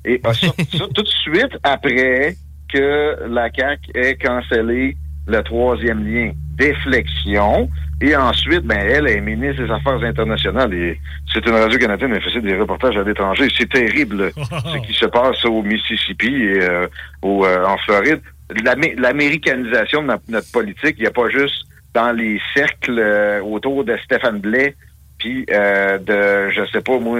et 0.05 0.21
a 0.23 0.33
sorti 0.33 0.77
ça 0.77 0.85
tout 0.95 1.01
de 1.03 1.07
suite 1.09 1.57
après 1.63 2.37
que 2.71 3.27
la 3.29 3.49
CAQ 3.55 3.91
ait 3.95 4.15
cancellé 4.15 4.95
le 5.27 5.41
troisième 5.43 6.05
lien. 6.05 6.31
Déflexion. 6.57 7.69
Et 8.01 8.15
ensuite, 8.15 8.61
ben, 8.61 8.77
elle 8.79 9.07
est 9.07 9.19
ministre 9.21 9.63
des 9.63 9.71
Affaires 9.71 10.01
internationales 10.03 10.73
et 10.73 10.99
c'est 11.33 11.45
une 11.45 11.53
radio 11.55 11.77
canadienne, 11.79 12.13
elle 12.13 12.21
faisait 12.21 12.41
des 12.41 12.55
reportages 12.57 12.95
à 12.97 13.03
l'étranger. 13.03 13.47
C'est 13.57 13.69
terrible 13.69 14.31
ce 14.35 14.77
qui 14.85 14.93
se 14.93 15.05
passe 15.07 15.43
au 15.45 15.61
Mississippi 15.63 16.27
et 16.33 16.61
euh, 16.61 16.87
au, 17.21 17.43
euh, 17.45 17.65
en 17.65 17.77
Floride. 17.79 18.21
L'amé- 18.63 18.95
L'américanisation 18.97 20.03
de 20.03 20.13
notre, 20.29 20.51
politique, 20.51 20.95
il 20.97 21.01
n'y 21.01 21.07
a 21.07 21.11
pas 21.11 21.29
juste 21.29 21.65
dans 21.93 22.11
les 22.11 22.39
cercles 22.55 22.99
euh, 22.99 23.41
autour 23.41 23.83
de 23.83 23.97
Stéphane 24.05 24.39
Blais, 24.39 24.75
puis 25.17 25.45
euh, 25.51 25.97
de, 25.97 26.51
je 26.51 26.61
sais 26.71 26.81
pas 26.81 26.99
moi, 26.99 27.19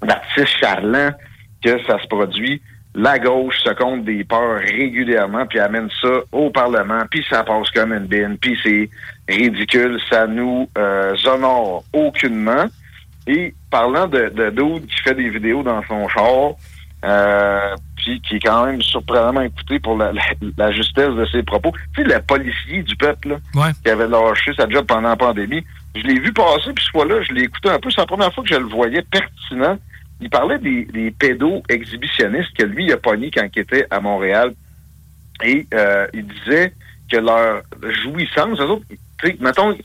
Baptiste 0.00 0.56
Charland, 0.60 1.12
que 1.62 1.82
ça 1.86 2.00
se 2.00 2.06
produit. 2.06 2.62
La 2.94 3.18
gauche 3.18 3.58
se 3.62 3.70
compte 3.70 4.04
des 4.04 4.24
peurs 4.24 4.58
régulièrement, 4.58 5.46
puis 5.46 5.60
amène 5.60 5.88
ça 6.02 6.08
au 6.32 6.50
Parlement, 6.50 7.02
puis 7.08 7.24
ça 7.30 7.44
passe 7.44 7.70
comme 7.70 7.92
une 7.92 8.06
bine, 8.06 8.36
puis 8.40 8.58
c'est 8.64 8.90
ridicule, 9.28 10.00
ça 10.10 10.26
nous 10.26 10.68
euh, 10.76 11.14
honore 11.24 11.84
aucunement. 11.92 12.64
Et 13.26 13.54
parlant 13.70 14.08
de, 14.08 14.28
de 14.30 14.50
Dude 14.50 14.86
qui 14.86 15.02
fait 15.02 15.14
des 15.14 15.28
vidéos 15.28 15.62
dans 15.62 15.82
son 15.84 16.08
char, 16.08 16.54
euh, 17.04 17.76
puis 17.96 18.20
qui 18.22 18.36
est 18.36 18.40
quand 18.40 18.66
même 18.66 18.82
surprenamment 18.82 19.42
écouté 19.42 19.78
pour 19.78 19.96
la, 19.96 20.12
la, 20.12 20.22
la 20.58 20.72
justesse 20.72 21.14
de 21.14 21.26
ses 21.26 21.42
propos. 21.44 21.72
Tu 21.94 22.02
sais, 22.02 22.08
le 22.08 22.20
policier 22.22 22.82
du 22.82 22.96
peuple, 22.96 23.28
là, 23.28 23.36
qui 23.84 23.90
avait 23.90 24.08
lâché 24.08 24.52
sa 24.56 24.68
job 24.68 24.84
pendant 24.86 25.10
la 25.10 25.16
pandémie, 25.16 25.64
je 25.94 26.02
l'ai 26.02 26.18
vu 26.18 26.32
passer, 26.32 26.72
puis 26.74 26.84
ce 26.84 26.90
fois-là, 26.90 27.22
je 27.22 27.32
l'ai 27.34 27.42
écouté 27.42 27.68
un 27.68 27.78
peu. 27.78 27.90
C'est 27.90 28.00
la 28.00 28.06
première 28.06 28.34
fois 28.34 28.42
que 28.42 28.50
je 28.50 28.58
le 28.58 28.66
voyais 28.66 29.02
pertinent. 29.02 29.78
Il 30.20 30.28
parlait 30.30 30.58
des, 30.58 30.84
des 30.84 31.10
pédos-exhibitionnistes 31.10 32.56
que 32.56 32.64
lui, 32.64 32.84
il 32.86 32.92
a 32.92 32.96
pogné 32.96 33.30
quand 33.30 33.46
il 33.54 33.60
était 33.60 33.86
à 33.90 34.00
Montréal. 34.00 34.52
Et 35.42 35.66
euh, 35.72 36.06
il 36.12 36.26
disait 36.26 36.72
que 37.10 37.16
leur 37.16 37.62
jouissance, 38.02 38.60
eux 38.60 38.64
autres, 38.64 38.84
mettons, 39.40 39.76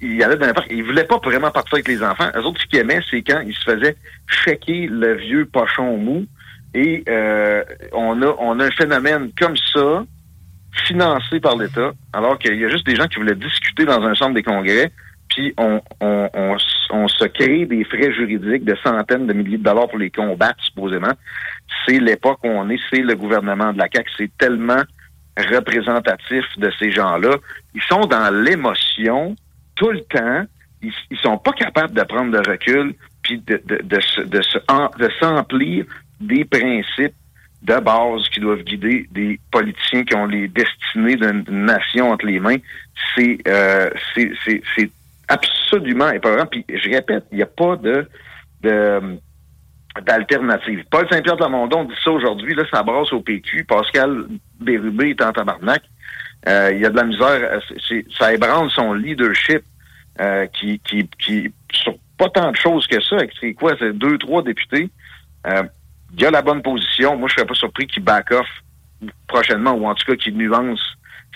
ils- 0.00 0.22
allaient 0.22 0.36
dans 0.36 0.46
n'importe, 0.46 0.68
ils 0.70 0.84
voulaient 0.84 1.04
pas 1.04 1.18
vraiment 1.18 1.50
partir 1.50 1.74
avec 1.74 1.88
les 1.88 2.02
enfants. 2.02 2.30
Eux 2.36 2.42
autres, 2.42 2.60
ce 2.60 2.66
qu'ils 2.66 2.78
aimaient, 2.78 3.00
c'est 3.10 3.22
quand 3.22 3.40
ils 3.40 3.54
se 3.54 3.64
faisaient 3.64 3.96
checker 4.44 4.86
le 4.86 5.14
vieux 5.14 5.46
pochon 5.46 5.96
mou. 5.98 6.26
Et 6.74 7.04
euh, 7.08 7.62
on 7.92 8.20
a 8.22 8.34
on 8.38 8.58
a 8.60 8.66
un 8.66 8.70
phénomène 8.70 9.30
comme 9.38 9.56
ça, 9.56 10.04
financé 10.86 11.38
par 11.40 11.56
l'État, 11.56 11.92
alors 12.12 12.38
qu'il 12.38 12.56
y 12.56 12.64
a 12.64 12.68
juste 12.68 12.86
des 12.86 12.96
gens 12.96 13.06
qui 13.06 13.16
voulaient 13.16 13.34
discuter 13.34 13.84
dans 13.84 14.02
un 14.02 14.14
centre 14.14 14.34
des 14.34 14.42
congrès, 14.42 14.90
puis 15.34 15.52
on, 15.58 15.80
on, 16.00 16.56
on, 16.90 17.08
se 17.08 17.24
crée 17.24 17.66
des 17.66 17.82
frais 17.84 18.12
juridiques 18.12 18.64
de 18.64 18.76
centaines 18.84 19.26
de 19.26 19.32
milliers 19.32 19.58
de 19.58 19.64
dollars 19.64 19.88
pour 19.88 19.98
les 19.98 20.10
combattre, 20.10 20.62
supposément. 20.62 21.12
C'est 21.84 21.98
l'époque 21.98 22.38
où 22.44 22.48
on 22.48 22.68
est, 22.70 22.78
c'est 22.88 23.02
le 23.02 23.16
gouvernement 23.16 23.72
de 23.72 23.78
la 23.78 23.88
CAQ, 23.92 24.10
c'est 24.16 24.38
tellement 24.38 24.82
représentatif 25.36 26.44
de 26.56 26.70
ces 26.78 26.92
gens-là. 26.92 27.36
Ils 27.74 27.82
sont 27.82 28.06
dans 28.06 28.32
l'émotion 28.32 29.34
tout 29.74 29.90
le 29.90 30.02
temps. 30.02 30.44
Ils, 30.82 30.92
ils 31.10 31.18
sont 31.18 31.38
pas 31.38 31.52
capables 31.52 31.94
de 31.94 32.02
prendre 32.02 32.30
de 32.30 32.48
recul 32.48 32.94
puis 33.22 33.38
de, 33.38 33.60
de, 33.64 33.82
de, 33.82 34.24
de, 34.26 35.10
s'emplir 35.20 35.84
des 36.20 36.44
principes 36.44 37.14
de 37.62 37.80
base 37.80 38.28
qui 38.32 38.38
doivent 38.38 38.62
guider 38.62 39.08
des 39.10 39.40
politiciens 39.50 40.04
qui 40.04 40.14
ont 40.14 40.26
les 40.26 40.46
destinées 40.46 41.16
d'une 41.16 41.64
nation 41.64 42.12
entre 42.12 42.26
les 42.26 42.38
mains. 42.38 42.58
C'est 43.16 43.38
euh, 43.48 43.90
c'est 44.14 44.90
absolument 45.28 46.10
épeurant. 46.10 46.46
Puis 46.46 46.64
je 46.68 46.90
répète, 46.90 47.24
il 47.32 47.36
n'y 47.36 47.42
a 47.42 47.46
pas 47.46 47.76
de, 47.76 48.08
d'alternative. 50.04 50.84
Paul 50.90 51.06
Saint-Pierre 51.10 51.36
de 51.36 51.42
Lamondon 51.42 51.84
dit 51.84 51.94
ça 52.02 52.10
aujourd'hui, 52.10 52.54
là, 52.54 52.64
ça 52.72 52.82
brasse 52.82 53.12
au 53.12 53.20
PQ. 53.20 53.64
Pascal 53.64 54.26
Bérubé 54.60 55.10
est 55.10 55.22
en 55.22 55.32
tabarnak. 55.32 55.82
Euh, 56.48 56.70
il 56.74 56.80
y 56.80 56.86
a 56.86 56.90
de 56.90 56.96
la 56.96 57.04
misère, 57.04 57.60
euh, 57.90 58.00
ça 58.18 58.34
ébranle 58.34 58.70
son 58.70 58.92
leadership 58.92 59.62
euh, 60.20 60.46
qui, 60.48 60.78
qui, 60.80 61.08
qui, 61.18 61.52
sur 61.72 61.94
pas 62.18 62.28
tant 62.28 62.50
de 62.52 62.56
choses 62.56 62.86
que 62.86 63.00
ça, 63.02 63.16
c'est 63.40 63.54
quoi, 63.54 63.74
c'est 63.78 63.92
deux, 63.92 64.18
trois 64.18 64.42
députés. 64.42 64.90
Euh, 65.46 65.62
il 66.16 66.22
y 66.22 66.26
a 66.26 66.30
la 66.30 66.42
bonne 66.42 66.62
position. 66.62 67.16
Moi, 67.16 67.28
je 67.28 67.34
serais 67.34 67.46
pas 67.46 67.54
surpris 67.54 67.86
qu'il 67.86 68.04
back 68.04 68.30
off 68.30 68.46
prochainement, 69.26 69.72
ou 69.72 69.86
en 69.86 69.94
tout 69.94 70.06
cas 70.06 70.16
qu'il 70.16 70.36
nuance 70.36 70.80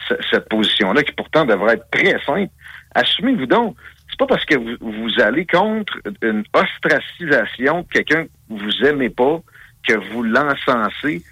ce- 0.09 0.15
cette 0.31 0.49
position-là, 0.49 1.03
qui 1.03 1.13
pourtant 1.13 1.45
devrait 1.45 1.75
être 1.75 1.91
très 1.91 2.23
simple. 2.25 2.53
Assumez-vous 2.95 3.47
donc. 3.47 3.77
C'est 4.09 4.19
pas 4.19 4.27
parce 4.27 4.45
que 4.45 4.57
vous, 4.57 5.21
allez 5.21 5.47
contre 5.47 5.99
une 6.23 6.45
ostracisation 6.55 7.83
de 7.83 7.87
quelqu'un 7.93 8.25
que 8.25 8.31
vous 8.49 8.85
aimez 8.85 9.11
pas 9.11 9.41
que 9.87 9.95
vous 9.95 10.23
l'encensez. 10.23 11.23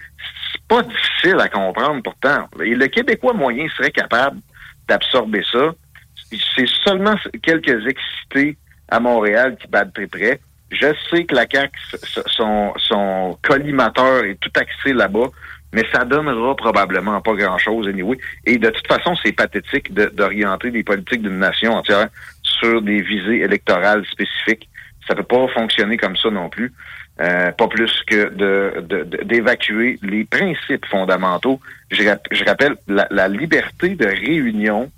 C'est 0.53 0.63
pas 0.69 0.83
difficile 0.83 1.41
à 1.41 1.49
comprendre 1.49 2.03
pourtant. 2.03 2.49
Et 2.63 2.75
le 2.75 2.87
Québécois 2.87 3.33
moyen 3.33 3.67
serait 3.77 3.91
capable 3.91 4.41
d'absorber 4.89 5.43
ça. 5.51 5.75
C'est 6.55 6.69
seulement 6.85 7.15
quelques 7.43 7.87
excités 7.87 8.57
à 8.89 9.01
Montréal 9.01 9.57
qui 9.61 9.69
battent 9.69 9.95
très 9.95 10.07
près. 10.07 10.41
Je 10.71 10.93
sais 11.11 11.25
que 11.25 11.35
la 11.35 11.47
CAQ, 11.51 11.79
son 12.27 13.39
collimateur 13.43 14.25
est 14.25 14.35
tout 14.41 14.51
axé 14.57 14.93
là-bas, 14.93 15.29
mais 15.73 15.85
ça 15.93 16.05
donnera 16.05 16.55
probablement 16.57 17.21
pas 17.21 17.35
grand-chose 17.35 17.89
anyway. 17.89 18.17
Et 18.45 18.59
de 18.59 18.71
toute 18.71 18.87
façon, 18.87 19.15
c'est 19.23 19.33
pathétique 19.33 19.93
d'orienter 19.93 20.71
des 20.71 20.83
politiques 20.83 21.23
d'une 21.23 21.39
nation 21.39 21.75
entière 21.75 22.09
sur 22.43 22.81
des 22.83 23.03
visées 23.03 23.41
électorales 23.41 24.05
spécifiques. 24.07 24.69
Ça 25.07 25.15
peut 25.15 25.23
pas 25.23 25.47
fonctionner 25.49 25.97
comme 25.97 26.17
ça 26.17 26.31
non 26.31 26.49
plus. 26.49 26.73
Euh, 27.21 27.51
pas 27.53 27.67
plus 27.69 27.93
que 28.07 28.29
de- 28.35 28.81
de- 28.83 29.05
de- 29.05 29.25
d'évacuer 29.25 29.99
les 30.03 30.25
principes 30.25 30.85
fondamentaux. 30.87 31.61
Je, 31.91 32.07
rap- 32.07 32.27
je 32.31 32.45
rappelle, 32.45 32.77
la, 32.89 33.07
la 33.11 33.27
liberté 33.29 33.95
de 33.95 34.07
réunion, 34.07 34.91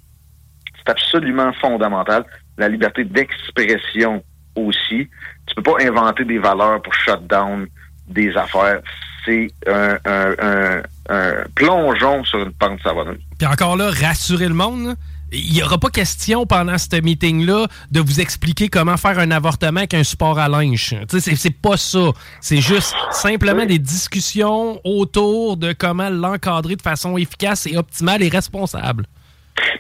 c'est 0.77 0.91
absolument 0.91 1.53
fondamental. 1.55 2.25
La 2.57 2.69
liberté 2.69 3.05
d'expression 3.05 4.23
aussi. 4.57 5.09
Tu 5.47 5.55
peux 5.57 5.63
pas 5.63 5.77
inventer 5.81 6.25
des 6.25 6.39
valeurs 6.39 6.83
pour 6.83 6.93
shut 6.95 7.25
down 7.29 7.67
des 8.09 8.37
affaires. 8.37 8.81
C'est 9.29 9.51
un, 9.67 9.99
un, 10.07 10.35
un, 10.41 10.83
un 11.11 11.33
plongeon 11.55 12.25
sur 12.25 12.39
une 12.39 12.53
pente 12.53 12.81
savonneuse. 12.83 13.19
Puis 13.37 13.47
encore 13.47 13.77
là, 13.77 13.91
rassurez 13.91 14.49
le 14.49 14.55
monde. 14.55 14.97
Il 15.31 15.53
n'y 15.53 15.63
aura 15.63 15.77
pas 15.77 15.91
question 15.91 16.47
pendant 16.47 16.79
ce 16.79 16.99
meeting-là 16.99 17.67
de 17.91 18.01
vous 18.01 18.21
expliquer 18.21 18.71
comment 18.71 18.97
faire 18.97 19.19
un 19.19 19.31
avortement 19.31 19.81
avec 19.81 19.93
un 19.93 20.03
support 20.03 20.39
à 20.39 20.49
linge. 20.49 20.97
C'est 21.11 21.51
pas 21.51 21.77
ça. 21.77 22.13
C'est 22.41 22.63
juste 22.63 22.95
simplement 23.11 23.67
des 23.67 23.79
discussions 23.79 24.81
autour 24.85 25.59
de 25.59 25.75
comment 25.75 26.09
l'encadrer 26.09 26.77
de 26.77 26.83
façon 26.83 27.19
efficace 27.19 27.67
et 27.67 27.77
optimale 27.77 28.23
et 28.23 28.31
responsable. 28.31 29.05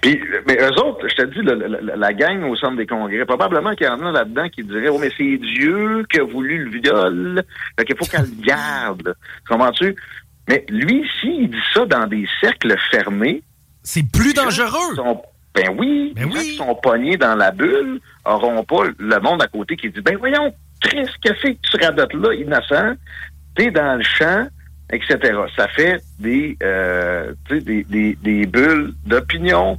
Puis, 0.01 0.21
mais 0.47 0.57
eux 0.61 0.79
autres, 0.81 1.07
je 1.09 1.15
te 1.15 1.23
dis, 1.27 1.43
la, 1.43 1.97
la 1.97 2.13
gang 2.13 2.43
au 2.45 2.57
centre 2.57 2.77
des 2.77 2.87
congrès, 2.87 3.25
probablement 3.25 3.75
qu'il 3.75 3.87
y 3.87 3.91
en 3.91 4.05
a 4.05 4.13
là-dedans 4.13 4.49
qui 4.49 4.65
diraient, 4.65 4.89
oh, 4.89 4.99
mais 4.99 5.11
c'est 5.17 5.39
Dieu 5.39 6.05
qui 6.11 6.21
a 6.21 6.25
voulu 6.25 6.65
le 6.65 6.71
viol, 6.71 7.43
fait 7.79 7.85
qu'il 7.85 7.97
faut 7.97 8.05
qu'elle 8.05 8.23
le 8.23 8.45
garde. 8.45 9.15
Comprends-tu? 9.49 9.97
Mais 10.49 10.65
lui, 10.69 11.07
s'il 11.21 11.51
dit 11.51 11.57
ça 11.75 11.85
dans 11.85 12.07
des 12.07 12.27
cercles 12.41 12.77
fermés, 12.91 13.43
c'est 13.83 14.11
plus 14.11 14.35
dangereux. 14.35 14.95
ben 15.55 15.75
oui, 15.79 16.13
gens 16.17 16.29
qui 16.31 16.57
sont 16.57 16.75
pognés 16.75 17.17
dans 17.17 17.35
la 17.35 17.51
bulle 17.51 18.01
auront 18.25 18.63
pas 18.65 18.85
le 18.99 19.21
monde 19.21 19.43
à 19.43 19.47
côté 19.47 19.77
qui 19.77 19.91
dit, 19.91 20.01
ben 20.01 20.17
voyons, 20.17 20.55
Chris, 20.81 21.09
qu'est-ce 21.23 21.49
que 21.49 21.57
tu 21.63 21.85
radotes 21.85 22.15
là, 22.15 22.35
innocent? 22.35 22.95
T'es 23.57 23.71
dans 23.71 23.97
le 23.97 24.05
champ, 24.05 24.47
etc. 24.91 25.19
Ça 25.57 25.69
fait 25.69 26.01
des, 26.19 26.57
euh, 26.63 27.33
des, 27.51 27.85
des, 27.85 28.17
des 28.23 28.47
bulles 28.47 28.95
d'opinion. 29.07 29.79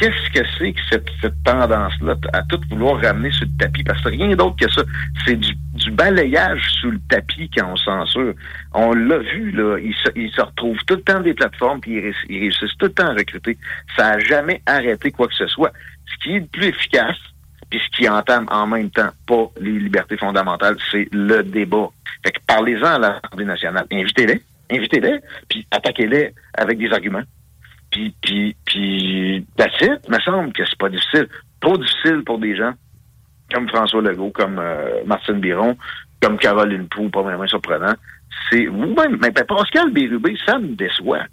Qu'est-ce 0.00 0.30
que 0.32 0.46
c'est 0.56 0.72
que 0.72 0.80
cette, 0.88 1.08
cette 1.20 1.42
tendance-là 1.42 2.14
à 2.32 2.42
tout 2.44 2.60
vouloir 2.70 3.00
ramener 3.02 3.32
sur 3.32 3.46
le 3.46 3.56
tapis? 3.58 3.82
Parce 3.82 4.00
que 4.00 4.10
rien 4.10 4.36
d'autre 4.36 4.54
que 4.64 4.70
ça. 4.72 4.82
C'est 5.24 5.34
du, 5.34 5.52
du 5.74 5.90
balayage 5.90 6.62
sous 6.80 6.92
le 6.92 7.00
tapis 7.08 7.50
quand 7.56 7.72
on 7.72 7.76
censure. 7.76 8.32
On 8.74 8.92
l'a 8.94 9.18
vu, 9.18 9.50
là. 9.50 9.76
Ils 9.78 9.94
se, 9.94 10.08
ils 10.14 10.30
se 10.30 10.40
retrouvent 10.40 10.78
tout 10.86 10.94
le 10.94 11.02
temps 11.02 11.18
des 11.20 11.34
plateformes 11.34 11.80
puis 11.80 11.94
ils, 11.94 12.00
réuss- 12.00 12.26
ils 12.28 12.38
réussissent 12.38 12.76
tout 12.78 12.86
le 12.86 12.92
temps 12.92 13.08
à 13.08 13.12
recruter. 13.14 13.58
Ça 13.96 14.10
a 14.10 14.18
jamais 14.20 14.62
arrêté 14.66 15.10
quoi 15.10 15.26
que 15.26 15.34
ce 15.34 15.48
soit. 15.48 15.72
Ce 16.06 16.16
qui 16.22 16.36
est 16.36 16.40
le 16.40 16.46
plus 16.46 16.66
efficace, 16.66 17.16
puis 17.68 17.80
ce 17.84 17.96
qui 17.96 18.08
entame 18.08 18.46
en 18.52 18.68
même 18.68 18.90
temps 18.90 19.10
pas 19.26 19.50
les 19.60 19.72
libertés 19.72 20.16
fondamentales, 20.16 20.76
c'est 20.92 21.08
le 21.10 21.42
débat. 21.42 21.88
Fait 22.24 22.30
que 22.30 22.38
parlez-en 22.46 22.84
à 22.86 22.98
l'Assemblée 23.00 23.44
nationale. 23.46 23.86
Invitez-les, 23.92 24.40
invitez-les, 24.70 25.20
puis 25.48 25.66
attaquez-les 25.70 26.34
avec 26.54 26.78
des 26.78 26.90
arguments. 26.92 27.22
Puis, 27.90 28.14
puis, 28.20 28.56
puis, 28.64 29.36
it. 29.36 30.08
me 30.08 30.18
semble 30.20 30.52
que 30.52 30.64
c'est 30.64 30.78
pas 30.78 30.88
difficile. 30.88 31.28
Trop 31.60 31.76
difficile 31.78 32.22
pour 32.24 32.38
des 32.38 32.54
gens 32.54 32.74
comme 33.52 33.68
François 33.68 34.02
Legault, 34.02 34.30
comme 34.30 34.58
euh, 34.58 35.02
Martine 35.06 35.40
Biron, 35.40 35.76
comme 36.20 36.38
Caroline 36.38 36.86
Pou, 36.88 37.08
pas 37.08 37.22
vraiment 37.22 37.46
surprenant. 37.46 37.94
C'est 38.50 38.66
vous-même, 38.66 39.18
mais 39.20 39.30
ben, 39.30 39.44
Pascal 39.44 39.90
Bérubé, 39.90 40.36
ça 40.44 40.58
me 40.58 40.74
déçoit. 40.74 41.24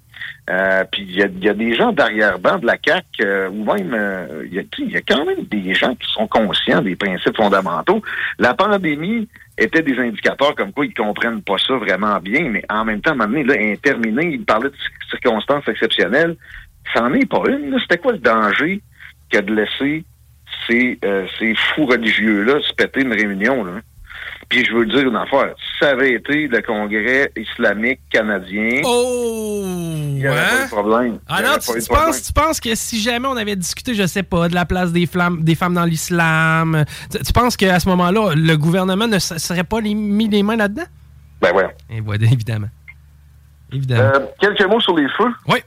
Euh, 0.50 0.84
puis 0.92 1.04
il 1.04 1.16
y 1.16 1.24
a, 1.24 1.28
y 1.28 1.50
a 1.50 1.54
des 1.54 1.76
gens 1.76 1.92
d'arrière-ban 1.92 2.60
de 2.60 2.68
la 2.68 2.78
CAQ, 2.84 3.06
euh, 3.22 3.50
ou 3.50 3.66
même 3.66 3.94
euh, 3.94 4.46
il 4.50 4.66
il 4.80 4.92
y 4.92 4.98
a 4.98 5.02
quand 5.02 5.26
même 5.26 5.44
des 5.46 5.74
gens 5.74 5.96
qui 5.96 6.08
sont 6.12 6.28
conscients 6.28 6.82
des 6.82 6.96
principes 6.96 7.36
fondamentaux. 7.36 8.02
La 8.38 8.54
pandémie 8.54 9.28
était 9.58 9.82
des 9.82 9.98
indicateurs 9.98 10.56
comme 10.56 10.74
quoi 10.74 10.86
ils 10.86 10.94
comprennent 10.94 11.42
pas 11.42 11.58
ça 11.58 11.76
vraiment 11.76 12.20
bien, 12.20 12.50
mais 12.50 12.64
en 12.70 12.86
même 12.86 13.02
temps, 13.02 13.12
à 13.12 13.14
un 13.14 13.28
moment 13.28 13.32
donné, 13.32 13.44
là, 13.44 13.72
interminé, 13.72 14.34
il 14.34 14.44
parlait 14.44 14.70
de 14.70 14.76
circonstances 15.10 15.68
exceptionnelles. 15.68 16.36
N'en 16.96 17.14
est 17.14 17.26
pas 17.26 17.44
une. 17.50 17.78
C'était 17.80 17.98
quoi 17.98 18.14
le 18.14 18.20
danger 18.20 18.82
que 19.30 19.40
de 19.40 19.54
laisser 19.54 20.06
ces, 20.68 20.98
euh, 21.04 21.26
ces 21.40 21.56
fous 21.56 21.86
religieux-là 21.86 22.62
se 22.62 22.74
péter 22.74 23.02
une 23.02 23.14
réunion? 23.14 23.64
Là? 23.64 23.82
Puis 24.50 24.64
je 24.66 24.74
veux 24.74 24.86
dire 24.86 25.08
une 25.08 25.16
affaire. 25.16 25.54
Ça 25.80 25.90
avait 25.90 26.14
été 26.14 26.48
le 26.48 26.62
Congrès 26.62 27.32
islamique 27.36 28.00
canadien, 28.12 28.82
Oh! 28.86 29.62
il 29.66 30.16
n'y 30.18 30.24
pas 30.24 30.30
eu 30.62 30.64
de 30.66 30.70
problème. 30.70 31.20
Ah 31.28 31.42
non, 31.42 31.58
tu, 31.58 31.88
penses, 31.90 32.24
tu 32.24 32.34
penses 32.34 32.60
que 32.60 32.74
si 32.76 33.02
jamais 33.02 33.28
on 33.28 33.36
avait 33.38 33.56
discuté, 33.56 33.94
je 33.94 34.06
sais 34.06 34.24
pas, 34.24 34.48
de 34.48 34.54
la 34.56 34.66
place 34.66 34.92
des, 34.94 35.06
flammes, 35.08 35.44
des 35.44 35.56
femmes 35.56 35.74
dans 35.74 35.84
l'islam, 35.86 36.86
tu, 37.12 37.18
tu 37.20 37.34
penses 37.34 37.58
qu'à 37.58 37.80
ce 37.80 37.90
moment-là, 37.90 38.34
le 38.36 38.56
gouvernement 38.56 39.08
ne 39.08 39.20
se- 39.20 39.38
serait 39.40 39.64
pas 39.64 39.82
les- 39.82 39.96
mis 39.96 40.28
les 40.30 40.44
mains 40.44 40.56
là-dedans? 40.56 40.86
Ben 41.42 41.54
ouais. 41.54 41.76
Et 41.90 42.00
voilà, 42.02 42.26
évidemment. 42.26 42.70
Évidemment. 43.74 44.12
Euh, 44.16 44.26
quelques 44.40 44.66
mots 44.70 44.80
sur 44.80 44.96
les 44.96 45.08
feux. 45.18 45.32
Oui. 45.48 45.58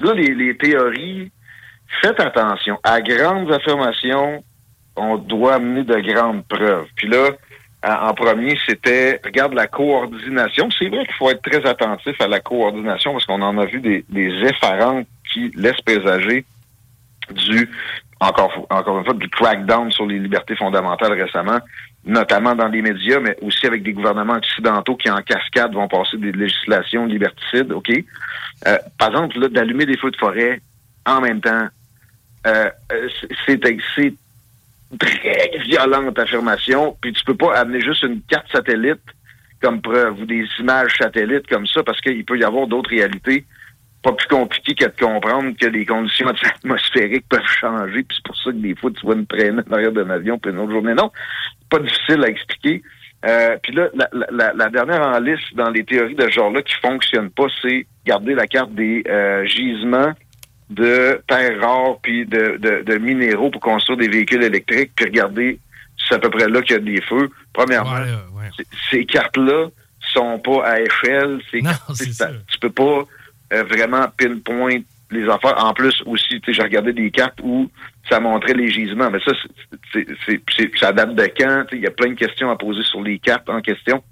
Là, 0.00 0.12
les, 0.14 0.34
les 0.34 0.56
théories, 0.56 1.30
faites 2.02 2.20
attention. 2.20 2.78
À 2.82 3.00
grandes 3.00 3.50
affirmations, 3.52 4.42
on 4.96 5.16
doit 5.16 5.54
amener 5.54 5.84
de 5.84 5.96
grandes 6.12 6.44
preuves. 6.46 6.86
Puis 6.96 7.08
là, 7.08 7.30
en 7.84 8.08
en 8.08 8.14
premier, 8.14 8.58
c'était, 8.66 9.20
regarde 9.24 9.54
la 9.54 9.66
coordination. 9.66 10.68
C'est 10.76 10.88
vrai 10.88 11.04
qu'il 11.04 11.14
faut 11.14 11.30
être 11.30 11.42
très 11.42 11.64
attentif 11.66 12.20
à 12.20 12.26
la 12.26 12.40
coordination 12.40 13.12
parce 13.12 13.24
qu'on 13.24 13.40
en 13.42 13.56
a 13.58 13.66
vu 13.66 13.80
des, 13.80 14.04
des 14.08 14.30
qui 15.32 15.50
laissent 15.54 15.80
présager 15.82 16.44
du, 17.30 17.70
encore, 18.20 18.66
encore 18.70 18.98
une 18.98 19.04
fois, 19.04 19.14
du 19.14 19.28
crackdown 19.28 19.92
sur 19.92 20.06
les 20.06 20.18
libertés 20.18 20.56
fondamentales 20.56 21.12
récemment, 21.12 21.58
notamment 22.04 22.54
dans 22.54 22.68
les 22.68 22.82
médias, 22.82 23.20
mais 23.20 23.36
aussi 23.42 23.66
avec 23.66 23.82
des 23.82 23.92
gouvernements 23.92 24.34
occidentaux 24.34 24.96
qui, 24.96 25.10
en 25.10 25.22
cascade, 25.22 25.74
vont 25.74 25.88
passer 25.88 26.16
des 26.16 26.32
législations 26.32 27.06
liberticides, 27.06 27.72
OK? 27.72 27.90
Euh, 28.66 28.78
par 28.98 29.10
exemple, 29.10 29.48
d'allumer 29.50 29.86
des 29.86 29.96
feux 29.96 30.10
de 30.10 30.16
forêt 30.16 30.60
en 31.06 31.20
même 31.20 31.40
temps. 31.40 31.68
Euh, 32.46 32.70
euh, 32.92 33.08
c'est 33.46 33.64
très 34.98 35.50
violente 35.66 36.18
affirmation. 36.18 36.96
Puis 37.00 37.12
tu 37.12 37.24
peux 37.24 37.34
pas 37.36 37.56
amener 37.58 37.80
juste 37.80 38.02
une 38.04 38.22
carte 38.22 38.50
satellite 38.52 39.00
comme 39.60 39.80
preuve 39.82 40.20
ou 40.20 40.26
des 40.26 40.44
images 40.60 40.96
satellites 40.98 41.46
comme 41.48 41.66
ça 41.66 41.82
parce 41.82 42.00
qu'il 42.00 42.24
peut 42.24 42.38
y 42.38 42.44
avoir 42.44 42.66
d'autres 42.66 42.90
réalités 42.90 43.44
pas 44.00 44.12
plus 44.12 44.28
compliquées 44.28 44.76
que 44.76 44.84
de 44.84 44.92
comprendre 45.04 45.52
que 45.60 45.66
les 45.66 45.84
conditions 45.84 46.28
atmosphériques 46.54 47.28
peuvent 47.28 47.44
changer. 47.46 48.04
Puis 48.04 48.16
c'est 48.16 48.24
pour 48.24 48.36
ça 48.36 48.50
que 48.52 48.56
des 48.56 48.76
fois 48.76 48.90
tu 48.92 49.04
vois 49.04 49.16
une 49.16 49.26
traînée 49.26 49.60
en 49.68 49.72
arrière 49.72 49.90
d'un 49.92 50.08
avion 50.10 50.38
puis 50.38 50.52
une 50.52 50.58
autre 50.60 50.70
journée. 50.72 50.94
Non, 50.94 51.10
pas 51.68 51.80
difficile 51.80 52.22
à 52.24 52.28
expliquer. 52.28 52.82
Euh, 53.26 53.56
puis 53.60 53.72
là, 53.74 53.88
la, 53.94 54.08
la- 54.30 54.52
la 54.54 54.68
dernière 54.68 55.02
en 55.02 55.18
liste 55.18 55.52
dans 55.54 55.70
les 55.70 55.84
théories 55.84 56.14
de 56.14 56.22
ce 56.22 56.30
genre-là 56.30 56.62
qui 56.62 56.74
fonctionne 56.76 57.30
pas, 57.30 57.46
c'est 57.60 57.84
garder 58.06 58.34
la 58.34 58.46
carte 58.46 58.72
des 58.74 59.02
euh, 59.08 59.44
gisements 59.46 60.12
de 60.70 61.20
terres 61.26 61.60
rares 61.60 61.98
puis 62.02 62.26
de, 62.26 62.56
de, 62.58 62.82
de 62.84 62.98
minéraux 62.98 63.50
pour 63.50 63.60
construire 63.60 63.98
des 63.98 64.08
véhicules 64.08 64.42
électriques, 64.42 64.92
puis 64.94 65.06
regarder, 65.06 65.58
c'est 66.08 66.14
à 66.14 66.18
peu 66.18 66.30
près 66.30 66.48
là 66.48 66.60
qu'il 66.62 66.72
y 66.72 66.78
a 66.78 66.80
des 66.80 67.00
feux. 67.00 67.30
Premièrement, 67.52 67.90
ces 68.90 69.04
cartes-là 69.04 69.68
sont 70.12 70.38
pas 70.38 70.64
à 70.64 70.80
échelle. 70.80 71.40
C'est 71.50 71.60
c'est 71.94 72.12
ça. 72.12 72.30
Tu 72.50 72.58
peux 72.58 72.70
pas 72.70 73.04
euh, 73.52 73.62
vraiment 73.64 74.06
pinpoint 74.16 74.78
les 75.10 75.26
affaires. 75.28 75.54
En 75.64 75.72
plus, 75.72 76.02
aussi, 76.04 76.38
tu 76.40 76.46
sais, 76.46 76.52
j'ai 76.52 76.62
regardé 76.62 76.92
des 76.92 77.10
cartes 77.10 77.40
où 77.42 77.70
ça 78.10 78.20
montrait 78.20 78.52
les 78.54 78.68
gisements. 78.70 79.10
Mais 79.10 79.20
ça, 79.20 79.32
c'est- 79.42 79.78
c'est- 79.92 80.14
c'est- 80.26 80.42
c'est- 80.54 80.78
ça 80.78 80.92
date 80.92 81.14
de 81.14 81.22
quand? 81.36 81.64
Tu 81.64 81.70
sais, 81.70 81.76
Il 81.76 81.82
y 81.82 81.86
a 81.86 81.90
plein 81.90 82.10
de 82.10 82.14
questions 82.14 82.50
à 82.50 82.56
poser 82.56 82.82
sur 82.82 83.02
les 83.02 83.18
cartes 83.18 83.48
en 83.48 83.60
question. 83.62 84.02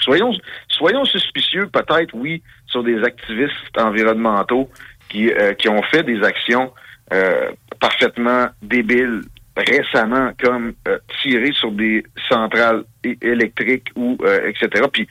Soyons, 0.00 0.32
soyons 0.68 1.04
suspicieux, 1.06 1.66
peut-être, 1.72 2.14
oui, 2.14 2.42
sur 2.66 2.84
des 2.84 3.02
activistes 3.02 3.76
environnementaux 3.76 4.70
qui, 5.08 5.30
euh, 5.30 5.54
qui 5.54 5.68
ont 5.68 5.82
fait 5.82 6.02
des 6.02 6.22
actions 6.22 6.72
euh, 7.12 7.50
parfaitement 7.80 8.48
débiles 8.62 9.22
récemment, 9.56 10.30
comme 10.42 10.74
euh, 10.86 10.98
tirer 11.20 11.52
sur 11.52 11.72
des 11.72 12.04
centrales 12.28 12.84
électriques 13.02 13.88
ou 13.96 14.16
euh, 14.22 14.48
etc. 14.48 14.84
Puis 14.92 15.08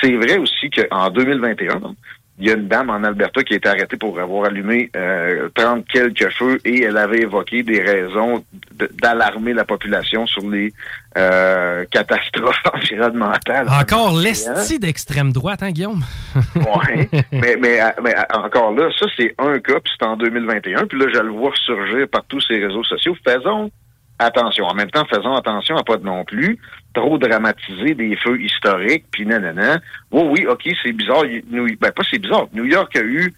c'est 0.00 0.12
vrai 0.12 0.38
aussi 0.38 0.70
qu'en 0.70 1.10
2021, 1.10 1.94
il 2.40 2.46
y 2.48 2.50
a 2.50 2.54
une 2.54 2.68
dame 2.68 2.90
en 2.90 3.04
Alberta 3.04 3.42
qui 3.44 3.52
a 3.52 3.56
été 3.56 3.68
arrêtée 3.68 3.96
pour 3.96 4.18
avoir 4.18 4.46
allumé 4.46 4.90
euh, 4.96 5.48
30 5.54 5.86
quelques 5.86 6.30
feux 6.30 6.58
et 6.64 6.82
elle 6.82 6.96
avait 6.96 7.20
évoqué 7.20 7.62
des 7.62 7.80
raisons 7.82 8.42
de- 8.78 8.90
d'alarmer 9.02 9.52
la 9.52 9.64
population 9.64 10.26
sur 10.26 10.48
les 10.48 10.72
euh, 11.18 11.84
catastrophes 11.90 12.56
environnementales. 12.74 13.68
Encore 13.68 14.16
Hein? 14.18 14.22
l'esti 14.22 14.78
d'extrême 14.78 15.32
droite, 15.32 15.62
hein, 15.62 15.70
Guillaume? 15.70 16.02
Ouais. 16.56 17.08
mais, 17.32 17.56
mais, 17.60 17.78
mais 18.02 18.14
encore 18.34 18.72
là, 18.72 18.88
ça, 18.98 19.06
c'est 19.16 19.34
un 19.38 19.58
cas, 19.58 19.80
puis 19.80 19.92
c'est 19.98 20.06
en 20.06 20.16
2021. 20.16 20.86
Puis 20.86 20.98
là, 20.98 21.06
je 21.12 21.20
le 21.20 21.30
vois 21.30 21.52
surgir 21.64 22.08
par 22.08 22.24
tous 22.28 22.40
ces 22.40 22.64
réseaux 22.64 22.84
sociaux. 22.84 23.14
Faisons 23.26 23.70
attention. 24.18 24.64
En 24.66 24.74
même 24.74 24.90
temps, 24.90 25.04
faisons 25.12 25.34
attention 25.34 25.76
à 25.76 25.82
pas 25.82 25.96
non 25.98 26.24
plus 26.24 26.58
trop 26.94 27.18
dramatiser 27.18 27.94
des 27.94 28.16
feux 28.16 28.40
historiques, 28.40 29.04
puis 29.10 29.26
nanana. 29.26 29.80
Oui, 30.10 30.22
oui, 30.30 30.46
OK, 30.46 30.68
c'est 30.82 30.92
bizarre. 30.92 31.24
New, 31.50 31.66
ben, 31.80 31.92
pas 31.92 32.02
c'est 32.10 32.18
bizarre. 32.18 32.48
New 32.52 32.64
York 32.64 32.94
a 32.96 33.02
eu 33.02 33.32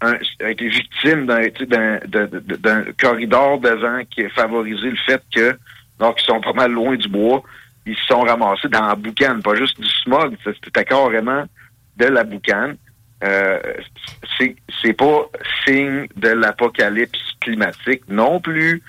un, 0.00 0.14
a 0.44 0.50
été 0.50 0.68
victime 0.68 1.26
d'un 1.26 1.98
d'un 2.06 2.84
corridor 3.00 3.58
de 3.60 3.70
vent 3.70 4.02
qui 4.10 4.24
a 4.24 4.28
favorisé 4.30 4.90
le 4.90 4.96
fait 5.06 5.22
que, 5.34 5.56
donc, 5.98 6.20
ils 6.20 6.26
sont 6.26 6.40
pas 6.40 6.52
mal 6.52 6.72
loin 6.72 6.96
du 6.96 7.08
bois, 7.08 7.42
ils 7.86 7.96
se 7.96 8.06
sont 8.06 8.20
ramassés 8.20 8.68
dans 8.68 8.86
la 8.86 8.94
boucane, 8.94 9.42
pas 9.42 9.54
juste 9.54 9.80
du 9.80 9.88
smog, 9.88 10.36
c'était 10.44 10.84
carrément 10.84 11.44
de 11.96 12.06
la 12.06 12.24
boucane. 12.24 12.76
Euh, 13.24 13.60
c'est 14.36 14.56
c'est 14.82 14.94
pas 14.94 15.28
signe 15.64 16.08
de 16.16 16.28
l'apocalypse 16.30 17.20
climatique 17.40 18.02
non 18.08 18.40
plus. 18.40 18.82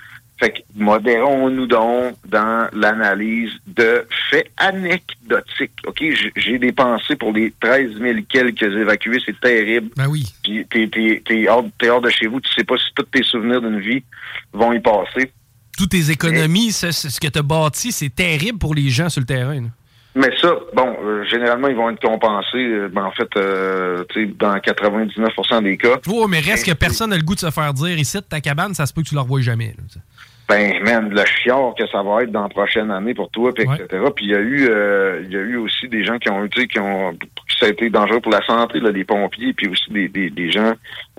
Fait 0.44 0.52
que 0.52 0.60
modérons-nous 0.76 1.68
donc 1.68 2.16
dans 2.28 2.68
l'analyse 2.74 3.52
de 3.68 4.06
faits 4.30 4.52
anecdotiques. 4.58 5.72
OK, 5.88 6.04
j'ai 6.36 6.60
des 6.60 6.72
pensées 6.72 7.16
pour 7.16 7.32
les 7.32 7.54
13 7.62 7.98
000 8.00 8.20
quelques 8.28 8.62
évacués, 8.64 9.20
c'est 9.26 9.40
terrible. 9.40 9.90
Ben 9.96 10.08
oui. 10.08 10.26
Puis 10.44 10.66
t'es, 10.70 10.88
t'es, 10.88 11.22
t'es, 11.26 11.48
hors, 11.48 11.64
t'es 11.80 11.90
hors 11.90 12.02
de 12.02 12.10
chez 12.10 12.28
vous, 12.28 12.42
tu 12.42 12.52
sais 12.54 12.64
pas 12.64 12.76
si 12.78 12.86
tous 12.96 13.04
tes 13.04 13.24
souvenirs 13.24 13.62
d'une 13.62 13.80
vie 13.80 14.04
vont 14.52 14.74
y 14.74 14.80
passer. 14.80 15.32
Toutes 15.78 15.90
tes 15.92 16.12
économies, 16.12 16.72
ce, 16.72 16.92
ce- 16.92 17.20
que 17.20 17.28
tu 17.28 17.40
as 17.40 17.42
bâti, 17.42 17.92
c'est 17.92 18.14
terrible 18.14 18.60
pour 18.60 18.76
les 18.76 18.90
gens 18.90 19.10
sur 19.10 19.22
le 19.22 19.26
terrain. 19.26 19.56
là. 19.62 19.68
Mais 20.16 20.30
ça, 20.40 20.54
bon, 20.76 20.96
euh, 21.04 21.24
généralement, 21.26 21.68
ils 21.70 21.76
vont 21.76 21.90
être 21.90 22.00
compensés, 22.00 22.58
euh, 22.58 22.88
ben, 22.94 23.06
en 23.06 23.12
fait, 23.12 23.28
euh, 23.36 24.04
tu 24.10 24.26
sais, 24.28 24.32
dans 24.38 24.54
99% 24.60 25.64
des 25.64 25.76
cas. 25.76 25.98
Ouais, 26.06 26.28
mais 26.30 26.40
reste 26.40 26.68
que 26.68 26.72
personne 26.74 27.10
n'a 27.10 27.18
le 27.18 27.24
goût 27.24 27.34
de 27.34 27.40
se 27.40 27.50
faire 27.50 27.74
dire 27.74 27.98
ici, 27.98 28.20
ta 28.30 28.40
cabane, 28.40 28.76
ça 28.76 28.86
se 28.86 28.94
peut 28.94 29.02
que 29.02 29.08
tu 29.10 29.16
la 29.16 29.22
revoies 29.22 29.42
jamais. 29.42 29.74
là. 29.76 30.02
Ben, 30.48 30.84
man, 30.84 31.10
le 31.10 31.26
chiard 31.26 31.74
que 31.76 31.88
ça 31.88 32.04
va 32.04 32.24
être 32.24 32.32
dans 32.32 32.44
la 32.44 32.50
prochaine 32.50 32.92
année 32.92 33.14
pour 33.14 33.30
toi, 33.32 33.54
puis 33.54 33.64
etc. 33.64 34.04
Puis 34.16 34.26
il 34.26 34.32
y 34.32 34.36
a 34.36 34.40
eu, 34.40 34.68
euh, 34.70 35.22
il 35.24 35.32
y 35.32 35.38
a 35.38 35.40
eu 35.40 35.56
aussi 35.56 35.88
des 35.88 36.04
gens 36.04 36.20
qui 36.20 36.30
ont 36.30 36.44
eu, 36.44 36.50
tu 36.50 36.62
sais, 36.62 36.68
qui 36.68 36.80
ont, 36.80 37.14
que 37.14 37.26
ça 37.60 37.68
a 37.68 37.70
été 37.70 37.90
dangereux 37.90 38.20
pour 38.20 38.32
la 38.32 38.46
santé, 38.46 38.80
là, 38.80 38.92
des 38.92 39.06
pompiers, 39.06 39.54
puis 39.54 39.68
aussi 39.68 39.90
des, 39.92 40.10
des, 40.10 40.30
des 40.30 40.52
gens. 40.52 40.74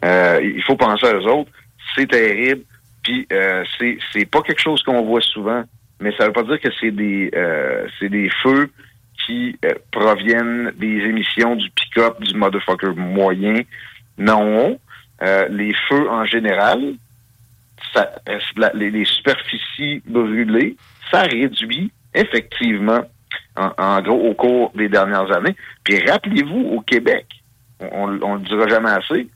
euh, 0.05 0.41
il 0.43 0.63
faut 0.63 0.77
penser 0.77 1.07
à 1.07 1.15
eux 1.15 1.27
autres. 1.27 1.51
C'est 1.97 2.09
terrible. 2.11 2.63
Puis 3.03 3.27
euh, 3.33 3.65
c'est, 3.79 3.99
c'est 4.13 4.27
pas 4.27 4.43
quelque 4.43 4.61
chose 4.61 4.83
qu'on 4.83 5.03
voit 5.03 5.21
souvent, 5.21 5.65
mais 6.01 6.13
ça 6.17 6.27
veut 6.27 6.33
pas 6.33 6.43
dire 6.43 6.61
que 6.61 6.69
c'est 6.81 6.91
des, 6.91 7.31
euh, 7.35 7.87
c'est 7.99 8.09
des 8.09 8.31
feux 8.43 8.71
qui 9.27 9.57
euh, 9.65 9.73
proviennent 9.91 10.73
des 10.77 10.99
émissions 11.05 11.57
du 11.57 11.71
pick-up 11.71 12.21
du 12.21 12.35
motherfucker 12.35 12.93
moyen. 12.97 13.63
Non. 14.19 14.79
Euh, 15.23 15.47
les 15.49 15.73
feux 15.89 16.11
en 16.11 16.25
général, 16.25 16.95
ça- 17.93 18.11
les, 18.75 18.91
les 18.91 19.05
superficies 19.05 20.03
brûlées, 20.07 20.77
ça 21.11 21.23
réduit 21.23 21.93
effectivement, 22.15 23.01
en, 23.57 23.71
en 23.77 24.01
gros, 24.03 24.31
au 24.31 24.35
cours 24.35 24.73
des 24.75 24.89
dernières 24.89 25.31
années. 25.37 25.57
Puis 25.85 25.99
rappelez-vous, 26.09 26.71
au 26.77 26.81
Québec, 26.81 27.27
on, 27.81 28.19
on 28.23 28.35
le 28.37 28.41
dira 28.43 28.69
jamais 28.69 28.91
assez, 28.91 29.29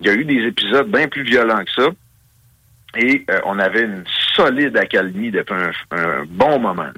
il 0.00 0.06
y 0.06 0.10
a 0.10 0.14
eu 0.14 0.24
des 0.24 0.46
épisodes 0.46 0.90
bien 0.90 1.08
plus 1.08 1.22
violents 1.24 1.64
que 1.64 1.82
ça. 1.82 1.88
Et 2.98 3.24
euh, 3.30 3.40
on 3.44 3.58
avait 3.58 3.82
une 3.82 4.04
solide 4.34 4.76
accalmie 4.76 5.30
depuis 5.30 5.54
un, 5.54 5.96
un 5.98 6.24
bon 6.28 6.58
moment. 6.58 6.88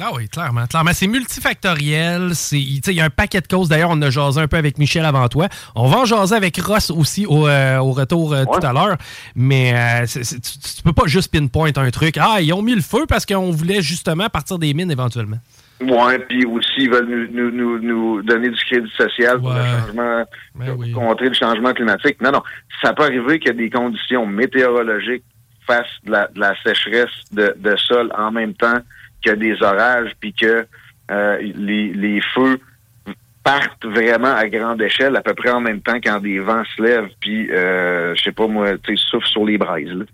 Ah 0.00 0.10
oui, 0.14 0.28
clairement. 0.28 0.66
clairement. 0.66 0.92
C'est 0.92 1.06
multifactoriel. 1.06 2.32
Il 2.52 2.92
y 2.92 3.00
a 3.00 3.04
un 3.04 3.10
paquet 3.10 3.40
de 3.40 3.46
causes. 3.46 3.68
D'ailleurs, 3.68 3.90
on 3.90 4.00
a 4.02 4.10
jasé 4.10 4.40
un 4.40 4.48
peu 4.48 4.56
avec 4.56 4.78
Michel 4.78 5.04
avant 5.04 5.28
toi. 5.28 5.48
On 5.74 5.88
va 5.88 5.98
en 5.98 6.04
jaser 6.04 6.34
avec 6.34 6.56
Ross 6.58 6.90
aussi 6.90 7.26
au, 7.26 7.46
euh, 7.46 7.78
au 7.78 7.92
retour 7.92 8.32
euh, 8.32 8.44
tout 8.44 8.66
à 8.66 8.72
l'heure. 8.72 8.96
Mais 9.34 9.72
euh, 9.74 10.06
tu, 10.06 10.20
tu 10.40 10.82
peux 10.82 10.92
pas 10.92 11.06
juste 11.06 11.32
pinpoint 11.32 11.70
un 11.76 11.90
truc. 11.90 12.16
Ah, 12.18 12.40
ils 12.40 12.52
ont 12.52 12.62
mis 12.62 12.74
le 12.74 12.80
feu 12.80 13.06
parce 13.08 13.26
qu'on 13.26 13.50
voulait 13.50 13.82
justement 13.82 14.28
partir 14.28 14.58
des 14.58 14.74
mines 14.74 14.90
éventuellement. 14.90 15.38
Ouais, 15.80 16.18
puis 16.20 16.44
aussi, 16.46 16.70
ils 16.78 16.90
veulent 16.90 17.28
nous, 17.32 17.50
nous, 17.50 17.78
nous, 17.80 18.22
donner 18.22 18.50
du 18.50 18.64
crédit 18.64 18.90
social 18.96 19.40
pour 19.40 19.52
le 19.52 19.64
changement, 19.64 20.24
pour 20.54 20.92
contrer 20.94 21.28
le 21.28 21.34
changement 21.34 21.72
climatique. 21.72 22.20
Non, 22.20 22.30
non. 22.30 22.42
Ça 22.80 22.92
peut 22.92 23.02
arriver 23.02 23.40
que 23.40 23.50
des 23.50 23.68
conditions 23.68 24.26
météorologiques 24.26 25.24
fassent 25.66 25.86
de 26.04 26.12
la, 26.12 26.28
de 26.28 26.38
la 26.38 26.54
sécheresse 26.62 27.10
de, 27.32 27.54
de 27.58 27.76
sol 27.76 28.12
en 28.16 28.30
même 28.30 28.54
temps 28.54 28.78
que 29.24 29.30
des 29.32 29.62
orages, 29.62 30.12
puis 30.20 30.32
que 30.32 30.66
euh, 31.10 31.38
les, 31.40 31.92
les 31.92 32.20
feux 32.34 32.58
partent 33.44 33.84
vraiment 33.84 34.32
à 34.34 34.48
grande 34.48 34.80
échelle, 34.80 35.16
à 35.16 35.20
peu 35.20 35.34
près 35.34 35.50
en 35.50 35.60
même 35.60 35.80
temps 35.80 35.98
quand 36.02 36.20
des 36.20 36.38
vents 36.38 36.62
se 36.76 36.80
lèvent, 36.82 37.10
puis 37.20 37.50
euh, 37.50 38.14
je 38.14 38.22
sais 38.22 38.30
pas 38.32 38.46
moi, 38.46 38.78
tu 38.78 38.96
sais, 38.96 39.02
souffle 39.10 39.26
sur 39.26 39.44
les 39.44 39.58
braises. 39.58 39.88
là. 39.88 40.04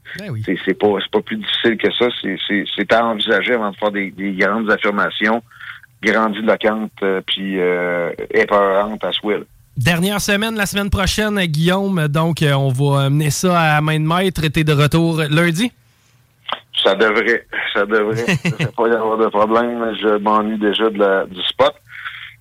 C'est 0.47 0.57
c'est 0.65 0.73
pas 0.79 0.95
pas 1.13 1.21
plus 1.21 1.37
difficile 1.37 1.77
que 1.77 1.93
ça. 1.93 2.07
C'est- 2.23 2.93
à 2.95 3.05
envisager 3.05 3.53
avant 3.53 3.71
de 3.71 3.77
faire 3.77 3.91
des, 3.91 4.11
des 4.13 4.33
grandes 4.33 4.71
affirmations 4.71 5.43
grandiloquentes 6.03 6.91
euh, 7.03 7.21
puis 7.27 7.59
euh, 7.59 8.11
épeurantes 8.33 9.05
à 9.05 9.13
souhait. 9.13 9.43
Dernière 9.77 10.21
semaine, 10.21 10.57
la 10.57 10.67
semaine 10.67 10.91
prochaine, 10.91 11.39
Guillaume. 11.45 12.09
Donc, 12.09 12.39
on 12.43 12.69
va 12.69 13.05
amener 13.05 13.31
ça 13.31 13.61
à 13.77 13.81
main 13.81 14.01
de 14.01 14.07
maître. 14.07 14.47
T'es 14.49 14.65
de 14.65 14.73
retour 14.73 15.23
lundi. 15.31 15.71
Ça 16.83 16.95
devrait, 16.95 17.47
ça 17.75 17.85
devrait. 17.87 18.25
Ne 18.61 18.67
pas 18.67 18.89
y 18.89 18.93
avoir 18.93 19.19
de 19.19 19.27
problème. 19.27 19.95
Je 20.01 20.19
m'ennuie 20.19 20.59
déjà 20.59 20.89
de 20.91 20.99
la, 20.99 21.25
du 21.27 21.43
spot. 21.43 21.75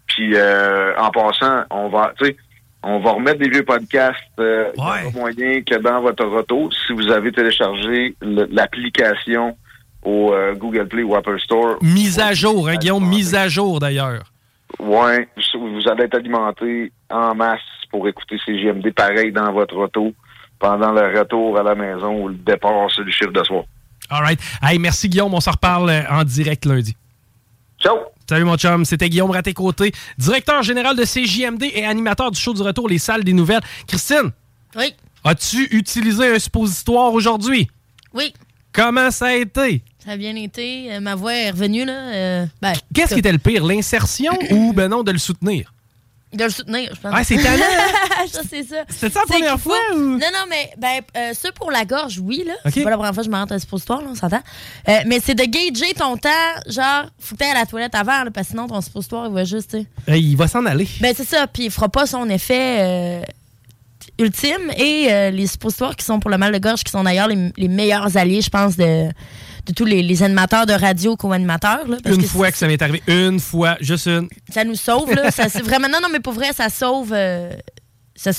Puis 0.08 0.32
euh, 0.36 0.94
en 0.98 1.10
passant, 1.10 1.64
on 1.70 1.90
va, 1.90 2.14
tu 2.20 2.26
sais, 2.26 2.38
on 2.84 3.00
va 3.00 3.12
remettre 3.12 3.40
des 3.40 3.50
vieux 3.50 3.64
podcasts. 3.64 4.18
Euh, 4.40 4.72
aura 4.78 5.02
moyen 5.14 5.62
que 5.62 5.76
dans 5.76 6.02
votre 6.02 6.26
retour, 6.26 6.72
si 6.74 6.94
vous 6.94 7.10
avez 7.12 7.32
téléchargé 7.32 8.16
l'application 8.22 9.58
au 10.04 10.32
euh, 10.34 10.54
Google 10.54 10.88
Play 10.88 11.04
ou 11.04 11.16
Apple 11.16 11.40
Store, 11.40 11.78
Mise 11.82 12.20
à 12.20 12.34
jour, 12.34 12.70
hein, 12.70 12.76
Guillaume? 12.76 13.06
Mise 13.08 13.36
à 13.36 13.48
jour, 13.50 13.80
d'ailleurs. 13.80 14.24
ouais, 14.80 15.28
vous 15.56 15.88
allez 15.90 16.04
être 16.06 16.16
alimenté 16.16 16.92
en 17.10 17.36
masse 17.36 17.60
pour 17.92 18.08
écouter 18.08 18.38
ces 18.46 18.58
JMD 18.60 18.94
pareil 18.94 19.32
dans 19.32 19.52
votre 19.52 19.76
auto 19.76 20.14
pendant 20.60 20.92
le 20.92 21.20
retour 21.20 21.58
à 21.58 21.64
la 21.64 21.76
maison 21.76 22.24
ou 22.24 22.28
le 22.30 22.36
départ 22.36 22.90
sur 22.92 23.04
le 23.04 23.12
chiffre 23.12 23.32
de 23.32 23.44
soir. 23.44 23.64
All 24.10 24.22
right. 24.22 24.40
Hey, 24.62 24.80
merci, 24.80 25.10
Guillaume. 25.10 25.34
On 25.34 25.42
se 25.42 25.50
reparle 25.50 25.90
euh, 25.90 26.02
en 26.10 26.24
direct 26.24 26.66
lundi. 26.66 26.96
Ciao! 27.80 27.98
Salut, 28.30 28.44
mon 28.46 28.58
chum. 28.58 28.84
C'était 28.86 29.10
Guillaume 29.10 29.32
Raté-Côté, 29.32 29.92
directeur 30.18 30.62
général 30.64 30.96
de 30.98 31.04
CJMD 31.06 31.64
et 31.74 31.86
animateur 31.86 32.32
du 32.32 32.40
show 32.40 32.54
du 32.54 32.62
retour 32.62 32.90
Les 32.90 32.98
Salles 32.98 33.24
des 33.24 33.34
Nouvelles. 33.34 33.62
Christine? 33.88 34.32
Oui. 34.76 34.94
As-tu 35.24 35.68
utilisé 35.72 36.36
un 36.36 36.40
suppositoire 36.40 37.14
aujourd'hui? 37.14 37.70
Oui, 38.14 38.34
Comment 38.74 39.10
ça 39.12 39.28
a 39.28 39.34
été? 39.34 39.82
ça 40.06 40.12
a 40.12 40.18
bien 40.18 40.36
été. 40.36 40.94
Euh, 40.94 41.00
ma 41.00 41.16
voix 41.16 41.34
est 41.34 41.50
revenue, 41.52 41.84
là. 41.86 41.94
euh, 42.14 42.46
ben, 42.62 42.74
Qu'est-ce 42.94 43.14
qui 43.14 43.20
était 43.20 43.32
le 43.32 43.40
pire, 43.40 43.66
l'insertion 43.66 44.32
ou 44.52 44.72
ben 44.74 44.88
non, 44.90 45.04
de 45.04 45.12
le 45.12 45.18
soutenir? 45.18 45.74
De 46.34 46.44
le 46.44 46.50
soutenir, 46.50 46.90
je 46.94 47.00
pense. 47.00 47.14
Ah, 47.16 47.24
c'est 47.24 47.38
talent, 47.38 47.64
ça, 48.30 48.42
c'est 48.50 48.64
ça. 48.64 48.84
C'était 48.90 49.10
ça 49.12 49.22
la 49.22 49.26
première 49.34 49.52
faut- 49.60 49.70
fois 49.70 49.80
ou? 49.96 49.98
Non, 49.98 50.18
non, 50.18 50.46
mais 50.50 50.72
ben, 50.78 51.00
euh, 51.16 51.34
ça 51.34 51.52
pour 51.54 51.72
la 51.72 51.86
gorge, 51.86 52.20
oui, 52.22 52.44
là. 52.46 52.54
Ok. 52.66 52.72
C'est 52.74 52.84
pas 52.84 52.90
la 52.90 52.98
première 52.98 53.14
fois 53.14 53.24
que 53.24 53.30
je 53.30 53.32
me 53.34 53.38
rentre 53.38 53.54
un 53.54 53.60
suppositoire, 53.60 54.02
là, 54.02 54.08
on 54.12 54.16
s'entend. 54.16 54.42
Euh, 54.90 55.00
mais 55.08 55.22
c'est 55.24 55.36
de 55.36 55.46
gager 55.46 55.94
ton 55.94 56.18
temps, 56.18 56.30
genre, 56.68 57.06
faut 57.18 57.36
que 57.36 57.40
t'ailles 57.40 57.52
à 57.52 57.60
la 57.60 57.66
toilette 57.66 57.96
avant, 57.96 58.26
là, 58.26 58.32
parce 58.32 58.48
que 58.48 58.52
sinon 58.52 58.68
ton 58.68 58.82
suppositoire, 58.82 59.28
il 59.28 59.34
va 59.34 59.46
juste. 59.46 59.76
Euh, 59.76 60.18
il 60.18 60.36
va 60.36 60.50
s'en 60.50 60.66
aller. 60.66 60.88
Ben, 61.00 61.14
c'est 61.16 61.28
ça, 61.28 61.48
puis 61.48 61.66
il 61.66 61.72
fera 61.72 61.88
pas 61.88 62.06
son 62.06 62.30
effet 62.30 62.78
euh, 62.82 63.22
ultime. 64.20 64.70
Et 64.78 65.32
les 65.32 65.48
suppositoires 65.48 65.96
qui 65.96 66.04
sont 66.04 66.20
pour 66.20 66.30
le 66.30 66.38
mal 66.38 66.52
de 66.52 66.58
gorge, 66.60 66.84
qui 66.84 66.92
sont 66.92 67.04
d'ailleurs 67.04 67.30
les, 67.30 67.54
les 67.56 67.68
meilleurs 67.70 68.18
alliés, 68.18 68.42
je 68.42 68.50
pense, 68.50 68.76
de, 68.76 69.08
de 69.68 69.74
tous 69.74 69.86
les, 69.86 70.02
les 70.02 70.24
animateurs 70.24 70.66
de 70.66 70.74
radio, 70.74 71.16
co-animateurs. 71.16 71.88
là, 71.88 71.98
parce 72.04 72.16
Une 72.16 72.22
que 72.24 72.28
fois 72.28 72.52
que 72.52 72.58
ça 72.58 72.68
m'est 72.68 72.82
arrivé, 72.82 73.02
une 73.08 73.40
fois, 73.40 73.78
juste 73.82 74.08
une. 74.08 74.28
ça 74.54 74.64
nous 74.64 74.76
sauve, 74.76 75.14
là. 75.14 75.32
ça, 75.32 75.50
c'est 75.50 75.62
vraiment, 75.64 75.88
non, 75.90 76.00
non, 76.02 76.10
mais 76.12 76.20
pour 76.20 76.34
vrai, 76.34 76.52
ça 76.54 76.70
sauve. 76.70 77.12
euh, 77.14 77.52
ça, 78.16 78.32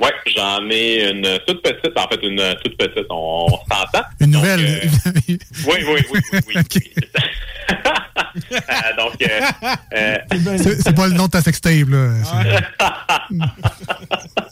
Ouais, 0.00 0.12
j'en 0.34 0.68
ai 0.70 1.10
une 1.10 1.38
toute 1.46 1.62
petite, 1.62 1.96
en 1.96 2.08
fait, 2.08 2.20
une 2.22 2.54
toute 2.64 2.76
petite, 2.76 3.06
on, 3.10 3.46
on 3.48 3.74
s'entend. 3.74 4.04
Une 4.20 4.30
nouvelle? 4.30 4.60
Oui, 5.28 5.38
oui, 5.66 5.84
oui, 5.88 6.20
oui, 6.32 6.38
oui. 6.48 6.54
oui. 6.74 6.92
Euh, 7.70 7.74
donc, 8.98 9.14
euh, 9.22 9.40
euh, 9.96 10.16
C'est 10.58 10.82
c'est 10.82 10.92
pas 10.94 11.06
le 11.06 11.14
nom 11.14 11.26
de 11.26 11.30
ta 11.30 11.42
sextape, 11.42 11.88
là. 11.88 12.08
C'est- 12.24 13.38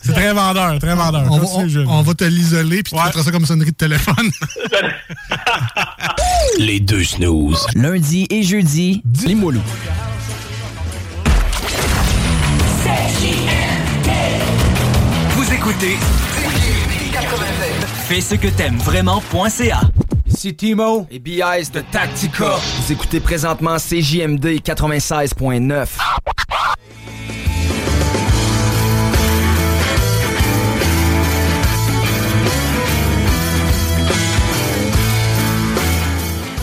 C'est 0.02 0.12
très 0.12 0.32
vendeur, 0.32 0.78
très 0.78 0.94
vendeur. 0.94 1.24
On 1.30 1.38
va, 1.38 1.44
Continue, 1.46 1.64
on- 1.64 1.68
Jules. 1.68 1.86
on 1.88 2.02
va 2.02 2.14
te 2.14 2.24
l'isoler, 2.24 2.82
puis 2.82 2.92
tu 2.96 3.02
mettras 3.02 3.22
ça 3.22 3.30
comme 3.30 3.46
sonnerie 3.46 3.70
de 3.70 3.76
téléphone. 3.76 4.30
Les 6.58 6.80
deux 6.80 7.04
snooze. 7.04 7.66
Lundi 7.74 8.26
et 8.30 8.42
jeudi, 8.42 9.02
Limoilou. 9.24 9.62
Vous 15.36 15.52
écoutez 15.54 15.96
Fais 18.08 18.20
ce 18.20 18.34
que 18.34 18.48
t'aimes 18.48 18.78
vraiment.ca 18.78 19.80
Ici 20.32 20.54
Timo 20.54 21.06
et 21.10 21.18
BIS 21.18 21.70
de 21.72 21.80
Tactica. 21.92 22.56
Vous 22.56 22.92
écoutez 22.92 23.20
présentement 23.20 23.76
CJMD 23.78 24.60
96.9. 24.62 25.88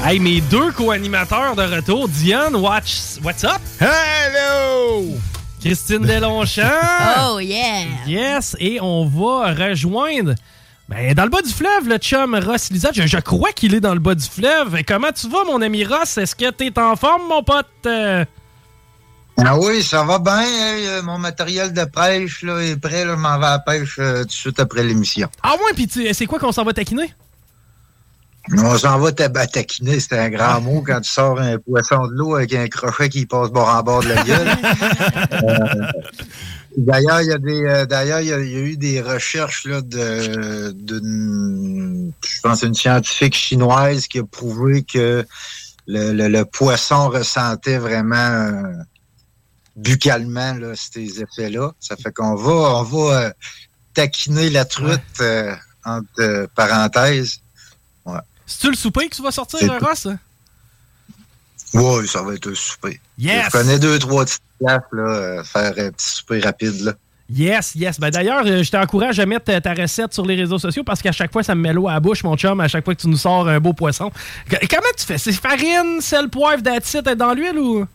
Hey, 0.03 0.19
mes 0.19 0.39
deux 0.41 0.71
co-animateurs 0.71 1.55
de 1.55 1.63
retour, 1.63 2.07
Diane, 2.07 2.55
watch, 2.55 3.17
what's 3.23 3.43
up? 3.43 3.59
Hello! 3.81 5.03
Christine 5.59 6.05
Delonchamp. 6.05 6.63
Oh, 7.29 7.39
yeah! 7.39 7.83
Yes, 8.07 8.55
et 8.59 8.79
on 8.79 9.05
va 9.05 9.53
rejoindre 9.53 10.33
ben, 10.89 11.13
dans 11.13 11.23
le 11.23 11.29
bas 11.29 11.41
du 11.41 11.51
fleuve, 11.53 11.87
le 11.89 11.97
chum 11.97 12.35
Ross 12.35 12.69
Lizotte. 12.71 12.95
Je, 12.95 13.05
je 13.07 13.17
crois 13.17 13.51
qu'il 13.51 13.73
est 13.75 13.81
dans 13.81 13.93
le 13.93 13.99
bas 13.99 14.15
du 14.15 14.25
fleuve. 14.25 14.75
Et 14.77 14.83
comment 14.83 15.11
tu 15.11 15.27
vas, 15.29 15.43
mon 15.45 15.61
ami 15.61 15.83
Ross? 15.85 16.17
Est-ce 16.17 16.35
que 16.35 16.49
t'es 16.51 16.71
en 16.79 16.95
forme, 16.95 17.23
mon 17.27 17.43
pote? 17.43 17.67
Euh, 17.85 18.23
Ah 19.37 19.57
oui, 19.59 19.83
ça 19.83 20.03
va 20.03 20.17
bien. 20.19 20.39
hey, 20.41 20.87
euh, 20.87 21.01
mon 21.03 21.17
matériel 21.17 21.73
de 21.73 21.83
pêche 21.83 22.41
là, 22.43 22.59
est 22.59 22.77
prêt. 22.77 23.03
Là, 23.05 23.15
je 23.15 23.19
m'en 23.19 23.37
vais 23.37 23.45
à 23.45 23.51
la 23.51 23.59
pêche 23.59 23.97
euh, 23.99 24.21
tout 24.21 24.27
de 24.27 24.31
suite 24.31 24.59
après 24.59 24.83
l'émission. 24.83 25.27
Ah 25.43 25.55
ouais, 25.55 25.73
puis 25.75 25.89
c'est 26.13 26.25
quoi 26.25 26.39
qu'on 26.39 26.53
s'en 26.53 26.63
va 26.63 26.73
taquiner? 26.73 27.13
On 28.55 28.77
s'en 28.77 28.97
va 28.99 29.09
à 29.09 29.47
taquiner, 29.47 29.99
c'est 29.99 30.17
un 30.17 30.29
grand 30.29 30.61
mot 30.61 30.81
quand 30.81 31.01
tu 31.01 31.09
sors 31.09 31.37
un 31.39 31.57
poisson 31.57 32.07
de 32.07 32.13
l'eau 32.13 32.35
avec 32.35 32.53
un 32.53 32.67
crochet 32.69 33.09
qui 33.09 33.25
passe 33.25 33.49
bord 33.49 33.67
en 33.67 33.83
bord 33.83 34.01
de 34.03 34.07
la 34.09 34.23
gueule. 34.23 34.47
Euh, 35.33 35.91
D'ailleurs, 36.77 37.21
il 37.21 37.27
y 37.27 37.31
a 37.33 37.37
des, 37.39 37.63
euh, 37.63 37.85
d'ailleurs, 37.87 38.21
il 38.21 38.27
y, 38.27 38.33
a- 38.33 38.39
il 38.39 38.51
y 38.51 38.55
a 38.55 38.59
eu 38.59 38.77
des 38.77 39.01
recherches 39.01 39.65
là 39.65 39.81
de, 39.81 40.71
d'une, 40.73 42.11
je 42.23 42.41
pense, 42.41 42.61
une 42.61 42.75
scientifique 42.75 43.33
chinoise 43.35 44.07
qui 44.07 44.19
a 44.19 44.23
prouvé 44.23 44.83
que 44.83 45.25
le, 45.87 46.13
le- 46.13 46.27
le 46.27 46.45
poisson 46.45 47.09
ressentait 47.09 47.79
vraiment 47.79 48.15
euh, 48.15 48.73
buccalement 49.75 50.53
là, 50.53 50.73
ces 50.75 51.21
effets-là. 51.21 51.71
Ça 51.79 51.95
fait 51.95 52.11
qu'on 52.13 52.35
va, 52.35 52.51
on 52.79 52.83
va 52.83 53.21
euh, 53.21 53.31
taquiner 53.95 54.49
la 54.51 54.65
truite 54.65 55.01
euh, 55.21 55.55
entre 55.83 56.47
parenthèses. 56.55 57.39
Ouais. 58.05 58.19
C'est-tu 58.45 58.69
le 58.69 58.75
souper 58.77 59.09
que 59.09 59.15
tu 59.15 59.21
vas 59.23 59.31
sortir. 59.31 59.59
Ross? 59.81 60.07
Oui, 61.73 62.07
ça 62.07 62.21
va 62.21 62.33
être 62.33 62.49
un 62.49 62.55
souper. 62.55 62.99
Yes! 63.17 63.45
Je 63.45 63.51
connais 63.51 63.79
deux, 63.79 63.99
trois 63.99 64.25
petites 64.25 64.41
places, 64.59 64.81
là, 64.91 65.03
euh, 65.03 65.43
faire 65.43 65.73
un 65.77 65.91
petit 65.91 66.07
souper 66.07 66.39
rapide, 66.39 66.81
là. 66.81 66.93
Yes, 67.29 67.75
yes. 67.75 67.99
Ben 67.99 68.09
d'ailleurs, 68.09 68.43
euh, 68.45 68.63
je 68.63 68.71
t'encourage 68.71 69.19
à 69.19 69.25
mettre 69.25 69.45
ta, 69.45 69.59
ta 69.59 69.73
recette 69.73 70.13
sur 70.13 70.25
les 70.25 70.35
réseaux 70.35 70.59
sociaux 70.59 70.85
parce 70.85 71.01
qu'à 71.01 71.11
chaque 71.11 71.33
fois, 71.33 71.43
ça 71.43 71.55
me 71.55 71.61
met 71.61 71.73
l'eau 71.73 71.89
à 71.89 71.93
la 71.95 71.99
bouche, 71.99 72.23
mon 72.23 72.37
chum, 72.37 72.61
à 72.61 72.69
chaque 72.69 72.85
fois 72.85 72.95
que 72.95 73.01
tu 73.01 73.09
nous 73.09 73.17
sors 73.17 73.45
un 73.49 73.59
beau 73.59 73.73
poisson. 73.73 74.11
Comment 74.49 74.87
tu 74.97 75.05
fais? 75.05 75.17
C'est 75.17 75.33
farine, 75.33 75.99
sel, 75.99 76.29
poivre, 76.29 76.61
d'acide 76.61 77.03
dans 77.17 77.33
l'huile 77.33 77.59
ou? 77.59 77.85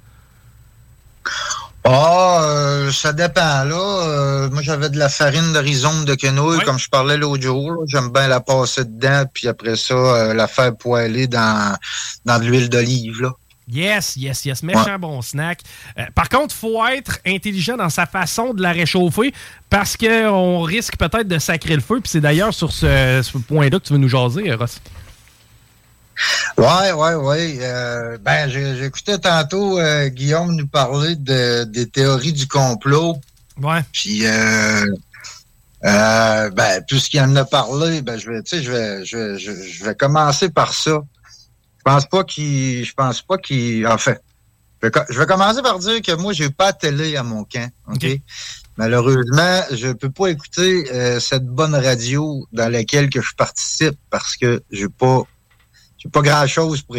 Ah, 1.84 2.40
euh, 2.44 2.92
ça 2.92 3.12
dépend, 3.12 3.64
là. 3.64 3.74
Euh, 3.74 4.50
moi, 4.50 4.60
j'avais 4.62 4.90
de 4.90 4.98
la 4.98 5.08
farine 5.08 5.52
de 5.52 5.58
rhizome 5.58 6.04
de 6.04 6.14
quenouille, 6.14 6.60
comme 6.60 6.78
je 6.78 6.88
parlais 6.88 7.16
l'autre 7.16 7.42
jour. 7.42 7.84
J'aime 7.86 8.10
bien 8.10 8.28
la 8.28 8.40
passer 8.40 8.84
dedans, 8.84 9.24
puis 9.32 9.48
après 9.48 9.76
ça, 9.76 9.94
euh, 9.94 10.34
la 10.34 10.46
faire 10.46 10.76
poêler 10.76 11.26
dans, 11.26 11.76
dans 12.24 12.38
de 12.38 12.44
l'huile 12.44 12.68
d'olive, 12.68 13.22
là. 13.22 13.32
Yes, 13.68 14.16
yes, 14.16 14.44
yes. 14.44 14.62
Méchant 14.62 14.84
Ouais. 14.84 14.98
bon 14.98 15.22
snack. 15.22 15.60
Euh, 15.98 16.04
par 16.14 16.28
contre, 16.28 16.54
faut 16.54 16.84
être 16.86 17.18
intelligent 17.26 17.76
dans 17.76 17.88
sa 17.90 18.06
façon 18.06 18.54
de 18.54 18.62
la 18.62 18.72
réchauffer 18.72 19.32
parce 19.70 19.96
qu'on 19.96 20.60
risque 20.62 20.96
peut-être 20.96 21.28
de 21.28 21.38
sacrer 21.38 21.76
le 21.76 21.80
feu. 21.80 22.00
Puis 22.00 22.10
c'est 22.10 22.20
d'ailleurs 22.20 22.52
sur 22.52 22.72
ce, 22.72 23.20
ce 23.22 23.38
point-là 23.38 23.78
que 23.78 23.84
tu 23.84 23.92
veux 23.92 23.98
nous 23.98 24.08
jaser, 24.08 24.50
euh, 24.50 24.56
Ross. 24.56 24.80
Ouais, 26.58 26.92
ouais, 26.92 27.14
ouais. 27.14 27.58
Euh, 27.60 28.18
ben, 28.20 28.48
j'écoutais 28.48 29.18
tantôt 29.18 29.78
euh, 29.78 30.08
Guillaume 30.08 30.54
nous 30.54 30.66
parler 30.66 31.16
de, 31.16 31.64
des 31.64 31.88
théories 31.88 32.32
du 32.34 32.46
complot. 32.46 33.16
Ouais. 33.60 33.80
Puis, 33.92 34.26
euh, 34.26 34.84
ben, 35.82 36.82
puisqu'il 36.86 37.20
en 37.20 37.34
a 37.36 37.44
parlé, 37.44 38.02
ben, 38.02 38.18
je 38.18 38.30
vais, 38.30 38.42
tu 38.42 38.56
sais, 38.56 38.62
je 38.62 38.70
vais, 38.70 39.04
je 39.04 39.16
vais, 39.16 39.38
je 39.38 39.84
vais 39.84 39.94
commencer 39.94 40.48
par 40.50 40.74
ça. 40.74 41.00
Je 41.84 41.90
pense 41.92 42.06
pas 42.06 42.22
qu'il, 42.22 42.84
je 42.84 42.94
pense 42.94 43.22
pas 43.22 43.38
qu'il, 43.38 43.84
enfin, 43.88 44.14
je 44.80 44.86
vais, 44.86 44.90
co- 44.92 45.00
je 45.10 45.18
vais 45.18 45.26
commencer 45.26 45.62
par 45.62 45.78
dire 45.80 46.00
que 46.00 46.12
moi, 46.12 46.32
j'ai 46.32 46.48
pas 46.50 46.70
de 46.72 46.78
télé 46.78 47.16
à 47.16 47.24
mon 47.24 47.42
camp, 47.44 47.68
ok? 47.88 48.04
Malheureusement, 48.76 49.62
je 49.70 49.92
peux 49.92 50.10
pas 50.10 50.28
écouter 50.28 50.90
euh, 50.92 51.20
cette 51.20 51.44
bonne 51.46 51.74
radio 51.74 52.46
dans 52.52 52.70
laquelle 52.70 53.10
que 53.10 53.20
je 53.20 53.34
participe 53.36 53.98
parce 54.10 54.36
que 54.36 54.62
j'ai 54.70 54.88
pas, 54.88 55.22
j'ai 55.98 56.08
pas 56.08 56.22
grand 56.22 56.46
chose 56.46 56.80
pour. 56.82 56.96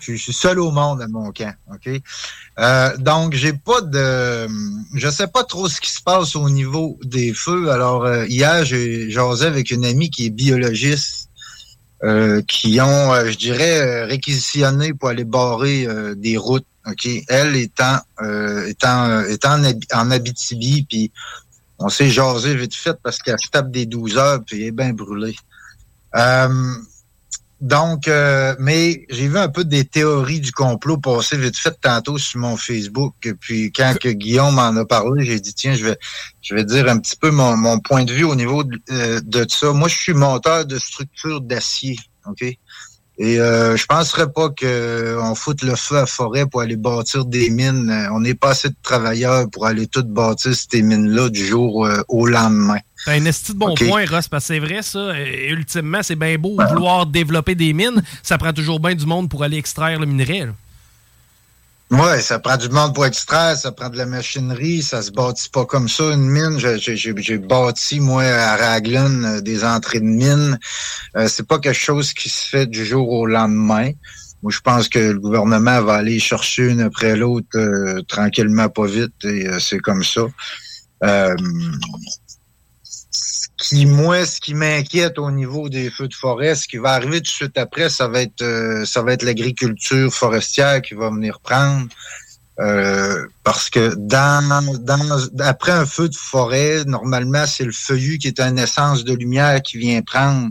je, 0.00 0.12
je 0.12 0.16
suis 0.16 0.32
seul 0.32 0.58
au 0.58 0.70
monde 0.70 1.00
à 1.00 1.08
mon 1.08 1.32
camp, 1.32 1.54
ok? 1.72 1.88
Euh, 2.58 2.96
donc 2.98 3.32
j'ai 3.34 3.54
pas 3.54 3.80
de, 3.80 4.46
je 4.94 5.08
sais 5.08 5.26
pas 5.28 5.44
trop 5.44 5.68
ce 5.68 5.80
qui 5.80 5.90
se 5.90 6.02
passe 6.02 6.36
au 6.36 6.50
niveau 6.50 6.98
des 7.02 7.32
feux. 7.32 7.70
Alors 7.70 8.04
euh, 8.04 8.26
hier 8.26 8.64
j'ai 8.66 9.08
jasé 9.10 9.46
avec 9.46 9.70
une 9.70 9.86
amie 9.86 10.10
qui 10.10 10.26
est 10.26 10.30
biologiste 10.30 11.29
euh, 12.02 12.40
qui 12.42 12.80
ont, 12.80 13.12
euh, 13.12 13.30
je 13.30 13.36
dirais, 13.36 13.80
euh, 13.80 14.06
réquisitionné 14.06 14.94
pour 14.94 15.08
aller 15.10 15.24
barrer 15.24 15.86
euh, 15.86 16.14
des 16.14 16.36
routes. 16.36 16.66
Ok, 16.86 17.06
elle 17.28 17.56
étant 17.56 17.98
euh, 18.22 18.66
étant 18.66 19.22
étant 19.24 19.60
en 19.92 20.10
Abitibi, 20.10 20.86
puis 20.88 21.12
on 21.78 21.90
s'est 21.90 22.08
jasé 22.08 22.54
vite 22.54 22.74
fait 22.74 22.96
parce 23.02 23.18
qu'elle 23.18 23.38
se 23.38 23.50
tape 23.50 23.70
des 23.70 23.84
12 23.84 24.16
heures 24.16 24.40
puis 24.44 24.62
elle 24.62 24.68
est 24.68 24.70
bien 24.70 24.94
brûlée. 24.94 25.36
Donc, 27.60 28.08
euh, 28.08 28.54
mais 28.58 29.04
j'ai 29.10 29.28
vu 29.28 29.36
un 29.36 29.48
peu 29.48 29.64
des 29.64 29.84
théories 29.84 30.40
du 30.40 30.50
complot 30.50 30.96
passer 30.96 31.36
vite 31.36 31.58
fait 31.58 31.78
tantôt 31.78 32.16
sur 32.16 32.40
mon 32.40 32.56
Facebook. 32.56 33.14
Puis 33.38 33.70
quand 33.70 33.94
que 34.00 34.08
Guillaume 34.08 34.54
m'en 34.54 34.74
a 34.74 34.84
parlé, 34.86 35.24
j'ai 35.26 35.40
dit 35.40 35.52
tiens, 35.52 35.74
je 35.74 35.84
vais 35.84 35.98
je 36.40 36.54
vais 36.54 36.64
dire 36.64 36.88
un 36.88 36.98
petit 36.98 37.16
peu 37.16 37.30
mon, 37.30 37.56
mon 37.58 37.78
point 37.78 38.04
de 38.04 38.12
vue 38.12 38.24
au 38.24 38.34
niveau 38.34 38.64
de, 38.64 38.80
euh, 38.90 39.20
de 39.22 39.46
ça. 39.48 39.72
Moi, 39.72 39.88
je 39.88 39.96
suis 39.96 40.14
monteur 40.14 40.64
de 40.64 40.78
structures 40.78 41.42
d'acier, 41.42 41.98
ok? 42.26 42.44
Et 43.22 43.38
euh, 43.38 43.76
je 43.76 43.84
penserais 43.84 44.32
pas 44.32 44.48
qu'on 44.48 45.34
foute 45.34 45.60
le 45.60 45.76
feu 45.76 45.96
à 45.96 46.00
la 46.00 46.06
forêt 46.06 46.46
pour 46.46 46.62
aller 46.62 46.76
bâtir 46.76 47.26
des 47.26 47.50
mines. 47.50 47.90
Euh, 47.90 48.14
On 48.14 48.20
n'est 48.20 48.34
pas 48.34 48.52
assez 48.52 48.70
de 48.70 48.74
travailleurs 48.82 49.50
pour 49.50 49.66
aller 49.66 49.86
tout 49.86 50.02
bâtir 50.04 50.54
ces 50.54 50.80
mines-là 50.80 51.28
du 51.28 51.44
jour 51.44 51.84
euh, 51.84 52.00
au 52.08 52.26
lendemain. 52.26 52.78
T'as 53.04 53.12
un 53.12 53.24
esti 53.26 53.52
de 53.52 53.58
bon 53.58 53.74
point, 53.74 54.06
Ross, 54.10 54.26
parce 54.26 54.44
que 54.44 54.54
c'est 54.54 54.58
vrai, 54.58 54.80
ça. 54.80 55.20
Et 55.20 55.50
ultimement, 55.50 56.02
c'est 56.02 56.16
bien 56.16 56.38
beau 56.38 56.56
vouloir 56.66 57.04
développer 57.04 57.54
des 57.54 57.74
mines. 57.74 58.02
Ça 58.22 58.38
prend 58.38 58.54
toujours 58.54 58.80
bien 58.80 58.94
du 58.94 59.04
monde 59.04 59.28
pour 59.28 59.42
aller 59.42 59.58
extraire 59.58 60.00
le 60.00 60.06
minerai. 60.06 60.46
là. 60.46 60.52
Ouais, 61.90 62.20
ça 62.20 62.38
prend 62.38 62.56
du 62.56 62.68
monde 62.68 62.94
pour 62.94 63.04
extraire, 63.04 63.56
ça 63.56 63.72
prend 63.72 63.88
de 63.88 63.96
la 63.96 64.06
machinerie, 64.06 64.80
ça 64.80 65.02
se 65.02 65.10
bâtit 65.10 65.48
pas 65.48 65.64
comme 65.66 65.88
ça, 65.88 66.04
une 66.12 66.28
mine. 66.28 66.56
J'ai- 66.58 67.38
bâti, 67.38 67.98
moi, 67.98 68.22
à 68.22 68.56
Raglan, 68.56 69.24
euh, 69.24 69.40
des 69.40 69.64
entrées 69.64 69.98
de 69.98 70.04
mine. 70.04 70.56
Euh, 71.16 71.26
c'est 71.26 71.46
pas 71.48 71.58
quelque 71.58 71.74
chose 71.74 72.12
qui 72.12 72.28
se 72.28 72.44
fait 72.48 72.66
du 72.66 72.84
jour 72.84 73.10
au 73.10 73.26
lendemain. 73.26 73.90
Moi, 74.42 74.52
je 74.52 74.60
pense 74.60 74.88
que 74.88 75.00
le 75.00 75.18
gouvernement 75.18 75.82
va 75.82 75.94
aller 75.94 76.20
chercher 76.20 76.68
une 76.68 76.80
après 76.80 77.16
l'autre 77.16 77.56
euh, 77.56 78.02
tranquillement, 78.06 78.68
pas 78.68 78.86
vite, 78.86 79.12
et 79.24 79.48
euh, 79.48 79.58
c'est 79.58 79.80
comme 79.80 80.04
ça. 80.04 80.22
Euh, 81.02 81.34
qui, 83.60 83.84
moi, 83.84 84.24
ce 84.24 84.40
qui 84.40 84.54
m'inquiète 84.54 85.18
au 85.18 85.30
niveau 85.30 85.68
des 85.68 85.90
feux 85.90 86.08
de 86.08 86.14
forêt, 86.14 86.54
ce 86.54 86.66
qui 86.66 86.78
va 86.78 86.92
arriver 86.92 87.18
tout 87.18 87.24
de 87.24 87.28
suite 87.28 87.58
après, 87.58 87.90
ça 87.90 88.08
va 88.08 88.22
être 88.22 88.42
euh, 88.42 88.84
ça 88.86 89.02
va 89.02 89.12
être 89.12 89.22
l'agriculture 89.22 90.12
forestière 90.12 90.80
qui 90.80 90.94
va 90.94 91.10
venir 91.10 91.40
prendre. 91.40 91.86
Euh, 92.58 93.26
parce 93.44 93.70
que 93.70 93.94
dans, 93.96 94.62
dans 94.80 95.18
après 95.40 95.72
un 95.72 95.86
feu 95.86 96.08
de 96.08 96.16
forêt, 96.16 96.84
normalement, 96.84 97.46
c'est 97.46 97.64
le 97.64 97.72
feuillu 97.72 98.18
qui 98.18 98.28
est 98.28 98.40
une 98.40 98.58
essence 98.58 99.04
de 99.04 99.14
lumière 99.14 99.62
qui 99.62 99.78
vient 99.78 100.02
prendre. 100.02 100.50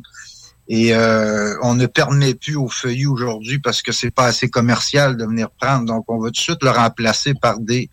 Et 0.67 0.93
euh, 0.93 1.55
on 1.63 1.73
ne 1.73 1.87
permet 1.87 2.35
plus 2.35 2.55
au 2.55 2.67
feuillu 2.67 3.07
aujourd'hui 3.07 3.57
parce 3.57 3.81
que 3.81 3.91
c'est 3.91 4.11
pas 4.11 4.25
assez 4.25 4.49
commercial 4.49 5.17
de 5.17 5.25
venir 5.25 5.49
prendre. 5.49 5.85
Donc, 5.85 6.05
on 6.07 6.19
va 6.19 6.27
tout 6.27 6.33
de 6.33 6.37
suite 6.37 6.63
le 6.63 6.69
remplacer 6.69 7.33
par 7.33 7.59
des 7.59 7.89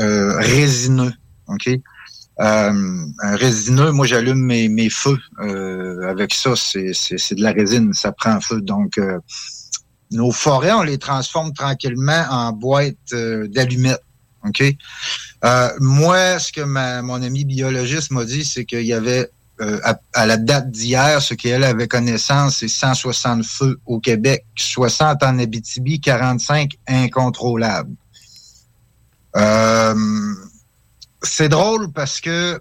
euh, 0.00 0.36
résineux. 0.38 1.12
OK? 1.46 1.68
Euh, 2.42 3.06
un 3.20 3.36
résineux, 3.36 3.92
moi 3.92 4.04
j'allume 4.04 4.44
mes, 4.44 4.90
feux 4.90 5.18
euh, 5.40 6.10
avec 6.10 6.34
ça, 6.34 6.54
c'est, 6.56 6.82
de 6.82 7.42
la 7.42 7.52
résine, 7.52 7.92
ça 7.92 8.10
prend 8.10 8.40
feu. 8.40 8.60
Donc 8.60 8.98
euh, 8.98 9.18
nos 10.10 10.32
forêts, 10.32 10.72
on 10.72 10.82
les 10.82 10.98
transforme 10.98 11.52
tranquillement 11.52 12.24
en 12.30 12.52
boîtes 12.52 12.96
euh, 13.12 13.46
d'allumettes. 13.46 14.02
OK? 14.44 14.60
Euh, 15.44 15.68
moi, 15.78 16.40
ce 16.40 16.50
que 16.50 16.62
mon 16.62 17.22
ami 17.22 17.44
biologiste 17.44 18.10
m'a 18.10 18.24
dit, 18.24 18.44
c'est 18.44 18.64
qu'il 18.64 18.86
y 18.86 18.92
avait 18.92 19.30
à, 20.12 20.26
la 20.26 20.36
date 20.38 20.72
d'hier, 20.72 21.22
ce 21.22 21.34
qu'elle 21.34 21.62
avait 21.62 21.86
connaissance, 21.86 22.56
c'est 22.56 22.66
160 22.66 23.44
feux 23.44 23.78
au 23.86 24.00
Québec, 24.00 24.44
60 24.56 25.22
en 25.22 25.38
Abitibi, 25.38 26.00
45 26.00 26.72
incontrôlables. 26.88 27.94
C'est 31.22 31.48
drôle 31.48 31.92
parce 31.92 32.20
que 32.20 32.60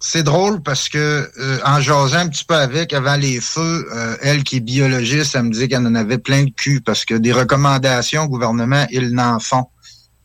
c'est 0.00 0.22
drôle 0.22 0.62
parce 0.62 0.88
que 0.88 1.28
euh, 1.38 1.58
en 1.64 1.80
jasant 1.80 2.18
un 2.18 2.28
petit 2.28 2.44
peu 2.44 2.54
avec 2.54 2.92
avant 2.92 3.16
les 3.16 3.40
feux, 3.40 3.88
euh, 3.92 4.16
elle 4.22 4.44
qui 4.44 4.56
est 4.56 4.60
biologiste, 4.60 5.34
elle 5.34 5.44
me 5.44 5.50
dit 5.50 5.68
qu'elle 5.68 5.86
en 5.86 5.94
avait 5.94 6.18
plein 6.18 6.44
de 6.44 6.50
cul 6.50 6.80
parce 6.80 7.04
que 7.04 7.14
des 7.14 7.32
recommandations 7.32 8.22
au 8.22 8.28
gouvernement, 8.28 8.86
ils 8.90 9.10
n'en 9.10 9.40
font. 9.40 9.66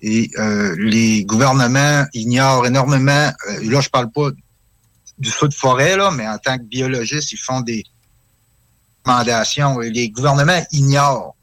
Et 0.01 0.29
euh, 0.37 0.75
les 0.77 1.25
gouvernements 1.25 2.05
ignorent 2.13 2.67
énormément. 2.67 3.31
euh, 3.49 3.71
là, 3.71 3.81
je 3.81 3.89
parle 3.89 4.11
pas 4.11 4.29
du 5.17 5.31
feu 5.31 5.47
de 5.47 5.53
forêt, 5.53 5.95
là, 5.95 6.11
mais 6.11 6.27
en 6.27 6.37
tant 6.37 6.57
que 6.57 6.63
biologiste, 6.63 7.31
ils 7.31 7.37
font 7.37 7.61
des 7.61 7.83
recommandations. 9.05 9.81
Et 9.81 9.89
les 9.89 10.09
gouvernements 10.09 10.61
ignorent 10.71 11.35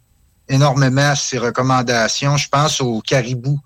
énormément 0.48 1.14
ces 1.16 1.38
recommandations. 1.38 2.36
Je 2.36 2.48
pense 2.48 2.80
aux 2.80 3.00
caribous 3.00 3.60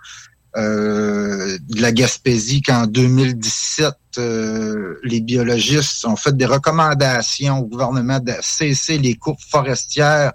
euh, 0.57 1.59
de 1.69 1.83
la 1.83 1.91
Gaspésie 1.91 2.63
qu'en 2.63 2.87
2017, 2.87 3.95
euh, 4.19 4.95
les 5.03 5.21
biologistes 5.21 6.05
ont 6.05 6.17
fait 6.17 6.37
des 6.37 6.47
recommandations 6.47 7.59
au 7.59 7.67
gouvernement 7.67 8.21
de 8.21 8.33
cesser 8.41 8.99
les 8.99 9.15
coupes 9.15 9.41
forestières 9.41 10.33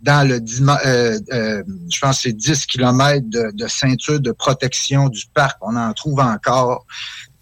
dans 0.00 0.26
le 0.26 0.40
euh, 0.86 1.18
euh, 1.32 1.62
je 1.92 1.98
pense 1.98 2.22
c'est 2.22 2.32
10 2.32 2.66
kilomètres 2.66 3.26
de, 3.28 3.66
ceinture 3.66 4.20
de 4.20 4.32
protection 4.32 5.08
du 5.08 5.24
parc. 5.34 5.58
On 5.60 5.76
en 5.76 5.92
trouve 5.92 6.20
encore. 6.20 6.86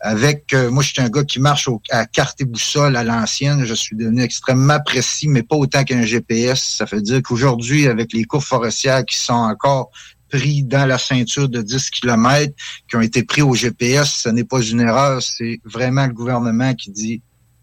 Avec 0.01 0.55
moi, 0.55 0.81
je 0.83 0.93
suis 0.93 1.03
un 1.03 1.09
gars 1.09 1.25
qui 1.25 1.41
marche 1.41 1.69
à 1.91 2.07
carte 2.07 2.41
et 2.41 2.45
boussole 2.45 2.97
à 2.97 3.03
l'ancienne. 3.03 3.65
Je 3.65 3.75
suis 3.75 3.97
devenu 3.97 4.23
extrêmement 4.23 4.79
précis, 4.81 5.27
mais 5.27 5.43
pas 5.43 5.57
autant 5.57 5.83
qu'un 5.83 6.03
GPS. 6.03 6.77
Ça 6.79 6.85
veut 6.85 7.03
dire 7.03 7.21
qu'aujourd'hui, 7.21 7.89
avec 7.89 8.13
les 8.13 8.23
coupes 8.23 8.43
forestières 8.43 9.05
qui 9.05 9.19
sont 9.19 9.33
encore 9.33 9.91
pris 10.31 10.63
dans 10.63 10.87
la 10.87 10.99
ceinture 10.99 11.49
de 11.49 11.63
10 11.63 11.91
km, 11.91 12.53
qui 12.89 12.97
ont 12.97 13.01
été 13.01 13.23
pris 13.23 13.43
au 13.43 13.55
GPS, 13.55 14.11
ce 14.25 14.29
n'est 14.29 14.45
pas 14.45 14.61
une 14.61 14.81
erreur, 14.81 15.23
c'est 15.23 15.61
vraiment 15.65 16.07
le 16.07 16.13
gouvernement 16.13 16.75
qui 16.75 16.91
dit 16.91 17.23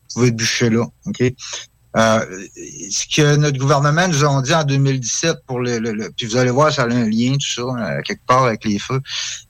vous 0.09 0.21
pouvez 0.21 0.31
bûcher 0.31 0.69
là. 0.69 0.85
OK? 1.05 1.23
Euh, 1.97 2.25
ce 2.91 3.05
que 3.07 3.37
notre 3.37 3.57
gouvernement 3.57 4.05
nous 4.09 4.25
a 4.25 4.41
dit 4.41 4.53
en 4.53 4.65
2017 4.65 5.37
pour 5.47 5.61
le, 5.61 5.79
le- 5.79 5.93
le- 5.93 6.11
puis 6.11 6.25
vous 6.25 6.35
allez 6.35 6.51
voir, 6.51 6.73
ça 6.73 6.83
a 6.83 6.87
un 6.89 7.09
lien, 7.09 7.33
tout 7.33 7.47
ça, 7.47 7.61
euh, 7.61 8.01
quelque 8.03 8.25
part 8.27 8.43
avec 8.43 8.65
les 8.65 8.79
feux. 8.79 8.99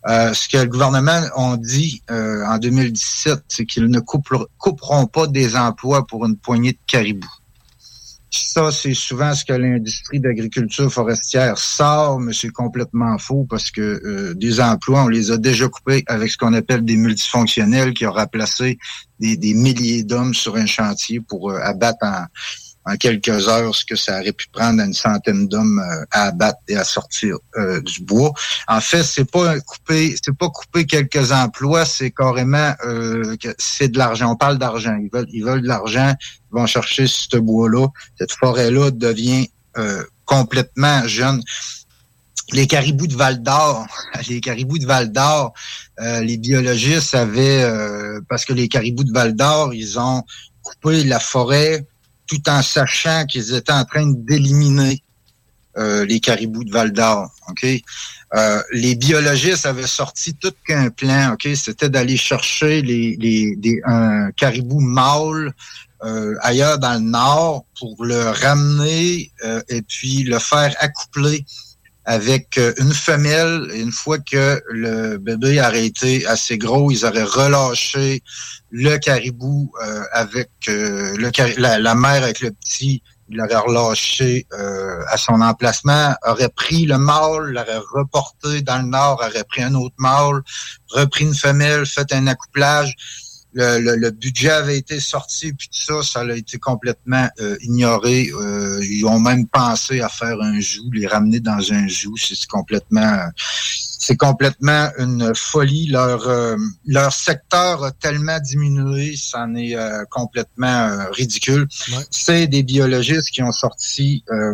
Euh, 0.07 0.31
ce 0.31 0.47
que 0.47 0.57
le 0.57 0.67
gouvernement 0.67 1.21
a 1.35 1.57
dit 1.57 2.03
euh, 2.11 2.45
en 2.45 2.59
2017, 2.59 3.39
c'est 3.47 3.65
qu'ils 3.65 3.87
ne 3.87 3.99
couperont, 3.99 4.45
couperont 4.59 5.07
pas 5.07 5.25
des 5.25 5.55
emplois 5.55 6.05
pour 6.05 6.23
une 6.27 6.37
poignée 6.37 6.73
de 6.73 6.77
caribous. 6.85 7.27
Ça, 8.31 8.71
c'est 8.71 8.93
souvent 8.93 9.33
ce 9.33 9.45
que 9.45 9.53
l'industrie 9.53 10.19
d'agriculture 10.19 10.91
forestière 10.91 11.57
sort, 11.57 12.19
mais 12.19 12.33
c'est 12.33 12.49
complètement 12.49 13.17
faux 13.17 13.45
parce 13.49 13.71
que 13.71 13.81
euh, 13.81 14.33
des 14.33 14.59
emplois, 14.59 15.03
on 15.03 15.07
les 15.07 15.31
a 15.31 15.37
déjà 15.37 15.67
coupés 15.67 16.03
avec 16.07 16.31
ce 16.31 16.37
qu'on 16.37 16.53
appelle 16.53 16.83
des 16.83 16.97
multifonctionnels 16.97 17.93
qui 17.93 18.05
ont 18.05 18.11
remplacé 18.11 18.77
des, 19.19 19.53
milliers 19.53 20.03
d'hommes 20.03 20.33
sur 20.33 20.55
un 20.55 20.65
chantier 20.65 21.21
pour 21.21 21.51
euh, 21.51 21.59
abattre 21.61 22.03
en, 22.05 22.25
en 22.85 22.95
quelques 22.97 23.47
heures 23.47 23.73
ce 23.75 23.83
que 23.85 23.95
ça 23.95 24.19
aurait 24.19 24.31
pu 24.31 24.47
prendre 24.51 24.81
à 24.81 24.85
une 24.85 24.93
centaine 24.93 25.47
d'hommes 25.47 25.79
euh, 25.79 26.05
à 26.11 26.27
abattre 26.27 26.59
et 26.67 26.75
à 26.75 26.83
sortir 26.83 27.37
euh, 27.57 27.81
du 27.81 28.01
bois. 28.01 28.31
En 28.67 28.81
fait, 28.81 29.03
c'est 29.03 29.29
pas 29.29 29.59
couper, 29.59 30.15
c'est 30.23 30.37
pas 30.37 30.49
couper 30.49 30.85
quelques 30.85 31.31
emplois, 31.31 31.85
c'est 31.85 32.11
carrément 32.11 32.73
euh, 32.85 33.35
c'est 33.57 33.89
de 33.89 33.97
l'argent. 33.97 34.31
On 34.31 34.35
parle 34.35 34.57
d'argent. 34.57 34.95
Ils 35.01 35.09
veulent, 35.11 35.27
ils 35.31 35.43
veulent 35.43 35.61
de 35.61 35.67
l'argent. 35.67 36.13
Ils 36.21 36.55
vont 36.55 36.67
chercher 36.67 37.07
ce 37.07 37.37
bois-là. 37.37 37.87
Cette 38.17 38.31
forêt-là 38.31 38.91
devient 38.91 39.49
euh, 39.77 40.03
complètement 40.25 41.05
jeune. 41.07 41.41
Les 42.53 42.67
caribous 42.67 43.07
de 43.07 43.15
Val 43.15 43.41
d'Or, 43.41 43.85
les 44.29 44.39
caribous 44.39 44.79
de 44.79 44.85
Val 44.85 45.11
d'Or, 45.11 45.53
euh, 45.99 46.21
les 46.21 46.37
biologistes 46.37 47.13
avaient, 47.13 47.63
euh, 47.63 48.21
parce 48.29 48.45
que 48.45 48.53
les 48.53 48.67
caribous 48.67 49.03
de 49.03 49.11
Val 49.11 49.35
d'Or, 49.35 49.73
ils 49.73 49.99
ont 49.99 50.23
coupé 50.61 51.03
la 51.03 51.19
forêt 51.19 51.85
tout 52.27 52.41
en 52.49 52.61
sachant 52.61 53.25
qu'ils 53.25 53.53
étaient 53.53 53.71
en 53.71 53.85
train 53.85 54.05
d'éliminer 54.11 55.01
euh, 55.77 56.05
les 56.05 56.19
caribous 56.19 56.63
de 56.63 56.71
Val 56.71 56.91
d'Or. 56.91 57.29
Euh, 58.33 58.61
les 58.71 58.95
biologistes 58.95 59.65
avaient 59.65 59.87
sorti 59.87 60.33
tout 60.33 60.53
qu'un 60.65 60.89
plan. 60.89 61.33
Ok, 61.33 61.47
c'était 61.55 61.89
d'aller 61.89 62.17
chercher 62.17 62.81
les, 62.81 63.15
les, 63.17 63.55
des- 63.57 63.81
un 63.85 64.31
caribou 64.31 64.79
mâle 64.79 65.53
euh, 66.03 66.35
ailleurs 66.41 66.77
dans 66.79 66.93
le 66.93 66.99
nord 67.09 67.65
pour 67.79 68.03
le 68.05 68.29
ramener 68.29 69.31
et 69.69 69.81
puis 69.81 70.23
le 70.23 70.39
faire 70.39 70.73
accoupler 70.79 71.45
avec 72.05 72.57
euh, 72.57 72.73
une 72.77 72.93
femelle. 72.93 73.69
Une 73.73 73.91
fois 73.91 74.19
que 74.19 74.61
le 74.69 75.17
bébé 75.17 75.59
aurait 75.59 75.85
été 75.85 76.25
assez 76.27 76.57
gros, 76.57 76.91
ils 76.91 77.05
auraient 77.05 77.23
relâché 77.23 78.23
le 78.71 78.97
caribou 78.97 79.71
euh, 79.83 80.03
avec 80.11 80.49
euh, 80.69 81.15
la, 81.57 81.95
mère 81.95 82.23
avec 82.23 82.39
le 82.41 82.51
petit. 82.51 83.01
Il 83.27 83.37
l'aurait 83.37 83.55
relâché 83.55 84.45
à 85.09 85.17
son 85.17 85.41
emplacement, 85.41 86.13
aurait 86.27 86.49
pris 86.49 86.85
le 86.85 86.99
mâle, 86.99 87.53
l'aurait 87.53 87.81
reporté 87.91 88.61
dans 88.61 88.77
le 88.77 88.87
nord, 88.87 89.19
aurait 89.19 89.43
pris 89.45 89.63
un 89.63 89.73
autre 89.73 89.95
mâle, 89.97 90.43
repris 90.89 91.23
une 91.23 91.33
femelle, 91.33 91.87
fait 91.87 92.13
un 92.13 92.27
accouplage. 92.27 92.93
Le, 93.55 93.79
le- 93.79 93.95
le 93.95 94.11
budget 94.11 94.51
avait 94.51 94.77
été 94.77 94.99
sorti, 94.99 95.51
puis 95.53 95.67
tout 95.69 96.03
ça, 96.03 96.03
ça 96.03 96.19
a 96.21 96.35
été 96.35 96.59
complètement 96.59 97.27
euh, 97.39 97.57
ignoré. 97.61 98.29
Euh, 98.33 98.79
ils 98.83 99.05
ont 99.05 99.19
même 99.19 99.47
pensé 99.47 100.01
à 100.01 100.09
faire 100.09 100.39
un 100.41 100.59
joug, 100.59 100.91
les 100.93 101.07
ramener 101.07 101.39
dans 101.39 101.73
un 101.73 101.87
joug. 101.87 102.13
C'est 102.17 102.35
c'est 102.35 102.47
complètement, 102.49 103.17
c'est 103.37 104.17
complètement 104.17 104.89
une 104.99 105.33
folie. 105.33 105.87
Leur 105.87 106.27
euh, 106.27 106.57
leur 106.85 107.11
secteur 107.13 107.83
a 107.83 107.91
tellement 107.91 108.39
diminué, 108.39 109.15
c'en 109.17 109.55
est 109.55 109.75
euh, 109.75 110.03
complètement 110.11 110.67
euh, 110.89 111.09
ridicule. 111.11 111.65
C'est 112.11 112.47
des 112.47 112.61
biologistes 112.61 113.29
qui 113.31 113.41
ont 113.41 113.53
sorti 113.53 114.23
euh, 114.31 114.53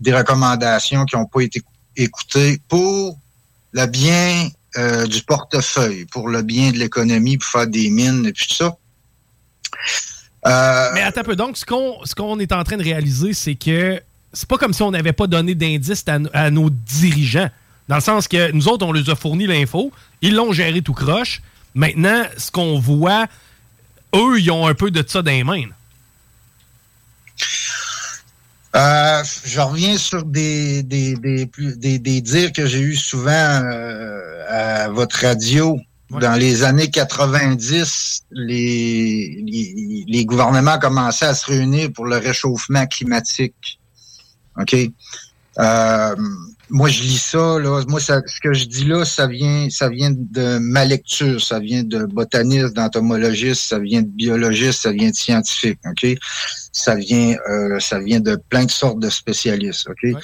des 0.00 0.14
recommandations 0.14 1.04
qui 1.04 1.14
n'ont 1.16 1.26
pas 1.26 1.42
été 1.42 1.62
écoutées 1.96 2.58
pour 2.68 3.18
le 3.72 3.86
bien 3.86 4.48
euh, 4.76 5.06
du 5.06 5.22
portefeuille, 5.22 6.04
pour 6.06 6.28
le 6.28 6.42
bien 6.42 6.72
de 6.72 6.78
l'économie, 6.78 7.38
pour 7.38 7.48
faire 7.48 7.66
des 7.66 7.90
mines 7.90 8.26
et 8.26 8.32
puis 8.32 8.46
tout 8.46 8.54
ça. 8.54 8.76
Euh, 10.46 10.90
Mais 10.94 11.02
attends 11.02 11.20
un 11.20 11.24
peu. 11.24 11.36
Donc, 11.36 11.56
ce 11.56 11.64
qu'on 11.64 12.38
est 12.38 12.52
en 12.52 12.64
train 12.64 12.76
de 12.76 12.84
réaliser, 12.84 13.32
c'est 13.32 13.54
que 13.54 14.00
c'est 14.32 14.48
pas 14.48 14.58
comme 14.58 14.72
si 14.72 14.82
on 14.82 14.90
n'avait 14.90 15.12
pas 15.12 15.26
donné 15.26 15.54
d'indices 15.54 16.04
à, 16.08 16.18
à 16.32 16.50
nos 16.50 16.70
dirigeants. 16.70 17.50
Dans 17.88 17.96
le 17.96 18.00
sens 18.00 18.28
que 18.28 18.50
nous 18.52 18.68
autres, 18.68 18.86
on 18.86 18.92
les 18.92 19.08
a 19.10 19.14
fourni 19.14 19.46
l'info, 19.46 19.92
ils 20.22 20.34
l'ont 20.34 20.52
géré 20.52 20.82
tout 20.82 20.94
croche. 20.94 21.42
Maintenant, 21.74 22.24
ce 22.36 22.50
qu'on 22.50 22.78
voit, 22.78 23.26
eux, 24.14 24.40
ils 24.40 24.50
ont 24.50 24.66
un 24.66 24.74
peu 24.74 24.90
de 24.90 25.04
ça 25.06 25.22
dans 25.22 25.30
les 25.30 25.44
mains. 25.44 25.64
Euh, 28.76 29.22
je 29.44 29.60
reviens 29.60 29.96
sur 29.96 30.24
des, 30.24 30.82
des, 30.82 31.14
des, 31.14 31.46
plus- 31.46 31.76
des, 31.78 31.98
des 31.98 32.20
dires 32.20 32.52
que 32.52 32.66
j'ai 32.66 32.80
eu 32.80 32.96
souvent 32.96 33.30
euh, 33.30 34.44
à 34.48 34.88
votre 34.88 35.16
radio. 35.20 35.78
Dans 36.10 36.34
les 36.34 36.62
années 36.64 36.90
90, 36.90 38.22
les, 38.32 39.42
les, 39.46 40.04
les 40.06 40.24
gouvernements 40.24 40.78
commençaient 40.78 41.26
à 41.26 41.34
se 41.34 41.46
réunir 41.46 41.92
pour 41.92 42.06
le 42.06 42.16
réchauffement 42.18 42.86
climatique. 42.86 43.80
OK? 44.60 44.76
Euh, 45.60 46.16
moi, 46.70 46.88
je 46.88 47.02
lis 47.02 47.18
ça, 47.18 47.58
là. 47.58 47.82
Moi, 47.88 48.00
ça- 48.00 48.20
ce 48.26 48.40
que 48.40 48.52
je 48.52 48.64
dis 48.64 48.84
là, 48.84 49.04
ça 49.04 49.26
vient, 49.26 49.68
ça 49.70 49.88
vient 49.88 50.10
de 50.12 50.58
ma 50.58 50.84
lecture, 50.84 51.40
ça 51.42 51.58
vient 51.58 51.82
de 51.84 52.04
botaniste, 52.04 52.74
d'entomologiste, 52.74 53.62
ça 53.68 53.78
vient 53.78 54.02
de 54.02 54.08
biologiste, 54.08 54.82
ça 54.82 54.92
vient 54.92 55.10
de 55.10 55.14
scientifique, 55.16 55.78
OK? 55.88 56.06
Ça 56.74 56.96
vient, 56.96 57.36
euh, 57.48 57.80
ça 57.80 58.00
vient 58.00 58.20
de 58.20 58.36
plein 58.36 58.66
de 58.66 58.70
sortes 58.70 58.98
de 58.98 59.08
spécialistes, 59.08 59.88
OK? 59.88 60.20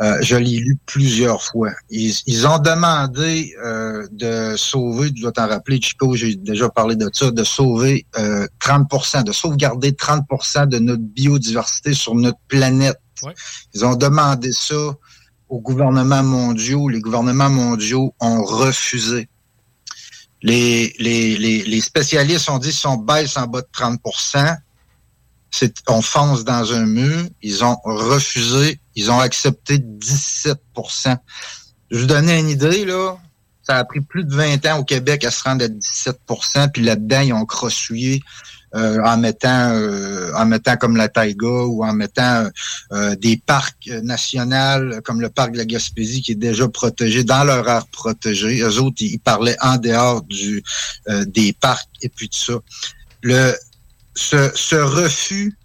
Euh, 0.00 0.18
je 0.20 0.36
l'ai 0.36 0.58
lu 0.58 0.76
plusieurs 0.84 1.42
fois. 1.42 1.70
Ils, 1.90 2.14
ils 2.26 2.46
ont 2.46 2.58
demandé 2.58 3.54
euh, 3.62 4.06
de 4.10 4.56
sauver, 4.56 5.12
tu 5.12 5.20
dois 5.20 5.30
t'en 5.30 5.46
rappeler, 5.46 5.80
Chico, 5.80 6.16
j'ai 6.16 6.34
déjà 6.34 6.68
parlé 6.68 6.96
de 6.96 7.08
ça, 7.12 7.30
de 7.30 7.44
sauver 7.44 8.06
euh, 8.18 8.46
30% 8.60 9.22
de 9.22 9.32
sauvegarder 9.32 9.92
30% 9.92 10.66
de 10.66 10.78
notre 10.78 11.02
biodiversité 11.02 11.94
sur 11.94 12.14
notre 12.14 12.38
planète. 12.48 12.98
Ils 13.74 13.84
ont 13.84 13.94
demandé 13.94 14.50
ça 14.50 14.96
aux 15.48 15.60
gouvernements 15.60 16.24
mondiaux. 16.24 16.88
Les 16.88 17.00
gouvernements 17.00 17.50
mondiaux 17.50 18.12
ont 18.18 18.42
refusé. 18.42 19.28
Les, 20.42 20.92
les, 20.98 21.36
les, 21.36 21.62
les 21.62 21.80
spécialistes 21.80 22.50
ont 22.50 22.58
dit 22.58 22.72
si 22.72 22.86
on 22.88 22.96
baisse 22.96 23.36
en 23.36 23.46
bas 23.46 23.60
de 23.60 23.68
30 23.70 24.00
c'est, 24.18 24.56
on 25.88 26.02
fonce 26.02 26.44
dans 26.44 26.72
un 26.72 26.86
mur. 26.86 27.24
Ils 27.42 27.64
ont 27.64 27.76
refusé. 27.84 28.80
Ils 28.94 29.10
ont 29.10 29.20
accepté 29.20 29.78
17% 29.78 31.16
Je 31.90 31.98
vous 31.98 32.06
donner 32.06 32.38
une 32.38 32.48
idée, 32.48 32.84
là. 32.84 33.16
Ça 33.62 33.76
a 33.76 33.84
pris 33.84 34.00
plus 34.00 34.24
de 34.24 34.34
20 34.34 34.66
ans 34.66 34.78
au 34.80 34.84
Québec 34.84 35.24
à 35.24 35.30
se 35.30 35.42
rendre 35.44 35.64
à 35.64 35.68
17% 35.68 36.70
puis 36.72 36.82
là-dedans, 36.82 37.20
ils 37.20 37.32
ont 37.32 37.44
crossouillé 37.44 38.20
euh, 38.74 38.98
en 39.04 39.18
mettant 39.18 39.70
euh, 39.72 40.32
en 40.34 40.46
mettant 40.46 40.76
comme 40.76 40.96
la 40.96 41.08
taïga 41.08 41.46
ou 41.46 41.84
en 41.84 41.92
mettant 41.92 42.48
euh, 42.92 43.14
des 43.16 43.36
parcs 43.36 43.88
euh, 43.88 44.00
nationaux 44.00 45.00
comme 45.04 45.20
le 45.20 45.28
parc 45.28 45.52
de 45.52 45.58
la 45.58 45.64
Gaspésie 45.64 46.22
qui 46.22 46.32
est 46.32 46.36
déjà 46.36 46.68
protégé 46.68 47.22
dans 47.22 47.44
leur 47.44 47.68
aire 47.68 47.86
protégée. 47.88 48.60
Eux 48.60 48.80
autres, 48.80 48.96
ils, 49.00 49.18
parlaient 49.18 49.58
en 49.60 49.76
dehors 49.76 50.22
euh, 51.08 51.24
des 51.26 51.52
parcs 51.52 51.88
et 52.00 52.08
puis 52.08 52.28
tout 52.28 52.38
ça. 52.38 52.54
Le 53.22 53.54
ce, 54.14 54.50
ce 54.54 54.76
refus 54.76 55.56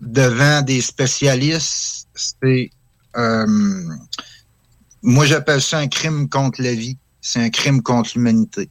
devant 0.00 0.62
des 0.62 0.80
spécialistes, 0.80 2.08
c'est 2.14 2.70
euh, 3.16 3.46
moi 5.02 5.26
j'appelle 5.26 5.62
ça 5.62 5.78
un 5.78 5.88
crime 5.88 6.28
contre 6.28 6.62
la 6.62 6.74
vie, 6.74 6.98
c'est 7.20 7.40
un 7.40 7.50
crime 7.50 7.82
contre 7.82 8.10
l'humanité. 8.14 8.70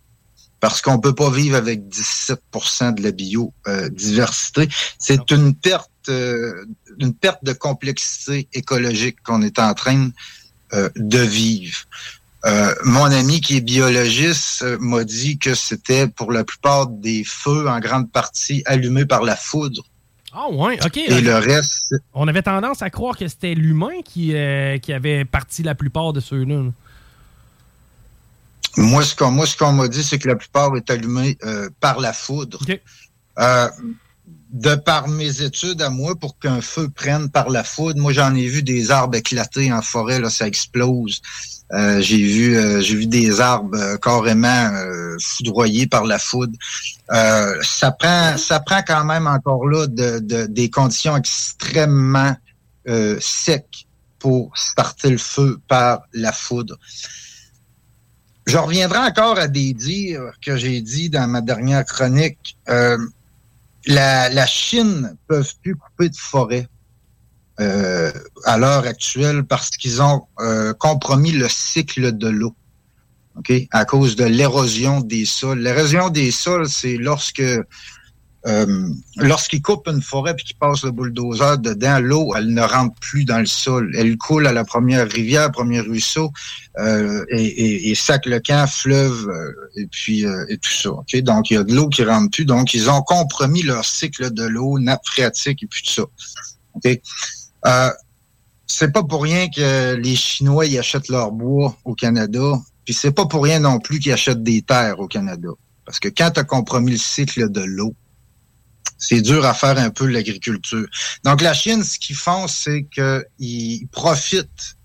Parce 0.59 0.81
qu'on 0.81 0.99
peut 0.99 1.13
pas 1.13 1.29
vivre 1.29 1.55
avec 1.55 1.81
17% 1.81 2.95
de 2.95 3.03
la 3.03 3.11
biodiversité. 3.11 4.67
C'est 4.97 5.29
une 5.29 5.53
perte, 5.53 5.91
euh, 6.09 6.65
une 6.99 7.13
perte 7.13 7.43
de 7.43 7.53
complexité 7.53 8.47
écologique 8.53 9.21
qu'on 9.21 9.43
est 9.43 9.59
en 9.59 9.75
train 9.75 10.09
euh, 10.73 10.89
de 10.95 11.19
vivre. 11.19 11.77
Euh, 12.47 12.73
mon 12.85 13.05
ami 13.05 13.41
qui 13.41 13.57
est 13.57 13.61
biologiste 13.61 14.61
euh, 14.61 14.77
m'a 14.79 15.03
dit 15.03 15.37
que 15.37 15.53
c'était 15.53 16.07
pour 16.07 16.31
la 16.31 16.43
plupart 16.43 16.87
des 16.87 17.23
feux 17.25 17.67
en 17.67 17.79
grande 17.79 18.09
partie 18.11 18.63
allumés 18.65 19.05
par 19.05 19.23
la 19.23 19.35
foudre. 19.35 19.83
Ah 20.33 20.49
ouais, 20.51 20.77
ok. 20.85 20.97
Et 20.97 21.21
le 21.21 21.35
reste, 21.35 21.95
On 22.13 22.27
avait 22.27 22.43
tendance 22.43 22.81
à 22.81 22.89
croire 22.89 23.17
que 23.17 23.27
c'était 23.27 23.55
l'humain 23.55 24.01
qui, 24.05 24.35
euh, 24.35 24.77
qui 24.77 24.93
avait 24.93 25.25
parti 25.25 25.63
la 25.63 25.73
plupart 25.73 26.13
de 26.13 26.19
ceux-là. 26.19 26.63
là. 26.63 26.71
Moi, 28.77 29.03
ce 29.03 29.15
qu'on 29.57 29.71
m'a 29.71 29.87
dit, 29.87 30.03
c'est 30.03 30.19
que 30.19 30.27
la 30.27 30.35
plupart 30.35 30.75
est 30.75 30.89
allumé 30.91 31.37
euh, 31.43 31.69
par 31.79 31.99
la 31.99 32.13
foudre. 32.13 32.59
Euh, 33.39 33.69
de 34.51 34.75
par 34.75 35.07
mes 35.07 35.41
études 35.41 35.81
à 35.81 35.89
moi, 35.89 36.15
pour 36.15 36.37
qu'un 36.37 36.61
feu 36.61 36.87
prenne 36.89 37.29
par 37.29 37.49
la 37.49 37.63
foudre, 37.63 37.99
moi 37.99 38.13
j'en 38.13 38.33
ai 38.35 38.47
vu 38.47 38.61
des 38.63 38.91
arbres 38.91 39.15
éclater 39.15 39.73
en 39.73 39.81
forêt, 39.81 40.19
là, 40.19 40.29
ça 40.29 40.47
explose. 40.47 41.21
Euh, 41.73 41.99
j'ai 41.99 42.17
vu 42.17 42.55
euh, 42.55 42.79
j'ai 42.79 42.95
vu 42.95 43.07
des 43.07 43.41
arbres 43.41 43.75
euh, 43.77 43.97
carrément 43.97 44.47
euh, 44.73 45.17
foudroyés 45.21 45.85
par 45.85 46.05
la 46.05 46.17
foudre. 46.17 46.53
Ça 47.09 47.91
prend 47.91 48.37
ça 48.37 48.59
prend 48.61 48.81
quand 48.83 49.03
même 49.03 49.27
encore 49.27 49.67
là 49.67 49.85
de, 49.87 50.19
de- 50.19 50.45
des 50.45 50.69
conditions 50.69 51.17
extrêmement 51.17 52.35
secs 53.19 53.85
pour 54.17 54.57
starter 54.57 55.09
le 55.09 55.17
feu 55.17 55.59
par 55.67 56.03
la 56.13 56.31
foudre. 56.31 56.77
Je 58.45 58.57
reviendrai 58.57 58.99
encore 58.99 59.37
à 59.37 59.47
des 59.49 59.73
dires 59.73 60.31
que 60.41 60.55
j'ai 60.55 60.81
dit 60.81 61.09
dans 61.09 61.27
ma 61.27 61.41
dernière 61.41 61.83
chronique. 61.83 62.57
La, 63.85 64.29
la 64.29 64.45
Chine 64.45 65.01
ne 65.01 65.35
peut 65.35 65.45
plus 65.61 65.75
couper 65.75 66.09
de 66.09 66.15
forêt 66.17 66.67
euh, 67.59 68.11
à 68.43 68.57
l'heure 68.57 68.85
actuelle 68.85 69.43
parce 69.43 69.71
qu'ils 69.71 70.01
ont 70.01 70.23
euh, 70.39 70.73
compromis 70.73 71.31
le 71.31 71.47
cycle 71.49 72.15
de 72.17 72.27
l'eau. 72.27 72.55
OK? 73.37 73.51
À 73.71 73.85
cause 73.85 74.15
de 74.15 74.25
l'érosion 74.25 75.01
des 75.01 75.25
sols. 75.25 75.59
L'érosion 75.59 76.09
des 76.09 76.31
sols, 76.31 76.67
c'est 76.69 76.97
lorsque 76.97 77.43
euh, 78.45 78.89
lorsqu'ils 79.17 79.61
coupent 79.61 79.87
une 79.87 80.01
forêt 80.01 80.33
puis 80.33 80.45
qu'ils 80.45 80.57
passent 80.57 80.83
le 80.83 80.91
bulldozer 80.91 81.57
dedans, 81.57 81.99
l'eau, 81.99 82.33
elle 82.35 82.53
ne 82.53 82.61
rentre 82.61 82.95
plus 83.01 83.25
dans 83.25 83.39
le 83.39 83.45
sol. 83.45 83.91
Elle 83.95 84.15
coule 84.17 84.47
à 84.47 84.53
la 84.53 84.63
première 84.63 85.09
rivière, 85.09 85.51
premier 85.51 85.81
ruisseau, 85.81 86.31
euh, 86.79 87.25
et, 87.29 87.43
et, 87.43 87.89
et 87.89 87.95
sac 87.95 88.25
le 88.25 88.39
camp, 88.39 88.65
fleuve, 88.69 89.27
euh, 89.27 89.51
et 89.75 89.87
puis 89.87 90.25
euh, 90.25 90.45
et 90.47 90.57
tout 90.57 90.71
ça. 90.71 90.91
ok 90.91 91.17
Donc, 91.17 91.49
il 91.49 91.55
y 91.55 91.57
a 91.57 91.63
de 91.63 91.73
l'eau 91.73 91.89
qui 91.89 92.05
rentre 92.05 92.31
plus. 92.31 92.45
Donc, 92.45 92.73
ils 92.73 92.89
ont 92.89 93.01
compromis 93.01 93.63
leur 93.63 93.83
cycle 93.83 94.31
de 94.31 94.43
l'eau, 94.43 94.79
nappe 94.79 95.05
phréatique 95.05 95.63
et 95.63 95.67
puis 95.67 95.83
tout 95.83 95.93
ça. 95.93 96.03
ok 96.75 97.01
Euh, 97.65 97.91
c'est 98.67 98.91
pas 98.91 99.03
pour 99.03 99.23
rien 99.23 99.47
que 99.49 99.95
les 99.95 100.15
Chinois 100.15 100.65
ils 100.65 100.77
achètent 100.77 101.09
leur 101.09 101.31
bois 101.31 101.75
au 101.85 101.95
Canada, 101.95 102.59
puis 102.85 102.93
c'est 102.93 103.11
pas 103.11 103.25
pour 103.25 103.43
rien 103.43 103.59
non 103.59 103.79
plus 103.79 103.99
qu'ils 103.99 104.13
achètent 104.13 104.43
des 104.43 104.61
terres 104.61 104.99
au 104.99 105.07
Canada. 105.07 105.49
Parce 105.85 105.99
que 105.99 106.09
quand 106.09 106.31
tu 106.31 106.39
as 106.39 106.43
compromis 106.43 106.91
le 106.91 106.97
cycle 106.97 107.49
de 107.49 107.61
l'eau, 107.61 107.95
c'est 108.97 109.21
dur 109.21 109.45
à 109.45 109.53
faire 109.53 109.77
un 109.77 109.89
peu 109.89 110.07
l'agriculture. 110.07 110.87
Donc 111.23 111.41
la 111.41 111.53
Chine, 111.53 111.83
ce 111.83 111.97
qu'ils 111.97 112.15
font, 112.15 112.47
c'est 112.47 112.85
qu'ils 112.91 113.87
profitent 113.91 114.75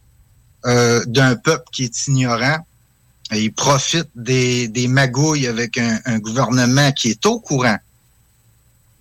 euh, 0.66 1.02
d'un 1.06 1.34
peuple 1.34 1.64
qui 1.72 1.84
est 1.84 2.06
ignorant. 2.06 2.58
Ils 3.32 3.52
profitent 3.52 4.10
des, 4.14 4.70
magouilles 4.88 5.46
avec 5.46 5.78
un 5.78 6.18
gouvernement 6.18 6.92
qui 6.92 7.08
est 7.08 7.24
au 7.24 7.40
courant. 7.40 7.78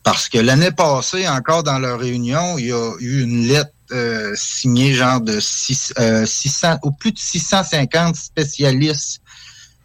Parce 0.03 0.29
que 0.29 0.37
l'année 0.39 0.71
passée, 0.71 1.27
encore 1.27 1.63
dans 1.63 1.77
leur 1.79 1.99
réunion, 1.99 2.57
il 2.57 2.67
y 2.67 2.71
a 2.71 2.91
eu 2.99 3.21
une 3.23 3.45
lettre 3.47 3.71
euh, 3.91 4.33
signée 4.35 4.93
genre 4.93 5.21
de 5.21 5.39
six- 5.39 5.93
euh, 5.99 6.25
600 6.25 6.77
ou 6.83 6.91
plus 6.91 7.11
de 7.11 7.19
650 7.19 8.15
spécialistes 8.15 9.21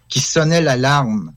qui 0.09 0.21
sonnaient 0.21 0.61
l'alarme 0.63 1.33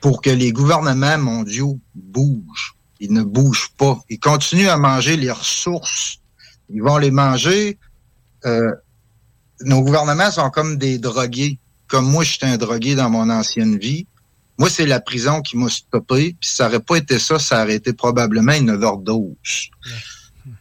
pour 0.00 0.20
que 0.20 0.30
les 0.30 0.52
gouvernements 0.52 1.18
mondiaux 1.18 1.78
bougent. 1.94 2.74
Ils 3.00 3.12
ne 3.12 3.22
bougent 3.22 3.70
pas. 3.78 3.98
Ils 4.10 4.18
continuent 4.18 4.68
à 4.68 4.76
manger 4.76 5.16
les 5.16 5.30
ressources. 5.30 6.18
Ils 6.68 6.82
vont 6.82 6.98
les 6.98 7.10
manger. 7.10 7.78
Euh, 8.44 8.72
nos 9.62 9.82
gouvernements 9.82 10.30
sont 10.30 10.50
comme 10.50 10.76
des 10.76 10.98
drogués. 10.98 11.58
Comme 11.86 12.10
moi, 12.10 12.24
j'étais 12.24 12.46
un 12.46 12.56
drogué 12.56 12.94
dans 12.94 13.10
mon 13.10 13.30
ancienne 13.30 13.78
vie. 13.78 14.06
Moi, 14.60 14.68
c'est 14.68 14.84
la 14.84 15.00
prison 15.00 15.40
qui 15.40 15.56
m'a 15.56 15.70
stoppé. 15.70 16.36
Puis 16.38 16.50
ça 16.50 16.66
n'aurait 16.66 16.80
pas 16.80 16.96
été 16.96 17.18
ça, 17.18 17.38
ça 17.38 17.62
aurait 17.62 17.76
été 17.76 17.94
probablement 17.94 18.52
une 18.52 18.68
overdose. 18.68 19.70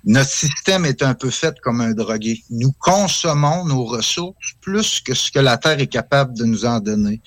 Notre 0.06 0.30
système 0.30 0.86
est 0.86 1.04
un 1.04 1.14
peu 1.14 1.30
fait 1.30 1.60
comme 1.60 1.82
un 1.82 1.92
drogué. 1.92 2.42
Nous 2.50 2.72
consommons 2.80 3.66
nos 3.66 3.84
ressources 3.84 4.54
plus 4.62 5.02
que 5.02 5.14
ce 5.14 5.30
que 5.30 5.40
la 5.40 5.58
Terre 5.58 5.82
est 5.82 5.88
capable 5.88 6.34
de 6.38 6.46
nous 6.46 6.64
en 6.64 6.80
donner. 6.80 7.20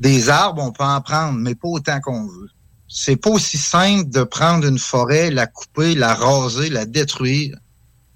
Des 0.00 0.28
arbres, 0.28 0.62
on 0.62 0.70
peut 0.70 0.84
en 0.84 1.00
prendre, 1.00 1.38
mais 1.38 1.54
pas 1.54 1.68
autant 1.68 1.98
qu'on 2.00 2.26
veut. 2.26 2.50
C'est 2.86 3.16
pas 3.16 3.30
aussi 3.30 3.56
simple 3.56 4.10
de 4.10 4.22
prendre 4.22 4.66
une 4.66 4.78
forêt, 4.78 5.30
la 5.30 5.46
couper, 5.46 5.94
la 5.94 6.12
raser, 6.12 6.68
la 6.68 6.84
détruire. 6.84 7.56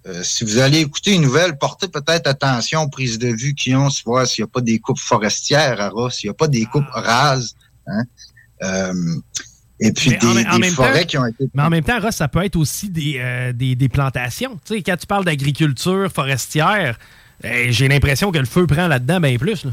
Euh, 0.06 0.22
si 0.22 0.44
vous 0.44 0.58
allez 0.58 0.80
écouter 0.80 1.14
une 1.14 1.22
nouvelle, 1.22 1.56
portez 1.56 1.88
peut-être 1.88 2.26
attention 2.26 2.82
aux 2.82 2.88
prises 2.88 3.18
de 3.18 3.28
vue 3.28 3.54
qui 3.54 3.74
ont, 3.74 3.88
voir 4.04 4.26
s'il 4.26 4.44
n'y 4.44 4.48
a 4.48 4.52
pas 4.52 4.60
des 4.60 4.78
coupes 4.78 4.98
forestières 4.98 5.80
à 5.80 5.88
Ross, 5.88 6.16
s'il 6.16 6.28
n'y 6.28 6.32
a 6.32 6.34
pas 6.34 6.48
des 6.48 6.66
coupes 6.66 6.90
rases. 6.92 7.54
Hein? 7.86 8.02
Euh, 8.62 8.92
et 9.80 9.92
puis 9.92 10.10
Mais 10.10 10.18
des, 10.18 10.46
en, 10.46 10.58
des 10.58 10.70
forêts 10.70 11.00
temps, 11.00 11.06
qui 11.06 11.18
ont 11.18 11.26
été... 11.26 11.48
Mais 11.54 11.62
en 11.62 11.70
même 11.70 11.84
temps, 11.84 12.00
Ross, 12.00 12.16
ça 12.16 12.28
peut 12.28 12.44
être 12.44 12.56
aussi 12.56 12.90
des, 12.90 13.16
euh, 13.18 13.52
des, 13.52 13.74
des 13.76 13.88
plantations. 13.88 14.58
Tu 14.64 14.74
sais, 14.74 14.82
quand 14.82 14.96
tu 14.96 15.06
parles 15.06 15.24
d'agriculture 15.24 16.10
forestière, 16.12 16.98
eh, 17.42 17.72
j'ai 17.72 17.88
l'impression 17.88 18.30
que 18.30 18.38
le 18.38 18.46
feu 18.46 18.66
prend 18.66 18.86
là-dedans 18.88 19.20
bien 19.20 19.36
plus. 19.38 19.64
là. 19.64 19.72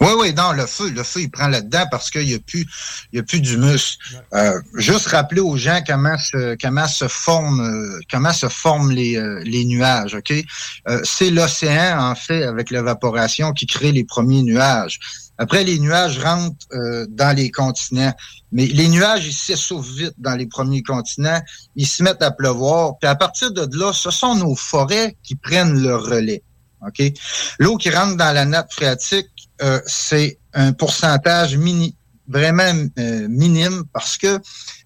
Oui, 0.00 0.10
oui, 0.16 0.34
non, 0.34 0.52
le 0.52 0.66
feu, 0.66 0.90
le 0.90 1.02
feu, 1.02 1.22
il 1.22 1.30
prend 1.30 1.48
là-dedans 1.48 1.84
parce 1.90 2.10
qu'il 2.10 2.26
n'y 2.26 2.34
a 2.34 2.38
plus, 2.38 2.66
il 3.12 3.16
y 3.16 3.18
a 3.20 3.22
plus 3.24 3.40
d'humus. 3.40 3.98
Euh, 4.32 4.60
juste 4.74 5.08
rappeler 5.08 5.40
aux 5.40 5.56
gens 5.56 5.80
comment 5.86 6.16
se, 6.16 6.56
comment 6.62 6.86
se 6.86 7.08
forment, 7.08 7.60
euh, 7.60 8.00
comment 8.10 8.32
se 8.32 8.48
forment 8.48 8.92
les, 8.92 9.16
euh, 9.16 9.42
les 9.44 9.64
nuages, 9.64 10.14
ok? 10.14 10.32
Euh, 10.88 11.00
c'est 11.04 11.30
l'océan, 11.30 11.98
en 11.98 12.14
fait, 12.14 12.44
avec 12.44 12.70
l'évaporation, 12.70 13.52
qui 13.52 13.66
crée 13.66 13.90
les 13.90 14.04
premiers 14.04 14.42
nuages. 14.42 15.00
Après, 15.38 15.62
les 15.62 15.78
nuages 15.78 16.18
rentrent 16.18 16.66
euh, 16.72 17.06
dans 17.08 17.34
les 17.34 17.50
continents. 17.50 18.12
Mais 18.50 18.66
les 18.66 18.88
nuages, 18.88 19.26
ils 19.26 19.32
s'essoufflent 19.32 19.92
vite 19.96 20.14
dans 20.18 20.34
les 20.34 20.46
premiers 20.46 20.82
continents. 20.82 21.40
Ils 21.76 21.86
se 21.86 22.02
mettent 22.02 22.22
à 22.22 22.32
pleuvoir. 22.32 22.98
Puis 22.98 23.08
à 23.08 23.14
partir 23.14 23.52
de 23.52 23.68
là, 23.78 23.92
ce 23.92 24.10
sont 24.10 24.34
nos 24.34 24.56
forêts 24.56 25.16
qui 25.22 25.36
prennent 25.36 25.80
le 25.80 25.94
relais. 25.94 26.42
OK? 26.86 27.02
L'eau 27.58 27.76
qui 27.76 27.90
rentre 27.90 28.16
dans 28.16 28.32
la 28.32 28.44
nappe 28.44 28.72
phréatique, 28.72 29.28
euh, 29.62 29.80
c'est 29.86 30.38
un 30.54 30.72
pourcentage 30.72 31.56
mini, 31.56 31.94
vraiment 32.26 32.72
euh, 32.98 33.26
minime 33.28 33.84
parce 33.92 34.16
que 34.16 34.38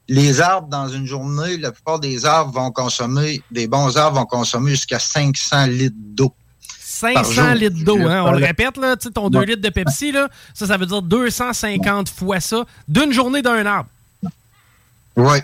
les 0.09 0.41
arbres, 0.41 0.69
dans 0.69 0.89
une 0.89 1.07
journée, 1.07 1.57
la 1.59 1.73
plupart 1.73 1.99
des 2.01 2.25
arbres 2.27 2.53
vont 2.53 2.71
consommer, 2.71 3.43
des 3.51 3.67
bons 3.67 3.97
arbres 3.97 4.19
vont 4.19 4.27
consommer 4.27 4.71
jusqu'à 4.73 4.99
500 4.99 5.67
litres 5.67 5.97
d'eau. 5.99 6.35
par 7.15 7.25
500 7.25 7.33
jour. 7.33 7.55
litres 7.55 7.85
d'eau, 7.85 7.99
hein? 8.01 8.23
on 8.27 8.33
le 8.33 8.45
répète, 8.45 8.77
là, 8.77 8.97
ton 8.97 9.31
2 9.31 9.39
Ouais. 9.39 9.47
litres 9.47 9.63
de 9.63 9.69
Pepsi, 9.71 10.13
là, 10.13 10.29
ça, 10.55 10.67
ça 10.67 10.77
veut 10.77 10.87
dire 10.87 11.03
250 11.03 12.09
fois 12.11 12.41
ça 12.41 12.65
d'une 12.89 13.13
journée 13.13 13.43
d'un 13.43 13.65
arbre. 13.65 13.89
Oui. 15.17 15.39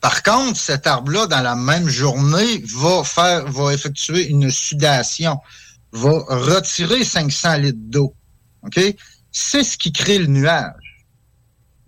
Par 0.00 0.22
contre, 0.22 0.58
cet 0.58 0.86
arbre-là, 0.86 1.26
dans 1.26 1.40
la 1.40 1.54
même 1.56 1.88
journée, 1.88 2.62
va 2.76 3.02
faire, 3.04 3.46
va 3.50 3.72
effectuer 3.72 4.28
une 4.28 4.50
sudation, 4.50 5.38
va 5.92 6.10
retirer 6.28 7.04
500 7.04 7.54
litres 7.56 7.78
d'eau. 7.80 8.14
OK? 8.66 8.80
C'est 9.32 9.64
ce 9.64 9.76
qui 9.76 9.92
crée 9.92 10.18
le 10.18 10.26
nuage. 10.26 11.06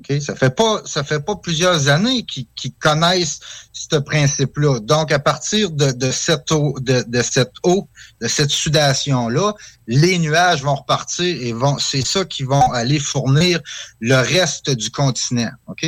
OK? 0.01 0.21
Ça 0.21 0.35
fait 0.35 0.55
pas, 0.55 0.83
ça 0.85 1.05
fait 1.05 1.21
pas 1.21 1.37
plusieurs 1.37 1.89
années 1.89 2.25
qu'ils 2.25 2.75
connaissent 2.79 3.41
ce 3.73 3.97
principe-là. 3.97 4.81
Donc, 4.81 5.13
à 5.13 5.19
partir 5.19 5.71
de, 5.71 6.11
cette 6.11 6.51
eau, 6.53 6.77
de, 6.81 7.23
cette 7.23 7.55
eau, 7.63 7.89
de 8.21 8.29
cette 8.29 8.51
sudation-là, 8.51 9.55
les 9.87 10.19
nuages 10.19 10.63
vont 10.63 10.75
repartir 10.75 11.25
et 11.25 11.53
vont, 11.53 11.79
c'est 11.79 12.07
ça 12.07 12.25
qui 12.25 12.43
vont 12.43 12.73
aller 12.73 12.99
fournir 12.99 13.61
le 14.01 14.17
reste 14.17 14.71
du 14.71 14.91
continent. 14.91 15.51
OK? 15.67 15.87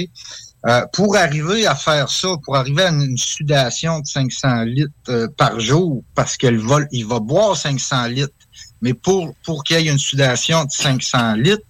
Euh, 0.67 0.85
pour 0.93 1.17
arriver 1.17 1.67
à 1.67 1.77
faire 1.77 2.11
ça, 2.11 2.29
pour 2.43 2.57
arriver 2.57 2.83
à 2.83 2.89
une, 2.89 3.03
une 3.03 3.17
sudation 3.17 4.01
de 4.01 4.07
500 4.07 4.63
litres 4.63 4.91
euh, 5.09 5.29
par 5.37 5.61
jour, 5.61 6.03
parce 6.17 6.37
qu'il 6.37 6.59
va, 6.59 6.79
il 6.91 7.07
va 7.07 7.21
boire 7.21 7.57
500 7.57 8.07
litres, 8.07 8.35
mais 8.81 8.95
pour, 8.95 9.35
pour 9.45 9.65
qu'il 9.65 9.81
y 9.81 9.89
ait 9.89 9.93
une 9.93 9.99
sudation 9.99 10.65
de 10.65 10.71
500 10.71 11.35
litres, 11.35 11.63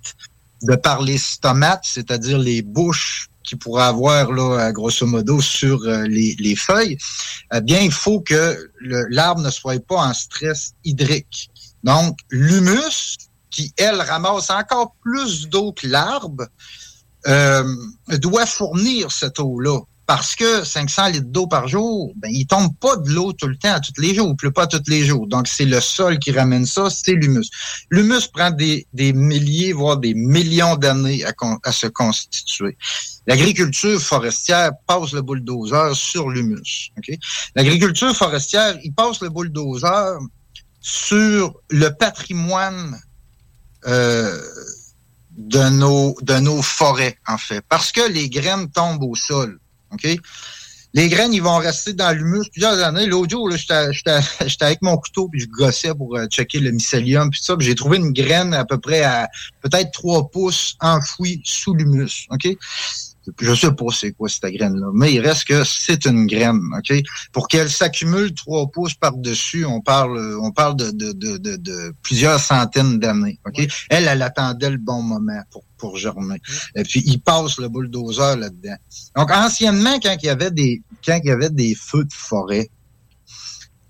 de 0.63 0.75
par 0.75 1.03
les 1.03 1.19
stomates, 1.19 1.85
c'est-à-dire 1.85 2.39
les 2.39 2.63
bouches 2.63 3.29
qu'il 3.45 3.59
pourrait 3.59 3.85
avoir, 3.85 4.33
là, 4.33 4.73
grosso 4.73 5.07
modo, 5.07 5.41
sur 5.41 5.83
euh, 5.85 6.03
les, 6.07 6.37
les 6.39 6.57
feuilles, 6.57 6.99
eh 7.55 7.61
bien, 7.61 7.81
il 7.81 7.93
faut 7.93 8.21
que 8.21 8.71
l'arbre 8.81 9.41
ne 9.41 9.51
soit 9.51 9.83
pas 9.85 9.97
en 9.97 10.13
stress 10.13 10.75
hydrique. 10.85 11.51
Donc, 11.83 12.19
l'humus, 12.31 13.17
qui, 13.51 13.73
elle, 13.77 14.01
ramasse 14.01 14.51
encore 14.51 14.95
plus 15.03 15.49
d'eau 15.49 15.73
que 15.73 15.87
l'arbre, 15.87 16.47
euh, 17.27 17.75
doit 18.09 18.47
fournir 18.47 19.11
cette 19.11 19.41
eau-là. 19.41 19.81
Parce 20.09 20.35
que 20.35 20.65
500 20.65 21.09
litres 21.09 21.27
d'eau 21.27 21.47
par 21.47 21.69
jour, 21.69 22.15
ben, 22.17 22.31
il 22.33 22.47
tombe 22.47 22.75
pas 22.79 22.97
de 22.97 23.11
l'eau 23.11 23.35
tout 23.35 23.47
le 23.47 23.59
temps, 23.59 23.75
à 23.75 23.81
tous 23.81 24.01
les 24.01 24.15
jours, 24.15 24.31
il 24.31 24.37
pleut 24.37 24.51
pas 24.51 24.67
tous 24.67 24.83
les 24.87 25.05
jours. 25.05 25.27
Donc, 25.27 25.47
c'est 25.47 25.67
le 25.67 25.83
sol 25.83 26.19
qui 26.19 26.33
ramène 26.33 26.65
ça, 26.65 26.89
c'est 26.89 27.13
l'humus. 27.13 27.51
L'humus 27.91 28.27
prend 28.33 28.51
des, 28.51 28.87
des 28.95 29.13
milliers, 29.13 29.75
voire 29.75 29.99
des 29.99 30.15
millions 30.15 30.77
d'années 30.77 31.27
à, 31.27 31.35
à 31.63 31.73
se 31.73 31.89
constituer. 31.89 32.79
L'agriculture 33.27 34.01
forestière 34.01 34.71
passe 34.87 35.13
le 35.13 35.21
bulldozer 35.21 35.95
sur 35.95 36.31
l'humus. 36.31 36.91
ok? 36.97 37.15
L'agriculture 37.55 38.17
forestière, 38.17 38.79
il 38.83 38.95
passe 38.95 39.21
le 39.21 39.29
bulldozer 39.29 40.19
sur 40.81 41.55
le 41.69 41.91
patrimoine 41.91 42.99
euh, 43.87 44.41
de 45.37 45.69
nos 45.69 46.17
de 46.23 46.39
nos 46.41 46.63
forêts 46.63 47.19
en 47.27 47.39
fait 47.39 47.63
parce 47.69 47.93
que 47.93 48.11
les 48.11 48.29
graines 48.29 48.71
tombent 48.71 49.05
au 49.05 49.15
sol 49.15 49.61
ok? 49.93 50.19
Les 50.95 51.09
graines 51.09 51.35
ils 51.35 51.43
vont 51.43 51.59
rester 51.59 51.93
dans 51.93 52.17
l'humus 52.17 52.49
plusieurs 52.51 52.83
années. 52.83 53.07
L'autre 53.07 53.31
jour 53.31 53.51
j'étais 53.57 54.65
avec 54.65 54.81
mon 54.81 54.97
couteau 54.97 55.29
puis 55.29 55.41
je 55.41 55.47
gossais 55.47 55.95
pour 55.95 56.17
euh, 56.17 56.27
checker 56.27 56.61
le 56.61 56.71
mycélium 56.71 57.31
puis 57.31 57.41
ça 57.43 57.55
j'ai 57.59 57.75
trouvé 57.75 57.99
une 57.99 58.13
graine 58.13 58.55
à 58.55 58.65
peu 58.65 58.79
près 58.79 59.03
à 59.03 59.29
peut-être 59.61 59.91
3 59.93 60.31
pouces 60.31 60.77
enfouie 60.81 61.43
sous 61.45 61.75
l'humus 61.75 62.27
ok? 62.31 62.57
Je 63.41 63.55
sais 63.55 63.73
pas 63.73 63.87
c'est 63.93 64.13
quoi 64.13 64.29
cette 64.29 64.53
graine-là, 64.53 64.91
mais 64.95 65.13
il 65.13 65.21
reste 65.21 65.45
que 65.45 65.65
c'est 65.65 66.05
une 66.07 66.27
graine, 66.27 66.61
OK? 66.77 66.93
Pour 67.33 67.49
qu'elle 67.49 67.71
s'accumule 67.71 68.35
trois 68.35 68.67
pouces 68.71 68.95
par-dessus, 68.95 69.65
on 69.65 69.81
parle 69.81 70.39
on 70.41 70.53
parle 70.53 70.77
de, 70.77 70.91
de, 70.91 71.13
de, 71.13 71.37
de, 71.39 71.57
de 71.57 71.95
plusieurs 72.03 72.41
centaines 72.41 72.99
d'années, 72.99 73.39
OK? 73.47 73.67
Elle, 73.91 74.09
elle 74.09 74.23
attendait 74.23 74.71
le 74.71 74.79
bon 74.79 75.03
moment 75.03 75.43
pour, 75.51 75.65
pour 75.77 75.97
germer. 75.97 76.41
Et 76.75 76.83
puis, 76.83 77.03
il 77.07 77.21
passe 77.21 77.59
le 77.59 77.69
bulldozer 77.69 78.37
là-dedans. 78.37 78.77
Donc, 79.17 79.31
anciennement, 79.31 79.99
quand 80.01 80.17
il 80.23 80.27
y 80.27 80.31
avait 80.31 80.51
des 80.51 80.83
quand 81.05 81.19
il 81.23 81.29
y 81.29 81.33
avait 81.33 81.51
des 81.51 81.75
feux 81.75 82.05
de 82.05 82.13
forêt, 82.13 82.69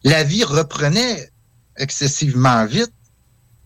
la 0.04 0.24
vie 0.24 0.44
reprenait 0.44 1.30
excessivement 1.76 2.64
vite. 2.66 2.92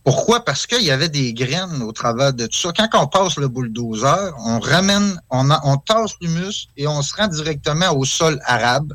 Pourquoi? 0.04 0.44
Parce 0.44 0.66
qu'il 0.66 0.82
y 0.82 0.90
avait 0.90 1.08
des 1.08 1.32
graines 1.32 1.82
au 1.82 1.92
travers 1.92 2.32
de 2.32 2.46
tout 2.46 2.58
ça. 2.58 2.72
Quand 2.76 2.88
on 3.00 3.06
passe 3.06 3.36
le 3.36 3.48
bulldozer, 3.48 4.34
on 4.44 4.58
ramène, 4.58 5.20
on, 5.30 5.50
a- 5.50 5.62
tasse 5.86 6.12
l'humus 6.20 6.68
et 6.76 6.88
on 6.88 7.02
se 7.02 7.14
rend 7.14 7.28
directement 7.28 7.90
au 7.96 8.04
sol 8.04 8.40
arabe. 8.44 8.92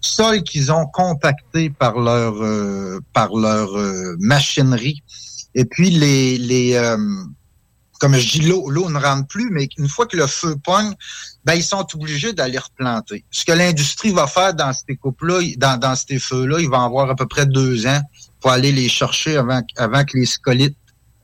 Sol 0.00 0.42
qu'ils 0.42 0.72
ont 0.72 0.86
compacté 0.86 1.70
par 1.70 1.98
leur 1.98 2.42
euh, 2.42 3.00
par 3.12 3.34
leur 3.36 3.76
euh, 3.78 4.16
machinerie. 4.18 5.02
Et 5.54 5.64
puis 5.64 5.90
les 5.90 6.38
les 6.38 6.74
euh, 6.74 6.96
comme 8.00 8.16
je 8.16 8.32
dis, 8.32 8.48
l'eau, 8.48 8.90
ne 8.90 8.98
rentre 8.98 9.28
plus, 9.28 9.48
mais 9.52 9.68
une 9.78 9.88
fois 9.88 10.06
que 10.06 10.16
le 10.16 10.26
feu 10.26 10.56
pogne, 10.56 10.92
ben, 11.44 11.54
ils 11.54 11.62
sont 11.62 11.86
obligés 11.94 12.32
d'aller 12.32 12.58
replanter. 12.58 13.24
Ce 13.30 13.44
que 13.44 13.52
l'industrie 13.52 14.10
va 14.10 14.26
faire 14.26 14.54
dans 14.54 14.72
ces 14.72 14.96
coupes-là, 14.96 15.38
dans, 15.56 15.78
dans 15.78 15.94
ces 15.94 16.18
feux-là, 16.18 16.58
ils 16.58 16.68
vont 16.68 16.80
avoir 16.80 17.08
à 17.10 17.14
peu 17.14 17.28
près 17.28 17.46
deux 17.46 17.86
ans 17.86 18.00
pour 18.42 18.50
aller 18.50 18.72
les 18.72 18.88
chercher 18.88 19.36
avant, 19.36 19.62
que 19.62 20.18
les 20.18 20.26
scolites 20.26 20.76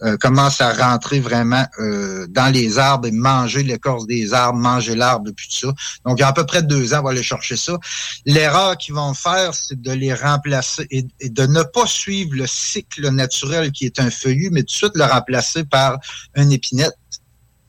euh, 0.03 0.17
commencent 0.17 0.61
à 0.61 0.73
rentrer 0.73 1.19
vraiment 1.19 1.67
euh, 1.81 2.29
dans 2.29 2.53
les 2.53 2.79
arbres 2.79 3.09
et 3.09 3.11
manger 3.11 3.65
l'écorce 3.65 4.07
des 4.07 4.33
arbres, 4.33 4.57
manger 4.57 4.95
l'arbre, 4.95 5.33
puis 5.37 5.49
tout 5.49 5.67
ça. 5.67 5.75
Donc, 6.07 6.19
il 6.19 6.21
y 6.21 6.23
a 6.23 6.29
à 6.29 6.33
peu 6.33 6.47
près 6.47 6.63
deux 6.63 6.95
ans, 6.95 7.01
on 7.01 7.03
va 7.03 7.11
aller 7.11 7.25
chercher 7.25 7.57
ça. 7.57 7.77
L'erreur 8.25 8.79
qu'ils 8.79 8.95
vont 8.95 9.13
faire, 9.13 9.53
c'est 9.55 9.81
de 9.81 9.91
les 9.91 10.15
remplacer 10.15 10.87
et, 10.93 11.29
de 11.29 11.47
ne 11.47 11.65
pas 11.65 11.87
suivre 11.87 12.37
le 12.37 12.47
cycle 12.47 13.09
naturel 13.11 13.73
qui 13.73 13.87
est 13.87 13.99
un 13.99 14.11
feuillu, 14.11 14.51
mais 14.53 14.61
tout 14.61 14.67
de 14.67 14.71
suite 14.71 14.93
le 14.95 15.05
remplacer 15.05 15.65
par 15.65 15.99
une 16.37 16.53
épinette, 16.53 16.97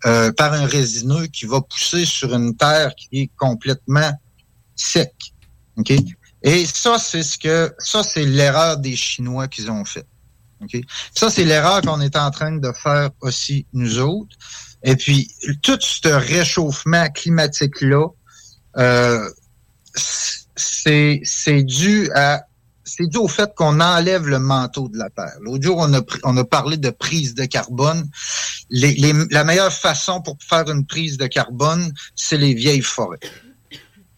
euh, 0.06 0.32
par 0.32 0.54
un 0.54 0.68
résineux 0.68 1.26
qui 1.26 1.48
va 1.48 1.62
pousser 1.62 2.06
sur 2.06 2.36
une 2.36 2.56
terre 2.56 2.94
qui 2.96 3.22
est 3.22 3.32
complètement 3.38 4.12
sec. 4.76 5.14
OK? 5.78 5.94
Et 6.44 6.66
ça, 6.66 6.98
c'est 7.00 7.24
ce 7.24 7.38
que 7.38 7.74
ça, 7.80 8.04
c'est 8.04 8.26
l'erreur 8.26 8.78
des 8.78 8.96
Chinois 8.96 9.48
qu'ils 9.48 9.70
ont 9.70 9.86
fait. 9.86 10.06
OK? 10.62 10.78
Ça, 11.16 11.30
c'est 11.30 11.44
l'erreur 11.46 11.82
qu'on 11.82 12.02
est 12.02 12.16
en 12.16 12.32
train 12.32 12.52
de 12.54 12.72
faire 12.72 13.10
aussi 13.22 13.66
nous 13.74 14.00
autres. 14.00 14.36
Et 14.84 14.96
puis, 14.96 15.30
tout 15.62 15.78
ce 15.82 16.08
réchauffement 16.08 17.08
climatique-là, 17.10 18.08
euh, 18.78 19.30
c'est 20.56 21.64
dû 21.64 22.10
à 22.14 22.44
c'est 22.86 23.06
dû 23.06 23.18
au 23.18 23.28
fait 23.28 23.54
qu'on 23.56 23.80
enlève 23.82 24.26
le 24.28 24.40
manteau 24.40 24.90
de 24.90 24.98
la 24.98 25.10
Terre. 25.12 25.36
L'autre 25.42 25.64
jour, 25.64 25.78
on 25.78 25.94
a, 25.94 26.02
on 26.24 26.36
a 26.38 26.44
parlé 26.44 26.76
de 26.76 26.90
prise 26.90 27.36
de 27.36 27.46
carbone. 27.46 28.10
les- 28.72 28.94
les- 28.94 29.14
la 29.32 29.44
meilleure 29.44 29.72
façon 29.74 30.22
pour 30.22 30.38
faire 30.48 30.70
une 30.70 30.86
prise 30.86 31.18
de 31.18 31.28
carbone, 31.28 31.92
c'est 32.16 32.38
les 32.38 32.54
vieilles 32.54 32.82
forêts. 32.82 33.20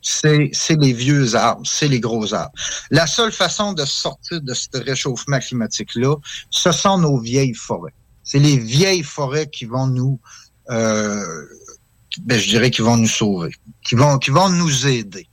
C'est 0.01 0.51
les 0.79 0.93
vieux 0.93 1.35
arbres, 1.35 1.65
c'est 1.65 1.87
les 1.87 1.99
gros 1.99 2.33
arbres. 2.33 2.53
La 2.89 3.07
seule 3.07 3.31
façon 3.31 3.73
de 3.73 3.85
sortir 3.85 4.41
de 4.41 4.53
ce 4.53 4.67
réchauffement 4.73 5.39
climatique-là, 5.39 6.15
ce 6.49 6.71
sont 6.71 6.97
nos 6.97 7.19
vieilles 7.19 7.53
forêts. 7.53 7.93
C'est 8.23 8.39
les 8.39 8.57
vieilles 8.57 9.03
forêts 9.03 9.47
qui 9.47 9.65
vont 9.65 9.87
nous, 9.87 10.19
euh, 10.69 11.45
ben, 12.21 12.39
je 12.39 12.49
dirais, 12.49 12.71
qui 12.71 12.81
vont 12.81 12.97
nous 12.97 13.07
sauver, 13.07 13.51
qui 13.83 13.95
vont, 13.95 14.17
qui 14.17 14.31
vont 14.31 14.49
nous 14.49 14.87
aider. 14.87 15.27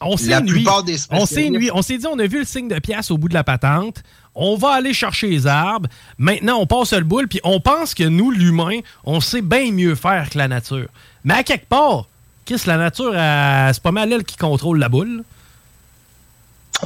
On 0.00 0.16
s'est 0.16 0.40
nuit. 0.42 0.66
On 1.10 1.26
s'est. 1.26 1.50
On 1.72 1.82
s'est 1.82 1.98
dit, 1.98 2.06
on 2.06 2.18
a 2.18 2.26
vu 2.26 2.40
le 2.40 2.44
signe 2.44 2.68
de 2.68 2.78
pièce 2.78 3.10
au 3.10 3.18
bout 3.18 3.28
de 3.28 3.34
la 3.34 3.44
patente. 3.44 4.02
On 4.34 4.56
va 4.56 4.70
aller 4.70 4.92
chercher 4.92 5.28
les 5.28 5.46
arbres. 5.46 5.88
Maintenant, 6.18 6.58
on 6.58 6.66
passe 6.66 6.92
le 6.92 7.04
boule, 7.04 7.28
puis 7.28 7.40
on 7.44 7.60
pense 7.60 7.94
que 7.94 8.04
nous, 8.04 8.30
l'humain, 8.30 8.80
on 9.04 9.20
sait 9.20 9.42
bien 9.42 9.70
mieux 9.70 9.94
faire 9.94 10.28
que 10.28 10.38
la 10.38 10.48
nature. 10.48 10.88
Mais 11.22 11.34
à 11.34 11.42
quelque 11.42 11.68
part, 11.68 12.08
qu'est-ce 12.44 12.64
que 12.64 12.70
la 12.70 12.76
nature, 12.76 13.16
elle, 13.16 13.74
c'est 13.74 13.82
pas 13.82 13.92
mal 13.92 14.12
elle 14.12 14.24
qui 14.24 14.36
contrôle 14.36 14.78
la 14.78 14.88
boule. 14.88 15.24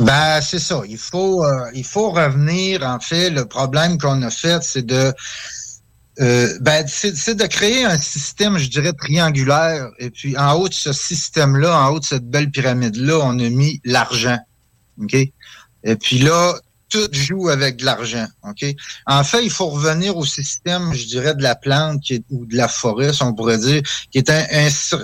Ben, 0.01 0.40
c'est 0.40 0.59
ça. 0.59 0.82
Il 0.89 0.98
faut, 0.98 1.44
euh, 1.44 1.70
il 1.74 1.85
faut 1.85 2.10
revenir. 2.10 2.82
En 2.82 3.01
fait, 3.01 3.30
le 3.30 3.47
problème 3.47 3.98
qu'on 3.98 4.22
a 4.22 4.30
fait, 4.30 4.62
c'est 4.62 4.86
de, 4.86 5.12
euh, 6.20 6.59
ben, 6.60 6.85
c'est 6.86 7.35
de 7.35 7.47
créer 7.47 7.85
un 7.85 7.98
système, 7.98 8.59
je 8.59 8.68
dirais, 8.68 8.93
triangulaire. 8.93 9.89
Et 9.98 10.10
puis, 10.10 10.36
en 10.36 10.55
haut 10.55 10.68
de 10.68 10.74
ce 10.74 10.93
système-là, 10.93 11.80
en 11.80 11.93
haut 11.93 12.01
de 12.01 12.05
cette 12.05 12.28
belle 12.28 12.51
pyramide-là, 12.51 13.18
on 13.22 13.39
a 13.39 13.48
mis 13.48 13.80
l'argent. 13.85 14.39
OK? 15.02 15.14
Et 15.14 15.97
puis 15.97 16.18
là, 16.18 16.55
tout 16.89 17.09
joue 17.12 17.48
avec 17.48 17.77
de 17.77 17.85
l'argent. 17.85 18.27
En 19.06 19.24
fait, 19.24 19.44
il 19.44 19.51
faut 19.51 19.69
revenir 19.69 20.16
au 20.16 20.24
système, 20.24 20.93
je 20.94 21.05
dirais, 21.06 21.35
de 21.35 21.43
la 21.43 21.55
plante 21.55 22.02
ou 22.31 22.47
de 22.47 22.56
la 22.56 22.69
forêt, 22.69 23.12
si 23.12 23.23
on 23.23 23.35
pourrait 23.35 23.59
dire, 23.59 23.82
qui 24.10 24.19
est 24.19 24.31
un, 24.31 24.44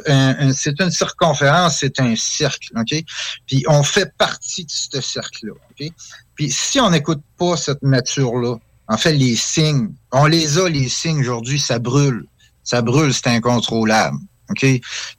un- 0.07 0.37
un- 0.49 0.53
c'est 0.53 0.81
une 0.81 0.91
circonférence, 0.91 1.79
c'est 1.81 2.01
un 2.01 2.15
cercle. 2.17 2.71
OK? 2.77 3.05
Puis 3.47 3.65
on 3.69 3.83
fait 3.83 4.13
partie 4.17 4.65
de 4.65 4.71
ce 4.71 5.01
cercle-là. 5.01 5.53
OK? 5.53 5.91
Puis 6.35 6.51
si 6.51 6.81
on 6.81 6.91
n'écoute 6.91 7.23
pas 7.39 7.57
cette 7.57 7.83
nature-là, 7.83 8.57
en 8.89 8.97
fait, 8.99 9.13
les 9.13 9.37
signes, 9.37 9.93
on 10.13 10.27
les 10.27 10.59
a, 10.59 10.69
les 10.69 10.89
signes 10.89 11.21
aujourd'hui, 11.21 11.59
ça 11.59 11.79
brûle. 11.79 12.27
Ça 12.63 12.83
brûle, 12.83 13.13
c'est 13.15 13.29
incontrôlable. 13.29 14.19
OK? 14.51 14.67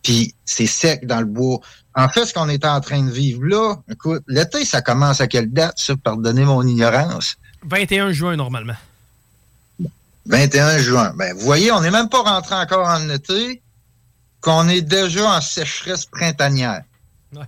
Puis 0.03 0.35
c'est 0.45 0.67
sec 0.67 1.05
dans 1.07 1.19
le 1.19 1.25
bois. 1.25 1.59
En 1.95 2.09
fait, 2.09 2.25
ce 2.25 2.33
qu'on 2.33 2.49
est 2.49 2.65
en 2.65 2.81
train 2.81 3.03
de 3.03 3.09
vivre 3.09 3.45
là, 3.45 3.75
écoute, 3.89 4.23
l'été, 4.27 4.65
ça 4.65 4.81
commence 4.81 5.21
à 5.21 5.27
quelle 5.27 5.51
date, 5.51 5.79
ça? 5.79 5.95
Pardonnez 5.95 6.43
mon 6.43 6.61
ignorance? 6.67 7.37
21 7.63 8.11
juin, 8.11 8.35
normalement. 8.35 8.75
21 10.25 10.77
juin. 10.79 11.13
Ben, 11.15 11.33
vous 11.33 11.45
voyez, 11.45 11.71
on 11.71 11.81
n'est 11.81 11.91
même 11.91 12.09
pas 12.09 12.21
rentré 12.21 12.55
encore 12.55 12.87
en 12.87 13.09
été, 13.09 13.61
qu'on 14.41 14.67
est 14.67 14.81
déjà 14.81 15.37
en 15.37 15.41
sécheresse 15.41 16.05
printanière. 16.05 16.83
Ouais. 17.33 17.45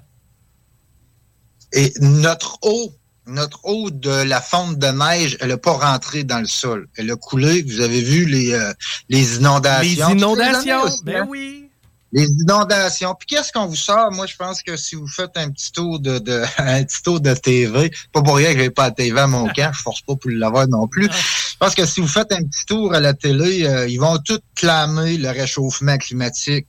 Et 1.74 1.94
notre 1.99 2.57
eau, 2.61 2.94
notre 3.26 3.65
eau 3.65 3.91
de 3.91 4.24
la 4.24 4.40
fonte 4.40 4.80
de 4.80 4.88
neige, 4.88 5.38
elle 5.41 5.49
n'a 5.49 5.57
pas 5.57 5.74
rentré 5.74 6.24
dans 6.24 6.40
le 6.40 6.48
sol. 6.48 6.88
Elle 6.95 7.11
a 7.11 7.15
coulé. 7.18 7.64
Vous 7.64 7.82
avez 7.82 8.02
vu 8.02 8.26
les, 8.26 8.53
euh, 8.53 8.74
les 9.10 9.36
inondations. 9.36 10.10
inondations, 10.10 10.84
les 10.84 10.88
aussi, 10.88 11.03
ben 11.03 11.24
hein? 11.24 11.26
oui. 11.28 11.66
Les 12.13 12.25
inondations. 12.25 13.13
Puis 13.15 13.27
qu'est-ce 13.27 13.51
qu'on 13.51 13.65
vous 13.65 13.75
sort? 13.75 14.11
Moi, 14.11 14.25
je 14.27 14.35
pense 14.35 14.63
que 14.63 14.77
si 14.77 14.95
vous 14.95 15.07
faites 15.07 15.35
un 15.35 15.51
petit 15.51 15.71
tour 15.71 15.99
de, 15.99 16.19
de 16.19 16.41
un 16.57 16.84
petit 16.84 17.01
tour 17.03 17.19
de 17.19 17.34
TV, 17.34 17.91
pas 18.13 18.21
pour 18.21 18.38
rien 18.38 18.53
que 18.53 18.59
j'ai 18.59 18.69
pas 18.69 18.85
la 18.85 18.91
TV 18.91 19.19
à 19.19 19.27
mon 19.27 19.47
camp, 19.55 19.71
je 19.73 19.81
force 19.81 20.01
pas 20.01 20.15
pour 20.15 20.31
l'avoir 20.31 20.67
non 20.67 20.88
plus. 20.88 21.09
Je 21.11 21.57
pense 21.59 21.75
que 21.75 21.85
si 21.85 21.99
vous 21.99 22.07
faites 22.07 22.31
un 22.31 22.43
petit 22.43 22.65
tour 22.65 22.93
à 22.93 22.99
la 22.99 23.13
télé, 23.13 23.65
euh, 23.65 23.88
ils 23.88 23.97
vont 23.99 24.17
tous 24.19 24.39
clamer 24.55 25.17
le 25.17 25.29
réchauffement 25.29 25.97
climatique 25.97 26.67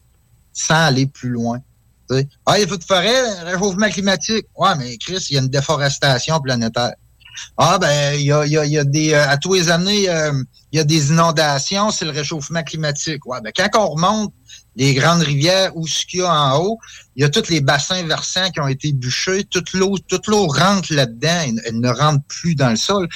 sans 0.52 0.86
aller 0.86 1.06
plus 1.06 1.30
loin. 1.30 1.60
Ah, 2.46 2.58
il 2.58 2.66
faut 2.66 2.76
de 2.76 2.84
forêt, 2.84 3.42
réchauffement 3.42 3.88
climatique. 3.90 4.46
Ouais, 4.56 4.70
mais 4.78 4.96
Chris, 4.96 5.26
il 5.30 5.34
y 5.34 5.38
a 5.38 5.42
une 5.42 5.48
déforestation 5.48 6.40
planétaire. 6.40 6.94
Ah, 7.56 7.78
ben, 7.78 8.14
il 8.14 8.22
y 8.22 8.32
a, 8.32 8.44
y 8.46 8.78
a 8.78 8.84
des. 8.84 9.12
euh, 9.12 9.28
à 9.28 9.36
tous 9.36 9.54
les 9.54 9.70
années, 9.70 10.08
euh, 10.08 10.32
il 10.72 10.78
y 10.78 10.80
a 10.80 10.84
des 10.84 11.10
inondations, 11.10 11.90
c'est 11.90 12.04
le 12.04 12.10
réchauffement 12.10 12.62
climatique. 12.62 13.24
Ouais, 13.26 13.40
ben, 13.40 13.52
quand 13.54 13.68
on 13.74 13.88
remonte 13.90 14.32
les 14.78 14.94
grandes 14.94 15.22
rivières 15.22 15.76
ou 15.76 15.86
ce 15.86 16.06
qu'il 16.06 16.20
y 16.20 16.22
a 16.22 16.32
en 16.32 16.58
haut, 16.58 16.78
il 17.16 17.22
y 17.22 17.24
a 17.24 17.28
tous 17.28 17.50
les 17.50 17.60
bassins 17.60 18.04
versants 18.04 18.48
qui 18.50 18.60
ont 18.60 18.68
été 18.68 18.92
bûchés, 18.92 19.44
toute 19.44 19.72
l'eau, 19.72 19.96
toute 20.06 20.28
l'eau 20.28 20.46
rentre 20.46 20.94
là-dedans, 20.94 21.42
elle, 21.46 21.60
elle 21.66 21.80
ne 21.80 21.90
rentre 21.90 22.24
plus 22.28 22.54
dans 22.54 22.70
le 22.70 22.76
sol. 22.76 23.08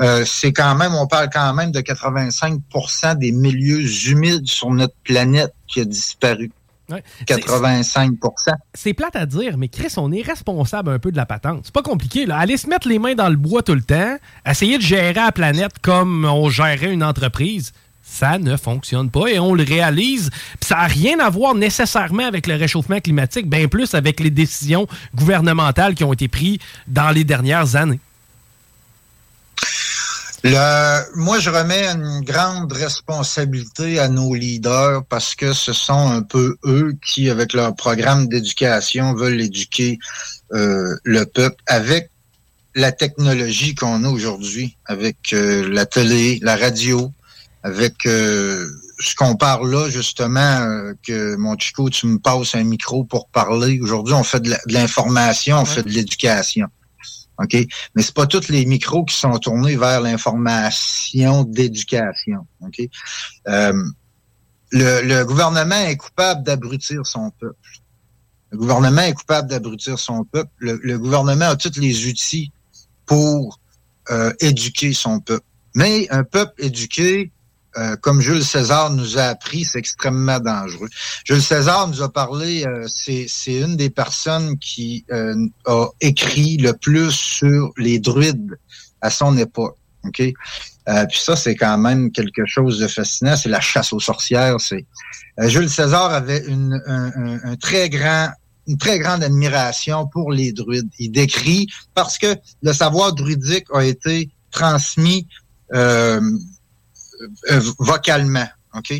Euh, 0.00 0.24
c'est 0.26 0.52
quand 0.52 0.74
même, 0.74 0.92
on 0.94 1.06
parle 1.06 1.30
quand 1.32 1.54
même 1.54 1.70
de 1.70 1.80
85% 1.80 3.16
des 3.16 3.30
milieux 3.30 3.84
humides 4.08 4.48
sur 4.48 4.70
notre 4.70 4.96
planète 5.04 5.54
qui 5.68 5.80
a 5.80 5.84
disparu. 5.84 6.50
Ouais. 6.90 7.02
85% 7.26 8.34
C'est 8.74 8.92
plate 8.92 9.16
à 9.16 9.24
dire, 9.24 9.56
mais 9.56 9.68
Chris, 9.68 9.94
on 9.96 10.12
est 10.12 10.20
responsable 10.20 10.90
un 10.90 10.98
peu 10.98 11.10
de 11.10 11.16
la 11.16 11.24
patente. 11.24 11.62
C'est 11.64 11.72
pas 11.72 11.82
compliqué, 11.82 12.26
là. 12.26 12.36
Aller 12.36 12.56
se 12.56 12.68
mettre 12.68 12.88
les 12.88 12.98
mains 12.98 13.14
dans 13.14 13.30
le 13.30 13.36
bois 13.36 13.62
tout 13.62 13.74
le 13.74 13.82
temps, 13.82 14.16
essayer 14.44 14.76
de 14.76 14.82
gérer 14.82 15.14
la 15.14 15.32
planète 15.32 15.78
comme 15.80 16.26
on 16.26 16.50
gérerait 16.50 16.92
une 16.92 17.04
entreprise, 17.04 17.72
ça 18.14 18.38
ne 18.38 18.56
fonctionne 18.56 19.10
pas 19.10 19.26
et 19.28 19.38
on 19.38 19.54
le 19.54 19.64
réalise. 19.64 20.30
Ça 20.60 20.76
n'a 20.76 20.86
rien 20.86 21.18
à 21.18 21.30
voir 21.30 21.54
nécessairement 21.54 22.26
avec 22.26 22.46
le 22.46 22.54
réchauffement 22.54 23.00
climatique, 23.00 23.48
bien 23.48 23.66
plus 23.66 23.94
avec 23.94 24.20
les 24.20 24.30
décisions 24.30 24.86
gouvernementales 25.14 25.94
qui 25.94 26.04
ont 26.04 26.12
été 26.12 26.28
prises 26.28 26.58
dans 26.86 27.10
les 27.10 27.24
dernières 27.24 27.74
années. 27.76 28.00
Moi, 30.44 31.38
je 31.40 31.48
remets 31.48 31.86
une 31.86 32.20
grande 32.20 32.70
responsabilité 32.72 33.98
à 33.98 34.08
nos 34.08 34.34
leaders 34.34 35.02
parce 35.06 35.34
que 35.34 35.54
ce 35.54 35.72
sont 35.72 36.10
un 36.10 36.20
peu 36.20 36.56
eux 36.66 36.92
qui, 37.04 37.30
avec 37.30 37.54
leur 37.54 37.74
programme 37.74 38.28
d'éducation, 38.28 39.14
veulent 39.14 39.40
éduquer 39.40 39.98
euh, 40.52 40.94
le 41.02 41.24
peuple 41.24 41.56
avec 41.66 42.10
la 42.74 42.92
technologie 42.92 43.74
qu'on 43.74 44.04
a 44.04 44.08
aujourd'hui, 44.08 44.76
avec 44.84 45.32
euh, 45.32 45.66
la 45.72 45.86
télé, 45.86 46.40
la 46.42 46.56
radio, 46.56 47.10
avec 47.64 48.06
euh, 48.06 48.68
ce 49.00 49.14
qu'on 49.16 49.36
parle 49.36 49.70
là, 49.70 49.88
justement, 49.88 50.38
euh, 50.60 50.92
que 51.02 51.34
mon 51.36 51.58
Chico, 51.58 51.90
tu 51.90 52.06
me 52.06 52.18
passes 52.18 52.54
un 52.54 52.62
micro 52.62 53.04
pour 53.04 53.28
parler. 53.28 53.80
Aujourd'hui, 53.80 54.14
on 54.14 54.22
fait 54.22 54.40
de 54.40 54.54
l'information, 54.66 55.58
on 55.58 55.64
fait 55.64 55.82
de 55.82 55.88
l'éducation. 55.88 56.68
OK? 57.38 57.54
Mais 57.94 58.02
c'est 58.02 58.14
pas 58.14 58.26
tous 58.26 58.48
les 58.48 58.66
micros 58.66 59.04
qui 59.04 59.16
sont 59.16 59.36
tournés 59.38 59.76
vers 59.76 60.00
l'information 60.02 61.42
d'éducation. 61.44 62.46
OK? 62.60 62.82
Euh, 63.48 63.72
le, 64.70 65.00
le 65.02 65.24
gouvernement 65.24 65.80
est 65.86 65.96
coupable 65.96 66.44
d'abrutir 66.44 67.06
son 67.06 67.30
peuple. 67.30 67.56
Le 68.50 68.58
gouvernement 68.58 69.02
est 69.02 69.14
coupable 69.14 69.48
d'abrutir 69.48 69.98
son 69.98 70.24
peuple. 70.24 70.50
Le, 70.58 70.78
le 70.82 70.98
gouvernement 70.98 71.46
a 71.46 71.56
tous 71.56 71.80
les 71.80 72.06
outils 72.06 72.52
pour 73.06 73.58
euh, 74.10 74.32
éduquer 74.40 74.92
son 74.92 75.20
peuple. 75.20 75.46
Mais 75.74 76.06
un 76.10 76.24
peuple 76.24 76.52
éduqué, 76.58 77.32
euh, 77.78 77.96
comme 78.00 78.20
Jules 78.20 78.44
César 78.44 78.90
nous 78.90 79.18
a 79.18 79.24
appris, 79.24 79.64
c'est 79.64 79.78
extrêmement 79.78 80.38
dangereux. 80.40 80.88
Jules 81.24 81.42
César 81.42 81.88
nous 81.88 82.02
a 82.02 82.12
parlé, 82.12 82.64
euh, 82.66 82.86
c'est 82.88 83.26
une 83.46 83.76
des 83.76 83.90
personnes 83.90 84.58
qui 84.58 85.04
euh, 85.12 85.34
a 85.66 85.86
écrit 86.00 86.56
le 86.56 86.72
plus 86.72 87.10
sur 87.12 87.72
les 87.76 87.98
druides 87.98 88.56
à 89.00 89.10
son 89.10 89.36
époque. 89.36 89.76
Ok, 90.06 90.20
Euh, 90.86 91.06
puis 91.06 91.18
ça 91.18 91.34
c'est 91.34 91.54
quand 91.56 91.78
même 91.78 92.10
quelque 92.12 92.44
chose 92.46 92.78
de 92.78 92.86
fascinant. 92.88 93.36
C'est 93.38 93.48
la 93.48 93.60
chasse 93.60 93.90
aux 93.94 94.00
sorcières. 94.00 94.60
C'est 94.60 94.84
Jules 95.48 95.70
César 95.70 96.12
avait 96.12 96.44
une, 96.46 96.78
un, 96.86 97.06
un- 97.24 97.40
un 97.52 97.56
très 97.56 97.88
grande 97.88 99.22
admiration 99.24 100.06
pour 100.06 100.30
les 100.30 100.52
druides. 100.52 100.90
Il 100.98 101.10
décrit 101.10 101.66
parce 101.94 102.18
que 102.18 102.36
le 102.62 102.72
savoir 102.74 103.14
druidique 103.14 103.64
a 103.72 103.82
été 103.82 104.30
transmis 104.50 105.26
vocalement. 107.78 108.46
OK? 108.74 108.90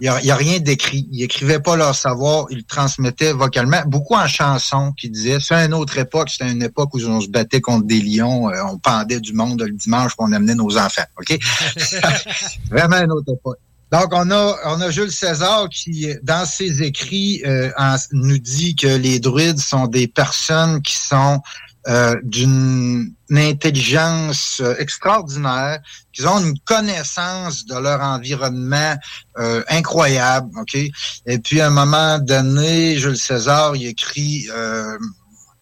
Il 0.00 0.04
n'y 0.04 0.08
a, 0.08 0.20
il 0.20 0.26
y 0.26 0.30
a 0.30 0.36
rien 0.36 0.58
d'écrit. 0.58 1.06
Ils 1.12 1.22
écrivaient 1.22 1.60
pas 1.60 1.76
leur 1.76 1.94
savoir, 1.94 2.46
ils 2.50 2.58
le 2.58 2.62
transmettaient 2.62 3.32
vocalement. 3.32 3.82
Beaucoup 3.86 4.14
en 4.14 4.26
chansons 4.26 4.92
qui 4.92 5.10
disaient, 5.10 5.38
c'est 5.38 5.54
une 5.54 5.74
autre 5.74 5.98
époque, 5.98 6.30
c'était 6.30 6.50
une 6.50 6.62
époque 6.62 6.94
où 6.94 7.00
on 7.04 7.20
se 7.20 7.28
battait 7.28 7.60
contre 7.60 7.86
des 7.86 8.00
lions, 8.00 8.48
euh, 8.48 8.62
on 8.70 8.78
pendait 8.78 9.20
du 9.20 9.34
monde 9.34 9.62
le 9.62 9.72
dimanche, 9.72 10.12
puis 10.16 10.26
on 10.26 10.32
amenait 10.32 10.54
nos 10.54 10.78
enfants. 10.78 11.04
OK? 11.18 11.38
Vraiment 12.70 12.96
une 13.02 13.12
autre 13.12 13.32
époque. 13.32 13.58
Donc, 13.92 14.08
on 14.12 14.30
a, 14.30 14.56
on 14.64 14.80
a 14.80 14.90
Jules 14.90 15.12
César 15.12 15.68
qui, 15.68 16.08
dans 16.22 16.46
ses 16.46 16.82
écrits, 16.82 17.42
euh, 17.44 17.70
en- 17.76 17.96
nous 18.12 18.38
dit 18.38 18.74
que 18.74 18.86
les 18.86 19.20
druides 19.20 19.60
sont 19.60 19.86
des 19.86 20.08
personnes 20.08 20.80
qui 20.80 20.96
sont 20.96 21.42
euh, 21.88 22.16
d'une 22.22 23.12
intelligence 23.30 24.60
euh, 24.60 24.76
extraordinaire, 24.78 25.80
qu'ils 26.12 26.28
ont 26.28 26.38
une 26.38 26.58
connaissance 26.60 27.64
de 27.66 27.76
leur 27.76 28.00
environnement 28.00 28.96
euh, 29.38 29.64
incroyable, 29.68 30.50
ok? 30.60 30.76
Et 30.76 31.38
puis 31.38 31.60
à 31.60 31.68
un 31.68 31.70
moment 31.70 32.18
donné, 32.18 32.98
Jules 32.98 33.16
César, 33.16 33.74
il 33.74 33.86
écrit, 33.86 34.46
euh, 34.50 34.96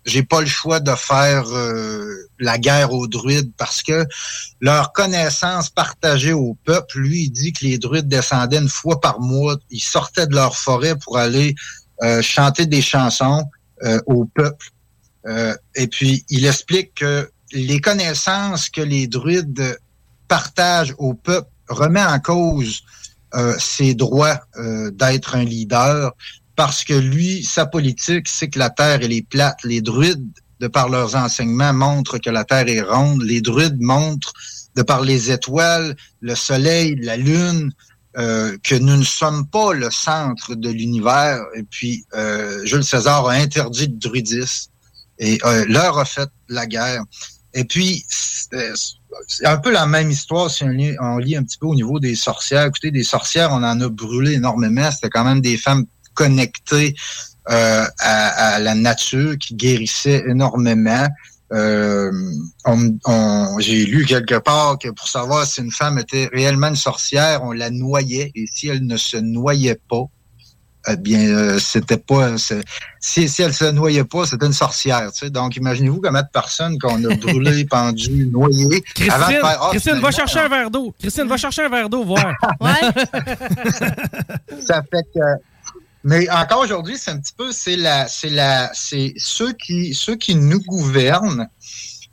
j'ai 0.05 0.23
pas 0.23 0.41
le 0.41 0.47
choix 0.47 0.81
de 0.81 0.95
faire 0.95 1.45
euh, 1.55 2.29
la 2.39 2.59
guerre 2.59 2.93
aux 2.93 3.07
druides 3.07 3.53
parce 3.57 3.83
que 3.83 4.05
leur 4.61 4.93
connaissance 4.93 5.71
partagée 5.71 6.33
au 6.33 6.57
peuple, 6.65 6.99
lui, 6.99 7.25
il 7.25 7.31
dit 7.31 7.53
que 7.53 7.65
les 7.65 7.79
druides 7.79 8.09
descendaient 8.09 8.59
une 8.59 8.69
fois 8.69 9.01
par 9.01 9.21
mois, 9.21 9.57
ils 9.71 9.83
sortaient 9.83 10.27
de 10.27 10.35
leur 10.35 10.57
forêt 10.57 10.97
pour 10.97 11.17
aller 11.19 11.55
euh, 12.03 12.21
chanter 12.23 12.67
des 12.67 12.83
chansons 12.83 13.45
euh, 13.85 14.01
au 14.07 14.25
peuple. 14.25 14.71
Euh, 15.27 15.55
et 15.75 15.87
puis, 15.87 16.25
il 16.29 16.47
explique 16.47 16.95
que 16.95 17.31
les 17.53 17.81
connaissances 17.81 18.69
que 18.69 18.81
les 18.81 19.07
druides 19.07 19.79
partagent 20.29 20.95
au 20.99 21.15
peuple 21.15 21.51
remet 21.69 22.03
en 22.03 22.19
cause 22.21 22.83
euh, 23.35 23.55
ses 23.59 23.95
droits 23.95 24.41
euh, 24.57 24.91
d'être 24.91 25.37
un 25.37 25.45
leader 25.45 26.13
parce 26.57 26.85
que 26.85 26.95
lui, 26.95 27.43
sa 27.43 27.65
politique, 27.65 28.29
c'est 28.29 28.49
que 28.49 28.59
la 28.59 28.71
Terre, 28.71 28.99
elle 29.03 29.13
est 29.13 29.27
plate. 29.27 29.59
Les 29.65 29.81
druides, 29.81 30.29
de 30.59 30.69
par 30.69 30.91
leurs 30.91 31.17
enseignements, 31.17 31.73
montrent 31.73 32.19
que 32.19 32.29
la 32.29 32.45
Terre 32.45 32.69
est 32.69 32.83
ronde. 32.83 33.23
Les 33.23 33.41
druides 33.41 33.81
montrent, 33.81 34.33
de 34.77 34.83
par 34.83 35.01
les 35.01 35.31
étoiles, 35.31 35.97
le 36.21 36.35
Soleil, 36.35 36.97
la 37.01 37.17
Lune, 37.17 37.73
euh, 38.19 38.59
que 38.63 38.75
nous 38.75 38.97
ne 38.97 39.05
sommes 39.05 39.47
pas 39.47 39.73
le 39.73 39.91
centre 39.91 40.55
de 40.55 40.69
l'univers. 40.69 41.41
Et 41.57 41.63
puis, 41.63 42.05
euh, 42.15 42.65
Jules 42.67 42.85
César 42.85 43.27
a 43.27 43.33
interdit 43.33 43.87
le 43.87 43.97
druidisme 43.97 44.71
et 45.21 45.39
euh, 45.45 45.65
leur 45.69 45.97
a 45.99 46.05
fait 46.05 46.29
la 46.49 46.67
guerre. 46.67 47.05
Et 47.55 47.65
puis, 47.65 48.05
c'est 48.09 48.73
c'est 49.29 49.47
un 49.47 49.57
peu 49.59 49.71
la 49.73 49.87
même 49.87 50.11
histoire 50.11 50.51
si 50.51 50.63
on 50.65 50.69
lit, 50.69 50.95
on 51.01 51.19
lit 51.19 51.37
un 51.37 51.43
petit 51.43 51.59
peu 51.59 51.67
au 51.67 51.75
niveau 51.75 51.99
des 52.01 52.15
sorcières. 52.15 52.65
Écoutez, 52.67 52.91
des 52.93 53.03
sorcières, 53.05 53.51
on 53.53 53.63
en 53.63 53.81
a 53.81 53.89
brûlé 53.89 54.33
énormément. 54.35 54.89
C'était 54.91 55.11
quand 55.11 55.25
même 55.25 55.41
des 55.41 55.57
femmes 55.57 55.85
connectées 56.15 56.95
euh, 57.51 57.85
à, 57.99 58.55
à 58.55 58.59
la 58.61 58.75
nature 58.75 59.37
qui 59.39 59.55
guérissaient 59.55 60.23
énormément. 60.29 61.09
Euh, 61.53 62.13
on- 62.65 62.97
on- 63.05 63.57
J'ai 63.59 63.85
lu 63.85 64.07
quelque 64.07 64.39
part 64.39 64.79
que 64.79 64.89
pour 64.91 65.09
savoir 65.09 65.45
si 65.45 65.61
une 65.61 65.73
femme 65.73 65.99
était 65.99 66.29
réellement 66.33 66.69
une 66.69 66.77
sorcière, 66.77 67.43
on 67.43 67.51
la 67.53 67.71
noyait. 67.71 68.31
Et 68.37 68.47
si 68.55 68.69
elle 68.69 68.87
ne 68.87 68.97
se 68.97 69.17
noyait 69.17 69.81
pas, 69.89 70.05
eh 70.89 70.97
bien, 70.97 71.21
euh, 71.21 71.59
c'était 71.59 71.97
pas. 71.97 72.37
Si, 73.01 73.29
si 73.29 73.43
elle 73.43 73.53
se 73.53 73.67
noyait 73.67 74.05
pas, 74.05 74.27
c'était 74.27 74.47
une 74.47 74.53
sorcière. 74.53 75.11
Tu 75.13 75.27
sais. 75.27 75.31
Donc, 75.31 75.57
imaginez-vous 75.57 76.01
combien 76.01 76.23
de 76.23 76.29
personnes 76.33 76.79
qu'on 76.79 77.05
a 77.05 77.15
brûlées, 77.17 77.65
pendues, 77.67 78.29
noyées. 78.31 78.83
Christine, 78.95 79.13
avant 79.13 79.27
de 79.27 79.33
faire, 79.33 79.59
Ah, 79.63 79.69
Christine 79.71 80.01
va 80.01 80.11
chercher 80.11 80.39
un 80.41 80.49
verre 80.49 80.71
d'eau. 80.71 80.95
Christine, 80.99 81.29
va 81.29 81.37
chercher 81.37 81.63
un 81.63 81.69
verre 81.69 81.89
d'eau, 81.89 82.05
voir. 82.05 82.25
ça 84.67 84.83
fait 84.83 85.05
que 85.15 85.21
mais 86.03 86.31
encore 86.31 86.61
aujourd'hui 86.61 86.97
c'est 86.97 87.11
un 87.11 87.19
petit 87.19 87.35
peu 87.37 87.53
c'est 87.53 87.77
la 87.77 88.09
c'est 88.09 88.31
la 88.31 88.71
c'est 88.73 89.13
ceux 89.19 89.53
qui 89.53 89.95
ceux 89.95 90.17
qui 90.17 90.35
nous 90.35 90.61
gouvernent 90.61 91.47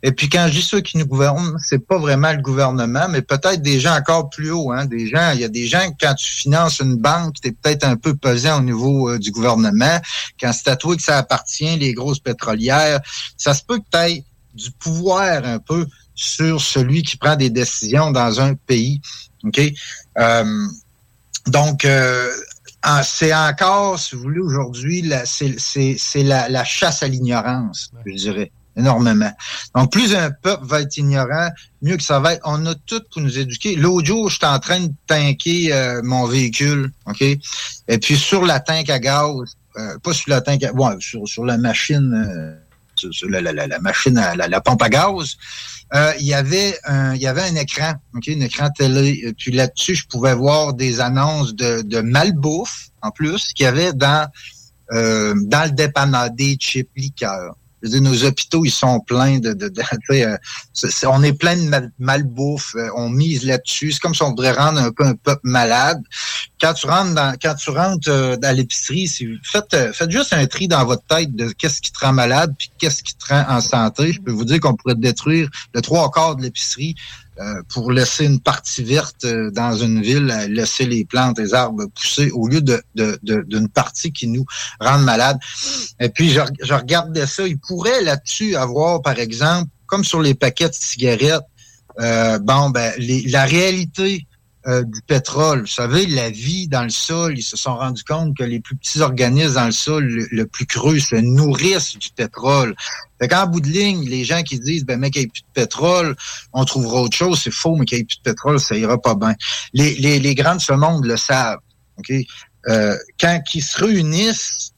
et 0.03 0.11
puis 0.11 0.29
quand 0.29 0.47
je 0.47 0.53
dis 0.53 0.61
ceux 0.61 0.81
qui 0.81 0.97
nous 0.97 1.05
gouvernent 1.05 1.57
c'est 1.63 1.85
pas 1.85 1.97
vraiment 1.97 2.31
le 2.31 2.41
gouvernement 2.41 3.07
mais 3.09 3.21
peut-être 3.21 3.61
des 3.61 3.79
gens 3.79 3.95
encore 3.95 4.29
plus 4.29 4.51
hauts 4.51 4.71
hein. 4.71 4.85
Des 4.85 5.07
gens 5.07 5.31
il 5.33 5.41
y 5.41 5.43
a 5.43 5.49
des 5.49 5.67
gens 5.67 5.89
quand 5.99 6.13
tu 6.15 6.31
finances 6.31 6.79
une 6.79 6.97
banque 6.97 7.35
tu 7.41 7.49
es 7.49 7.51
peut-être 7.51 7.83
un 7.83 7.95
peu 7.95 8.15
pesant 8.15 8.59
au 8.59 8.63
niveau 8.63 9.09
euh, 9.09 9.19
du 9.19 9.31
gouvernement. 9.31 9.99
Quand 10.39 10.53
c'est 10.53 10.69
à 10.69 10.75
toi 10.75 10.95
que 10.95 11.01
ça 11.01 11.17
appartient 11.17 11.77
les 11.77 11.93
grosses 11.93 12.19
pétrolières 12.19 12.99
ça 13.37 13.53
se 13.53 13.63
peut 13.63 13.79
que 13.79 14.07
tu 14.13 14.23
du 14.53 14.71
pouvoir 14.71 15.45
un 15.45 15.59
peu 15.59 15.85
sur 16.15 16.59
celui 16.61 17.03
qui 17.03 17.15
prend 17.17 17.35
des 17.35 17.51
décisions 17.51 18.11
dans 18.11 18.41
un 18.41 18.55
pays 18.55 19.01
OK? 19.43 19.61
Euh, 20.19 20.67
donc, 21.47 21.85
euh, 21.85 22.29
c'est 23.03 23.33
encore, 23.33 23.99
si 23.99 24.15
vous 24.15 24.21
voulez, 24.21 24.39
aujourd'hui, 24.39 25.09
c'est 25.25 26.23
la 26.23 26.63
chasse 26.63 27.03
à 27.03 27.07
l'ignorance, 27.07 27.91
je 28.05 28.13
dirais, 28.13 28.51
énormément. 28.77 29.31
Donc, 29.75 29.91
plus 29.91 30.15
un 30.15 30.31
peuple 30.31 30.65
va 30.65 30.81
être 30.81 30.97
ignorant, 30.97 31.49
mieux 31.81 31.97
que 31.97 32.03
ça 32.03 32.19
va 32.19 32.33
être. 32.33 32.41
On 32.45 32.65
a 32.65 32.75
tout 32.85 33.01
pour 33.11 33.21
nous 33.21 33.37
éduquer. 33.37 33.75
L'autre 33.75 34.05
jour, 34.05 34.29
j'étais 34.29 34.45
en 34.45 34.59
train 34.59 34.79
de 34.79 34.93
tanker 35.07 35.73
euh, 35.73 36.01
mon 36.03 36.25
véhicule, 36.25 36.91
OK? 37.05 37.21
Et 37.21 37.97
puis, 37.99 38.17
sur 38.17 38.45
la 38.45 38.59
tank 38.59 38.89
à 38.89 38.99
gaz, 38.99 39.33
euh, 39.77 39.97
pas 39.99 40.13
sur 40.13 40.29
la 40.29 40.41
tank 40.41 40.63
à... 40.63 40.71
Sur, 40.99 41.27
sur 41.27 41.45
la 41.45 41.57
machine... 41.57 42.13
euh, 42.13 42.55
sur, 43.11 43.29
la, 43.29 43.79
machine, 43.79 44.17
à, 44.17 44.35
la, 44.35 44.61
pompe 44.61 44.81
à 44.81 44.89
gaz, 44.89 45.37
il 46.19 46.25
y 46.25 46.33
avait 46.33 46.79
un, 46.85 47.13
écran, 47.13 47.93
un 48.15 48.19
écran 48.41 48.71
télé. 48.71 49.21
Et 49.23 49.33
Puis 49.33 49.51
là-dessus, 49.51 49.93
je 49.93 50.07
pouvais 50.07 50.33
voir 50.33 50.73
des 50.73 50.99
annonces 50.99 51.53
de, 51.53 51.83
de 51.83 52.01
malbouffe, 52.01 52.89
en 53.03 53.11
plus, 53.11 53.53
qu'il 53.53 53.65
y 53.65 53.67
avait 53.67 53.93
dans 53.93 54.27
dans 54.89 55.65
le 55.65 55.71
dépanneur 55.71 56.31
des 56.31 56.55
chips 56.55 56.89
liqueurs. 56.95 57.55
Je 57.81 57.87
veux 57.89 57.99
dire, 57.99 58.09
nos 58.09 58.23
hôpitaux, 58.25 58.65
ils 58.65 58.71
sont 58.71 58.99
pleins 59.01 59.39
de... 59.39 59.53
de, 59.53 59.67
de- 59.69 59.81
euh, 60.11 60.37
on 61.07 61.23
est 61.23 61.33
plein 61.33 61.55
de 61.55 61.61
mal- 61.63 61.91
malbouffe, 61.99 62.75
euh, 62.75 62.89
on 62.95 63.09
mise 63.09 63.45
là-dessus. 63.45 63.91
C'est 63.91 63.99
comme 63.99 64.15
si 64.15 64.23
on 64.23 64.29
voudrait 64.29 64.51
rendre 64.51 64.79
un 64.81 64.91
peu 64.91 65.05
un 65.05 65.13
peuple 65.15 65.41
malade. 65.43 66.01
Quand 66.59 66.73
tu 66.73 66.87
rentres 66.87 67.13
dans, 67.13 67.35
quand 67.41 67.55
tu 67.55 67.69
rentres 67.69 68.09
euh, 68.09 68.35
dans 68.37 68.55
l'épicerie, 68.55 69.07
faites, 69.43 69.73
euh, 69.73 69.93
faites 69.93 70.11
juste 70.11 70.33
un 70.33 70.45
tri 70.47 70.67
dans 70.67 70.83
votre 70.85 71.03
tête 71.05 71.35
de 71.35 71.49
qu'est-ce 71.51 71.81
qui 71.81 71.91
te 71.91 71.99
rend 71.99 72.13
malade 72.13 72.53
puis 72.57 72.71
qu'est-ce 72.79 73.03
qui 73.03 73.15
te 73.15 73.27
rend 73.33 73.45
en 73.47 73.61
santé. 73.61 74.11
Je 74.13 74.21
peux 74.21 74.31
vous 74.31 74.45
dire 74.45 74.59
qu'on 74.59 74.75
pourrait 74.75 74.95
détruire 74.95 75.49
le 75.73 75.81
trois 75.81 76.09
quarts 76.09 76.35
de 76.35 76.41
l'épicerie 76.43 76.95
euh, 77.39 77.61
pour 77.69 77.91
laisser 77.91 78.25
une 78.25 78.39
partie 78.39 78.83
verte 78.83 79.23
euh, 79.25 79.51
dans 79.51 79.75
une 79.75 80.01
ville, 80.01 80.29
euh, 80.31 80.47
laisser 80.47 80.85
les 80.85 81.05
plantes, 81.05 81.37
les 81.39 81.53
arbres 81.53 81.85
pousser 81.95 82.31
au 82.31 82.47
lieu 82.47 82.61
de 82.61 82.81
de- 82.95 83.19
de- 83.23 83.43
d'une 83.47 83.69
partie 83.69 84.11
qui 84.11 84.27
nous 84.27 84.45
rend 84.79 84.97
malade. 84.99 85.37
Et 85.99 86.09
puis, 86.09 86.29
je, 86.31 86.41
je 86.63 86.73
regardais 86.73 87.27
ça. 87.27 87.47
Il 87.47 87.57
pourrait 87.59 88.01
là-dessus 88.01 88.55
avoir, 88.55 89.01
par 89.01 89.19
exemple, 89.19 89.69
comme 89.85 90.03
sur 90.03 90.21
les 90.21 90.33
paquets 90.33 90.69
de 90.69 90.73
cigarettes, 90.73 91.43
bon, 92.41 92.69
ben, 92.71 92.93
les- 92.97 93.23
la 93.27 93.45
réalité 93.45 94.25
euh, 94.67 94.83
du 94.83 95.01
pétrole. 95.07 95.61
Vous 95.61 95.67
savez, 95.67 96.05
la 96.07 96.29
vie 96.29 96.67
dans 96.67 96.83
le 96.83 96.89
sol, 96.89 97.37
ils 97.37 97.43
se 97.43 97.55
sont 97.55 97.75
rendus 97.75 98.03
compte 98.03 98.35
que 98.35 98.43
les 98.43 98.59
plus 98.59 98.75
petits 98.75 98.99
organismes 98.99 99.53
dans 99.53 99.65
le 99.65 99.71
sol, 99.71 100.05
le, 100.31 100.45
plus 100.45 100.65
creux, 100.65 100.99
se 100.99 101.15
nourrissent 101.15 101.97
du 101.97 102.09
pétrole. 102.15 102.75
Fait 103.19 103.27
qu'en 103.27 103.47
bout 103.47 103.61
de 103.61 103.69
ligne, 103.69 104.07
les 104.09 104.25
gens 104.25 104.43
qui 104.43 104.59
disent, 104.59 104.85
ben, 104.85 104.99
mec, 104.99 105.15
il 105.15 105.19
n'y 105.19 105.25
a 105.25 105.29
plus 105.29 105.41
de 105.41 105.53
pétrole, 105.53 106.15
on 106.53 106.65
trouvera 106.65 107.01
autre 107.01 107.15
chose, 107.15 107.39
c'est 107.41 107.53
faux, 107.53 107.75
mais 107.75 107.85
qu'il 107.85 107.97
n'y 107.97 108.01
ait 108.01 108.05
plus 108.05 108.17
de 108.17 108.23
pétrole, 108.23 108.59
ça 108.59 108.75
ira 108.75 109.01
pas 109.01 109.15
bien. 109.15 109.35
Les, 109.73 109.95
les, 109.95 110.19
les 110.19 110.35
grands 110.35 110.55
de 110.55 110.61
ce 110.61 110.73
monde 110.73 111.05
le 111.05 111.17
savent. 111.17 111.59
Euh, 112.67 112.95
quand 113.19 113.41
ils 113.53 113.63
se 113.63 113.77
réunissent, 113.83 114.73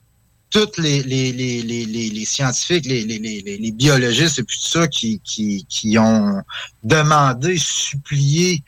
toutes 0.52 0.78
les, 0.80 1.04
les, 1.04 1.32
les, 1.32 1.62
les, 1.62 1.86
les, 1.86 2.26
scientifiques, 2.26 2.86
les, 2.88 3.04
les, 3.04 3.20
les- 3.20 3.58
les 3.60 3.72
biologistes 3.72 4.40
et 4.40 4.44
puis 4.44 4.58
tout 4.60 4.68
ça 4.80 4.88
qui, 4.88 5.22
qui, 5.24 5.64
qui 5.70 5.98
ont 6.00 6.42
demandé, 6.84 7.56
supplié 7.60 8.64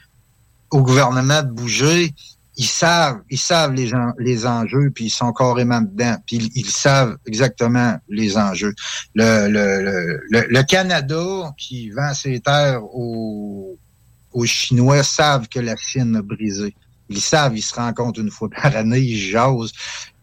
au 0.71 0.81
gouvernement 0.81 1.43
de 1.43 1.49
bouger, 1.49 2.13
ils 2.57 2.65
savent, 2.65 3.21
ils 3.29 3.39
savent 3.39 3.73
les, 3.73 4.45
enjeux, 4.45 4.91
puis 4.93 5.05
ils 5.05 5.09
sont 5.09 5.31
carrément 5.31 5.81
dedans, 5.81 6.17
puis 6.25 6.37
ils, 6.37 6.51
ils 6.55 6.69
savent 6.69 7.17
exactement 7.25 7.97
les 8.09 8.37
enjeux. 8.37 8.73
Le, 9.15 9.47
le, 9.47 10.21
le, 10.29 10.47
le, 10.47 10.63
Canada 10.63 11.53
qui 11.57 11.89
vend 11.89 12.13
ses 12.13 12.39
terres 12.39 12.83
aux, 12.83 13.77
aux 14.33 14.45
Chinois 14.45 15.03
savent 15.03 15.47
que 15.47 15.59
la 15.59 15.75
Chine 15.77 16.15
a 16.17 16.21
brisé. 16.21 16.75
Ils 17.09 17.21
savent, 17.21 17.57
ils 17.57 17.61
se 17.61 17.73
rencontrent 17.73 18.19
une 18.19 18.31
fois 18.31 18.49
par 18.49 18.75
année, 18.75 18.99
ils 18.99 19.31
jasent, 19.31 19.71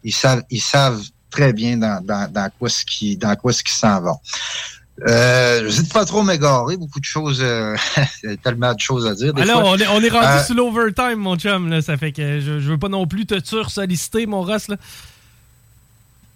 ils 0.03 0.13
savent, 0.13 0.43
ils 0.49 0.61
savent 0.61 1.03
très 1.29 1.53
bien 1.53 1.77
dans, 1.77 2.03
dans, 2.03 2.31
dans 2.31 2.49
quoi 2.57 2.69
ce 2.69 2.83
qui 2.85 3.17
dans 3.17 3.35
quoi 3.35 3.53
ce 3.53 3.63
qui 3.63 3.73
s'en 3.73 4.01
vont. 4.01 4.19
Euh, 5.07 5.69
je 5.69 5.81
ne 5.81 5.87
pas 5.87 6.05
trop 6.05 6.23
m'égarer, 6.23 6.75
beaucoup 6.77 6.99
de 6.99 7.05
choses, 7.05 7.39
euh, 7.41 7.75
tellement 8.43 8.73
de 8.73 8.79
choses 8.79 9.05
à 9.07 9.13
dire. 9.15 9.33
des 9.33 9.41
Alors, 9.43 9.61
fois. 9.61 9.71
on 9.71 9.77
est, 9.77 9.87
on 9.87 10.01
est 10.01 10.09
rendu 10.09 10.25
Euh, 10.27 10.43
sur 10.43 10.55
l'overtime, 10.55 11.15
mon 11.19 11.37
chum. 11.37 11.69
Là. 11.69 11.81
Ça 11.81 11.95
fait 11.97 12.11
que 12.11 12.39
je, 12.39 12.59
je 12.59 12.69
veux 12.71 12.77
pas 12.77 12.89
non 12.89 13.07
plus 13.07 13.25
te 13.25 13.35
sursolliciter, 13.43 14.25
mon 14.25 14.41
Ross. 14.41 14.67
Là. 14.67 14.75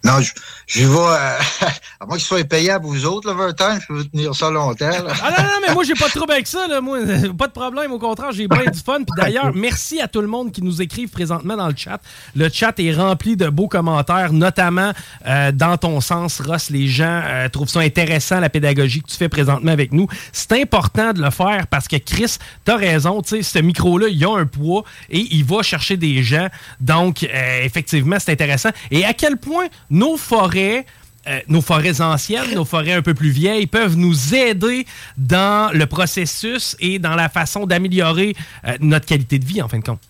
Non, 0.04 0.20
je, 0.20 0.34
je 0.68 0.86
vais, 0.86 0.98
euh, 0.98 1.38
à 2.00 2.06
moins 2.06 2.18
qu'il 2.18 2.26
soit 2.26 2.44
payable 2.44 2.86
vous 2.86 3.06
autres, 3.06 3.32
l'overtime, 3.32 3.80
je 3.82 3.88
peux 3.88 3.94
vous 3.94 4.04
tenir 4.04 4.36
ça 4.36 4.50
longtemps. 4.50 4.90
là. 4.90 5.14
Ah 5.24 5.32
non, 5.38 5.44
non, 5.44 5.60
mais 5.66 5.74
moi, 5.74 5.84
j'ai 5.86 5.94
pas 5.94 6.08
de 6.08 6.14
trouble 6.14 6.34
avec 6.34 6.48
ça. 6.48 6.68
Là. 6.68 6.82
Moi, 6.82 7.00
pas 7.38 7.48
de 7.48 7.54
problème. 7.54 7.92
Au 7.94 8.00
contraire, 8.00 8.32
j'ai 8.34 8.48
bien 8.48 8.66
du 8.66 8.80
fun. 8.80 8.98
Puis 8.98 9.16
d'ailleurs, 9.16 9.52
merci 9.56 10.02
à 10.02 10.10
tout 10.10 10.20
le 10.20 10.28
monde 10.28 10.52
qui 10.52 10.62
nous 10.62 10.82
écrive 10.82 11.10
présentement 11.10 11.56
dans 11.56 11.68
le 11.68 11.76
chat. 11.76 12.02
Le 12.36 12.50
chat 12.50 12.78
est 12.80 12.94
rempli 12.94 13.38
de 13.38 13.48
beaux 13.48 13.70
commentaires, 13.70 14.34
notamment 14.34 14.92
euh, 15.26 15.52
dans 15.54 15.78
ton 15.78 16.02
sens, 16.02 16.42
Ross. 16.42 16.70
Les 16.70 16.88
gens 16.88 17.22
euh, 17.24 17.48
trouvent 17.48 17.70
ça 17.70 17.80
intéressant, 17.80 18.42
la 18.42 18.50
pédagogie 18.50 19.02
que 19.02 19.08
tu 19.08 19.16
fais 19.16 19.30
présentement 19.30 19.72
avec 19.72 19.94
nous. 19.94 20.08
C'est 20.34 20.52
important 20.62 21.14
de 21.14 21.22
le 21.22 21.30
faire 21.30 21.68
parce 21.68 21.88
que 21.88 21.96
Chris, 21.96 22.38
t'as 22.66 22.76
raison. 22.76 23.22
Tu 23.22 23.38
sais, 23.38 23.44
ce 23.44 23.60
micro-là, 23.60 24.08
il 24.10 24.24
a 24.26 24.36
un 24.38 24.46
poids 24.46 24.84
et 25.10 25.20
il 25.32 25.46
va 25.46 25.62
chercher 25.64 25.96
des 25.96 26.24
gens. 26.24 26.48
Donc, 26.82 27.24
euh, 27.24 27.64
effectivement, 27.64 28.18
c'est 28.20 28.34
intéressant. 28.34 28.70
Et 28.92 29.06
à 29.06 29.14
quel 29.14 29.38
point 29.38 29.68
nos 29.94 30.18
forêts 30.18 30.86
euh, 31.26 31.40
nos 31.48 31.62
forêts 31.62 32.02
anciennes, 32.02 32.54
nos 32.54 32.66
forêts 32.66 32.92
un 32.92 33.02
peu 33.02 33.14
plus 33.14 33.30
vieilles 33.30 33.66
peuvent 33.66 33.96
nous 33.96 34.36
aider 34.36 34.86
dans 35.16 35.74
le 35.74 35.86
processus 35.86 36.76
et 36.82 37.00
dans 37.00 37.16
la 37.16 37.30
façon 37.30 37.66
d'améliorer 37.66 38.36
euh, 38.66 38.76
notre 38.82 39.06
qualité 39.06 39.40
de 39.40 39.46
vie, 39.46 39.62
en 39.62 39.70
fin 39.70 39.80
de 39.80 39.86
compte. 39.86 40.02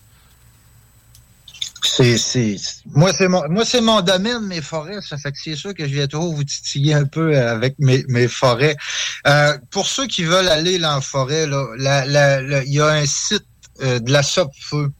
C'est, 1.84 2.18
c'est, 2.18 2.56
moi, 2.86 3.12
c'est 3.12 3.28
mon, 3.28 3.48
moi, 3.48 3.64
c'est 3.64 3.80
mon 3.80 4.00
domaine, 4.00 4.40
mes 4.46 4.60
forêts. 4.60 5.00
Ça 5.02 5.16
fait 5.16 5.30
que 5.30 5.38
c'est 5.40 5.54
sûr 5.54 5.72
que 5.72 5.86
je 5.86 5.94
vais 5.94 6.08
trop 6.08 6.32
vous 6.32 6.42
titiller 6.42 6.94
un 6.94 7.04
peu 7.04 7.38
avec 7.38 7.76
mes, 7.78 8.02
mes 8.08 8.26
forêts. 8.26 8.74
Euh, 9.28 9.56
pour 9.70 9.86
ceux 9.86 10.08
qui 10.08 10.24
veulent 10.24 10.48
aller 10.48 10.78
là, 10.78 10.96
en 10.96 11.00
forêt, 11.00 11.44
il 11.44 12.72
y 12.72 12.80
a 12.80 12.86
un 12.88 13.06
site 13.06 13.46
euh, 13.82 13.98
de 13.98 14.12
la 14.12 14.22
Feu. 14.22 14.44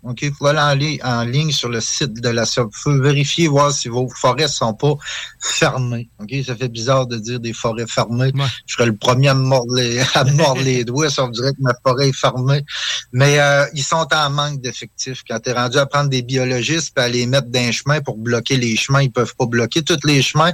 OK? 0.03 0.25
Vous 0.25 0.33
pouvez 0.37 0.51
aller 0.51 0.61
en, 0.61 0.75
li- 0.75 1.01
en 1.05 1.23
ligne 1.25 1.53
sur 1.53 1.69
le 1.69 1.81
site 1.81 2.21
de 2.21 2.29
la 2.29 2.45
Feu. 2.47 2.67
Vérifiez, 3.01 3.49
voir 3.49 3.73
si 3.73 3.89
vos 3.89 4.09
forêts 4.09 4.49
sont 4.49 4.75
pas 4.75 4.95
fermées. 5.41 6.09
OK? 6.21 6.33
Ça 6.47 6.57
fait 6.57 6.69
bizarre 6.69 7.07
de 7.07 7.17
dire 7.19 7.41
des 7.41 7.53
forêts 7.53 7.87
fermées. 7.87 8.33
Je 8.67 8.75
serais 8.75 8.87
le 8.87 8.97
premier 8.97 9.29
à 9.29 9.35
me 9.35 9.43
mordre 9.43 9.75
les, 9.75 10.01
à 10.15 10.25
me 10.25 10.33
mordre 10.33 10.63
les 10.63 10.85
doigts 10.91 11.11
si 11.11 11.21
on 11.21 11.29
dirait 11.29 11.53
que 11.53 11.61
ma 11.61 11.75
forêt 11.87 12.09
est 12.09 12.17
fermée. 12.17 12.65
Mais 13.13 13.39
euh, 13.39 13.67
ils 13.75 13.83
sont 13.85 14.07
en 14.13 14.31
manque 14.31 14.61
d'effectifs. 14.61 15.23
Quand 15.29 15.39
tu 15.41 15.51
es 15.51 15.53
rendu 15.53 15.79
à 15.79 15.87
prendre 15.87 16.11
des 16.11 16.23
biologistes 16.23 16.93
et 16.97 17.01
à 17.01 17.09
les 17.09 17.27
mettre 17.27 17.49
dans 17.49 17.61
les 17.61 17.73
chemins 17.73 18.01
pour 18.01 18.17
bloquer 18.17 18.57
les 18.57 18.77
chemins, 18.77 19.03
ils 19.03 19.13
peuvent 19.13 19.35
pas 19.39 19.47
bloquer 19.47 19.83
tous 19.83 19.99
les 20.05 20.23
chemins. 20.23 20.53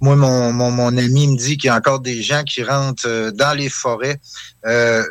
Moi, 0.00 0.16
mon, 0.16 0.52
mon, 0.52 0.70
mon 0.70 0.96
ami 0.96 1.28
me 1.28 1.36
dit 1.36 1.56
qu'il 1.56 1.68
y 1.68 1.70
a 1.70 1.76
encore 1.76 2.00
des 2.00 2.22
gens 2.22 2.42
qui 2.44 2.62
rentrent 2.62 3.06
euh, 3.08 3.30
dans 3.30 3.54
les 3.56 3.68
forêts. 3.70 4.20
Euh, 4.66 5.02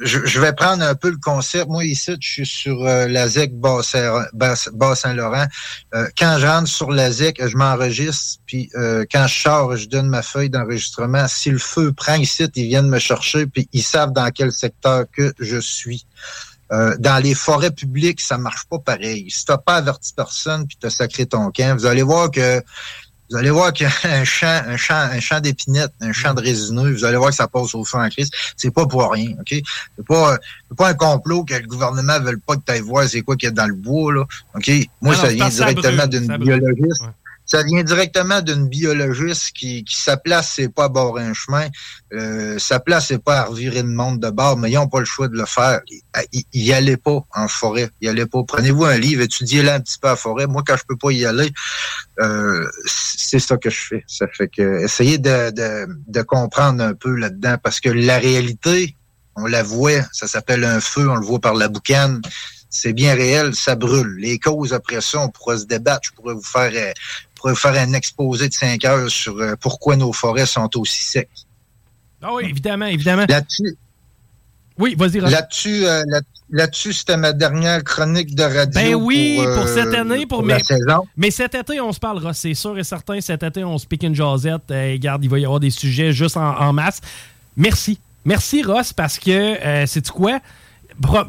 je, 0.00 0.40
vais 0.40 0.52
prendre 0.52 0.82
un 0.84 0.94
peu 0.94 1.10
le 1.10 1.16
concept. 1.16 1.68
Moi, 1.68 1.84
ici, 1.84 2.12
je 2.20 2.28
suis 2.28 2.46
sur 2.46 2.84
euh, 2.86 3.08
la 3.08 3.28
ZEC 3.28 3.58
Bas-Saint- 3.58 4.26
Bas- 4.32 4.68
Bas-Saint-Laurent. 4.72 5.46
Euh, 5.94 6.08
quand 6.16 6.36
je 6.38 6.46
rentre 6.46 6.68
sur 6.68 6.90
la 6.90 7.10
ZEC, 7.10 7.46
je 7.46 7.56
m'enregistre, 7.56 8.40
puis 8.46 8.70
euh, 8.74 9.04
quand 9.10 9.26
je 9.26 9.40
sors, 9.40 9.76
je 9.76 9.88
donne 9.88 10.08
ma 10.08 10.22
feuille 10.22 10.50
d'enregistrement. 10.50 11.26
Si 11.28 11.50
le 11.50 11.58
feu 11.58 11.92
prend 11.92 12.14
ici, 12.14 12.48
ils 12.54 12.66
viennent 12.68 12.88
me 12.88 12.98
chercher, 12.98 13.46
puis 13.46 13.68
ils 13.72 13.82
savent 13.82 14.12
dans 14.12 14.30
quel 14.30 14.52
secteur 14.52 15.04
que 15.12 15.32
je 15.38 15.58
suis. 15.58 16.06
Dans 16.70 17.22
les 17.22 17.34
forêts 17.34 17.70
publiques, 17.70 18.20
ça 18.20 18.36
marche 18.36 18.66
pas 18.68 18.78
pareil. 18.78 19.30
Si 19.30 19.46
t'as 19.46 19.56
pas 19.56 19.76
averti 19.76 20.12
personne 20.14 20.66
puis 20.66 20.76
t'as 20.78 20.90
sacré 20.90 21.24
ton 21.24 21.50
camp, 21.50 21.74
vous 21.78 21.86
allez 21.86 22.02
voir 22.02 22.30
que 22.30 22.62
vous 23.30 23.36
allez 23.36 23.50
voir 23.50 23.72
qu'il 23.72 23.86
y 23.86 23.90
a 23.90 24.10
un 24.20 24.24
champ, 24.24 24.62
un 24.66 24.76
champ, 24.76 24.94
un 24.94 25.20
champ 25.20 25.40
d'épinettes, 25.40 25.92
un 26.00 26.12
champ 26.12 26.34
de 26.34 26.40
résineux. 26.40 26.92
Vous 26.92 27.04
allez 27.04 27.16
voir 27.16 27.30
que 27.30 27.36
ça 27.36 27.48
passe 27.48 27.74
au 27.74 27.84
feu 27.84 27.98
en 27.98 28.08
crise. 28.08 28.30
C'est 28.56 28.70
pas 28.72 28.86
pour 28.86 29.10
rien, 29.10 29.32
ok? 29.40 29.48
C'est 29.96 30.06
pas, 30.06 30.38
c'est 30.68 30.76
pas 30.76 30.88
un 30.88 30.94
complot 30.94 31.44
que 31.44 31.54
le 31.54 31.66
gouvernement 31.66 32.20
veut 32.20 32.40
pas 32.46 32.56
que 32.56 32.62
tu 32.66 32.72
ailles 32.72 32.80
voir 32.80 33.08
c'est 33.08 33.22
quoi 33.22 33.36
qu'il 33.36 33.48
y 33.48 33.52
a 33.52 33.54
dans 33.54 33.66
le 33.66 33.74
bois 33.74 34.12
là, 34.14 34.24
ok? 34.54 34.70
Moi, 35.00 35.14
Non, 35.14 35.20
ça 35.20 35.28
vient 35.28 35.48
directement 35.48 36.06
d'une 36.06 36.26
brûle. 36.36 36.62
Ça 37.50 37.62
vient 37.62 37.82
directement 37.82 38.42
d'une 38.42 38.68
biologiste 38.68 39.52
qui, 39.52 39.82
qui 39.82 39.96
sa 39.96 40.18
place, 40.18 40.52
c'est 40.54 40.68
pas 40.68 40.84
à 40.84 40.88
bord 40.88 41.16
un 41.18 41.32
chemin. 41.32 41.66
Euh, 42.12 42.58
sa 42.58 42.78
place, 42.78 43.06
c'est 43.08 43.22
pas 43.22 43.40
à 43.40 43.44
revirer 43.46 43.82
le 43.82 43.88
monde 43.88 44.20
de 44.20 44.28
bord, 44.28 44.58
mais 44.58 44.70
ils 44.70 44.74
n'ont 44.74 44.86
pas 44.86 45.00
le 45.00 45.06
choix 45.06 45.28
de 45.28 45.36
le 45.36 45.46
faire. 45.46 45.80
Ils 46.32 46.44
y 46.52 46.74
allaient 46.74 46.98
pas 46.98 47.24
en 47.34 47.48
forêt. 47.48 47.88
Y 48.02 48.08
allaient 48.08 48.26
pas. 48.26 48.42
Prenez-vous 48.46 48.84
un 48.84 48.98
livre, 48.98 49.22
étudiez-le 49.22 49.70
un 49.70 49.80
petit 49.80 49.98
peu 49.98 50.08
la 50.08 50.16
forêt. 50.16 50.46
Moi, 50.46 50.62
quand 50.66 50.76
je 50.76 50.84
peux 50.86 50.96
pas 50.96 51.10
y 51.10 51.24
aller, 51.24 51.50
euh, 52.20 52.66
c'est 52.84 53.38
ça 53.38 53.56
que 53.56 53.70
je 53.70 53.80
fais. 53.80 54.04
Ça 54.06 54.26
fait 54.28 54.48
que 54.48 54.84
essayez 54.84 55.16
de, 55.16 55.50
de, 55.50 55.88
de 56.06 56.22
comprendre 56.22 56.84
un 56.84 56.94
peu 56.94 57.14
là-dedans, 57.16 57.56
parce 57.62 57.80
que 57.80 57.88
la 57.88 58.18
réalité, 58.18 58.94
on 59.36 59.46
la 59.46 59.62
voit, 59.62 60.02
ça 60.12 60.28
s'appelle 60.28 60.64
un 60.64 60.80
feu, 60.80 61.08
on 61.08 61.16
le 61.16 61.24
voit 61.24 61.40
par 61.40 61.54
la 61.54 61.68
boucane. 61.68 62.20
C'est 62.70 62.92
bien 62.92 63.14
réel, 63.14 63.54
ça 63.54 63.76
brûle. 63.76 64.16
Les 64.18 64.38
causes 64.38 64.74
après 64.74 65.00
ça, 65.00 65.20
on 65.20 65.30
pourra 65.30 65.56
se 65.56 65.64
débattre. 65.64 66.00
Je 66.04 66.12
pourrais 66.12 66.34
vous 66.34 66.42
faire, 66.42 66.70
vous 67.44 67.54
faire 67.54 67.74
un 67.74 67.92
exposé 67.92 68.48
de 68.48 68.54
cinq 68.54 68.84
heures 68.84 69.10
sur 69.10 69.36
euh, 69.38 69.54
pourquoi 69.60 69.96
nos 69.96 70.12
forêts 70.12 70.46
sont 70.46 70.68
aussi 70.76 71.02
secs. 71.04 71.28
Ah 72.22 72.34
oui, 72.34 72.44
évidemment, 72.48 72.86
évidemment. 72.86 73.26
Là-dessus, 73.28 73.76
oui, 74.78 74.94
vas-y, 74.96 75.20
Ross. 75.20 75.30
Là-dessus, 75.30 75.84
euh, 75.86 76.04
là- 76.06 76.20
là-dessus, 76.50 76.92
c'était 76.92 77.16
ma 77.16 77.32
dernière 77.32 77.82
chronique 77.82 78.34
de 78.34 78.42
radio. 78.44 78.80
Ben 78.80 78.94
oui, 78.94 79.36
pour, 79.42 79.46
euh, 79.48 79.74
cette 79.74 79.94
année, 79.94 80.24
pour, 80.26 80.42
la 80.44 80.56
mes- 80.56 80.62
saison. 80.62 81.04
Mais 81.16 81.30
cet 81.32 81.54
été, 81.56 81.80
on 81.80 81.92
se 81.92 81.98
parle, 81.98 82.18
Ross, 82.24 82.38
c'est 82.38 82.54
sûr 82.54 82.78
et 82.78 82.84
certain. 82.84 83.20
Cet 83.20 83.42
été, 83.42 83.64
on 83.64 83.76
se 83.78 83.86
pique 83.86 84.04
une 84.04 84.14
jasette. 84.14 84.70
Euh, 84.70 84.92
regarde, 84.92 85.24
il 85.24 85.30
va 85.30 85.38
y 85.38 85.44
avoir 85.44 85.58
des 85.60 85.70
sujets 85.70 86.12
juste 86.12 86.36
en, 86.36 86.56
en 86.60 86.72
masse. 86.72 87.00
Merci. 87.56 87.98
Merci, 88.24 88.62
Ross, 88.62 88.92
parce 88.92 89.18
que, 89.18 89.30
euh, 89.30 89.86
sais-tu 89.86 90.12
quoi? 90.12 90.38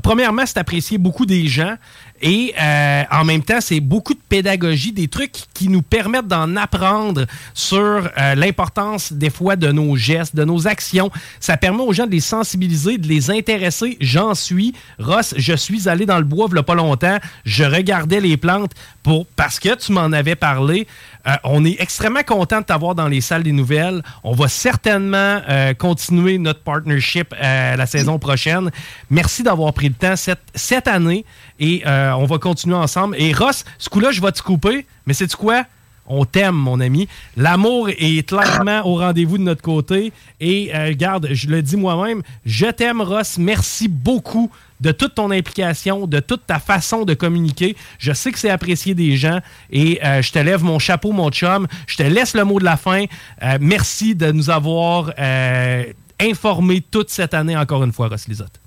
Premièrement, 0.04 0.44
c'est 0.46 0.58
apprécié 0.58 0.98
beaucoup 0.98 1.26
des 1.26 1.48
gens. 1.48 1.76
Et 2.22 2.54
euh, 2.60 3.04
en 3.12 3.24
même 3.24 3.44
temps, 3.44 3.62
c'est 3.62 3.80
beaucoup 3.80 4.14
de 4.14 4.20
pédagogie, 4.28 4.92
des 4.92 5.08
trucs 5.08 5.34
qui 5.54 5.70
nous 5.70 5.82
permettent 5.82 6.28
d'en 6.28 6.56
apprendre 6.56 7.26
sur 7.54 7.78
euh, 7.80 8.36
l'importance 8.36 9.14
des 9.14 9.30
fois 9.30 9.56
de 9.56 9.72
nos 9.72 9.96
gestes, 9.96 10.36
de 10.36 10.44
nos 10.44 10.68
actions. 10.68 11.12
Ça 11.40 11.58
permet 11.58 11.82
aux 11.82 11.94
gens 11.94 12.06
de 12.06 12.12
les 12.12 12.20
sensibiliser, 12.20 12.98
de 12.98 13.08
les 13.08 13.32
intéresser. 13.32 13.98
J'en 14.02 14.36
suis. 14.36 14.74
Ross, 15.00 15.34
je 15.38 15.54
suis 15.54 15.88
allé 15.88 16.06
dans 16.06 16.18
le 16.18 16.24
bois 16.24 16.48
il 16.54 16.64
pas 16.64 16.76
longtemps. 16.76 17.18
Je 17.46 17.64
regardais 17.64 18.20
les 18.20 18.38
plantes 18.38 18.72
pour 19.04 19.26
parce 19.36 19.60
que 19.60 19.76
tu 19.76 19.92
m'en 19.92 20.12
avais 20.12 20.36
parlé. 20.36 20.88
Euh, 21.28 21.32
on 21.44 21.66
est 21.66 21.80
extrêmement 21.80 22.24
content 22.24 22.62
de 22.62 22.66
t'avoir 22.66 22.96
dans 22.96 23.08
les 23.08 23.22
salles 23.22 23.44
des 23.44 23.52
nouvelles. 23.52 24.02
On 24.24 24.34
va 24.34 24.48
certainement 24.48 25.42
euh, 25.50 25.74
continuer 25.74 26.38
notre 26.38 26.62
partnership 26.62 27.34
euh, 27.34 27.76
la 27.76 27.86
saison 27.86 28.20
prochaine. 28.20 28.72
Merci 29.10 29.44
d'avoir 29.44 29.74
pris 29.74 29.90
le 29.90 29.96
temps 29.96 30.16
cette, 30.16 30.88
année 30.88 31.26
et 31.60 31.84
on 31.86 32.26
va 32.26 32.38
continuer 32.38 32.76
ensemble. 32.76 33.16
Et 33.20 33.34
Ross, 33.34 33.66
ce 33.78 33.90
coup-là, 33.90 34.12
je 34.12 34.22
vais 34.22 34.32
te 34.32 34.42
couper, 34.42 34.86
mais 35.06 35.14
c'est 35.14 35.34
quoi? 35.36 35.64
On 36.12 36.26
t'aime, 36.26 36.56
mon 36.56 36.80
ami. 36.80 37.08
L'amour 37.38 37.90
est 37.90 38.28
clairement 38.28 38.82
au 38.86 38.96
rendez-vous 38.96 39.38
de 39.38 39.44
notre 39.44 39.62
côté. 39.62 40.12
Et 40.40 40.72
regarde, 40.74 41.28
je 41.32 41.48
le 41.48 41.62
dis 41.62 41.76
moi-même, 41.76 42.24
je 42.46 42.66
t'aime, 42.68 43.02
Ross. 43.02 43.38
Merci 43.38 43.88
beaucoup 43.88 44.50
de 44.80 44.92
toute 44.92 45.16
ton 45.16 45.32
implication, 45.32 46.08
de 46.08 46.20
toute 46.20 46.46
ta 46.48 46.60
façon 46.60 47.06
de 47.06 47.14
communiquer. 47.14 47.76
Je 47.98 48.14
sais 48.14 48.32
que 48.32 48.40
c'est 48.40 48.50
apprécié 48.50 48.96
des 48.96 49.18
gens 49.18 49.40
et 49.72 50.00
euh, 50.04 50.22
je 50.22 50.32
te 50.32 50.40
lève 50.40 50.64
mon 50.64 50.80
chapeau, 50.80 51.12
mon 51.12 51.30
chum. 51.30 51.68
Je 51.88 51.98
te 51.98 52.04
laisse 52.04 52.34
le 52.34 52.44
mot 52.44 52.60
de 52.60 52.66
la 52.66 52.78
fin. 52.78 53.06
Euh, 53.44 53.58
merci 53.60 54.16
de 54.16 54.32
nous 54.32 54.50
avoir 54.50 55.12
euh, 55.20 55.86
informés 56.20 56.82
toute 56.82 57.10
cette 57.10 57.34
année, 57.34 57.58
encore 57.58 57.84
une 57.84 57.94
fois, 57.94 58.08
Ross 58.08 58.28
Lisotte. 58.28 58.60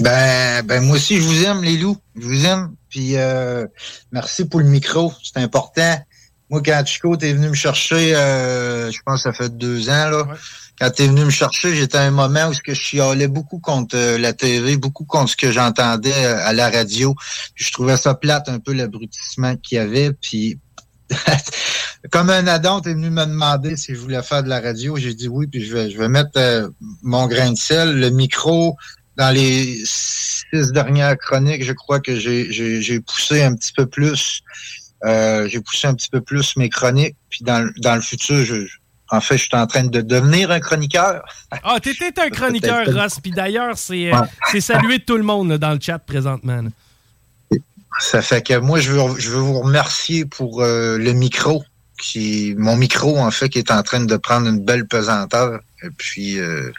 Ben, 0.00 0.64
ben 0.64 0.82
moi 0.82 0.96
aussi, 0.96 1.20
je 1.20 1.22
vous 1.22 1.44
aime, 1.44 1.62
les 1.62 1.76
loups. 1.76 1.98
Je 2.16 2.26
vous 2.26 2.46
aime. 2.46 2.74
Puis 2.90 3.16
euh, 3.16 3.66
merci 4.12 4.44
pour 4.44 4.60
le 4.60 4.66
micro. 4.66 5.12
C'est 5.22 5.38
important. 5.38 6.00
Moi, 6.50 6.62
quand 6.64 6.82
Chico, 6.84 7.16
t'es 7.16 7.32
venu 7.32 7.48
me 7.48 7.54
chercher, 7.54 8.14
euh, 8.14 8.90
je 8.90 9.00
pense 9.04 9.22
que 9.22 9.30
ça 9.30 9.32
fait 9.32 9.56
deux 9.56 9.88
ans, 9.88 10.10
là. 10.10 10.26
Quand 10.80 10.90
t'es 10.90 11.06
venu 11.06 11.24
me 11.24 11.30
chercher, 11.30 11.74
j'étais 11.74 11.98
à 11.98 12.02
un 12.02 12.10
moment 12.10 12.48
où 12.48 12.52
je 12.52 12.74
chialais 12.74 13.28
beaucoup 13.28 13.60
contre 13.60 13.96
euh, 13.96 14.18
la 14.18 14.32
TV, 14.32 14.76
beaucoup 14.76 15.04
contre 15.04 15.30
ce 15.30 15.36
que 15.36 15.52
j'entendais 15.52 16.12
euh, 16.26 16.44
à 16.44 16.52
la 16.52 16.68
radio. 16.68 17.14
Je 17.54 17.70
trouvais 17.72 17.96
ça 17.96 18.14
plate, 18.14 18.48
un 18.48 18.58
peu 18.58 18.72
l'abrutissement 18.72 19.56
qu'il 19.56 19.76
y 19.76 19.78
avait. 19.78 20.12
Puis 20.12 20.58
comme 22.10 22.30
un 22.30 22.46
adon, 22.48 22.80
t'es 22.80 22.92
venu 22.94 23.10
me 23.10 23.24
demander 23.24 23.76
si 23.76 23.94
je 23.94 24.00
voulais 24.00 24.22
faire 24.22 24.42
de 24.42 24.48
la 24.48 24.60
radio. 24.60 24.96
J'ai 24.96 25.14
dit 25.14 25.28
oui, 25.28 25.46
puis 25.46 25.64
je 25.64 25.72
vais, 25.74 25.90
je 25.90 25.98
vais 25.98 26.08
mettre 26.08 26.30
euh, 26.36 26.68
mon 27.02 27.26
grain 27.26 27.52
de 27.52 27.58
sel, 27.58 27.98
le 27.98 28.10
micro. 28.10 28.76
Dans 29.16 29.30
les 29.30 29.80
six 29.84 30.72
dernières 30.72 31.16
chroniques, 31.16 31.62
je 31.64 31.72
crois 31.72 32.00
que 32.00 32.18
j'ai- 32.18 33.00
poussé 33.00 33.44
un 33.44 33.54
petit 33.54 33.72
peu 33.72 33.86
plus. 33.86 34.40
euh, 35.04 35.46
j'ai 35.48 35.60
poussé 35.60 35.86
un 35.86 35.94
petit 35.94 36.08
peu 36.10 36.20
plus 36.20 36.56
mes 36.56 36.68
chroniques. 36.68 37.14
Puis 37.30 37.44
dans, 37.44 37.70
dans 37.76 37.94
le 37.94 38.00
futur, 38.00 38.44
je- 38.44 38.66
en 39.16 39.20
fait, 39.20 39.36
je 39.38 39.44
suis 39.44 39.56
en 39.56 39.66
train 39.66 39.84
de 39.84 40.00
devenir 40.00 40.50
un 40.50 40.60
chroniqueur. 40.60 41.24
Ah, 41.50 41.78
t'étais 41.80 42.12
un 42.20 42.30
chroniqueur. 42.38 42.86
Ross. 42.94 43.18
Puis 43.22 43.30
d'ailleurs, 43.32 43.76
c'est 43.78 44.12
euh, 44.12 44.18
Ouais. 44.52 44.60
salué 44.60 44.98
de 44.98 45.04
tout 45.04 45.16
le 45.16 45.22
monde 45.22 45.48
là, 45.50 45.58
dans 45.58 45.72
le 45.72 45.78
chat 45.80 45.98
présentement. 45.98 46.62
là. 46.62 47.58
Ça 48.00 48.22
fait 48.22 48.42
que 48.42 48.58
moi, 48.58 48.80
je 48.80 48.90
veux, 48.90 49.18
je 49.20 49.30
veux 49.30 49.38
vous 49.40 49.60
remercier 49.60 50.24
pour 50.24 50.62
euh, 50.62 50.98
le 50.98 51.12
micro, 51.12 51.62
qui 51.96 52.54
mon 52.58 52.76
micro, 52.76 53.18
en 53.18 53.30
fait, 53.30 53.48
qui 53.48 53.58
est 53.60 53.70
en 53.70 53.82
train 53.84 54.00
de 54.04 54.16
prendre 54.16 54.48
une 54.48 54.58
belle 54.64 54.86
pesanteur. 54.86 55.60
Et 55.84 55.90
puis, 55.96 56.38
euh, 56.40 56.72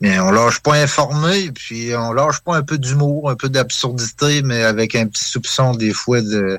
mais 0.00 0.18
on 0.18 0.30
lâche 0.32 0.58
pas 0.60 0.74
informé, 0.74 1.52
puis 1.52 1.94
on 1.94 2.12
lâche 2.12 2.40
pas 2.40 2.56
un 2.56 2.62
peu 2.62 2.78
d'humour, 2.78 3.30
un 3.30 3.36
peu 3.36 3.48
d'absurdité, 3.48 4.42
mais 4.42 4.64
avec 4.64 4.96
un 4.96 5.06
petit 5.06 5.24
soupçon 5.24 5.74
des 5.74 5.92
fois 5.92 6.20
de 6.20 6.58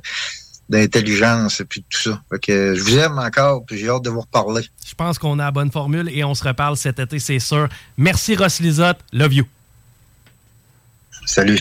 d'intelligence 0.72 1.60
et 1.60 1.66
puis 1.66 1.84
tout 1.88 2.00
ça. 2.00 2.22
Fait 2.30 2.40
que 2.40 2.76
je 2.76 2.82
vous 2.82 2.98
aime 2.98 3.20
encore, 3.20 3.66
puis 3.66 3.78
j'ai 3.78 3.90
hâte 3.90 4.04
de 4.04 4.10
vous 4.10 4.22
reparler. 4.22 4.64
Je 4.88 4.96
pense 4.96 5.20
qu'on 5.20 5.38
a 5.40 5.44
la 5.44 5.52
bonne 5.52 5.72
formule 5.72 6.10
et 6.10 6.24
on 6.24 6.34
se 6.34 6.44
reparle 6.44 6.78
cet 6.78 6.98
été, 7.00 7.20
c'est 7.20 7.40
sûr. 7.40 7.68
Merci, 7.98 8.36
Ross 8.36 8.60
Lisotte. 8.60 9.00
Love 9.12 9.34
you. 9.34 9.46
Salut. 11.26 11.60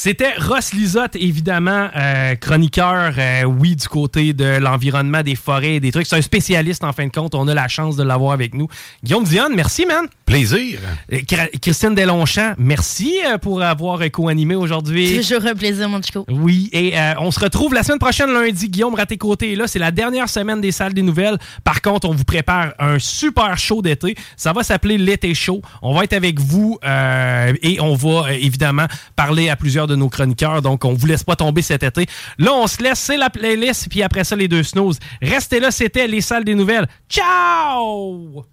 C'était 0.00 0.32
Ross 0.38 0.74
Lisotte, 0.74 1.16
évidemment, 1.16 1.88
euh, 1.96 2.36
chroniqueur, 2.36 3.14
euh, 3.18 3.42
oui, 3.42 3.74
du 3.74 3.88
côté 3.88 4.32
de 4.32 4.44
l'environnement, 4.44 5.24
des 5.24 5.34
forêts 5.34 5.74
et 5.74 5.80
des 5.80 5.90
trucs. 5.90 6.06
C'est 6.06 6.14
un 6.14 6.22
spécialiste, 6.22 6.84
en 6.84 6.92
fin 6.92 7.08
de 7.08 7.10
compte. 7.10 7.34
On 7.34 7.48
a 7.48 7.52
la 7.52 7.66
chance 7.66 7.96
de 7.96 8.04
l'avoir 8.04 8.30
avec 8.30 8.54
nous. 8.54 8.68
Guillaume 9.02 9.24
Dionne, 9.24 9.54
merci, 9.56 9.86
man. 9.86 10.06
Plaisir. 10.24 10.78
Euh, 11.12 11.18
Christine 11.60 11.96
Delonchamp, 11.96 12.54
merci 12.58 13.12
pour 13.42 13.60
avoir 13.60 13.98
co-animé 14.12 14.54
aujourd'hui. 14.54 15.16
Toujours 15.16 15.44
un 15.44 15.54
plaisir, 15.56 15.88
mon 15.88 16.00
Chico. 16.00 16.24
Oui, 16.30 16.70
et 16.72 16.96
euh, 16.96 17.14
on 17.18 17.32
se 17.32 17.40
retrouve 17.40 17.74
la 17.74 17.82
semaine 17.82 17.98
prochaine, 17.98 18.30
lundi. 18.32 18.68
Guillaume 18.68 18.94
Raté-Côté 18.94 19.54
est 19.54 19.56
là. 19.56 19.66
C'est 19.66 19.80
la 19.80 19.90
dernière 19.90 20.28
semaine 20.28 20.60
des 20.60 20.70
salles 20.70 20.94
des 20.94 21.02
nouvelles. 21.02 21.38
Par 21.64 21.82
contre, 21.82 22.08
on 22.08 22.14
vous 22.14 22.22
prépare 22.22 22.72
un 22.78 23.00
super 23.00 23.58
show 23.58 23.82
d'été. 23.82 24.14
Ça 24.36 24.52
va 24.52 24.62
s'appeler 24.62 24.96
l'été 24.96 25.34
show. 25.34 25.60
On 25.82 25.92
va 25.92 26.04
être 26.04 26.12
avec 26.12 26.38
vous 26.38 26.78
euh, 26.84 27.52
et 27.62 27.80
on 27.80 27.96
va 27.96 28.34
évidemment 28.34 28.86
parler 29.16 29.48
à 29.48 29.56
plusieurs 29.56 29.87
de 29.88 29.96
nos 29.96 30.08
chroniqueurs, 30.08 30.62
donc 30.62 30.84
on 30.84 30.92
vous 30.94 31.06
laisse 31.06 31.24
pas 31.24 31.36
tomber 31.36 31.62
cet 31.62 31.82
été. 31.82 32.06
Là, 32.38 32.52
on 32.52 32.66
se 32.66 32.82
laisse, 32.82 32.98
c'est 33.00 33.16
la 33.16 33.30
playlist, 33.30 33.88
puis 33.88 34.02
après 34.02 34.24
ça, 34.24 34.36
les 34.36 34.48
deux 34.48 34.62
snooze. 34.62 34.98
Restez 35.20 35.60
là, 35.60 35.70
c'était 35.70 36.06
les 36.06 36.20
salles 36.20 36.44
des 36.44 36.54
nouvelles. 36.54 36.86
Ciao! 37.08 38.44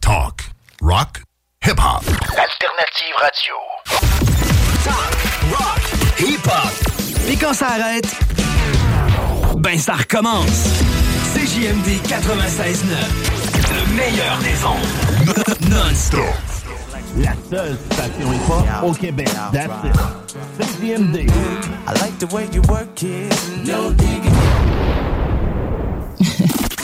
Talk, 0.00 0.42
rock, 0.80 1.22
hip-hop. 1.64 2.04
Alternative 2.28 3.14
radio. 3.18 3.54
Talk, 4.84 5.16
rock, 5.50 5.80
hip-hop. 6.20 7.28
Et 7.28 7.36
quand 7.36 7.52
ça 7.52 7.68
arrête, 7.68 8.16
ben 9.56 9.78
ça 9.78 9.94
recommence. 9.94 10.68
CJMD 11.34 12.00
96.9. 12.06 13.38
Le 13.70 13.96
meilleur 13.96 14.38
des 14.38 14.64
ondes. 14.64 15.70
Non-stop. 15.70 16.57
La 17.16 17.34
seule 17.48 17.76
station 17.76 18.32
hip-hop 18.32 18.82
au 18.84 18.92
Québec. 18.92 19.28
That's 19.52 19.84
it. 19.84 19.94
CJMD. 20.58 21.28
I 21.86 21.92
like 22.00 22.18
the 22.18 22.26
way 22.34 22.48
you 22.52 22.62
work 22.68 23.02
it. 23.02 23.32
No 23.66 23.92
digging. 23.92 24.34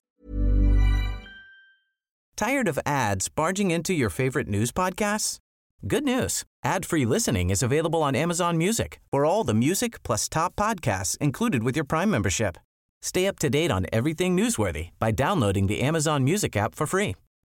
Tired 2.37 2.69
of 2.69 2.79
ads 2.87 3.29
barging 3.29 3.71
into 3.71 3.93
your 3.93 4.11
favorite 4.11 4.49
news 4.49 4.73
podcasts? 4.73 5.39
Good 5.87 6.05
news. 6.05 6.45
Ad-free 6.65 7.05
listening 7.05 7.51
is 7.51 7.63
available 7.63 8.03
on 8.03 8.17
Amazon 8.17 8.57
Music 8.57 9.01
for 9.13 9.27
all 9.27 9.45
the 9.45 9.55
music 9.55 10.03
plus 10.03 10.29
top 10.29 10.57
podcasts 10.57 11.19
included 11.19 11.63
with 11.63 11.77
your 11.77 11.85
Prime 11.85 12.11
membership. 12.11 12.57
Stay 13.03 13.27
up 13.27 13.39
to 13.39 13.51
date 13.51 13.71
on 13.71 13.87
everything 13.93 14.35
newsworthy 14.37 14.91
by 14.99 15.11
downloading 15.11 15.67
the 15.67 15.83
Amazon 15.83 16.25
Music 16.25 16.57
app 16.57 16.75
for 16.75 16.87
free 16.87 17.15